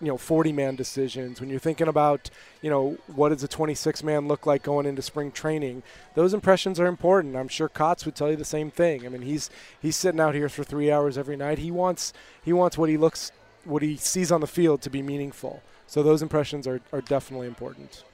you 0.00 0.08
know 0.08 0.16
40 0.16 0.52
man 0.52 0.76
decisions 0.76 1.40
when 1.40 1.48
you're 1.50 1.58
thinking 1.58 1.88
about 1.88 2.30
you 2.62 2.70
know 2.70 2.98
what 3.14 3.30
does 3.30 3.42
a 3.42 3.48
26 3.48 4.02
man 4.02 4.28
look 4.28 4.46
like 4.46 4.62
going 4.62 4.86
into 4.86 5.02
spring 5.02 5.30
training 5.30 5.82
those 6.14 6.32
impressions 6.32 6.78
are 6.78 6.86
important. 6.86 7.36
I'm 7.36 7.48
sure 7.48 7.68
Kotz 7.68 8.04
would 8.04 8.14
tell 8.14 8.30
you 8.30 8.36
the 8.36 8.44
same 8.44 8.70
thing. 8.70 9.04
I 9.04 9.08
mean 9.08 9.22
he's 9.22 9.50
he's 9.80 9.96
sitting 9.96 10.20
out 10.20 10.34
here 10.34 10.48
for 10.48 10.64
three 10.64 10.90
hours 10.90 11.18
every 11.18 11.36
night. 11.36 11.58
He 11.58 11.70
wants 11.70 12.12
he 12.44 12.52
wants 12.52 12.78
what 12.78 12.88
he 12.88 12.96
looks 12.96 13.32
what 13.64 13.82
he 13.82 13.96
sees 13.96 14.30
on 14.30 14.40
the 14.40 14.46
field 14.46 14.82
to 14.82 14.90
be 14.90 15.02
meaningful. 15.02 15.62
So 15.86 16.02
those 16.02 16.22
impressions 16.22 16.66
are, 16.66 16.80
are 16.92 17.00
definitely 17.00 17.46
important. 17.46 18.04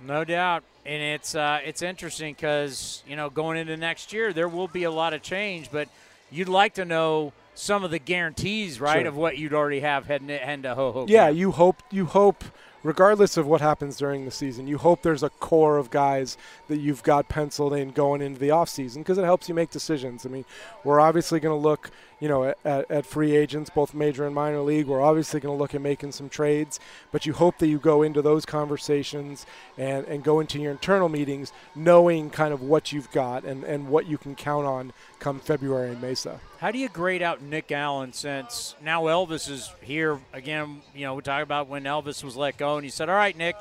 No 0.00 0.24
doubt, 0.24 0.64
and 0.84 1.02
it's 1.02 1.34
uh, 1.34 1.60
it's 1.64 1.80
interesting 1.80 2.34
because 2.34 3.02
you 3.06 3.16
know 3.16 3.30
going 3.30 3.56
into 3.56 3.76
next 3.76 4.12
year 4.12 4.32
there 4.32 4.48
will 4.48 4.68
be 4.68 4.84
a 4.84 4.90
lot 4.90 5.14
of 5.14 5.22
change, 5.22 5.70
but 5.70 5.88
you'd 6.30 6.48
like 6.48 6.74
to 6.74 6.84
know 6.84 7.32
some 7.54 7.84
of 7.84 7.90
the 7.90 7.98
guarantees, 7.98 8.80
right, 8.80 9.00
Sure. 9.00 9.08
of 9.08 9.16
what 9.16 9.38
you'd 9.38 9.54
already 9.54 9.80
have 9.80 10.06
heading 10.06 10.28
heading 10.28 10.62
to 10.62 10.74
ho 10.74 10.92
ho. 10.92 11.06
Yeah, 11.08 11.28
you 11.28 11.52
hope 11.52 11.82
you 11.90 12.06
hope 12.06 12.44
regardless 12.84 13.38
of 13.38 13.46
what 13.46 13.62
happens 13.62 13.96
during 13.96 14.26
the 14.26 14.30
season, 14.30 14.66
you 14.68 14.76
hope 14.78 15.02
there's 15.02 15.22
a 15.22 15.30
core 15.30 15.78
of 15.78 15.90
guys 15.90 16.36
that 16.68 16.76
you've 16.76 17.02
got 17.02 17.28
penciled 17.28 17.72
in 17.72 17.90
going 17.90 18.20
into 18.20 18.38
the 18.38 18.50
offseason 18.50 18.96
because 18.96 19.16
it 19.18 19.24
helps 19.24 19.48
you 19.48 19.54
make 19.54 19.70
decisions. 19.70 20.24
I 20.24 20.28
mean, 20.28 20.44
we're 20.84 21.00
obviously 21.00 21.40
going 21.40 21.58
to 21.58 21.68
look, 21.68 21.90
you 22.20 22.28
know, 22.28 22.44
at, 22.44 22.58
at, 22.62 22.90
at 22.90 23.06
free 23.06 23.34
agents, 23.34 23.70
both 23.70 23.94
major 23.94 24.26
and 24.26 24.34
minor 24.34 24.60
league. 24.60 24.86
We're 24.86 25.00
obviously 25.00 25.40
going 25.40 25.56
to 25.56 25.58
look 25.58 25.74
at 25.74 25.80
making 25.80 26.12
some 26.12 26.28
trades, 26.28 26.78
but 27.10 27.24
you 27.24 27.32
hope 27.32 27.56
that 27.58 27.68
you 27.68 27.78
go 27.78 28.02
into 28.02 28.20
those 28.20 28.44
conversations 28.44 29.46
and, 29.78 30.06
and 30.06 30.22
go 30.22 30.40
into 30.40 30.60
your 30.60 30.70
internal 30.70 31.08
meetings 31.08 31.52
knowing 31.74 32.28
kind 32.28 32.52
of 32.52 32.60
what 32.60 32.92
you've 32.92 33.10
got 33.12 33.44
and, 33.44 33.64
and 33.64 33.88
what 33.88 34.06
you 34.06 34.18
can 34.18 34.34
count 34.34 34.66
on 34.66 34.92
come 35.24 35.40
February 35.40 35.90
in 35.90 36.00
Mesa. 36.02 36.38
How 36.58 36.70
do 36.70 36.76
you 36.76 36.90
grade 36.90 37.22
out 37.22 37.40
Nick 37.40 37.72
Allen 37.72 38.12
since 38.12 38.74
now 38.82 39.04
Elvis 39.04 39.48
is 39.50 39.72
here 39.80 40.20
again? 40.34 40.82
You 40.94 41.06
know, 41.06 41.14
we 41.14 41.22
talk 41.22 41.42
about 41.42 41.66
when 41.66 41.84
Elvis 41.84 42.22
was 42.22 42.36
let 42.36 42.58
go, 42.58 42.76
and 42.76 42.84
you 42.84 42.90
said, 42.90 43.08
"All 43.08 43.14
right, 43.16 43.34
Nick, 43.34 43.56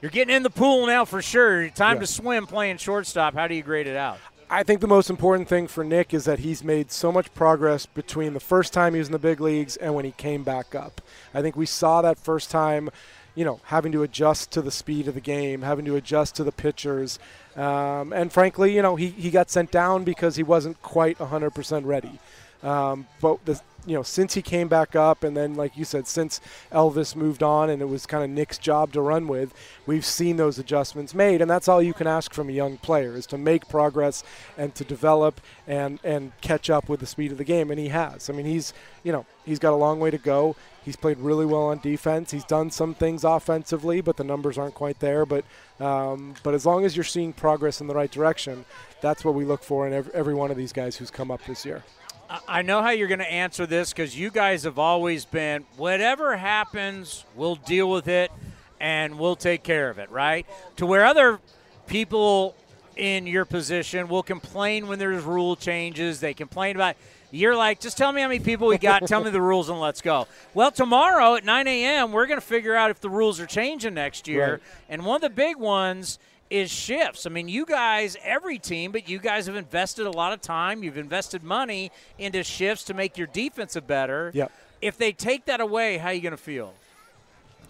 you're 0.00 0.12
getting 0.12 0.34
in 0.34 0.44
the 0.44 0.50
pool 0.50 0.86
now 0.86 1.04
for 1.04 1.20
sure. 1.20 1.68
Time 1.70 1.96
Yeah. 1.96 2.02
to 2.02 2.06
swim 2.06 2.46
playing 2.46 2.76
shortstop." 2.76 3.34
How 3.34 3.48
do 3.48 3.56
you 3.56 3.62
grade 3.64 3.88
it 3.88 3.96
out? 3.96 4.18
I 4.48 4.62
think 4.62 4.80
the 4.80 4.86
most 4.86 5.10
important 5.10 5.48
thing 5.48 5.66
for 5.66 5.82
Nick 5.82 6.14
is 6.14 6.26
that 6.26 6.40
he's 6.40 6.62
made 6.62 6.92
so 6.92 7.10
much 7.10 7.34
progress 7.34 7.86
between 7.86 8.32
the 8.32 8.40
first 8.40 8.72
time 8.72 8.94
he 8.94 9.00
was 9.00 9.08
in 9.08 9.12
the 9.12 9.18
big 9.18 9.40
leagues 9.40 9.76
and 9.76 9.96
when 9.96 10.04
he 10.04 10.12
came 10.12 10.44
back 10.44 10.76
up. 10.76 11.00
I 11.34 11.42
think 11.42 11.56
we 11.56 11.66
saw 11.66 12.02
that 12.02 12.18
first 12.18 12.52
time, 12.52 12.88
you 13.34 13.44
know, 13.44 13.60
having 13.64 13.92
to 13.92 14.02
adjust 14.02 14.50
to 14.52 14.62
the 14.62 14.70
speed 14.70 15.08
of 15.08 15.14
the 15.14 15.20
game, 15.20 15.62
having 15.62 15.84
to 15.84 15.96
adjust 15.96 16.36
to 16.36 16.44
the 16.44 16.52
pitchers. 16.52 17.18
Um, 17.56 18.12
and 18.12 18.32
frankly, 18.32 18.74
you 18.74 18.82
know, 18.82 18.96
he, 18.96 19.08
he 19.08 19.30
got 19.30 19.50
sent 19.50 19.70
down 19.70 20.04
because 20.04 20.36
he 20.36 20.42
wasn't 20.42 20.80
quite 20.82 21.18
100% 21.18 21.84
ready. 21.84 22.18
Um, 22.62 23.06
but 23.20 23.44
the, 23.44 23.60
you 23.86 23.94
know, 23.94 24.02
since 24.02 24.34
he 24.34 24.42
came 24.42 24.68
back 24.68 24.94
up, 24.94 25.24
and 25.24 25.36
then 25.36 25.54
like 25.54 25.76
you 25.76 25.84
said, 25.84 26.06
since 26.06 26.40
Elvis 26.70 27.16
moved 27.16 27.42
on, 27.42 27.70
and 27.70 27.80
it 27.80 27.88
was 27.88 28.06
kind 28.06 28.22
of 28.22 28.30
Nick's 28.30 28.58
job 28.58 28.92
to 28.92 29.00
run 29.00 29.26
with, 29.26 29.54
we've 29.86 30.04
seen 30.04 30.36
those 30.36 30.58
adjustments 30.58 31.14
made, 31.14 31.40
and 31.40 31.50
that's 31.50 31.68
all 31.68 31.82
you 31.82 31.94
can 31.94 32.06
ask 32.06 32.34
from 32.34 32.48
a 32.48 32.52
young 32.52 32.76
player 32.78 33.14
is 33.14 33.26
to 33.26 33.38
make 33.38 33.68
progress 33.68 34.22
and 34.58 34.74
to 34.74 34.84
develop 34.84 35.40
and 35.66 35.98
and 36.04 36.32
catch 36.40 36.68
up 36.68 36.88
with 36.88 37.00
the 37.00 37.06
speed 37.06 37.32
of 37.32 37.38
the 37.38 37.44
game, 37.44 37.70
and 37.70 37.78
he 37.78 37.88
has. 37.88 38.28
I 38.28 38.32
mean, 38.32 38.46
he's 38.46 38.72
you 39.02 39.12
know 39.12 39.24
he's 39.44 39.58
got 39.58 39.72
a 39.72 39.76
long 39.76 40.00
way 40.00 40.10
to 40.10 40.18
go. 40.18 40.56
He's 40.84 40.96
played 40.96 41.18
really 41.18 41.44
well 41.44 41.64
on 41.64 41.78
defense. 41.78 42.30
He's 42.30 42.44
done 42.44 42.70
some 42.70 42.94
things 42.94 43.22
offensively, 43.22 44.00
but 44.00 44.16
the 44.16 44.24
numbers 44.24 44.56
aren't 44.56 44.74
quite 44.74 45.00
there. 45.00 45.26
But 45.26 45.44
um, 45.78 46.34
but 46.42 46.54
as 46.54 46.66
long 46.66 46.84
as 46.84 46.96
you're 46.96 47.04
seeing 47.04 47.32
progress 47.32 47.80
in 47.80 47.86
the 47.86 47.94
right 47.94 48.10
direction, 48.10 48.64
that's 49.00 49.24
what 49.24 49.34
we 49.34 49.44
look 49.44 49.62
for 49.62 49.86
in 49.86 49.92
every, 49.92 50.14
every 50.14 50.34
one 50.34 50.50
of 50.50 50.56
these 50.56 50.72
guys 50.72 50.96
who's 50.96 51.10
come 51.10 51.30
up 51.30 51.44
this 51.44 51.64
year. 51.64 51.82
I- 52.46 52.62
know 52.62 52.82
how 52.82 52.90
you're 52.90 53.08
going 53.08 53.18
to 53.18 53.30
answer 53.30 53.66
this 53.66 53.92
because 53.92 54.16
you 54.16 54.30
guys 54.30 54.64
have 54.64 54.78
always 54.78 55.24
been 55.24 55.64
whatever 55.76 56.36
happens, 56.36 57.24
we'll 57.34 57.56
deal 57.56 57.90
with 57.90 58.08
it 58.08 58.30
and 58.78 59.18
we'll 59.18 59.36
take 59.36 59.62
care 59.62 59.90
of 59.90 59.98
it, 59.98 60.10
right? 60.10 60.46
To 60.76 60.86
where 60.86 61.04
other 61.04 61.40
people 61.86 62.54
in 62.96 63.26
your 63.26 63.44
position 63.44 64.08
will 64.08 64.22
complain 64.22 64.86
when 64.86 64.98
there's 64.98 65.24
rule 65.24 65.56
changes. 65.56 66.20
They 66.20 66.34
complain 66.34 66.76
about. 66.76 66.96
You're 67.32 67.56
like, 67.56 67.78
just 67.78 67.96
tell 67.96 68.10
me 68.10 68.22
how 68.22 68.28
many 68.28 68.40
people 68.40 68.66
we 68.66 68.78
got. 68.78 69.06
tell 69.06 69.22
me 69.22 69.30
the 69.30 69.40
rules 69.40 69.68
and 69.68 69.80
let's 69.80 70.00
go. 70.00 70.26
Well, 70.52 70.72
tomorrow 70.72 71.36
at 71.36 71.44
9 71.44 71.66
a.m., 71.68 72.10
we're 72.10 72.26
going 72.26 72.40
to 72.40 72.46
figure 72.46 72.74
out 72.74 72.90
if 72.90 73.00
the 73.00 73.10
rules 73.10 73.38
are 73.38 73.46
changing 73.46 73.94
next 73.94 74.26
year. 74.26 74.52
Right. 74.54 74.60
And 74.88 75.06
one 75.06 75.16
of 75.16 75.22
the 75.22 75.30
big 75.30 75.56
ones 75.56 76.18
is 76.50 76.70
shifts. 76.70 77.26
I 77.26 77.30
mean, 77.30 77.48
you 77.48 77.64
guys, 77.64 78.16
every 78.22 78.58
team, 78.58 78.92
but 78.92 79.08
you 79.08 79.18
guys 79.18 79.46
have 79.46 79.56
invested 79.56 80.06
a 80.06 80.10
lot 80.10 80.32
of 80.32 80.40
time. 80.40 80.82
You've 80.82 80.98
invested 80.98 81.42
money 81.42 81.92
into 82.18 82.42
shifts 82.42 82.84
to 82.84 82.94
make 82.94 83.16
your 83.16 83.28
defensive 83.28 83.86
better. 83.86 84.32
Yep. 84.34 84.52
If 84.82 84.98
they 84.98 85.12
take 85.12 85.44
that 85.46 85.60
away, 85.60 85.98
how 85.98 86.08
are 86.08 86.14
you 86.14 86.20
going 86.20 86.32
to 86.32 86.36
feel? 86.36 86.74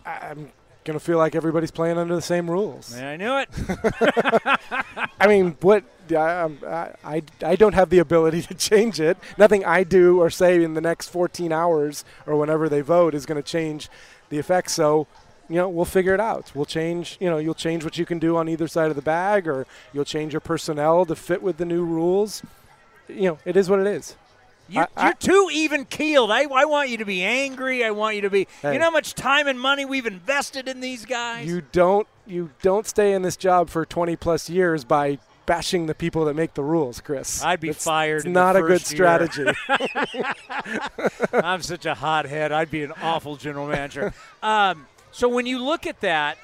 I'm 0.06 0.50
going 0.84 0.98
to 0.98 1.04
feel 1.04 1.18
like 1.18 1.34
everybody's 1.34 1.70
playing 1.70 1.98
under 1.98 2.14
the 2.14 2.22
same 2.22 2.50
rules. 2.50 2.94
Man, 2.94 3.06
I 3.06 3.16
knew 3.16 3.36
it. 3.38 3.48
I 5.20 5.26
mean, 5.26 5.56
what 5.60 5.84
I, 6.10 6.40
um, 6.40 6.58
I, 6.66 6.92
I, 7.04 7.22
I 7.44 7.56
don't 7.56 7.74
have 7.74 7.90
the 7.90 7.98
ability 7.98 8.42
to 8.42 8.54
change 8.54 9.00
it. 9.00 9.18
Nothing 9.36 9.64
I 9.64 9.84
do 9.84 10.20
or 10.20 10.30
say 10.30 10.62
in 10.62 10.74
the 10.74 10.80
next 10.80 11.08
14 11.08 11.52
hours 11.52 12.04
or 12.26 12.36
whenever 12.36 12.68
they 12.68 12.80
vote 12.80 13.14
is 13.14 13.26
going 13.26 13.40
to 13.40 13.48
change 13.48 13.88
the 14.30 14.38
effects. 14.38 14.72
So, 14.72 15.06
you 15.50 15.56
know, 15.56 15.68
we'll 15.68 15.84
figure 15.84 16.14
it 16.14 16.20
out. 16.20 16.52
We'll 16.54 16.64
change, 16.64 17.16
you 17.20 17.28
know, 17.28 17.38
you'll 17.38 17.54
change 17.54 17.82
what 17.84 17.98
you 17.98 18.06
can 18.06 18.18
do 18.20 18.36
on 18.36 18.48
either 18.48 18.68
side 18.68 18.88
of 18.88 18.96
the 18.96 19.02
bag 19.02 19.48
or 19.48 19.66
you'll 19.92 20.04
change 20.04 20.32
your 20.32 20.40
personnel 20.40 21.04
to 21.04 21.16
fit 21.16 21.42
with 21.42 21.56
the 21.56 21.64
new 21.64 21.84
rules. 21.84 22.42
You 23.08 23.30
know, 23.30 23.38
it 23.44 23.56
is 23.56 23.68
what 23.68 23.80
it 23.80 23.86
is. 23.88 24.16
I- 24.76 24.86
you're 25.02 25.14
too 25.14 25.48
even 25.52 25.84
keeled. 25.84 26.30
I, 26.30 26.44
I 26.44 26.64
want 26.66 26.88
you 26.90 26.98
to 26.98 27.04
be 27.04 27.24
angry. 27.24 27.84
I 27.84 27.90
want 27.90 28.14
you 28.14 28.22
to 28.22 28.30
be. 28.30 28.46
Hey. 28.62 28.74
You 28.74 28.78
know 28.78 28.84
how 28.86 28.90
much 28.92 29.14
time 29.14 29.48
and 29.48 29.58
money 29.58 29.84
we've 29.84 30.06
invested 30.06 30.68
in 30.68 30.78
these 30.80 31.04
guys? 31.04 31.48
You 31.48 31.62
don't 31.72 32.06
you 32.24 32.50
don't 32.62 32.86
stay 32.86 33.12
in 33.12 33.22
this 33.22 33.36
job 33.36 33.68
for 33.68 33.84
20 33.84 34.14
plus 34.14 34.48
years 34.48 34.84
by 34.84 35.18
bashing 35.46 35.86
the 35.86 35.94
people 35.96 36.24
that 36.26 36.34
make 36.34 36.54
the 36.54 36.62
rules, 36.62 37.00
Chris. 37.00 37.42
I'd 37.42 37.58
be 37.58 37.70
It's- 37.70 37.82
fired 37.82 38.18
It's 38.18 38.26
not 38.26 38.54
a 38.54 38.60
good 38.62 38.82
strategy. 38.82 39.46
I'm 41.32 41.62
such 41.62 41.86
a 41.86 41.94
hothead. 41.94 42.52
I'd 42.52 42.70
be 42.70 42.84
an 42.84 42.92
awful 43.02 43.34
general 43.34 43.66
manager. 43.66 44.12
Um, 44.44 44.86
so 45.12 45.28
when 45.28 45.46
you 45.46 45.58
look 45.62 45.86
at 45.86 46.00
that, 46.00 46.38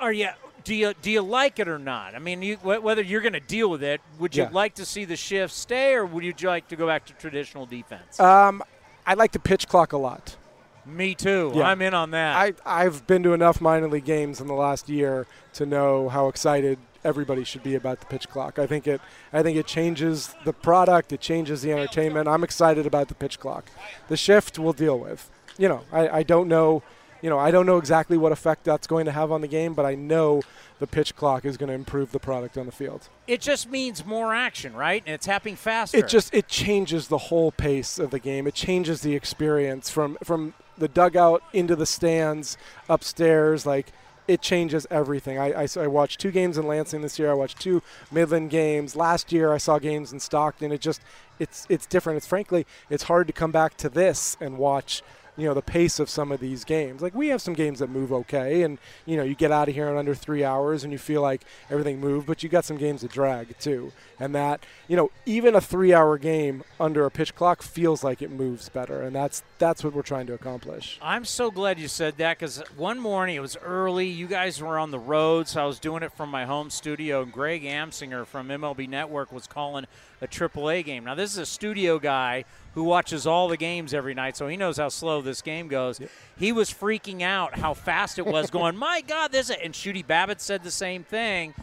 are 0.00 0.12
you 0.12 0.28
do 0.64 0.74
you 0.74 0.94
do 1.00 1.10
you 1.10 1.22
like 1.22 1.58
it 1.58 1.68
or 1.68 1.78
not? 1.78 2.14
I 2.14 2.18
mean, 2.18 2.42
you, 2.42 2.56
whether 2.56 3.02
you're 3.02 3.20
going 3.20 3.32
to 3.32 3.40
deal 3.40 3.70
with 3.70 3.82
it, 3.82 4.00
would 4.18 4.36
you 4.36 4.44
Yeah. 4.44 4.50
like 4.52 4.74
to 4.74 4.84
see 4.84 5.04
the 5.04 5.16
shift 5.16 5.54
stay, 5.54 5.94
or 5.94 6.04
would 6.04 6.24
you 6.24 6.48
like 6.48 6.68
to 6.68 6.76
go 6.76 6.86
back 6.86 7.06
to 7.06 7.12
traditional 7.14 7.66
defense? 7.66 8.18
Um, 8.20 8.62
I 9.06 9.14
like 9.14 9.32
the 9.32 9.38
pitch 9.38 9.68
clock 9.68 9.92
a 9.92 9.96
lot. 9.98 10.36
Me 10.84 11.14
too. 11.14 11.52
Yeah. 11.54 11.68
I'm 11.68 11.82
in 11.82 11.92
on 11.94 12.10
that. 12.12 12.36
I, 12.36 12.52
I've 12.84 13.06
been 13.06 13.22
to 13.24 13.32
enough 13.34 13.60
minor 13.60 13.88
league 13.88 14.04
games 14.06 14.40
in 14.40 14.46
the 14.46 14.54
last 14.54 14.88
year 14.88 15.26
to 15.54 15.66
know 15.66 16.08
how 16.08 16.28
excited 16.28 16.78
everybody 17.04 17.44
should 17.44 17.62
be 17.62 17.74
about 17.74 18.00
the 18.00 18.06
pitch 18.06 18.28
clock. 18.28 18.58
I 18.58 18.66
think 18.66 18.86
it 18.86 19.00
I 19.32 19.42
think 19.42 19.56
it 19.56 19.66
changes 19.66 20.34
the 20.44 20.52
product, 20.52 21.12
it 21.12 21.20
changes 21.20 21.62
the 21.62 21.72
entertainment. 21.72 22.26
I'm 22.28 22.42
excited 22.44 22.86
about 22.86 23.08
the 23.08 23.14
pitch 23.14 23.38
clock. 23.38 23.66
The 24.08 24.16
shift 24.16 24.58
we'll 24.58 24.72
deal 24.72 24.98
with. 24.98 25.30
You 25.58 25.68
know, 25.68 25.80
I, 25.92 26.08
I 26.08 26.22
don't 26.22 26.48
know 26.48 26.82
you 27.22 27.30
know, 27.30 27.38
I 27.38 27.50
don't 27.50 27.66
know 27.66 27.78
exactly 27.78 28.16
what 28.16 28.32
effect 28.32 28.64
that's 28.64 28.86
going 28.86 29.06
to 29.06 29.12
have 29.12 29.32
on 29.32 29.40
the 29.40 29.48
game, 29.48 29.74
but 29.74 29.84
I 29.84 29.94
know 29.94 30.42
the 30.78 30.86
pitch 30.86 31.16
clock 31.16 31.44
is 31.44 31.56
going 31.56 31.68
to 31.68 31.74
improve 31.74 32.12
the 32.12 32.20
product 32.20 32.56
on 32.56 32.66
the 32.66 32.72
field. 32.72 33.08
it 33.26 33.40
just 33.40 33.68
means 33.68 34.06
more 34.06 34.34
action, 34.34 34.74
right? 34.74 35.02
And 35.06 35.14
it's 35.14 35.26
happening 35.26 35.56
faster. 35.56 35.98
It 35.98 36.08
just 36.08 36.32
it 36.32 36.48
changes 36.48 37.08
the 37.08 37.18
whole 37.18 37.50
pace 37.50 37.98
of 37.98 38.10
the 38.10 38.18
game. 38.18 38.46
It 38.46 38.54
changes 38.54 39.00
the 39.02 39.14
experience 39.14 39.90
from 39.90 40.16
from 40.22 40.54
the 40.76 40.88
dugout 40.88 41.42
into 41.52 41.74
the 41.74 41.86
stands 41.86 42.56
upstairs. 42.88 43.66
Like 43.66 43.92
it 44.28 44.42
changes 44.42 44.86
everything. 44.90 45.38
I, 45.38 45.64
I, 45.64 45.68
I 45.76 45.86
watched 45.86 46.20
two 46.20 46.30
games 46.30 46.58
in 46.58 46.66
Lansing 46.66 47.00
this 47.00 47.18
year. 47.18 47.30
I 47.30 47.34
watched 47.34 47.60
two 47.60 47.82
Midland 48.12 48.50
games 48.50 48.94
last 48.94 49.32
year. 49.32 49.52
I 49.52 49.58
saw 49.58 49.78
games 49.78 50.12
in 50.12 50.20
Stockton. 50.20 50.70
It 50.70 50.80
just 50.80 51.00
it's 51.38 51.66
it's 51.68 51.86
different. 51.86 52.18
It's 52.18 52.26
frankly 52.26 52.66
it's 52.90 53.04
hard 53.04 53.26
to 53.26 53.32
come 53.32 53.50
back 53.50 53.76
to 53.78 53.88
this 53.88 54.36
and 54.40 54.58
watch 54.58 55.02
you 55.38 55.46
know 55.46 55.54
the 55.54 55.62
pace 55.62 56.00
of 56.00 56.10
some 56.10 56.32
of 56.32 56.40
these 56.40 56.64
games. 56.64 57.00
Like 57.00 57.14
we 57.14 57.28
have 57.28 57.40
some 57.40 57.54
games 57.54 57.78
that 57.78 57.88
move 57.88 58.12
okay, 58.12 58.62
and 58.62 58.76
you 59.06 59.16
know 59.16 59.22
you 59.22 59.34
get 59.34 59.52
out 59.52 59.68
of 59.68 59.74
here 59.74 59.88
in 59.88 59.96
under 59.96 60.14
three 60.14 60.44
hours, 60.44 60.82
and 60.82 60.92
you 60.92 60.98
feel 60.98 61.22
like 61.22 61.42
everything 61.70 62.00
moved. 62.00 62.26
But 62.26 62.42
you 62.42 62.48
got 62.48 62.64
some 62.64 62.76
games 62.76 63.02
that 63.02 63.12
drag 63.12 63.56
too, 63.58 63.92
and 64.18 64.34
that 64.34 64.66
you 64.88 64.96
know 64.96 65.10
even 65.24 65.54
a 65.54 65.60
three-hour 65.60 66.18
game 66.18 66.64
under 66.80 67.06
a 67.06 67.10
pitch 67.10 67.34
clock 67.36 67.62
feels 67.62 68.02
like 68.02 68.20
it 68.20 68.30
moves 68.30 68.68
better, 68.68 69.00
and 69.00 69.14
that's 69.14 69.44
that's 69.58 69.84
what 69.84 69.94
we're 69.94 70.02
trying 70.02 70.26
to 70.26 70.34
accomplish. 70.34 70.98
I'm 71.00 71.24
so 71.24 71.50
glad 71.50 71.78
you 71.78 71.88
said 71.88 72.16
that 72.18 72.38
because 72.38 72.62
one 72.76 72.98
morning 72.98 73.36
it 73.36 73.40
was 73.40 73.56
early. 73.62 74.08
You 74.08 74.26
guys 74.26 74.60
were 74.60 74.78
on 74.78 74.90
the 74.90 74.98
road, 74.98 75.46
so 75.46 75.62
I 75.62 75.66
was 75.66 75.78
doing 75.78 76.02
it 76.02 76.12
from 76.12 76.30
my 76.30 76.46
home 76.46 76.68
studio. 76.68 77.22
And 77.22 77.32
Greg 77.32 77.62
Amsinger 77.62 78.26
from 78.26 78.48
MLB 78.48 78.88
Network 78.88 79.30
was 79.32 79.46
calling 79.46 79.86
a 80.20 80.26
AAA 80.26 80.84
game. 80.84 81.04
Now, 81.04 81.14
this 81.14 81.32
is 81.32 81.38
a 81.38 81.46
studio 81.46 81.98
guy 81.98 82.44
who 82.78 82.84
watches 82.84 83.26
all 83.26 83.48
the 83.48 83.56
games 83.56 83.92
every 83.92 84.14
night, 84.14 84.36
so 84.36 84.46
he 84.46 84.56
knows 84.56 84.76
how 84.76 84.88
slow 84.88 85.20
this 85.20 85.42
game 85.42 85.66
goes. 85.66 86.00
He 86.38 86.52
was 86.52 86.70
freaking 86.70 87.22
out 87.22 87.58
how 87.58 87.74
fast 87.74 88.20
it 88.20 88.24
was, 88.26 88.50
going, 88.50 88.76
"My 88.88 89.00
God, 89.00 89.32
this!" 89.32 89.50
Is 89.50 89.56
and 89.60 89.74
Shooty 89.74 90.06
Babitt 90.06 90.40
said 90.40 90.62
the 90.62 90.70
same 90.70 91.02
thing. 91.02 91.54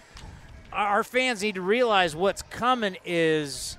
Our 0.74 1.06
fans 1.06 1.42
need 1.42 1.56
to 1.56 1.62
realize 1.62 2.18
what's 2.18 2.42
coming 2.42 2.98
is 3.06 3.78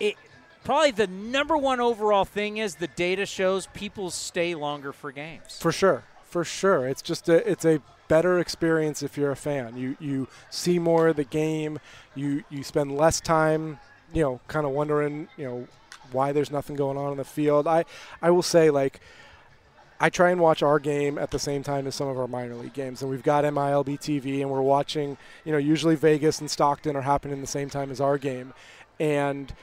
it. 0.00 0.16
Probably 0.64 0.90
the 0.90 1.06
number 1.06 1.56
one 1.56 1.80
overall 1.80 2.24
thing 2.24 2.56
is 2.56 2.74
the 2.74 2.88
data 2.88 3.26
shows 3.26 3.68
people 3.68 4.10
stay 4.10 4.56
longer 4.56 4.92
for 4.92 5.12
games. 5.12 5.58
For 5.60 5.70
sure, 5.70 6.02
for 6.24 6.42
sure. 6.42 6.88
It's 6.88 7.02
just 7.02 7.28
a 7.28 7.48
it's 7.48 7.64
a 7.64 7.80
better 8.08 8.40
experience 8.40 9.04
if 9.04 9.16
you're 9.16 9.30
a 9.30 9.36
fan. 9.36 9.76
You 9.76 9.96
you 10.00 10.26
see 10.50 10.80
more 10.80 11.08
of 11.08 11.16
the 11.16 11.24
game. 11.24 11.78
You 12.16 12.42
you 12.50 12.64
spend 12.64 12.96
less 12.96 13.20
time, 13.20 13.78
you 14.12 14.22
know, 14.22 14.40
kind 14.48 14.66
of 14.66 14.72
wondering, 14.72 15.28
you 15.36 15.44
know, 15.44 15.68
why 16.12 16.32
there's 16.32 16.50
nothing 16.50 16.76
going 16.76 16.96
on 16.96 17.12
in 17.12 17.18
the 17.18 17.24
field. 17.24 17.66
I 17.66 17.84
I 18.20 18.30
will 18.30 18.42
say 18.42 18.70
like 18.70 19.00
I 20.02 20.10
try 20.10 20.30
and 20.30 20.40
watch 20.40 20.64
our 20.64 20.80
game 20.80 21.16
at 21.16 21.30
the 21.30 21.38
same 21.38 21.62
time 21.62 21.86
as 21.86 21.94
some 21.94 22.08
of 22.08 22.18
our 22.18 22.26
minor 22.26 22.56
league 22.56 22.72
games, 22.72 23.02
and 23.02 23.10
we've 23.10 23.22
got 23.22 23.44
MILB 23.44 24.00
TV, 24.00 24.40
and 24.40 24.50
we're 24.50 24.60
watching. 24.60 25.16
You 25.44 25.52
know, 25.52 25.58
usually 25.58 25.94
Vegas 25.94 26.40
and 26.40 26.50
Stockton 26.50 26.96
are 26.96 27.02
happening 27.02 27.40
the 27.40 27.46
same 27.46 27.70
time 27.70 27.90
as 27.90 28.00
our 28.00 28.18
game, 28.18 28.52
and 28.98 29.54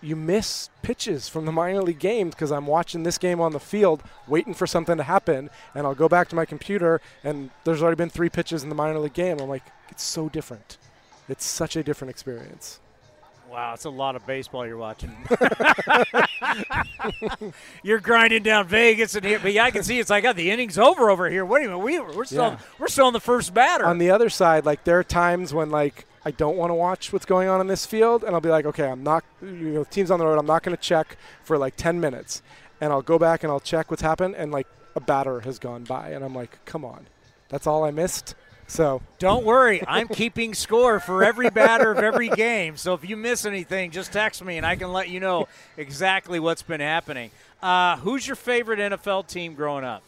you 0.00 0.14
miss 0.14 0.70
pitches 0.82 1.28
from 1.28 1.46
the 1.46 1.52
minor 1.52 1.82
league 1.82 1.98
games 1.98 2.34
because 2.34 2.52
I'm 2.52 2.66
watching 2.66 3.02
this 3.02 3.18
game 3.18 3.40
on 3.40 3.52
the 3.52 3.58
field, 3.58 4.02
waiting 4.28 4.54
for 4.54 4.66
something 4.66 4.96
to 4.96 5.02
happen, 5.02 5.50
and 5.74 5.86
I'll 5.86 5.96
go 5.96 6.08
back 6.08 6.28
to 6.28 6.36
my 6.36 6.44
computer, 6.44 7.00
and 7.24 7.50
there's 7.64 7.82
already 7.82 7.96
been 7.96 8.10
three 8.10 8.28
pitches 8.28 8.62
in 8.62 8.68
the 8.68 8.74
minor 8.74 9.00
league 9.00 9.14
game. 9.14 9.40
I'm 9.40 9.48
like, 9.48 9.64
it's 9.88 10.04
so 10.04 10.28
different. 10.28 10.78
It's 11.28 11.44
such 11.44 11.74
a 11.74 11.82
different 11.82 12.10
experience. 12.10 12.78
Wow, 13.50 13.74
it's 13.74 13.86
a 13.86 13.90
lot 13.90 14.14
of 14.14 14.26
baseball 14.26 14.66
you're 14.66 14.76
watching. 14.76 15.10
you're 17.82 18.00
grinding 18.00 18.42
down 18.42 18.68
Vegas, 18.68 19.14
and 19.14 19.24
here, 19.24 19.38
but 19.38 19.52
yeah, 19.52 19.64
I 19.64 19.70
can 19.70 19.82
see 19.82 19.98
it's 19.98 20.10
like, 20.10 20.24
oh, 20.24 20.32
the 20.34 20.50
inning's 20.50 20.78
over 20.78 21.08
over 21.10 21.30
here. 21.30 21.44
Wait 21.46 21.64
a 21.64 21.68
minute, 21.68 21.78
we, 21.78 21.98
we're 21.98 22.24
still 22.24 22.42
Yeah. 22.42 22.58
we're 22.78 22.88
still 22.88 23.06
on 23.06 23.12
the 23.14 23.20
first 23.20 23.54
batter. 23.54 23.86
On 23.86 23.98
the 23.98 24.10
other 24.10 24.28
side, 24.28 24.66
like 24.66 24.84
there 24.84 24.98
are 24.98 25.04
times 25.04 25.54
when 25.54 25.70
like 25.70 26.04
I 26.24 26.30
don't 26.30 26.56
want 26.56 26.70
to 26.70 26.74
watch 26.74 27.12
what's 27.12 27.24
going 27.24 27.48
on 27.48 27.60
in 27.60 27.68
this 27.68 27.86
field, 27.86 28.22
and 28.22 28.34
I'll 28.34 28.40
be 28.40 28.50
like, 28.50 28.66
okay, 28.66 28.88
I'm 28.88 29.02
not, 29.02 29.24
you 29.40 29.72
know, 29.72 29.84
teams 29.84 30.10
on 30.10 30.18
the 30.18 30.26
road, 30.26 30.38
I'm 30.38 30.46
not 30.46 30.62
going 30.62 30.76
to 30.76 30.82
check 30.82 31.16
for 31.42 31.56
like 31.56 31.76
10 31.76 32.00
minutes, 32.00 32.42
and 32.82 32.92
I'll 32.92 33.02
go 33.02 33.18
back 33.18 33.44
and 33.44 33.50
I'll 33.50 33.60
check 33.60 33.90
what's 33.90 34.02
happened, 34.02 34.34
and 34.36 34.52
like 34.52 34.66
a 34.94 35.00
batter 35.00 35.40
has 35.40 35.58
gone 35.58 35.84
by, 35.84 36.10
and 36.10 36.22
I'm 36.24 36.34
like, 36.34 36.58
come 36.66 36.84
on, 36.84 37.06
that's 37.48 37.66
all 37.66 37.84
I 37.84 37.92
missed. 37.92 38.34
So 38.68 39.00
Don't 39.18 39.44
worry, 39.46 39.82
I'm 39.88 40.08
keeping 40.08 40.52
score 40.54 41.00
for 41.00 41.24
every 41.24 41.48
batter 41.50 41.90
of 41.90 41.98
every 41.98 42.28
game. 42.28 42.76
So 42.76 42.92
if 42.94 43.08
you 43.08 43.16
miss 43.16 43.44
anything, 43.46 43.90
just 43.90 44.12
text 44.12 44.44
me 44.44 44.58
and 44.58 44.66
I 44.66 44.76
can 44.76 44.92
let 44.92 45.08
you 45.08 45.20
know 45.20 45.48
exactly 45.78 46.38
what's 46.38 46.62
been 46.62 46.80
happening. 46.80 47.30
Uh, 47.62 47.96
who's 47.96 48.26
your 48.26 48.36
favorite 48.36 48.78
NFL 48.78 49.26
team 49.26 49.54
growing 49.54 49.84
up? 49.84 50.02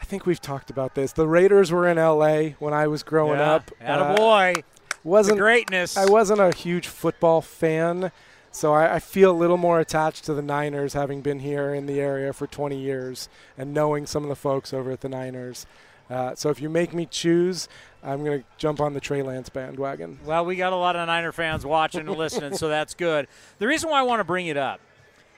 I 0.00 0.04
think 0.04 0.24
we've 0.24 0.40
talked 0.40 0.70
about 0.70 0.94
this. 0.94 1.12
The 1.12 1.26
Raiders 1.26 1.72
were 1.72 1.88
in 1.88 1.96
LA 1.96 2.50
when 2.60 2.72
I 2.72 2.86
was 2.86 3.02
growing 3.02 3.38
Yeah, 3.40 3.54
up. 3.54 3.70
Uh, 3.82 3.84
attaboy. 4.16 4.62
wasn't 5.02 5.38
The 5.38 5.42
greatness. 5.42 5.96
I 5.96 6.06
wasn't 6.06 6.40
a 6.40 6.54
huge 6.54 6.86
football 6.86 7.40
fan, 7.40 8.12
so 8.52 8.72
I, 8.72 8.94
I 8.94 8.98
feel 9.00 9.32
a 9.32 9.36
little 9.36 9.56
more 9.56 9.80
attached 9.80 10.24
to 10.26 10.34
the 10.34 10.42
Niners, 10.42 10.92
having 10.92 11.22
been 11.22 11.40
here 11.40 11.74
in 11.74 11.86
the 11.86 12.00
area 12.00 12.32
for 12.32 12.46
20 12.46 12.78
years 12.78 13.28
and 13.58 13.74
knowing 13.74 14.06
some 14.06 14.22
of 14.22 14.28
the 14.28 14.36
folks 14.36 14.72
over 14.72 14.92
at 14.92 15.00
the 15.00 15.08
Niners. 15.08 15.66
Uh, 16.10 16.34
so 16.34 16.50
if 16.50 16.60
you 16.60 16.68
make 16.68 16.92
me 16.92 17.06
choose, 17.06 17.68
I'm 18.02 18.24
going 18.24 18.40
to 18.40 18.46
jump 18.58 18.80
on 18.80 18.92
the 18.94 19.00
Trey 19.00 19.22
Lance 19.22 19.48
bandwagon. 19.48 20.18
Well, 20.24 20.44
we 20.44 20.56
got 20.56 20.72
a 20.72 20.76
lot 20.76 20.96
of 20.96 21.06
Niner 21.06 21.32
fans 21.32 21.64
watching 21.64 22.02
and 22.06 22.16
listening, 22.16 22.56
so 22.56 22.68
that's 22.68 22.94
good. 22.94 23.26
The 23.58 23.66
reason 23.66 23.88
why 23.90 24.00
I 24.00 24.02
want 24.02 24.20
to 24.20 24.24
bring 24.24 24.46
it 24.46 24.56
up 24.56 24.80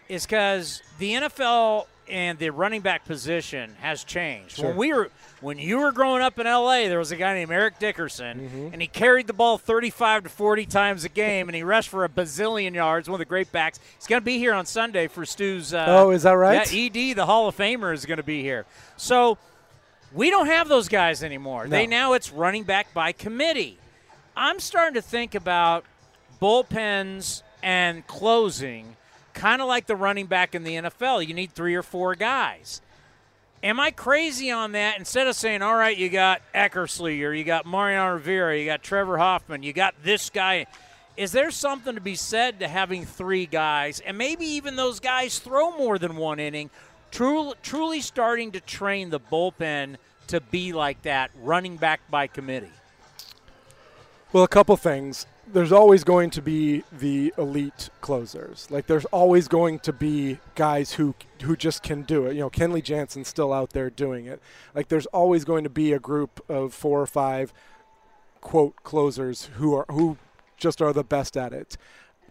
is 0.09 0.27
because 0.27 0.83
the 0.99 1.13
NFL 1.15 1.87
and 2.09 2.39
the 2.39 2.51
running 2.51 2.81
back 2.83 3.05
position 3.05 3.75
has 3.81 4.05
changed. 4.05 4.57
Sure. 4.57 4.69
When 4.69 4.77
we 4.77 4.93
were 4.93 5.11
when 5.41 5.59
you 5.59 5.79
were 5.79 5.91
growing 5.93 6.23
up 6.23 6.39
in 6.39 6.47
LA, 6.47 6.83
there 6.89 6.99
was 7.01 7.11
a 7.11 7.17
guy 7.17 7.35
named 7.35 7.51
Eric 7.51 7.79
Dickerson, 7.81 8.71
and 8.73 8.81
he 8.81 8.87
carried 8.89 9.27
the 9.27 9.33
ball 9.33 9.59
35 9.59 10.23
to 10.25 10.29
40 10.29 10.67
times 10.67 11.05
a 11.05 11.09
game, 11.09 11.49
and 11.49 11.55
he 11.57 11.63
rushed 11.65 11.89
for 11.89 12.05
a 12.05 12.09
bazillion 12.09 12.75
yards. 12.75 13.09
One 13.09 13.17
of 13.17 13.19
the 13.19 13.25
great 13.29 13.51
backs. 13.53 13.81
He's 13.99 14.07
going 14.07 14.21
to 14.21 14.25
be 14.25 14.39
here 14.39 14.55
on 14.55 14.67
Sunday 14.67 15.09
for 15.09 15.27
Stu's. 15.27 15.75
Uh, 15.75 15.85
Oh, 15.89 16.11
is 16.11 16.23
that 16.23 16.33
right? 16.33 16.73
Yeah, 16.73 16.87
ED, 17.11 17.17
the 17.17 17.27
Hall 17.27 17.49
of 17.49 17.57
Famer, 17.57 17.93
is 17.93 18.07
going 18.07 18.17
to 18.19 18.23
be 18.23 18.41
here. 18.41 18.67
So 18.97 19.37
we 20.17 20.31
don't 20.31 20.47
have 20.47 20.69
those 20.69 20.89
guys 20.89 21.23
anymore. 21.23 21.65
No. 21.65 21.71
They 21.71 21.87
now 21.87 22.15
it's 22.15 22.33
running 22.33 22.65
back 22.65 22.93
by 22.95 23.13
committee. 23.13 23.79
I'm 24.35 24.59
starting 24.59 24.95
to 24.95 25.03
think 25.03 25.35
about 25.35 25.85
bullpens 26.41 27.43
and 27.63 28.07
closing, 28.07 28.97
kind 29.35 29.61
of 29.61 29.69
like 29.69 29.87
the 29.87 29.97
running 29.97 30.27
back 30.27 30.55
in 30.55 30.65
the 30.65 30.75
NFL. 30.75 31.27
You 31.27 31.35
need 31.35 31.53
three 31.53 31.75
or 31.75 31.83
four 31.83 32.15
guys. 32.15 32.81
Am 33.63 33.79
I 33.81 33.91
crazy 33.91 34.51
on 34.51 34.73
that? 34.73 34.99
Instead 34.99 35.27
of 35.27 35.35
saying, 35.35 35.63
all 35.63 35.75
right, 35.75 35.97
you 35.97 36.09
got 36.09 36.41
Eckersley 36.55 37.23
or 37.27 37.33
you 37.33 37.45
got 37.45 37.67
Mariano 37.67 38.15
Rivera, 38.15 38.59
you 38.59 38.67
got 38.67 38.83
Trevor 38.83 39.19
Hoffman, 39.19 39.63
you 39.63 39.73
got 39.73 39.95
this 40.03 40.31
guy. 40.31 40.67
Is 41.17 41.33
there 41.33 41.51
something 41.51 41.95
to 41.95 42.01
be 42.01 42.15
said 42.15 42.61
to 42.61 42.69
having 42.69 43.07
three 43.07 43.47
guys 43.47 44.01
and 44.01 44.19
maybe 44.19 44.45
even 44.45 44.77
those 44.77 45.01
guys 45.01 45.39
throw 45.39 45.77
more 45.77 45.99
than 45.99 46.17
one 46.17 46.39
inning? 46.39 46.71
Truly, 47.17 47.55
truly 47.63 48.01
starting 48.03 48.53
to 48.53 48.61
train 48.61 49.09
the 49.09 49.19
bullpen 49.19 49.97
to 50.27 50.39
be 50.39 50.75
like 50.75 51.01
that, 51.03 51.31
running 51.41 51.79
back 51.79 52.03
by 52.11 52.27
committee. 52.27 52.69
Well, 54.35 54.45
a 54.45 54.49
couple 54.49 54.77
things. 54.77 55.25
There's 55.51 55.73
always 55.73 56.05
going 56.05 56.29
to 56.29 56.43
be 56.43 56.85
the 56.93 57.33
elite 57.39 57.89
closers. 58.03 58.71
Like 58.71 58.87
there's 58.87 59.07
always 59.07 59.49
going 59.49 59.79
to 59.79 59.95
be 59.95 60.41
guys 60.57 60.93
who 60.93 61.15
who 61.41 61.57
just 61.57 61.83
can 61.83 62.03
do 62.03 62.27
it. 62.27 62.35
You 62.35 62.41
know, 62.41 62.51
Kenley 62.51 62.83
Jansen's 62.83 63.29
still 63.29 63.51
out 63.51 63.71
there 63.71 63.89
doing 63.89 64.27
it. 64.27 64.43
Like 64.75 64.89
there's 64.89 65.07
always 65.07 65.47
going 65.47 65.65
to 65.65 65.71
be 65.71 65.95
a 65.95 65.99
group 65.99 66.45
of 66.51 66.75
four 66.75 67.01
or 67.01 67.07
five 67.07 67.55
quote 68.43 68.77
closers 68.85 69.49
who 69.55 69.75
are 69.75 69.87
who 69.89 70.19
just 70.59 70.83
are 70.83 70.93
the 70.93 71.03
best 71.03 71.35
at 71.35 71.55
it. 71.55 71.79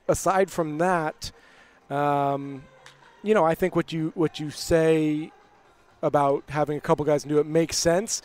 Aside 0.07 0.51
from 0.51 0.77
that, 0.77 1.31
um, 1.89 2.65
you 3.25 3.33
know, 3.33 3.43
I 3.43 3.55
think 3.55 3.75
what 3.75 3.91
you 3.91 4.11
what 4.15 4.39
you 4.39 4.51
say 4.51 5.31
about 6.01 6.43
having 6.49 6.77
a 6.77 6.81
couple 6.81 7.03
guys 7.03 7.23
do 7.23 7.39
it 7.39 7.47
makes 7.47 7.77
sense. 7.77 8.21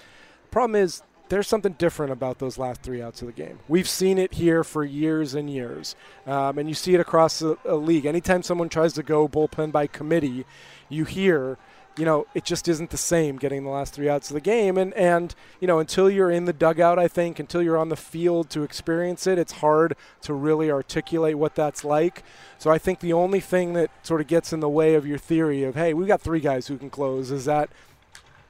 Problem 0.50 0.76
is, 0.76 1.02
there's 1.30 1.46
something 1.48 1.72
different 1.74 2.12
about 2.12 2.38
those 2.38 2.58
last 2.58 2.82
three 2.82 3.00
outs 3.00 3.22
of 3.22 3.26
the 3.26 3.32
game. 3.32 3.60
We've 3.68 3.88
seen 3.88 4.18
it 4.18 4.34
here 4.34 4.62
for 4.62 4.84
years 4.84 5.34
and 5.34 5.48
years, 5.48 5.94
um, 6.26 6.58
and 6.58 6.68
you 6.68 6.74
see 6.74 6.92
it 6.92 7.00
across 7.00 7.40
a 7.40 7.56
league. 7.76 8.04
Anytime 8.04 8.42
someone 8.42 8.68
tries 8.68 8.92
to 8.94 9.02
go 9.02 9.26
bullpen 9.26 9.72
by 9.72 9.86
committee, 9.86 10.44
you 10.88 11.04
hear 11.04 11.56
you 11.96 12.04
know, 12.04 12.26
it 12.34 12.44
just 12.44 12.68
isn't 12.68 12.90
the 12.90 12.96
same 12.96 13.36
getting 13.36 13.64
the 13.64 13.70
last 13.70 13.92
three 13.92 14.08
outs 14.08 14.30
of 14.30 14.34
the 14.34 14.40
game. 14.40 14.78
And, 14.78 14.94
and, 14.94 15.34
you 15.60 15.66
know, 15.66 15.78
until 15.78 16.08
you're 16.08 16.30
in 16.30 16.44
the 16.44 16.52
dugout, 16.52 16.98
I 16.98 17.08
think, 17.08 17.38
until 17.38 17.62
you're 17.62 17.76
on 17.76 17.88
the 17.88 17.96
field 17.96 18.48
to 18.50 18.62
experience 18.62 19.26
it, 19.26 19.38
it's 19.38 19.52
hard 19.52 19.96
to 20.22 20.32
really 20.32 20.70
articulate 20.70 21.36
what 21.36 21.54
that's 21.54 21.84
like. 21.84 22.22
So 22.58 22.70
I 22.70 22.78
think 22.78 23.00
the 23.00 23.12
only 23.12 23.40
thing 23.40 23.74
that 23.74 23.90
sort 24.02 24.20
of 24.20 24.26
gets 24.26 24.52
in 24.52 24.60
the 24.60 24.68
way 24.68 24.94
of 24.94 25.06
your 25.06 25.18
theory 25.18 25.64
of, 25.64 25.74
hey, 25.74 25.92
we've 25.92 26.08
got 26.08 26.20
three 26.20 26.40
guys 26.40 26.68
who 26.68 26.78
can 26.78 26.90
close 26.90 27.30
is 27.30 27.44
that 27.46 27.70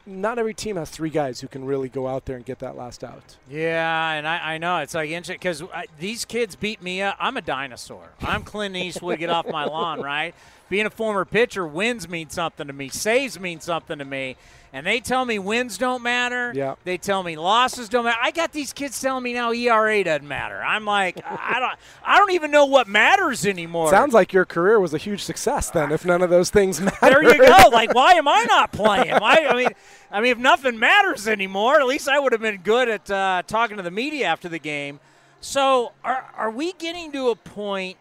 not 0.07 0.39
every 0.39 0.55
team 0.55 0.77
has 0.77 0.91
three 0.91 1.11
guys 1.11 1.41
who 1.41 1.49
can 1.49 1.65
really 1.65 1.89
go 1.89 2.09
out 2.09 2.25
there 2.25 2.37
and 2.37 2.45
get 2.45 2.59
that 2.61 2.77
last 2.77 3.05
out. 3.05 3.37
Yeah, 3.49 4.13
and 4.13 4.27
I, 4.27 4.55
I 4.55 4.59
know 4.59 4.79
it's 4.79 4.95
like 4.95 5.11
because 5.27 5.63
these 5.99 6.25
kids 6.25 6.57
beat 6.57 6.83
me 6.83 7.03
up. 7.03 7.17
I'm 7.21 7.37
a 7.37 7.43
dinosaur. 7.43 8.09
I'm 8.21 8.43
Clint 8.43 8.75
Eastwood. 8.77 9.19
Get 9.19 9.31
off 9.31 9.47
my 9.47 9.67
lawn, 9.67 10.01
right? 10.01 10.35
Being 10.71 10.87
a 10.87 10.91
former 10.91 11.27
pitcher, 11.27 11.67
wins 11.67 12.09
mean 12.09 12.31
something 12.31 12.67
to 12.67 12.73
me. 12.73 12.89
Saves 12.89 13.39
mean 13.39 13.61
something 13.61 13.99
to 13.99 14.05
me 14.07 14.37
and 14.73 14.87
they 14.87 15.01
tell 15.01 15.25
me 15.25 15.39
wins 15.39 15.79
don't 15.79 16.03
matter. 16.03 16.53
Yeah. 16.55 16.77
They 16.85 16.97
tell 16.97 17.23
me 17.23 17.37
losses 17.37 17.89
don't 17.89 18.05
matter. 18.05 18.19
I 18.23 18.31
got 18.31 18.53
these 18.53 18.73
kids 18.73 19.01
telling 19.01 19.25
me 19.25 19.33
now 19.33 19.53
ERA 19.53 20.05
doesn't 20.05 20.27
matter. 20.27 20.63
I'm 20.63 20.85
like, 20.85 21.21
I 21.27 21.59
don't, 21.59 21.79
I 22.05 22.19
don't 22.19 22.31
even 22.33 22.51
know 22.51 22.67
what 22.67 22.87
matters 22.87 23.47
anymore. 23.47 23.91
Sounds 23.91 24.15
like 24.15 24.33
your 24.33 24.45
career 24.45 24.79
was 24.79 24.95
a 24.95 24.99
huge 24.99 25.23
success 25.23 25.71
then, 25.71 25.91
if 25.91 26.05
none 26.05 26.23
of 26.23 26.31
those 26.31 26.51
things 26.51 26.81
matter. 26.81 26.99
There 27.01 27.23
you 27.23 27.39
go. 27.39 27.57
Like, 27.71 27.95
why 27.95 28.13
am 28.15 28.27
I 28.27 28.45
not 28.49 28.73
playing? 28.73 29.13
Why, 29.17 29.47
I 29.49 29.55
mean, 29.55 29.69
I 30.11 30.21
mean, 30.21 30.33
if 30.33 30.39
nothing 30.39 30.79
matters 30.79 31.29
anymore, 31.29 31.81
at 31.81 31.87
least 31.87 32.09
I 32.09 32.19
would 32.19 32.33
have 32.33 32.41
been 32.41 32.63
good 32.63 32.89
at 32.89 33.11
uh, 33.11 33.43
talking 33.47 33.77
to 33.77 33.83
the 33.83 33.93
media 33.93 34.27
after 34.27 34.49
the 34.49 34.59
game. 34.59 34.99
So, 35.41 35.93
are 36.03 36.27
are 36.37 36.51
we 36.51 36.73
getting 36.73 37.13
to 37.13 37.29
a 37.31 37.37
point 37.37 37.97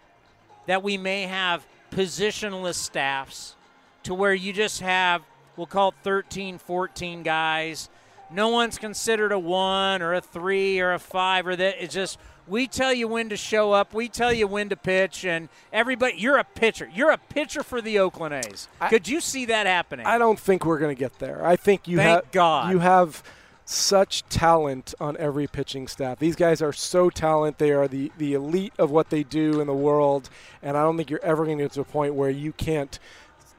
that 0.66 0.82
we 0.82 0.98
may 0.98 1.24
have 1.24 1.66
positionless 1.92 2.76
staffs 2.76 3.56
to 4.04 4.14
where 4.14 4.34
you 4.34 4.54
just 4.54 4.82
have 4.82 5.24
we'll 5.60 5.68
call 5.68 5.90
it 5.90 5.96
13, 6.04 6.58
14 6.58 7.22
guys. 7.22 7.90
No 8.32 8.50
one's 8.50 8.78
considered 8.78 9.32
a 9.32 9.40
one 9.40 10.02
or 10.02 10.14
a 10.14 10.22
three 10.22 10.80
or 10.80 10.94
a 10.94 11.00
five 11.00 11.46
or 11.46 11.56
that. 11.56 11.84
It's 11.84 11.94
just 11.94 12.18
we 12.48 12.66
tell 12.66 12.94
you 12.94 13.08
when 13.08 13.30
to 13.30 13.38
show 13.38 13.74
up, 13.74 13.94
we 13.94 14.08
tell 14.08 14.34
you 14.34 14.48
when 14.48 14.70
to 14.70 14.76
pitch, 14.76 15.26
and 15.26 15.50
everybody. 15.72 16.16
You're 16.18 16.38
a 16.38 16.44
pitcher. 16.44 16.90
You're 16.94 17.12
a 17.12 17.18
pitcher 17.18 17.64
for 17.64 17.82
the 17.82 18.00
Oakland 18.00 18.34
A's. 18.34 18.68
Could 18.90 19.08
you 19.08 19.20
see 19.22 19.46
that 19.46 19.68
happening? 19.68 20.06
I 20.06 20.18
don't 20.18 20.40
think 20.40 20.66
we're 20.66 20.80
going 20.80 20.96
to 20.96 21.00
get 21.00 21.20
there. 21.20 21.46
I 21.46 21.56
think 21.56 21.88
you 21.88 22.00
have 22.00 22.32
God 22.32 22.72
you 22.72 22.80
have 22.80 23.24
such 23.70 24.28
talent 24.30 24.96
on 25.00 25.16
every 25.18 25.46
pitching 25.46 25.88
staff. 25.88 26.18
These 26.18 26.36
guys 26.36 26.60
are 26.60 26.74
so 26.74 27.12
talented. 27.12 27.60
They 27.60 27.72
are 27.72 27.88
the, 27.88 28.12
the 28.18 28.34
elite 28.34 28.74
of 28.80 28.90
what 28.90 29.12
they 29.12 29.22
do 29.22 29.62
in 29.62 29.68
the 29.68 29.76
world. 29.76 30.30
And 30.64 30.76
I 30.76 30.82
don't 30.82 30.98
think 30.98 31.12
you're 31.12 31.24
ever 31.24 31.46
going 31.46 31.60
to 31.60 31.66
get 31.66 31.74
to 31.74 31.82
a 31.82 31.86
point 31.86 32.16
where 32.16 32.32
you 32.32 32.52
can't 32.52 32.98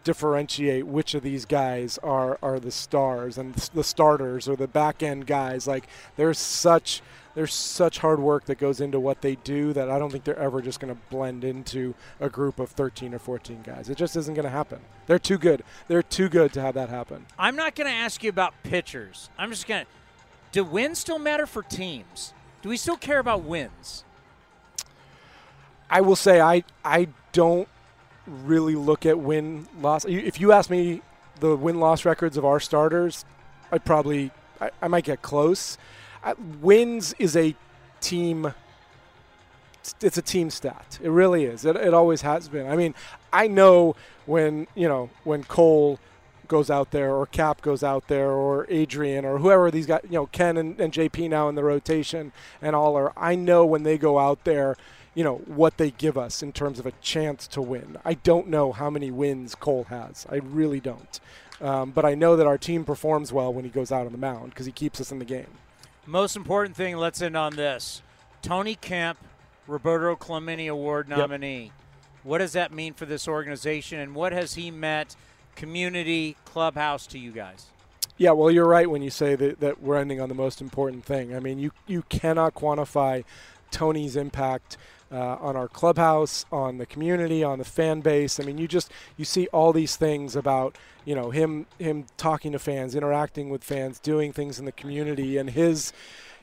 differentiate 0.03 0.87
which 0.87 1.15
of 1.15 1.23
these 1.23 1.45
guys 1.45 1.97
are, 2.03 2.39
are 2.43 2.59
the 2.59 2.73
stars 2.73 3.39
and 3.39 3.55
the 3.55 3.85
starters 3.85 4.49
or 4.49 4.57
the 4.57 4.67
back 4.67 5.01
end 5.01 5.29
guys. 5.29 5.69
Like 5.69 5.87
there's 6.17 6.39
such 6.39 7.03
there's 7.37 7.55
such 7.55 7.99
hard 7.99 8.19
work 8.19 8.47
that 8.47 8.59
goes 8.59 8.81
into 8.81 8.99
what 8.99 9.21
they 9.23 9.37
do 9.37 9.73
that 9.75 9.89
I 9.89 10.01
don't 10.01 10.11
think 10.11 10.25
they're 10.25 10.37
ever 10.37 10.61
just 10.61 10.81
going 10.81 10.93
to 10.93 11.01
blend 11.11 11.45
into 11.45 11.95
a 12.19 12.29
group 12.29 12.59
of 12.59 12.71
13 12.71 13.15
or 13.15 13.21
14 13.21 13.63
guys. 13.63 13.89
It 13.89 13.97
just 13.97 14.17
isn't 14.17 14.35
going 14.35 14.45
to 14.45 14.51
happen. 14.51 14.81
They're 15.07 15.21
too 15.21 15.39
good. 15.39 15.63
They're 15.87 16.03
too 16.03 16.29
good 16.29 16.53
to 16.55 16.61
have 16.61 16.75
that 16.75 16.89
happen. 16.89 17.27
I'm 17.39 17.55
not 17.55 17.77
going 17.77 17.87
to 17.87 17.95
ask 17.95 18.25
you 18.25 18.31
about 18.31 18.55
pitchers. 18.65 19.31
I'm 19.39 19.51
just 19.51 19.69
going 19.69 19.85
to 19.85 19.91
do 20.53 20.65
wins 20.65 20.99
still 20.99 21.19
matter 21.19 21.47
for 21.47 21.63
teams? 21.63 22.33
Do 22.63 22.69
we 22.69 22.77
still 22.77 22.97
care 22.97 23.19
about 23.19 23.43
wins? 23.43 24.05
I 25.89 26.01
will 26.01 26.17
say 26.17 26.41
I 26.41 26.65
I 26.85 27.09
don't 27.33 27.69
really 28.27 28.75
look 28.75 29.07
at 29.07 29.19
win 29.19 29.67
loss. 29.81 30.05
If 30.05 30.41
you 30.41 30.53
ask 30.53 30.71
me 30.71 31.03
the 31.41 31.57
win 31.57 31.81
loss 31.81 32.05
records 32.05 32.37
of 32.37 32.45
our 32.45 32.61
starters, 32.61 33.25
I'd 33.73 33.85
probably 33.85 34.31
I, 34.61 34.71
I 34.83 34.89
might 34.89 35.05
get 35.05 35.23
close. 35.23 35.79
I, 36.23 36.35
wins 36.61 37.15
is 37.19 37.37
a 37.37 37.55
team. 38.01 38.55
It's 40.01 40.19
a 40.19 40.23
team 40.23 40.51
stat. 40.51 40.99
It 41.03 41.09
really 41.09 41.45
is. 41.45 41.65
It, 41.65 41.75
it 41.75 41.95
always 41.95 42.21
has 42.21 42.49
been. 42.49 42.67
I 42.69 42.77
mean, 42.77 42.95
I 43.33 43.49
know 43.49 43.97
when 44.27 44.67
you 44.75 44.87
know 44.87 45.11
when 45.25 45.45
Cole 45.45 45.99
goes 46.51 46.69
out 46.69 46.91
there 46.91 47.15
or 47.15 47.25
Cap 47.25 47.63
goes 47.63 47.83
out 47.83 48.09
there 48.09 48.33
or 48.33 48.67
Adrian 48.69 49.25
or 49.25 49.39
whoever 49.39 49.71
these 49.71 49.87
guys, 49.87 50.03
you 50.05 50.17
know, 50.17 50.27
Ken 50.27 50.59
and, 50.59 50.79
and 50.79 50.93
JP 50.93 51.31
now 51.31 51.49
in 51.49 51.55
the 51.55 51.65
rotation 51.65 52.33
and 52.61 52.77
all 52.77 52.97
are. 52.97 53.15
I 53.17 53.35
know 53.35 53.65
when 53.65 53.85
they 53.85 53.97
go 53.97 54.19
out 54.19 54.45
there 54.45 54.77
you 55.15 55.25
know 55.25 55.39
what 55.47 55.77
they 55.77 55.91
give 55.91 56.17
us 56.17 56.43
in 56.43 56.53
terms 56.53 56.79
of 56.79 56.87
a 56.87 56.93
chance 57.03 57.49
to 57.49 57.61
win. 57.61 57.97
I 58.05 58.15
don't 58.15 58.49
know 58.49 58.73
how 58.73 58.91
many 58.91 59.11
wins 59.11 59.55
Cole 59.55 59.85
has. 59.85 60.27
I 60.31 60.37
really 60.37 60.81
don't. 60.81 61.21
Um, 61.61 61.91
but 61.91 62.05
I 62.05 62.15
know 62.15 62.37
that 62.37 62.47
our 62.47 62.57
team 62.57 62.85
performs 62.85 63.33
well 63.33 63.53
when 63.53 63.65
he 63.65 63.71
goes 63.71 63.93
out 63.93 64.07
on 64.07 64.13
the 64.13 64.19
mound 64.19 64.51
because 64.51 64.67
he 64.67 64.73
keeps 64.73 65.01
us 65.01 65.13
in 65.13 65.19
the 65.19 65.25
game. 65.25 65.49
Most 66.07 66.37
important 66.37 66.77
thing, 66.77 66.97
let's 66.97 67.21
end 67.21 67.37
on 67.37 67.57
this. 67.57 68.03
Tony 68.41 68.75
Kemp, 68.75 69.19
Roberto 69.67 70.17
Clemente 70.17 70.67
Award 70.67 71.09
nominee. 71.09 71.65
Yep. 71.65 71.73
What 72.23 72.39
does 72.39 72.53
that 72.53 72.73
mean 72.73 72.95
for 72.95 73.07
this 73.07 73.29
organization, 73.29 73.99
and 73.99 74.15
what 74.15 74.33
has 74.33 74.55
he 74.55 74.71
meant, 74.71 75.17
community, 75.57 76.37
clubhouse, 76.45 77.07
to 77.09 77.19
you 77.19 77.33
guys? 77.33 77.67
Yeah, 78.17 78.33
well, 78.33 78.51
you're 78.51 78.69
right 78.69 78.89
when 78.89 79.03
you 79.03 79.11
say 79.11 79.35
that, 79.35 79.61
that 79.61 79.83
we're 79.83 79.97
ending 79.97 80.21
on 80.21 80.29
the 80.29 80.35
most 80.35 80.61
important 80.61 81.05
thing. 81.05 81.35
I 81.35 81.41
mean, 81.41 81.59
you, 81.59 81.73
you 81.87 82.03
cannot 82.09 82.55
quantify 82.55 83.25
Tony's 83.71 84.17
impact 84.17 84.77
uh, 85.13 85.37
on 85.41 85.57
our 85.57 85.69
clubhouse, 85.69 86.45
on 86.53 86.79
the 86.79 86.87
community, 86.87 87.43
on 87.43 87.59
the 87.59 87.65
fan 87.65 88.01
base. 88.01 88.39
I 88.39 88.45
mean, 88.45 88.59
you 88.59 88.69
just 88.69 88.93
you 89.17 89.25
see 89.25 89.47
all 89.49 89.73
these 89.73 89.97
things 89.97 90.37
about 90.37 90.77
you 91.05 91.15
know 91.15 91.31
him 91.31 91.67
him 91.79 92.07
talking 92.17 92.53
to 92.53 92.59
fans, 92.59 92.95
interacting 92.95 93.51
with 93.51 93.65
fans, 93.65 93.99
doing 93.99 94.33
things 94.33 94.59
in 94.59 94.67
the 94.67 94.73
community, 94.73 95.37
and 95.37 95.51
his 95.51 95.93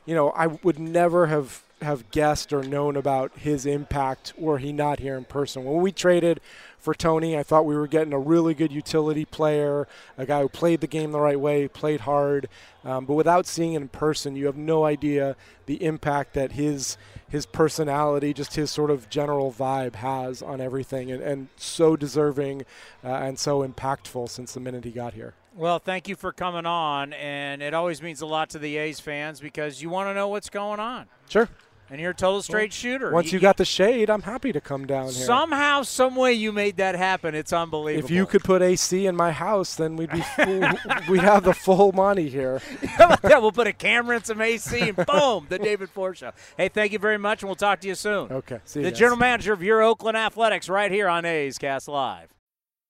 you 0.04 0.14
know 0.14 0.30
I 0.30 0.48
would 0.48 0.78
never 0.78 1.26
have 1.26 1.62
have 1.82 2.10
guessed 2.10 2.52
or 2.52 2.62
known 2.62 2.96
about 2.96 3.32
his 3.38 3.66
impact 3.66 4.32
were 4.36 4.58
he 4.58 4.72
not 4.72 5.00
here 5.00 5.16
in 5.16 5.24
person. 5.24 5.64
When 5.64 5.80
we 5.80 5.92
traded 5.92 6.40
for 6.78 6.94
Tony. 6.94 7.36
I 7.36 7.42
thought 7.42 7.66
we 7.66 7.76
were 7.76 7.86
getting 7.86 8.12
a 8.12 8.18
really 8.18 8.54
good 8.54 8.72
utility 8.72 9.24
player, 9.24 9.86
a 10.16 10.24
guy 10.24 10.40
who 10.40 10.48
played 10.48 10.80
the 10.80 10.86
game 10.86 11.12
the 11.12 11.20
right 11.20 11.38
way, 11.38 11.68
played 11.68 12.00
hard. 12.00 12.48
Um, 12.84 13.04
but 13.04 13.14
without 13.14 13.46
seeing 13.46 13.74
it 13.74 13.82
in 13.82 13.88
person, 13.88 14.36
you 14.36 14.46
have 14.46 14.56
no 14.56 14.84
idea 14.84 15.36
the 15.66 15.82
impact 15.84 16.34
that 16.34 16.52
his 16.52 16.96
his 17.28 17.44
personality, 17.44 18.32
just 18.32 18.54
his 18.54 18.70
sort 18.70 18.90
of 18.90 19.10
general 19.10 19.52
vibe 19.52 19.96
has 19.96 20.40
on 20.40 20.62
everything, 20.62 21.10
and, 21.10 21.22
and 21.22 21.48
so 21.56 21.94
deserving 21.94 22.62
uh, 23.04 23.08
and 23.08 23.38
so 23.38 23.66
impactful 23.66 24.30
since 24.30 24.54
the 24.54 24.60
minute 24.60 24.84
he 24.84 24.90
got 24.90 25.12
here. 25.12 25.34
Well, 25.54 25.78
thank 25.78 26.08
you 26.08 26.16
for 26.16 26.32
coming 26.32 26.64
on, 26.64 27.12
and 27.12 27.60
it 27.60 27.74
always 27.74 28.00
means 28.00 28.22
a 28.22 28.26
lot 28.26 28.48
to 28.50 28.58
the 28.58 28.78
A's 28.78 28.98
fans 28.98 29.40
because 29.40 29.82
you 29.82 29.90
want 29.90 30.08
to 30.08 30.14
know 30.14 30.28
what's 30.28 30.48
going 30.48 30.80
on. 30.80 31.06
Sure. 31.28 31.50
And 31.90 32.00
you're 32.00 32.10
a 32.10 32.14
total 32.14 32.42
straight 32.42 32.72
shooter. 32.72 33.10
Once 33.10 33.32
you, 33.32 33.38
you, 33.38 33.40
got 33.40 33.56
the 33.56 33.64
shade, 33.64 34.10
I'm 34.10 34.22
happy 34.22 34.52
to 34.52 34.60
come 34.60 34.86
down 34.86 35.04
here. 35.04 35.24
Somehow, 35.24 35.82
some 35.82 36.16
way, 36.16 36.34
you 36.34 36.52
made 36.52 36.76
that 36.76 36.94
happen. 36.94 37.34
It's 37.34 37.52
unbelievable. 37.52 38.04
If 38.04 38.10
you 38.10 38.26
could 38.26 38.44
put 38.44 38.60
AC 38.60 39.06
in 39.06 39.16
my 39.16 39.32
house, 39.32 39.74
then 39.74 39.96
we'd 39.96 40.10
be 40.10 40.20
full, 40.20 40.68
we'd 41.08 41.22
have 41.22 41.44
the 41.44 41.54
full 41.54 41.92
money 41.92 42.28
here. 42.28 42.60
yeah, 42.98 43.38
we'll 43.38 43.52
put 43.52 43.66
a 43.66 43.72
camera 43.72 44.16
and 44.16 44.26
some 44.26 44.40
AC, 44.40 44.80
and 44.80 44.96
boom, 45.06 45.46
the 45.48 45.58
David 45.58 45.88
Forst 45.88 46.20
Show. 46.20 46.32
Hey, 46.56 46.68
thank 46.68 46.92
you 46.92 46.98
very 46.98 47.18
much, 47.18 47.42
and 47.42 47.48
we'll 47.48 47.56
talk 47.56 47.80
to 47.80 47.88
you 47.88 47.94
soon. 47.94 48.30
Okay, 48.30 48.60
see 48.64 48.80
you. 48.80 48.84
The 48.84 48.90
guys. 48.90 48.98
general 48.98 49.18
manager 49.18 49.52
of 49.54 49.62
your 49.62 49.80
Oakland 49.82 50.16
Athletics, 50.16 50.68
right 50.68 50.90
here 50.90 51.08
on 51.08 51.24
A's 51.24 51.56
Cast 51.56 51.88
Live. 51.88 52.37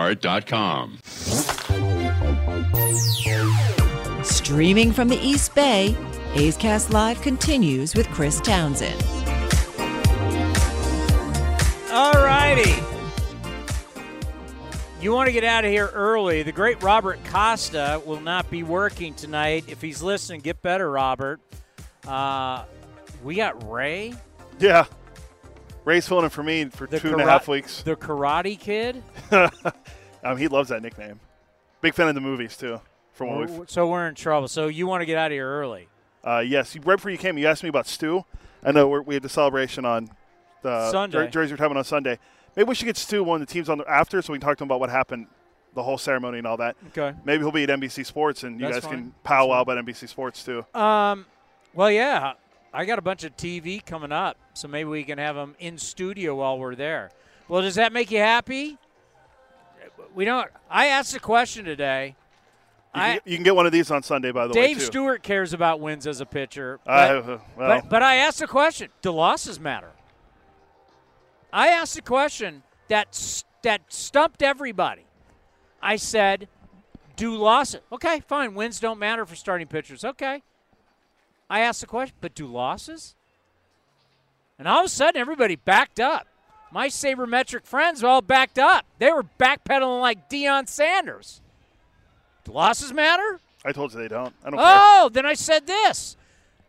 lastdivebar.com. 0.00 0.98
Streaming 4.24 4.92
from 4.92 5.08
the 5.08 5.18
East 5.20 5.54
Bay, 5.54 5.96
A's 6.34 6.56
Cast 6.56 6.90
Live 6.92 7.20
continues 7.22 7.94
with 7.94 8.06
Chris 8.08 8.40
Townsend. 8.40 9.02
All 11.90 12.12
righty. 12.12 12.74
You 15.00 15.12
want 15.12 15.28
to 15.28 15.32
get 15.32 15.44
out 15.44 15.64
of 15.64 15.70
here 15.70 15.90
early. 15.94 16.42
The 16.42 16.52
great 16.52 16.82
Robert 16.82 17.18
Costa 17.24 18.02
will 18.04 18.20
not 18.20 18.50
be 18.50 18.62
working 18.62 19.14
tonight. 19.14 19.64
If 19.66 19.80
he's 19.80 20.02
listening, 20.02 20.40
get 20.40 20.60
better, 20.60 20.90
Robert. 20.90 21.40
Uh, 22.06 22.64
we 23.24 23.36
got 23.36 23.70
Ray. 23.70 24.14
Yeah. 24.58 24.84
Ray's 25.84 26.06
filling 26.06 26.24
in 26.24 26.30
for 26.30 26.42
me 26.42 26.64
for 26.66 26.86
The 26.86 27.00
two 27.00 27.12
and 27.12 27.20
a 27.20 27.24
half 27.24 27.48
weeks. 27.48 27.82
The 27.82 27.96
Karate 27.96 28.58
Kid. 28.58 29.02
um, 30.22 30.36
he 30.36 30.48
loves 30.48 30.68
that 30.68 30.82
nickname. 30.82 31.20
Big 31.80 31.94
fan 31.94 32.08
of 32.08 32.14
the 32.14 32.20
movies 32.20 32.56
too. 32.56 32.80
From 33.12 33.28
what 33.38 33.50
we've, 33.50 33.70
So 33.70 33.86
we're 33.88 34.06
in 34.08 34.14
trouble. 34.14 34.48
So 34.48 34.68
you 34.68 34.86
want 34.86 35.00
to 35.02 35.06
get 35.06 35.16
out 35.18 35.26
of 35.30 35.32
here 35.32 35.48
early. 35.48 35.88
uh, 36.24 36.38
yes, 36.46 36.76
right 36.76 36.96
before 36.96 37.10
you 37.10 37.18
came, 37.18 37.38
you 37.38 37.46
asked 37.46 37.62
me 37.62 37.68
about 37.68 37.86
Stu. 37.86 38.24
I 38.64 38.72
know 38.72 38.88
we're, 38.88 39.02
we 39.02 39.14
had 39.14 39.22
the 39.22 39.28
celebration 39.28 39.84
on 39.84 40.10
the 40.62 40.90
Sunday. 40.90 41.24
Jer- 41.26 41.30
Jersey 41.30 41.52
retirement 41.52 41.78
on 41.78 41.84
Sunday. 41.84 42.18
Maybe 42.56 42.68
we 42.68 42.74
should 42.74 42.84
get 42.84 42.96
Stu 42.96 43.24
one 43.24 43.40
of 43.40 43.46
the 43.48 43.52
teams 43.52 43.68
on 43.68 43.78
the, 43.78 43.88
after, 43.90 44.20
so 44.20 44.32
we 44.32 44.38
can 44.38 44.46
talk 44.46 44.58
to 44.58 44.64
him 44.64 44.68
about 44.68 44.80
what 44.80 44.90
happened, 44.90 45.28
the 45.74 45.82
whole 45.82 45.96
ceremony 45.96 46.38
and 46.38 46.46
all 46.46 46.56
that. 46.58 46.76
Okay. 46.88 47.16
Maybe 47.24 47.42
he'll 47.42 47.52
be 47.52 47.62
at 47.62 47.68
NBC 47.70 48.04
Sports, 48.04 48.42
and 48.42 48.60
you 48.60 48.66
That's 48.66 48.80
guys 48.80 48.84
fine. 48.84 48.92
can 49.04 49.14
powwow 49.24 49.62
about 49.62 49.82
NBC 49.84 50.08
Sports 50.08 50.44
too. 50.44 50.64
Um, 50.74 51.24
well, 51.72 51.90
yeah, 51.90 52.34
I 52.72 52.84
got 52.84 52.98
a 52.98 53.02
bunch 53.02 53.24
of 53.24 53.36
TV 53.36 53.84
coming 53.84 54.12
up, 54.12 54.36
so 54.54 54.68
maybe 54.68 54.88
we 54.88 55.02
can 55.04 55.18
have 55.18 55.34
them 55.34 55.56
in 55.58 55.76
studio 55.78 56.36
while 56.36 56.58
we're 56.58 56.76
there. 56.76 57.10
Well, 57.48 57.62
does 57.62 57.74
that 57.74 57.92
make 57.92 58.10
you 58.10 58.18
happy? 58.18 58.78
We 60.14 60.24
don't. 60.24 60.48
I 60.70 60.86
asked 60.86 61.14
a 61.14 61.20
question 61.20 61.64
today. 61.64 62.14
You, 62.94 63.00
I, 63.00 63.06
can, 63.08 63.14
get- 63.16 63.26
you 63.26 63.36
can 63.36 63.44
get 63.44 63.56
one 63.56 63.66
of 63.66 63.72
these 63.72 63.90
on 63.90 64.02
Sunday, 64.02 64.30
by 64.32 64.46
the 64.46 64.54
way. 64.54 64.68
Dave. 64.68 64.82
Stewart 64.82 65.22
cares 65.22 65.52
about 65.52 65.80
wins 65.80 66.06
as 66.06 66.20
a 66.20 66.26
pitcher. 66.26 66.78
But, 66.84 66.92
I- 66.92 67.16
uh, 67.16 67.22
well. 67.26 67.40
but, 67.80 67.88
but 67.88 68.02
I 68.02 68.16
asked 68.16 68.40
a 68.42 68.46
question. 68.46 68.90
Do 69.02 69.10
losses 69.12 69.58
matter? 69.58 69.90
I 71.52 71.68
asked 71.68 71.98
a 71.98 72.02
question 72.02 72.62
that 72.88 73.42
that 73.62 73.82
stumped 73.88 74.42
everybody. 74.42 75.02
I 75.82 75.96
said, 75.96 76.48
"Do 77.16 77.34
losses? 77.34 77.80
Okay, 77.92 78.20
fine. 78.28 78.54
Wins 78.54 78.78
don't 78.78 78.98
matter 78.98 79.26
for 79.26 79.34
starting 79.34 79.66
pitchers. 79.66 80.04
Okay." 80.04 80.42
I 81.50 81.60
asked 81.60 81.80
the 81.80 81.86
question, 81.86 82.14
but 82.20 82.34
do 82.34 82.46
losses? 82.46 83.16
And 84.58 84.68
all 84.68 84.80
of 84.80 84.86
a 84.86 84.88
sudden, 84.88 85.20
everybody 85.20 85.56
backed 85.56 85.98
up. 85.98 86.28
My 86.70 86.86
sabermetric 86.86 87.66
friends 87.66 88.04
all 88.04 88.22
backed 88.22 88.58
up. 88.58 88.86
They 88.98 89.10
were 89.10 89.24
backpedaling 89.24 90.00
like 90.00 90.30
Deion 90.30 90.68
Sanders. 90.68 91.42
Do 92.44 92.52
losses 92.52 92.92
matter? 92.92 93.40
I 93.64 93.72
told 93.72 93.92
you 93.92 93.98
they 93.98 94.06
don't. 94.08 94.32
I 94.44 94.50
don't 94.50 94.60
Oh, 94.62 95.10
then 95.12 95.26
I 95.26 95.34
said 95.34 95.66
this. 95.66 96.16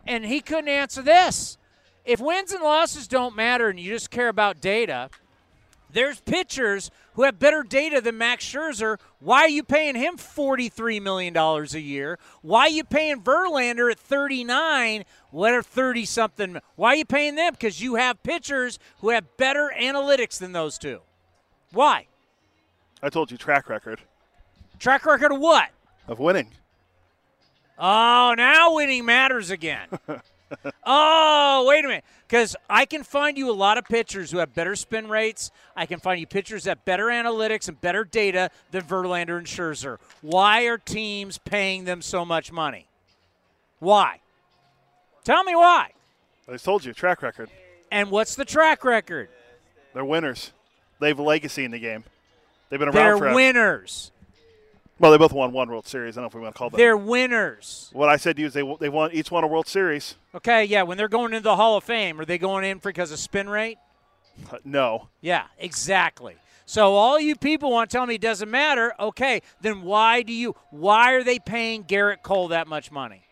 And 0.07 0.25
he 0.25 0.41
couldn't 0.41 0.67
answer 0.69 1.03
this. 1.03 1.59
If 2.03 2.19
wins 2.19 2.51
and 2.51 2.63
losses 2.63 3.07
don't 3.07 3.35
matter 3.35 3.69
and 3.69 3.79
you 3.79 3.91
just 3.93 4.09
care 4.09 4.29
about 4.29 4.59
data, 4.59 5.11
there's 5.91 6.19
pitchers 6.21 6.89
who 7.13 7.23
have 7.23 7.39
better 7.39 7.63
data 7.63 8.01
than 8.01 8.17
Max 8.17 8.45
Scherzer. 8.45 8.97
Why 9.19 9.41
are 9.41 9.49
you 9.49 9.63
paying 9.63 9.95
him 9.95 10.17
$43 10.17 11.01
million 11.01 11.35
a 11.35 11.63
year? 11.77 12.17
Why 12.41 12.61
are 12.61 12.69
you 12.69 12.83
paying 12.83 13.21
Verlander 13.21 13.91
at 13.91 13.99
39, 13.99 15.03
what 15.29 15.53
are 15.53 15.61
30 15.63 16.05
something? 16.05 16.57
Why 16.75 16.93
are 16.93 16.95
you 16.95 17.05
paying 17.05 17.35
them? 17.35 17.53
Because 17.53 17.81
you 17.81 17.95
have 17.95 18.21
pitchers 18.23 18.79
who 18.99 19.09
have 19.09 19.37
better 19.37 19.71
analytics 19.77 20.39
than 20.39 20.51
those 20.51 20.77
two. 20.77 21.01
Why? 21.71 22.07
I 23.03 23.09
told 23.09 23.31
you 23.31 23.37
track 23.37 23.69
record 23.69 24.01
Track 24.79 25.05
record 25.05 25.31
of 25.31 25.39
what? 25.39 25.69
of 26.07 26.19
winning. 26.19 26.51
Oh, 27.77 28.33
now 28.35 28.75
winning 28.75 29.05
matters 29.05 29.49
again. 29.49 29.87
oh, 30.85 31.65
wait 31.67 31.85
a 31.85 31.87
minute. 31.87 32.03
Because 32.27 32.55
I 32.69 32.85
can 32.85 33.03
find 33.03 33.37
you 33.37 33.49
a 33.49 33.53
lot 33.53 33.77
of 33.77 33.85
pitchers 33.85 34.31
who 34.31 34.37
have 34.37 34.53
better 34.53 34.75
spin 34.75 35.07
rates. 35.09 35.51
I 35.75 35.85
can 35.85 35.99
find 35.99 36.19
you 36.19 36.27
pitchers 36.27 36.63
that 36.63 36.69
have 36.71 36.85
better 36.85 37.05
analytics 37.05 37.67
and 37.67 37.79
better 37.79 38.03
data 38.03 38.49
than 38.71 38.83
Verlander 38.83 39.37
and 39.37 39.47
Scherzer. 39.47 39.97
Why 40.21 40.63
are 40.63 40.77
teams 40.77 41.37
paying 41.37 41.85
them 41.85 42.01
so 42.01 42.23
much 42.25 42.51
money? 42.51 42.87
Why? 43.79 44.19
Tell 45.23 45.43
me 45.43 45.55
why. 45.55 45.91
I 46.51 46.57
told 46.57 46.85
you 46.85 46.93
track 46.93 47.21
record. 47.21 47.49
And 47.91 48.09
what's 48.09 48.35
the 48.35 48.45
track 48.45 48.83
record? 48.85 49.29
They're 49.93 50.05
winners. 50.05 50.51
They 50.99 51.09
have 51.09 51.19
a 51.19 51.23
legacy 51.23 51.65
in 51.65 51.71
the 51.71 51.79
game. 51.79 52.03
They've 52.69 52.79
been 52.79 52.87
around 52.89 52.95
They're 52.95 53.17
forever. 53.17 53.35
winners. 53.35 54.11
Well, 55.01 55.09
they 55.11 55.17
both 55.17 55.33
won 55.33 55.51
one 55.51 55.67
World 55.67 55.87
Series. 55.87 56.15
I 56.15 56.21
don't 56.21 56.25
know 56.25 56.27
if 56.27 56.35
we 56.35 56.41
want 56.41 56.53
to 56.53 56.59
call 56.59 56.69
them. 56.69 56.77
They're 56.77 56.95
winners. 56.95 57.89
What 57.91 58.07
I 58.07 58.17
said 58.17 58.35
to 58.35 58.41
you 58.43 58.47
is 58.47 58.53
they 58.53 58.61
they 58.79 58.87
won 58.87 59.11
each 59.13 59.31
won 59.31 59.43
a 59.43 59.47
World 59.47 59.67
Series. 59.67 60.15
Okay, 60.35 60.63
yeah, 60.63 60.83
when 60.83 60.95
they're 60.97 61.07
going 61.07 61.33
into 61.33 61.43
the 61.43 61.55
Hall 61.55 61.75
of 61.75 61.83
Fame, 61.83 62.21
are 62.21 62.25
they 62.25 62.37
going 62.37 62.63
in 62.63 62.77
because 62.77 63.11
of 63.11 63.17
spin 63.17 63.49
rate? 63.49 63.79
Uh, 64.51 64.57
No, 64.63 65.09
Yeah, 65.19 65.45
exactly. 65.57 66.35
So 66.67 66.93
all 66.93 67.19
you 67.19 67.35
people 67.35 67.71
want 67.71 67.89
to 67.89 67.97
tell 67.97 68.05
me 68.05 68.15
it 68.15 68.21
doesn't 68.21 68.49
matter. 68.49 68.93
Okay, 68.99 69.41
then 69.59 69.81
why 69.81 70.21
do 70.21 70.33
you? 70.33 70.55
Why 70.69 71.13
are 71.13 71.23
they 71.23 71.39
paying 71.39 71.83
Gerrit 71.83 72.21
Cole 72.21 72.49
that 72.49 72.67
much 72.67 72.91
money? 72.91 73.23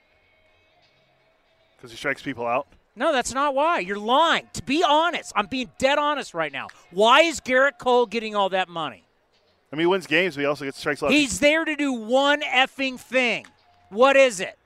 because 1.77 1.91
he 1.91 1.97
strikes 1.97 2.21
people 2.21 2.45
out. 2.45 2.67
No, 2.95 3.13
that's 3.13 3.33
not 3.33 3.55
why. 3.55 3.79
You're 3.79 3.99
lying. 3.99 4.49
To 4.53 4.63
be 4.63 4.83
honest, 4.83 5.31
I'm 5.35 5.45
being 5.45 5.69
dead 5.77 5.97
honest 5.97 6.33
right 6.33 6.51
now. 6.51 6.67
Why 6.91 7.21
is 7.21 7.39
Gerrit 7.39 7.77
Cole 7.77 8.05
getting 8.05 8.35
all 8.35 8.49
that 8.49 8.67
money? 8.67 9.05
I 9.71 9.75
mean, 9.75 9.81
he 9.81 9.85
wins 9.87 10.07
games, 10.07 10.35
but 10.35 10.41
he 10.41 10.45
also 10.47 10.65
gets 10.65 10.79
strikes 10.79 11.03
out. 11.03 11.11
He's 11.11 11.39
there 11.39 11.63
to 11.63 11.75
do 11.75 11.93
one 11.93 12.41
effing 12.41 12.99
thing. 12.99 13.45
What 13.89 14.15
is 14.15 14.39
it? 14.39 14.57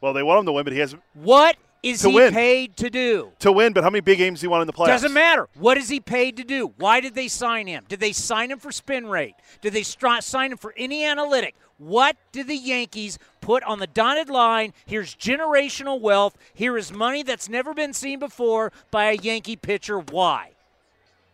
well, 0.00 0.12
they 0.12 0.22
want 0.22 0.40
him 0.40 0.46
to 0.46 0.52
win, 0.52 0.64
but 0.64 0.72
he 0.72 0.78
has 0.78 0.94
What 1.14 1.56
is 1.82 2.02
he 2.02 2.12
win. 2.14 2.32
paid 2.32 2.76
to 2.76 2.90
do? 2.90 3.32
to 3.40 3.50
win. 3.52 3.72
But 3.72 3.82
how 3.84 3.90
many 3.90 4.00
big 4.00 4.18
games 4.18 4.40
do 4.40 4.44
he 4.44 4.48
won 4.48 4.60
in 4.60 4.66
the 4.66 4.72
playoffs? 4.72 4.86
Doesn't 4.88 5.12
matter. 5.12 5.48
What 5.54 5.76
is 5.76 5.88
he 5.88 5.98
paid 6.00 6.36
to 6.36 6.44
do? 6.44 6.72
Why 6.76 7.00
did 7.00 7.14
they 7.14 7.28
sign 7.28 7.66
him? 7.66 7.84
Did 7.88 8.00
they 8.00 8.12
sign 8.12 8.50
him 8.50 8.58
for 8.58 8.70
spin 8.72 9.06
rate? 9.06 9.34
Did 9.60 9.72
they 9.72 9.80
stri- 9.82 10.22
sign 10.22 10.52
him 10.52 10.58
for 10.58 10.74
any 10.76 11.04
analytic? 11.04 11.54
What 11.78 12.16
did 12.32 12.48
the 12.48 12.56
Yankees 12.56 13.18
put 13.40 13.62
on 13.62 13.78
the 13.78 13.86
dotted 13.86 14.28
line? 14.28 14.72
Here's 14.86 15.14
generational 15.14 16.00
wealth. 16.00 16.36
Here 16.52 16.76
is 16.76 16.92
money 16.92 17.22
that's 17.22 17.48
never 17.48 17.72
been 17.74 17.92
seen 17.92 18.18
before 18.18 18.72
by 18.90 19.10
a 19.10 19.14
Yankee 19.14 19.54
pitcher. 19.56 19.98
Why? 20.00 20.50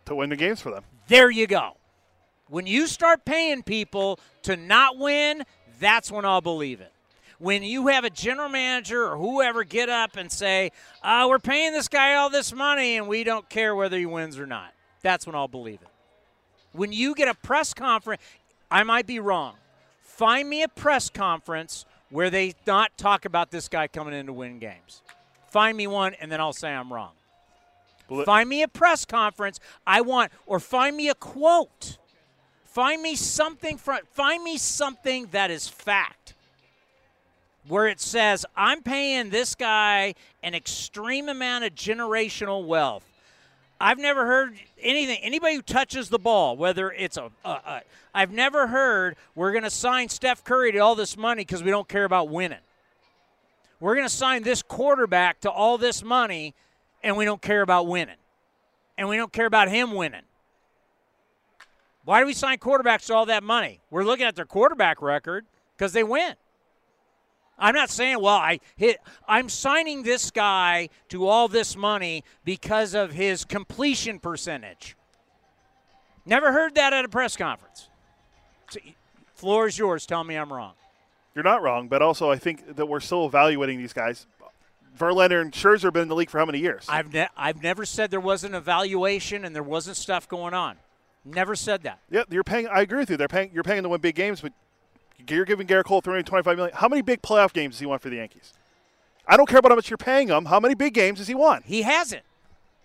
To 0.05 0.15
win 0.15 0.29
the 0.29 0.35
games 0.35 0.61
for 0.61 0.71
them. 0.71 0.83
There 1.07 1.31
you 1.31 1.47
go. 1.47 1.77
When 2.47 2.67
you 2.67 2.87
start 2.87 3.25
paying 3.25 3.63
people 3.63 4.19
to 4.43 4.55
not 4.55 4.97
win, 4.97 5.43
that's 5.79 6.11
when 6.11 6.25
I'll 6.25 6.41
believe 6.41 6.81
it. 6.81 6.91
When 7.37 7.63
you 7.63 7.87
have 7.87 8.03
a 8.03 8.09
general 8.09 8.49
manager 8.49 9.07
or 9.07 9.17
whoever 9.17 9.63
get 9.63 9.89
up 9.89 10.15
and 10.15 10.31
say, 10.31 10.71
uh, 11.03 11.25
we're 11.27 11.39
paying 11.39 11.73
this 11.73 11.87
guy 11.87 12.15
all 12.15 12.29
this 12.29 12.53
money 12.53 12.95
and 12.97 13.07
we 13.07 13.23
don't 13.23 13.49
care 13.49 13.75
whether 13.75 13.97
he 13.97 14.05
wins 14.05 14.39
or 14.39 14.45
not, 14.45 14.73
that's 15.01 15.25
when 15.25 15.35
I'll 15.35 15.47
believe 15.47 15.81
it. 15.81 15.89
When 16.71 16.93
you 16.93 17.13
get 17.13 17.27
a 17.27 17.33
press 17.33 17.73
conference, 17.73 18.21
I 18.71 18.83
might 18.83 19.05
be 19.05 19.19
wrong. 19.19 19.55
Find 20.01 20.49
me 20.49 20.63
a 20.63 20.67
press 20.67 21.09
conference 21.09 21.85
where 22.09 22.29
they 22.29 22.53
not 22.65 22.97
talk 22.97 23.25
about 23.25 23.51
this 23.51 23.67
guy 23.67 23.87
coming 23.87 24.13
in 24.13 24.27
to 24.27 24.33
win 24.33 24.59
games. 24.59 25.01
Find 25.49 25.75
me 25.75 25.87
one, 25.87 26.13
and 26.15 26.31
then 26.31 26.39
I'll 26.39 26.53
say 26.53 26.69
I'm 26.69 26.91
wrong. 26.91 27.11
Find 28.25 28.47
me 28.47 28.61
a 28.61 28.67
press 28.67 29.03
conference. 29.03 29.59
I 29.85 30.01
want, 30.01 30.31
or 30.45 30.59
find 30.59 30.95
me 30.95 31.09
a 31.09 31.15
quote. 31.15 31.97
Find 32.75 33.01
me 33.01 33.15
something 33.15 33.77
from. 33.77 33.99
Find 34.11 34.43
me 34.43 34.57
something 34.57 35.29
that 35.31 35.49
is 35.49 35.65
fact. 35.65 36.33
Where 37.69 37.87
it 37.87 38.01
says 38.01 38.45
I'm 38.53 38.83
paying 38.83 39.29
this 39.29 39.55
guy 39.55 40.15
an 40.43 40.53
extreme 40.53 41.29
amount 41.29 41.63
of 41.63 41.73
generational 41.73 42.65
wealth. 42.67 43.05
I've 43.79 43.97
never 43.97 44.25
heard 44.25 44.55
anything. 44.81 45.19
Anybody 45.21 45.55
who 45.55 45.61
touches 45.61 46.09
the 46.09 46.19
ball, 46.19 46.57
whether 46.57 46.91
it's 46.91 47.15
a, 47.15 47.31
a, 47.45 47.49
a 47.49 47.81
I've 48.13 48.33
never 48.33 48.67
heard 48.67 49.15
we're 49.35 49.53
going 49.53 49.63
to 49.63 49.69
sign 49.69 50.09
Steph 50.09 50.43
Curry 50.43 50.73
to 50.73 50.79
all 50.79 50.95
this 50.95 51.15
money 51.15 51.43
because 51.43 51.63
we 51.63 51.71
don't 51.71 51.87
care 51.87 52.03
about 52.03 52.27
winning. 52.27 52.59
We're 53.79 53.95
going 53.95 54.07
to 54.07 54.13
sign 54.13 54.43
this 54.43 54.61
quarterback 54.61 55.39
to 55.41 55.49
all 55.49 55.77
this 55.77 56.03
money, 56.03 56.53
and 57.01 57.15
we 57.15 57.23
don't 57.23 57.41
care 57.41 57.61
about 57.61 57.87
winning, 57.87 58.17
and 58.97 59.07
we 59.07 59.15
don't 59.15 59.31
care 59.31 59.45
about 59.45 59.69
him 59.69 59.93
winning. 59.93 60.23
Why 62.05 62.19
do 62.19 62.27
we 62.27 62.33
sign 62.33 62.59
quarterbacks 62.59 63.07
to 63.07 63.15
all 63.15 63.25
that 63.25 63.43
money? 63.43 63.81
We're 63.89 64.03
looking 64.03 64.25
at 64.25 64.35
their 64.35 64.45
quarterback 64.45 65.01
record 65.01 65.45
because 65.75 65.91
they 65.91 66.03
win. 66.03 66.35
I'm 67.57 67.73
not 67.73 67.89
saying, 67.89 68.21
well, 68.21 68.35
I 68.35 68.59
hit. 68.75 68.97
I'm 69.27 69.49
signing 69.49 70.03
this 70.03 70.29
guy 70.29 70.89
to 71.09 71.27
all 71.27 71.47
this 71.47 71.75
money 71.75 72.23
because 72.43 72.93
of 72.93 73.11
his 73.11 73.43
completion 73.45 74.19
percentage. 74.19 74.95
Never 76.25 76.51
heard 76.51 76.75
that 76.75 76.93
at 76.93 77.05
a 77.05 77.09
press 77.09 77.35
conference. 77.35 77.87
So, 78.69 78.79
floor 79.33 79.67
is 79.67 79.77
yours. 79.77 80.05
Tell 80.05 80.23
me 80.23 80.35
I'm 80.35 80.51
wrong. 80.51 80.73
You're 81.33 81.43
not 81.43 81.61
wrong, 81.61 81.87
but 81.87 82.01
also 82.01 82.29
I 82.29 82.37
think 82.37 82.75
that 82.75 82.85
we're 82.87 82.99
still 82.99 83.25
evaluating 83.25 83.77
these 83.77 83.93
guys. 83.93 84.27
Verlander 84.97 85.41
and 85.41 85.51
Scherzer 85.51 85.83
have 85.83 85.93
been 85.93 86.03
in 86.03 86.07
the 86.07 86.15
league 86.15 86.29
for 86.29 86.39
how 86.39 86.45
many 86.45 86.59
years? 86.59 86.85
I've 86.87 87.11
ne- 87.13 87.27
I've 87.35 87.61
never 87.61 87.85
said 87.85 88.11
there 88.11 88.19
wasn't 88.19 88.55
evaluation 88.55 89.43
and 89.43 89.55
there 89.55 89.63
wasn't 89.63 89.97
stuff 89.97 90.27
going 90.27 90.53
on. 90.53 90.77
Never 91.25 91.55
said 91.55 91.83
that. 91.83 91.99
Yeah, 92.09 92.23
you're 92.29 92.43
paying. 92.43 92.67
I 92.67 92.81
agree 92.81 92.99
with 92.99 93.09
you. 93.09 93.17
They're 93.17 93.27
paying. 93.27 93.49
You're 93.53 93.63
paying 93.63 93.83
to 93.83 93.89
win 93.89 93.99
big 93.99 94.15
games, 94.15 94.41
but 94.41 94.53
You're 95.27 95.45
giving 95.45 95.65
Gerrit 95.65 95.85
Cole 95.85 96.01
325 96.01 96.55
million. 96.57 96.75
How 96.75 96.87
many 96.87 97.01
big 97.01 97.21
playoff 97.21 97.51
games 97.51 97.75
has 97.75 97.79
he 97.79 97.85
want 97.85 98.01
for 98.01 98.09
the 98.09 98.17
Yankees? 98.17 98.53
I 99.27 99.37
don't 99.37 99.49
care 99.49 99.57
about 99.57 99.71
how 99.71 99.75
much 99.75 99.89
you're 99.89 99.97
paying 99.97 100.27
him. 100.27 100.45
How 100.45 100.59
many 100.59 100.75
big 100.75 100.93
games 100.93 101.17
has 101.17 101.27
he 101.27 101.33
won? 101.33 101.63
He 101.65 101.81
hasn't. 101.81 102.21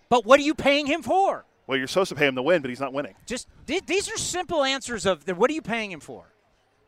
But 0.09 0.25
what 0.25 0.39
are 0.39 0.43
you 0.43 0.55
paying 0.55 0.87
him 0.87 1.03
for? 1.03 1.45
Well, 1.67 1.77
you're 1.77 1.87
supposed 1.87 2.09
to 2.09 2.15
pay 2.15 2.27
him 2.27 2.35
to 2.35 2.41
win, 2.41 2.61
but 2.61 2.69
he's 2.69 2.79
not 2.79 2.93
winning. 2.93 3.13
Just 3.27 3.47
th- 3.67 3.85
these 3.85 4.11
are 4.11 4.17
simple 4.17 4.63
answers 4.63 5.05
of 5.05 5.23
the, 5.25 5.35
what 5.35 5.49
are 5.51 5.53
you 5.53 5.61
paying 5.61 5.91
him 5.91 5.99
for? 5.99 6.25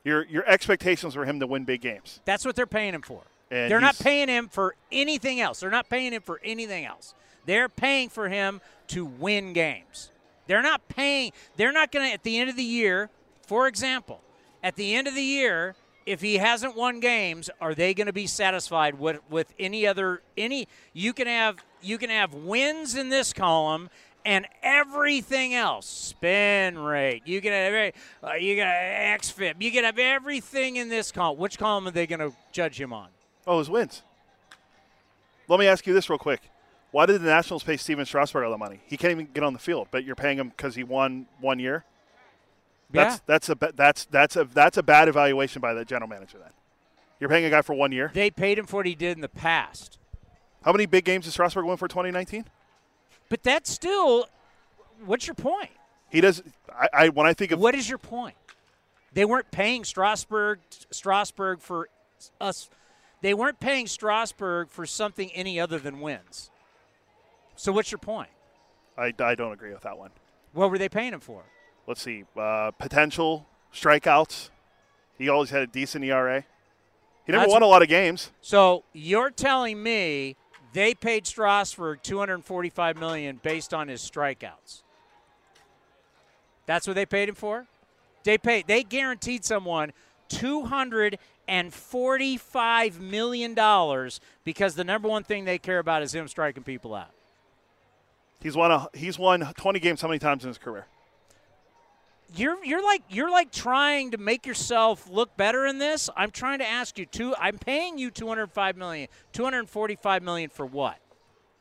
Your 0.03 0.25
your 0.25 0.45
expectations 0.49 1.13
for 1.13 1.23
him 1.23 1.39
to 1.39 1.47
win 1.47 1.63
big 1.63 1.81
games. 1.81 2.19
That's 2.25 2.43
what 2.45 2.55
they're 2.55 2.65
paying 2.65 2.93
him 2.93 3.03
for. 3.03 3.21
And 3.51 3.71
they're 3.71 3.79
not 3.79 3.97
paying 3.97 4.27
him 4.27 4.49
for 4.49 4.75
anything 4.91 5.39
else. 5.39 5.59
They're 5.59 5.69
not 5.69 5.87
paying 5.87 6.11
him 6.11 6.21
for 6.23 6.41
anything 6.43 6.83
else. 6.83 7.13
They're 7.45 7.69
paying 7.69 8.09
for 8.09 8.27
him 8.27 8.59
to 8.87 9.05
win 9.05 9.53
games. 9.53 10.09
They're 10.47 10.61
not 10.61 10.87
paying. 10.87 11.31
They're 11.57 11.71
not 11.71 11.91
going 11.91 12.07
to 12.07 12.13
at 12.13 12.23
the 12.23 12.37
end 12.37 12.49
of 12.49 12.55
the 12.55 12.63
year, 12.63 13.09
for 13.45 13.67
example, 13.67 14.21
at 14.63 14.75
the 14.75 14.93
end 14.95 15.07
of 15.07 15.15
the 15.15 15.23
year, 15.23 15.75
if 16.05 16.21
he 16.21 16.37
hasn't 16.37 16.75
won 16.75 16.99
games, 16.99 17.49
are 17.61 17.73
they 17.73 17.93
going 17.93 18.07
to 18.07 18.13
be 18.13 18.27
satisfied 18.27 18.99
with 18.99 19.19
with 19.29 19.53
any 19.57 19.87
other 19.87 20.21
any? 20.37 20.67
You 20.93 21.13
can 21.13 21.27
have 21.27 21.57
you 21.81 21.97
can 21.97 22.09
have 22.09 22.33
wins 22.33 22.95
in 22.95 23.09
this 23.09 23.33
column 23.33 23.89
and 24.25 24.47
everything 24.61 25.53
else 25.53 25.85
spin 25.85 26.79
rate 26.79 27.23
you 27.25 27.41
can 27.41 27.51
have 27.51 27.93
uh, 28.23 28.35
you 28.35 28.55
can 28.55 28.65
have 28.65 29.19
xfip 29.19 29.55
you 29.59 29.69
can 29.69 29.83
have 29.83 29.99
everything 29.99 30.77
in 30.77 30.87
this 30.87 31.11
column 31.11 31.37
which 31.37 31.59
column 31.59 31.85
are 31.89 31.91
they 31.91 32.07
going 32.07 32.21
to 32.21 32.31
judge 32.53 32.79
him 32.79 32.93
on 32.93 33.09
Oh, 33.45 33.59
his 33.59 33.69
wins. 33.69 34.01
Let 35.49 35.59
me 35.59 35.67
ask 35.67 35.85
you 35.85 35.93
this 35.93 36.09
real 36.09 36.17
quick. 36.17 36.39
Why 36.93 37.07
did 37.07 37.21
the 37.21 37.25
Nationals 37.25 37.63
pay 37.63 37.75
Stephen 37.75 38.05
Strasburg 38.05 38.45
all 38.45 38.51
the 38.51 38.57
money? 38.57 38.79
He 38.85 38.97
can't 38.97 39.09
even 39.09 39.27
get 39.33 39.41
on 39.43 39.53
the 39.53 39.57
field, 39.59 39.87
but 39.89 40.03
you're 40.05 40.15
paying 40.15 40.37
him 40.37 40.49
because 40.49 40.75
he 40.75 40.83
won 40.83 41.25
one 41.41 41.57
year. 41.57 41.85
That's 42.91 43.15
Yeah. 43.15 43.19
that's 43.25 43.49
a 43.49 43.55
that's 43.75 44.05
that's 44.05 44.35
a 44.35 44.43
that's 44.45 44.77
a 44.77 44.83
bad 44.83 45.07
evaluation 45.07 45.59
by 45.59 45.73
the 45.73 45.83
general 45.83 46.07
manager. 46.07 46.37
Then 46.37 46.51
you're 47.19 47.31
paying 47.31 47.45
a 47.45 47.49
guy 47.49 47.63
for 47.63 47.73
one 47.73 47.91
year. 47.91 48.11
they 48.13 48.29
paid 48.29 48.59
him 48.59 48.67
for 48.67 48.77
what 48.77 48.85
he 48.85 48.93
did 48.93 49.17
in 49.17 49.21
the 49.21 49.27
past 49.29 49.97
How 50.63 50.71
many 50.71 50.85
big 50.85 51.03
games 51.03 51.25
did 51.25 51.31
Strasburg 51.31 51.65
win 51.65 51.77
for 51.77 51.87
2019? 51.87 52.45
but 53.27 53.41
that's 53.41 53.71
still 53.71 54.27
what's 55.03 55.25
your 55.25 55.33
point 55.33 55.71
He 56.11 56.21
does. 56.21 56.43
I, 56.71 56.89
I 56.93 57.09
when 57.09 57.25
I 57.25 57.33
think 57.33 57.51
of 57.51 57.59
what 57.59 57.73
is 57.73 57.89
your 57.89 57.97
point 57.97 58.35
they 59.13 59.25
weren't 59.25 59.49
paying 59.49 59.83
strasburg 59.83 60.59
strasburg 60.91 61.59
for 61.59 61.89
us 62.39 62.69
they 63.21 63.33
weren't 63.33 63.59
paying 63.59 63.87
strasburg 63.87 64.69
for 64.69 64.85
something 64.85 65.31
any 65.31 65.59
other 65.59 65.79
than 65.79 65.99
wins 65.99 66.51
so 67.55 67.71
what's 67.71 67.91
your 67.91 67.99
point 67.99 68.29
I, 68.97 69.13
I 69.19 69.35
don't 69.35 69.51
agree 69.51 69.73
with 69.73 69.81
that 69.81 69.97
one. 69.97 70.11
what 70.53 70.69
were 70.69 70.77
they 70.77 70.89
paying 70.89 71.13
him 71.13 71.19
for 71.19 71.43
Let's 71.85 72.01
see. 72.01 72.23
Uh, 72.37 72.71
potential 72.71 73.45
strikeouts. 73.73 74.49
He 75.17 75.27
always 75.27 75.49
had 75.49 75.63
a 75.63 75.67
decent 75.67 76.05
ERA. 76.05 76.45
He 77.25 77.31
never 77.31 77.41
That's- 77.41 77.51
won 77.51 77.61
a 77.61 77.67
lot 77.67 77.81
of 77.81 77.89
games. 77.89 78.31
So 78.41 78.83
you're 78.93 79.29
telling 79.29 79.83
me 79.83 80.37
they 80.73 80.93
paid 80.93 81.27
Strasburg 81.27 82.01
245 82.01 82.97
million 82.97 83.39
based 83.43 83.73
on 83.73 83.89
his 83.89 84.01
strikeouts? 84.01 84.83
That's 86.65 86.87
what 86.87 86.95
they 86.95 87.05
paid 87.05 87.27
him 87.29 87.35
for? 87.35 87.67
They 88.23 88.37
paid. 88.37 88.67
They 88.67 88.83
guaranteed 88.83 89.43
someone 89.43 89.91
245 90.29 93.01
million 93.01 93.53
dollars 93.53 94.21
because 94.45 94.75
the 94.75 94.85
number 94.85 95.09
one 95.09 95.23
thing 95.23 95.43
they 95.45 95.57
care 95.57 95.79
about 95.79 96.01
is 96.01 96.15
him 96.15 96.27
striking 96.29 96.63
people 96.63 96.95
out. 96.95 97.11
He's 98.43 98.57
won 98.57 98.71
a 98.71 98.89
he's 98.93 99.17
won 99.17 99.53
20 99.57 99.79
games 99.79 100.01
how 100.01 100.09
many 100.09 100.19
times 100.19 100.43
in 100.43 100.49
his 100.49 100.57
career? 100.57 100.85
You're 102.35 102.63
you're 102.65 102.83
like 102.83 103.01
you're 103.09 103.31
like 103.31 103.53
trying 103.53 104.11
to 104.11 104.17
make 104.17 104.45
yourself 104.45 105.09
look 105.09 105.37
better 105.37 105.65
in 105.65 105.77
this. 105.77 106.09
I'm 106.17 106.29
trying 106.29 106.59
to 106.59 106.67
ask 106.67 106.99
you 106.99 107.05
two. 107.05 107.33
I'm 107.39 107.57
paying 107.57 107.97
you 107.97 108.11
205 108.11 108.75
million, 108.75 109.07
245 109.31 110.23
million 110.23 110.49
for 110.49 110.65
what? 110.65 110.99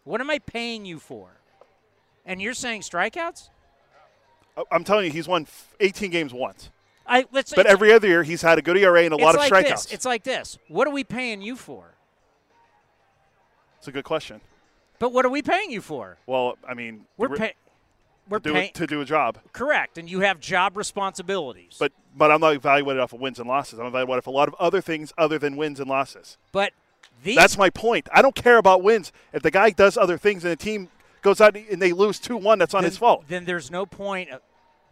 What 0.02 0.20
am 0.20 0.28
I 0.28 0.40
paying 0.40 0.84
you 0.84 0.98
for? 0.98 1.28
And 2.26 2.42
you're 2.42 2.54
saying 2.54 2.80
strikeouts? 2.80 3.50
I'm 4.70 4.82
telling 4.82 5.06
you, 5.06 5.12
he's 5.12 5.28
won 5.28 5.46
18 5.78 6.10
games 6.10 6.34
once. 6.34 6.70
I 7.06 7.26
let's. 7.30 7.54
But 7.54 7.66
every 7.66 7.92
other 7.92 8.08
year, 8.08 8.24
he's 8.24 8.42
had 8.42 8.58
a 8.58 8.62
good 8.62 8.76
ERA 8.76 9.04
and 9.04 9.14
a 9.14 9.16
lot 9.16 9.36
of 9.36 9.40
like 9.40 9.52
strikeouts. 9.52 9.84
This. 9.84 9.92
It's 9.92 10.04
like 10.04 10.24
this. 10.24 10.58
What 10.66 10.88
are 10.88 10.92
we 10.92 11.04
paying 11.04 11.42
you 11.42 11.54
for? 11.54 11.94
It's 13.78 13.86
a 13.86 13.92
good 13.92 14.04
question. 14.04 14.40
But 15.02 15.12
what 15.12 15.26
are 15.26 15.30
we 15.30 15.42
paying 15.42 15.72
you 15.72 15.80
for? 15.80 16.16
Well, 16.26 16.56
I 16.66 16.74
mean, 16.74 17.06
We're 17.16 17.26
re- 17.26 17.36
paying. 17.36 17.52
We're 18.28 18.38
to 18.38 18.52
do, 18.52 18.68
to 18.74 18.86
do 18.86 19.00
a 19.00 19.04
job. 19.04 19.36
Correct, 19.52 19.98
and 19.98 20.08
you 20.08 20.20
have 20.20 20.38
job 20.38 20.76
responsibilities. 20.76 21.74
But 21.76 21.90
but 22.16 22.30
I'm 22.30 22.40
not 22.40 22.54
evaluated 22.54 23.00
off 23.02 23.12
of 23.12 23.18
wins 23.18 23.40
and 23.40 23.48
losses. 23.48 23.80
I'm 23.80 23.86
evaluated 23.86 24.18
off 24.18 24.28
a 24.28 24.30
lot 24.30 24.46
of 24.46 24.54
other 24.60 24.80
things 24.80 25.12
other 25.18 25.40
than 25.40 25.56
wins 25.56 25.80
and 25.80 25.90
losses. 25.90 26.38
But 26.52 26.72
these 27.24 27.34
That's 27.34 27.58
my 27.58 27.68
point. 27.68 28.08
I 28.12 28.22
don't 28.22 28.36
care 28.36 28.58
about 28.58 28.84
wins. 28.84 29.10
If 29.32 29.42
the 29.42 29.50
guy 29.50 29.70
does 29.70 29.96
other 29.96 30.16
things 30.16 30.44
and 30.44 30.52
the 30.52 30.56
team 30.56 30.88
goes 31.20 31.40
out 31.40 31.56
and 31.56 31.82
they 31.82 31.92
lose 31.92 32.20
two 32.20 32.36
one, 32.36 32.60
that's 32.60 32.72
on 32.72 32.82
then, 32.82 32.92
his 32.92 32.96
fault. 32.96 33.24
Then 33.26 33.44
there's 33.44 33.72
no 33.72 33.84
point. 33.84 34.30
Of, 34.30 34.40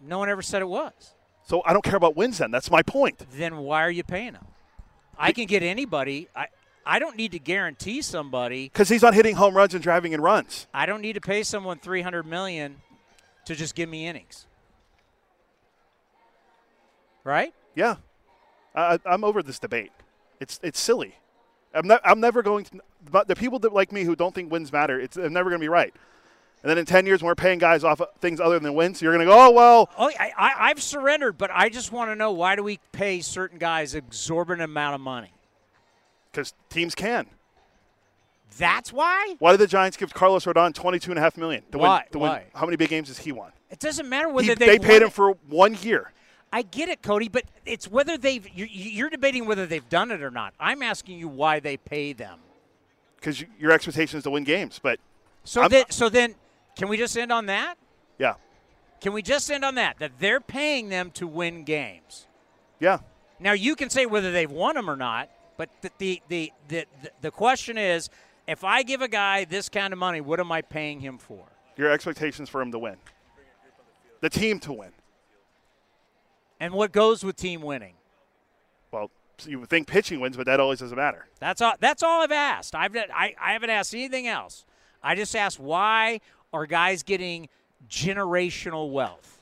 no 0.00 0.18
one 0.18 0.28
ever 0.28 0.42
said 0.42 0.60
it 0.60 0.68
was. 0.68 1.14
So 1.46 1.62
I 1.64 1.72
don't 1.72 1.84
care 1.84 1.94
about 1.94 2.16
wins. 2.16 2.38
Then 2.38 2.50
that's 2.50 2.68
my 2.68 2.82
point. 2.82 3.24
Then 3.30 3.58
why 3.58 3.84
are 3.84 3.92
you 3.92 4.02
paying 4.02 4.32
him? 4.32 4.46
I 5.16 5.30
can 5.30 5.46
get 5.46 5.62
anybody. 5.62 6.26
I 6.34 6.48
I 6.90 6.98
don't 6.98 7.16
need 7.16 7.30
to 7.32 7.38
guarantee 7.38 8.02
somebody. 8.02 8.64
Because 8.64 8.88
he's 8.88 9.02
not 9.02 9.14
hitting 9.14 9.36
home 9.36 9.56
runs 9.56 9.74
and 9.74 9.82
driving 9.82 10.12
in 10.12 10.20
runs. 10.20 10.66
I 10.74 10.86
don't 10.86 11.00
need 11.00 11.12
to 11.12 11.20
pay 11.20 11.44
someone 11.44 11.78
300 11.78 12.26
million 12.26 12.82
to 13.44 13.54
just 13.54 13.76
give 13.76 13.88
me 13.88 14.08
innings. 14.08 14.44
Right? 17.22 17.54
Yeah, 17.76 17.96
I, 18.74 18.98
I'm 19.06 19.22
over 19.22 19.40
this 19.40 19.60
debate. 19.60 19.92
It's 20.40 20.58
it's 20.64 20.80
silly. 20.80 21.14
I'm 21.72 21.86
not. 21.86 22.00
I'm 22.02 22.18
never 22.18 22.42
going 22.42 22.64
to. 22.64 22.80
But 23.08 23.28
the 23.28 23.36
people 23.36 23.60
that 23.60 23.72
like 23.72 23.92
me 23.92 24.02
who 24.02 24.16
don't 24.16 24.34
think 24.34 24.50
wins 24.50 24.72
matter, 24.72 24.98
it's 24.98 25.14
they're 25.14 25.30
never 25.30 25.48
going 25.48 25.60
to 25.60 25.64
be 25.64 25.68
right. 25.68 25.94
And 26.64 26.70
then 26.70 26.76
in 26.76 26.86
ten 26.86 27.06
years, 27.06 27.22
when 27.22 27.28
we're 27.28 27.36
paying 27.36 27.60
guys 27.60 27.84
off 27.84 28.00
of 28.00 28.08
things 28.20 28.40
other 28.40 28.58
than 28.58 28.74
wins, 28.74 29.00
you're 29.00 29.12
going 29.14 29.24
to 29.24 29.32
go, 29.32 29.38
oh 29.38 29.52
well. 29.52 29.90
Oh, 29.96 30.10
I, 30.18 30.32
I, 30.36 30.52
I've 30.70 30.82
surrendered, 30.82 31.38
but 31.38 31.52
I 31.52 31.68
just 31.68 31.92
want 31.92 32.10
to 32.10 32.16
know 32.16 32.32
why 32.32 32.56
do 32.56 32.64
we 32.64 32.80
pay 32.90 33.20
certain 33.20 33.58
guys 33.58 33.94
exorbitant 33.94 34.62
amount 34.62 34.96
of 34.96 35.00
money? 35.00 35.32
Because 36.32 36.54
teams 36.68 36.94
can. 36.94 37.26
That's 38.58 38.92
why. 38.92 39.36
Why 39.38 39.52
did 39.52 39.60
the 39.60 39.66
Giants 39.66 39.96
give 39.96 40.12
Carlos 40.12 40.44
Rodon 40.44 40.74
twenty-two 40.74 41.10
and 41.12 41.18
a 41.18 41.22
half 41.22 41.36
million 41.36 41.62
to 41.72 41.78
Why? 41.78 42.04
win? 42.12 42.20
Win 42.22 42.30
Why? 42.30 42.44
how 42.54 42.66
many 42.66 42.76
big 42.76 42.88
games 42.88 43.08
has 43.08 43.18
he 43.18 43.32
won? 43.32 43.52
It 43.70 43.78
doesn't 43.78 44.08
matter 44.08 44.28
whether 44.28 44.48
He- 44.48 44.54
they 44.54 44.66
they 44.66 44.78
paid 44.78 45.02
him 45.02 45.10
for 45.10 45.32
one 45.48 45.74
year. 45.80 46.12
I 46.52 46.62
get 46.62 46.88
it, 46.88 47.00
Cody, 47.00 47.28
but 47.28 47.44
it's 47.64 47.86
whether 47.88 48.18
they've. 48.18 48.46
You're, 48.52 48.66
you're 48.68 49.10
debating 49.10 49.46
whether 49.46 49.66
they've 49.66 49.88
done 49.88 50.10
it 50.10 50.20
or 50.20 50.32
not. 50.32 50.52
I'm 50.58 50.82
asking 50.82 51.18
you 51.18 51.28
why 51.28 51.60
they 51.60 51.76
pay 51.76 52.12
them. 52.12 52.40
Because 53.16 53.44
your 53.58 53.70
expectation 53.70 54.18
is 54.18 54.24
to 54.24 54.30
win 54.30 54.42
games, 54.44 54.80
but 54.82 54.98
So 55.44 55.60
I'm- 55.60 55.70
then, 55.70 55.84
so 55.90 56.08
then, 56.08 56.34
can 56.76 56.88
we 56.88 56.96
just 56.96 57.16
end 57.16 57.30
on 57.30 57.46
that? 57.46 57.76
yeah, 58.18 58.34
Can 59.00 59.12
we 59.12 59.22
just 59.22 59.48
end 59.50 59.64
on 59.64 59.76
that? 59.76 59.98
That 60.00 60.12
they're 60.18 60.40
paying 60.40 60.88
them 60.88 61.10
to 61.12 61.26
win 61.26 61.62
games. 61.64 62.26
yeah. 62.80 62.98
Now 63.38 63.52
you 63.52 63.74
can 63.76 63.88
say 63.88 64.04
whether 64.04 64.32
they've 64.32 64.50
won 64.50 64.74
them 64.74 64.90
or 64.90 64.96
not, 64.96 65.30
but 65.60 65.68
the 65.82 65.90
the 65.98 66.22
the 66.28 66.52
the, 66.68 66.86
the, 67.20 67.30
question 67.30 67.76
is, 67.76 68.08
if 68.48 68.64
I 68.64 68.82
give 68.82 69.02
a 69.02 69.08
guy 69.08 69.44
this 69.44 69.68
kind 69.68 69.92
of 69.92 69.98
money, 69.98 70.22
what 70.22 70.40
am 70.40 70.50
I 70.50 70.62
paying 70.62 71.00
him 71.00 71.18
for? 71.18 71.44
Your 71.76 71.90
expectations 71.90 72.48
for 72.48 72.62
him 72.62 72.72
to 72.72 72.78
win, 72.78 72.96
the 74.22 74.30
team 74.30 74.58
to 74.60 74.72
win. 74.72 74.92
And 76.60 76.72
what 76.72 76.92
goes 76.92 77.22
with 77.22 77.36
team 77.36 77.60
winning? 77.60 77.92
Well, 78.90 79.10
you 79.44 79.60
would 79.60 79.68
think 79.68 79.86
pitching 79.86 80.18
wins, 80.18 80.34
but 80.34 80.46
that 80.46 80.60
always 80.60 80.78
doesn't 80.78 80.96
matter. 80.96 81.26
That's 81.40 81.60
all. 81.60 81.74
That's 81.78 82.02
all 82.02 82.22
I've 82.22 82.32
asked. 82.32 82.74
I've 82.74 82.96
I, 82.96 83.34
I 83.38 83.52
haven't 83.52 83.68
asked 83.68 83.92
anything 83.92 84.28
else. 84.28 84.64
I 85.02 85.14
just 85.14 85.36
asked 85.36 85.60
why 85.60 86.22
are 86.54 86.64
guys 86.64 87.02
getting 87.02 87.50
generational 87.86 88.92
wealth? 88.92 89.38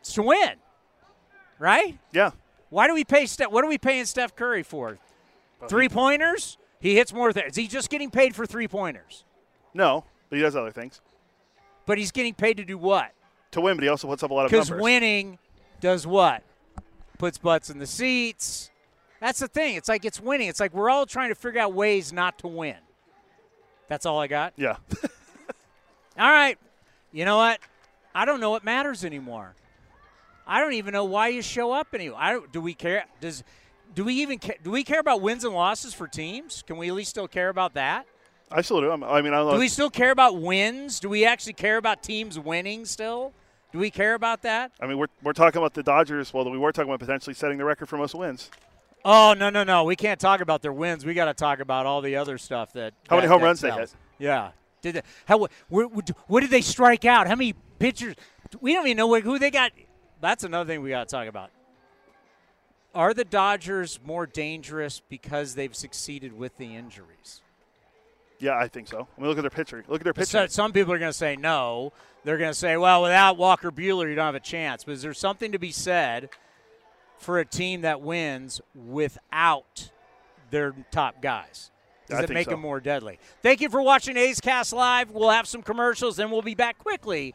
It's 0.00 0.12
to 0.14 0.22
win, 0.22 0.52
right? 1.58 1.98
Yeah. 2.12 2.30
Why 2.72 2.86
do 2.86 2.94
we 2.94 3.04
pay 3.04 3.26
Steph? 3.26 3.50
What 3.50 3.64
are 3.64 3.68
we 3.68 3.76
paying 3.76 4.06
Steph 4.06 4.34
Curry 4.34 4.62
for? 4.62 4.96
Three 5.68 5.90
pointers. 5.90 6.56
He 6.80 6.96
hits 6.96 7.12
more. 7.12 7.30
Th- 7.30 7.44
is 7.44 7.54
he 7.54 7.66
just 7.68 7.90
getting 7.90 8.10
paid 8.10 8.34
for 8.34 8.46
three 8.46 8.66
pointers? 8.66 9.24
No, 9.74 10.04
but 10.30 10.36
he 10.36 10.42
does 10.42 10.56
other 10.56 10.70
things 10.70 11.02
But 11.84 11.98
he's 11.98 12.10
getting 12.10 12.32
paid 12.32 12.56
to 12.56 12.64
do 12.64 12.78
what? 12.78 13.12
to 13.50 13.60
win. 13.60 13.76
But 13.76 13.82
he 13.82 13.90
also 13.90 14.08
puts 14.08 14.22
up 14.22 14.30
a 14.30 14.34
lot 14.34 14.46
of 14.46 14.52
numbers. 14.52 14.70
Because 14.70 14.82
winning 14.82 15.38
does 15.82 16.06
what? 16.06 16.42
Puts 17.18 17.36
butts 17.36 17.68
in 17.68 17.78
the 17.78 17.86
seats. 17.86 18.70
That's 19.20 19.40
the 19.40 19.48
thing. 19.48 19.76
It's 19.76 19.90
like 19.90 20.06
it's 20.06 20.18
winning. 20.18 20.48
It's 20.48 20.58
like 20.58 20.72
we're 20.72 20.88
all 20.88 21.04
trying 21.04 21.28
to 21.28 21.34
figure 21.34 21.60
out 21.60 21.74
ways 21.74 22.10
not 22.10 22.38
to 22.38 22.48
win. 22.48 22.76
That's 23.88 24.06
all 24.06 24.18
I 24.18 24.28
got. 24.28 24.54
Yeah. 24.56 24.76
All 26.18 26.30
right. 26.30 26.58
You 27.12 27.26
know 27.26 27.36
what? 27.36 27.58
I 28.14 28.24
don't 28.24 28.40
know 28.40 28.50
what 28.50 28.64
matters 28.64 29.04
anymore. 29.04 29.54
I 30.46 30.60
don't 30.60 30.74
even 30.74 30.92
know 30.92 31.04
why 31.04 31.28
you 31.28 31.42
show 31.42 31.72
up 31.72 31.88
anymore. 31.94 32.18
I 32.20 32.32
don't, 32.32 32.52
do 32.52 32.60
we 32.60 32.74
care? 32.74 33.04
Does 33.20 33.44
do 33.94 34.04
we 34.04 34.14
even 34.14 34.38
care, 34.38 34.56
do 34.62 34.70
we 34.70 34.84
care 34.84 35.00
about 35.00 35.20
wins 35.20 35.44
and 35.44 35.54
losses 35.54 35.94
for 35.94 36.08
teams? 36.08 36.62
Can 36.66 36.76
we 36.76 36.88
at 36.88 36.94
least 36.94 37.10
still 37.10 37.28
care 37.28 37.48
about 37.48 37.74
that? 37.74 38.06
I 38.50 38.62
still 38.62 38.80
do. 38.80 38.90
I'm- 38.90 39.00
mean, 39.00 39.32
I. 39.32 39.50
Do 39.50 39.58
we 39.58 39.68
still 39.68 39.90
care 39.90 40.10
about 40.10 40.36
wins? 40.36 41.00
Do 41.00 41.08
we 41.08 41.24
actually 41.24 41.54
care 41.54 41.76
about 41.76 42.02
teams 42.02 42.38
winning 42.38 42.84
still? 42.84 43.32
Do 43.72 43.78
we 43.78 43.90
care 43.90 44.14
about 44.14 44.42
that? 44.42 44.72
I 44.80 44.86
mean, 44.86 44.98
we're, 44.98 45.06
we're 45.22 45.32
talking 45.32 45.58
about 45.58 45.72
the 45.72 45.82
Dodgers. 45.82 46.34
Well, 46.34 46.50
we 46.50 46.58
were 46.58 46.72
talking 46.72 46.90
about 46.90 47.00
potentially 47.00 47.32
setting 47.32 47.56
the 47.56 47.64
record 47.64 47.88
for 47.88 47.96
most 47.96 48.14
wins. 48.14 48.50
Oh 49.04 49.34
no 49.36 49.50
no 49.50 49.64
no! 49.64 49.82
We 49.82 49.96
can't 49.96 50.20
talk 50.20 50.40
about 50.40 50.62
their 50.62 50.72
wins. 50.72 51.04
We 51.04 51.14
got 51.14 51.24
to 51.24 51.34
talk 51.34 51.58
about 51.58 51.86
all 51.86 52.02
the 52.02 52.16
other 52.16 52.38
stuff 52.38 52.72
that. 52.74 52.94
How 53.08 53.16
many 53.16 53.26
home 53.26 53.40
that 53.40 53.46
runs 53.46 53.60
they 53.60 53.68
sells. 53.68 53.80
hit? 53.80 53.94
Yeah. 54.18 54.50
Did 54.80 54.96
they, 54.96 55.02
how? 55.24 55.48
What, 55.68 55.92
what 56.26 56.40
did 56.40 56.50
they 56.50 56.60
strike 56.60 57.04
out? 57.04 57.26
How 57.26 57.34
many 57.34 57.54
pitchers? 57.78 58.14
We 58.60 58.74
don't 58.74 58.86
even 58.86 58.96
know 58.98 59.20
who 59.20 59.38
they 59.38 59.50
got. 59.50 59.72
That's 60.22 60.44
another 60.44 60.72
thing 60.72 60.82
we 60.82 60.90
got 60.90 61.08
to 61.08 61.12
talk 61.14 61.26
about. 61.26 61.50
Are 62.94 63.12
the 63.12 63.24
Dodgers 63.24 63.98
more 64.04 64.24
dangerous 64.24 65.02
because 65.08 65.54
they've 65.54 65.74
succeeded 65.74 66.32
with 66.32 66.56
the 66.58 66.76
injuries? 66.76 67.42
Yeah, 68.38 68.56
I 68.56 68.68
think 68.68 68.88
so. 68.88 69.08
I 69.16 69.20
mean, 69.20 69.28
look 69.28 69.38
at 69.38 69.42
their 69.42 69.50
pitcher. 69.50 69.84
Look 69.88 70.00
at 70.00 70.04
their 70.04 70.12
pitcher. 70.12 70.26
So, 70.26 70.46
some 70.46 70.72
people 70.72 70.92
are 70.92 70.98
going 70.98 71.10
to 71.10 71.16
say 71.16 71.36
no. 71.36 71.92
They're 72.24 72.38
going 72.38 72.52
to 72.52 72.58
say, 72.58 72.76
well, 72.76 73.02
without 73.02 73.36
Walker 73.36 73.72
Buehler, 73.72 74.08
you 74.08 74.14
don't 74.14 74.26
have 74.26 74.34
a 74.36 74.40
chance. 74.40 74.84
But 74.84 74.92
is 74.92 75.02
there 75.02 75.14
something 75.14 75.52
to 75.52 75.58
be 75.58 75.72
said 75.72 76.28
for 77.18 77.40
a 77.40 77.44
team 77.44 77.80
that 77.80 78.00
wins 78.00 78.60
without 78.74 79.90
their 80.50 80.72
top 80.92 81.20
guys? 81.20 81.72
Does 82.08 82.20
I 82.20 82.22
it 82.24 82.30
make 82.30 82.44
so. 82.44 82.52
them 82.52 82.60
more 82.60 82.78
deadly? 82.78 83.18
Thank 83.42 83.60
you 83.60 83.68
for 83.68 83.82
watching 83.82 84.16
A's 84.16 84.40
Cast 84.40 84.72
Live. 84.72 85.10
We'll 85.10 85.30
have 85.30 85.48
some 85.48 85.62
commercials, 85.62 86.18
and 86.20 86.30
we'll 86.30 86.42
be 86.42 86.54
back 86.54 86.78
quickly 86.78 87.34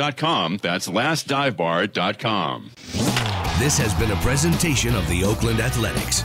lastdivebar.com. 0.00 0.58
That's 0.62 0.88
lastdivebar.com. 0.88 2.70
This 3.58 3.76
has 3.78 3.94
been 3.94 4.10
a 4.10 4.16
presentation 4.16 4.94
of 4.94 5.06
the 5.08 5.24
Oakland 5.24 5.60
Athletics. 5.60 6.24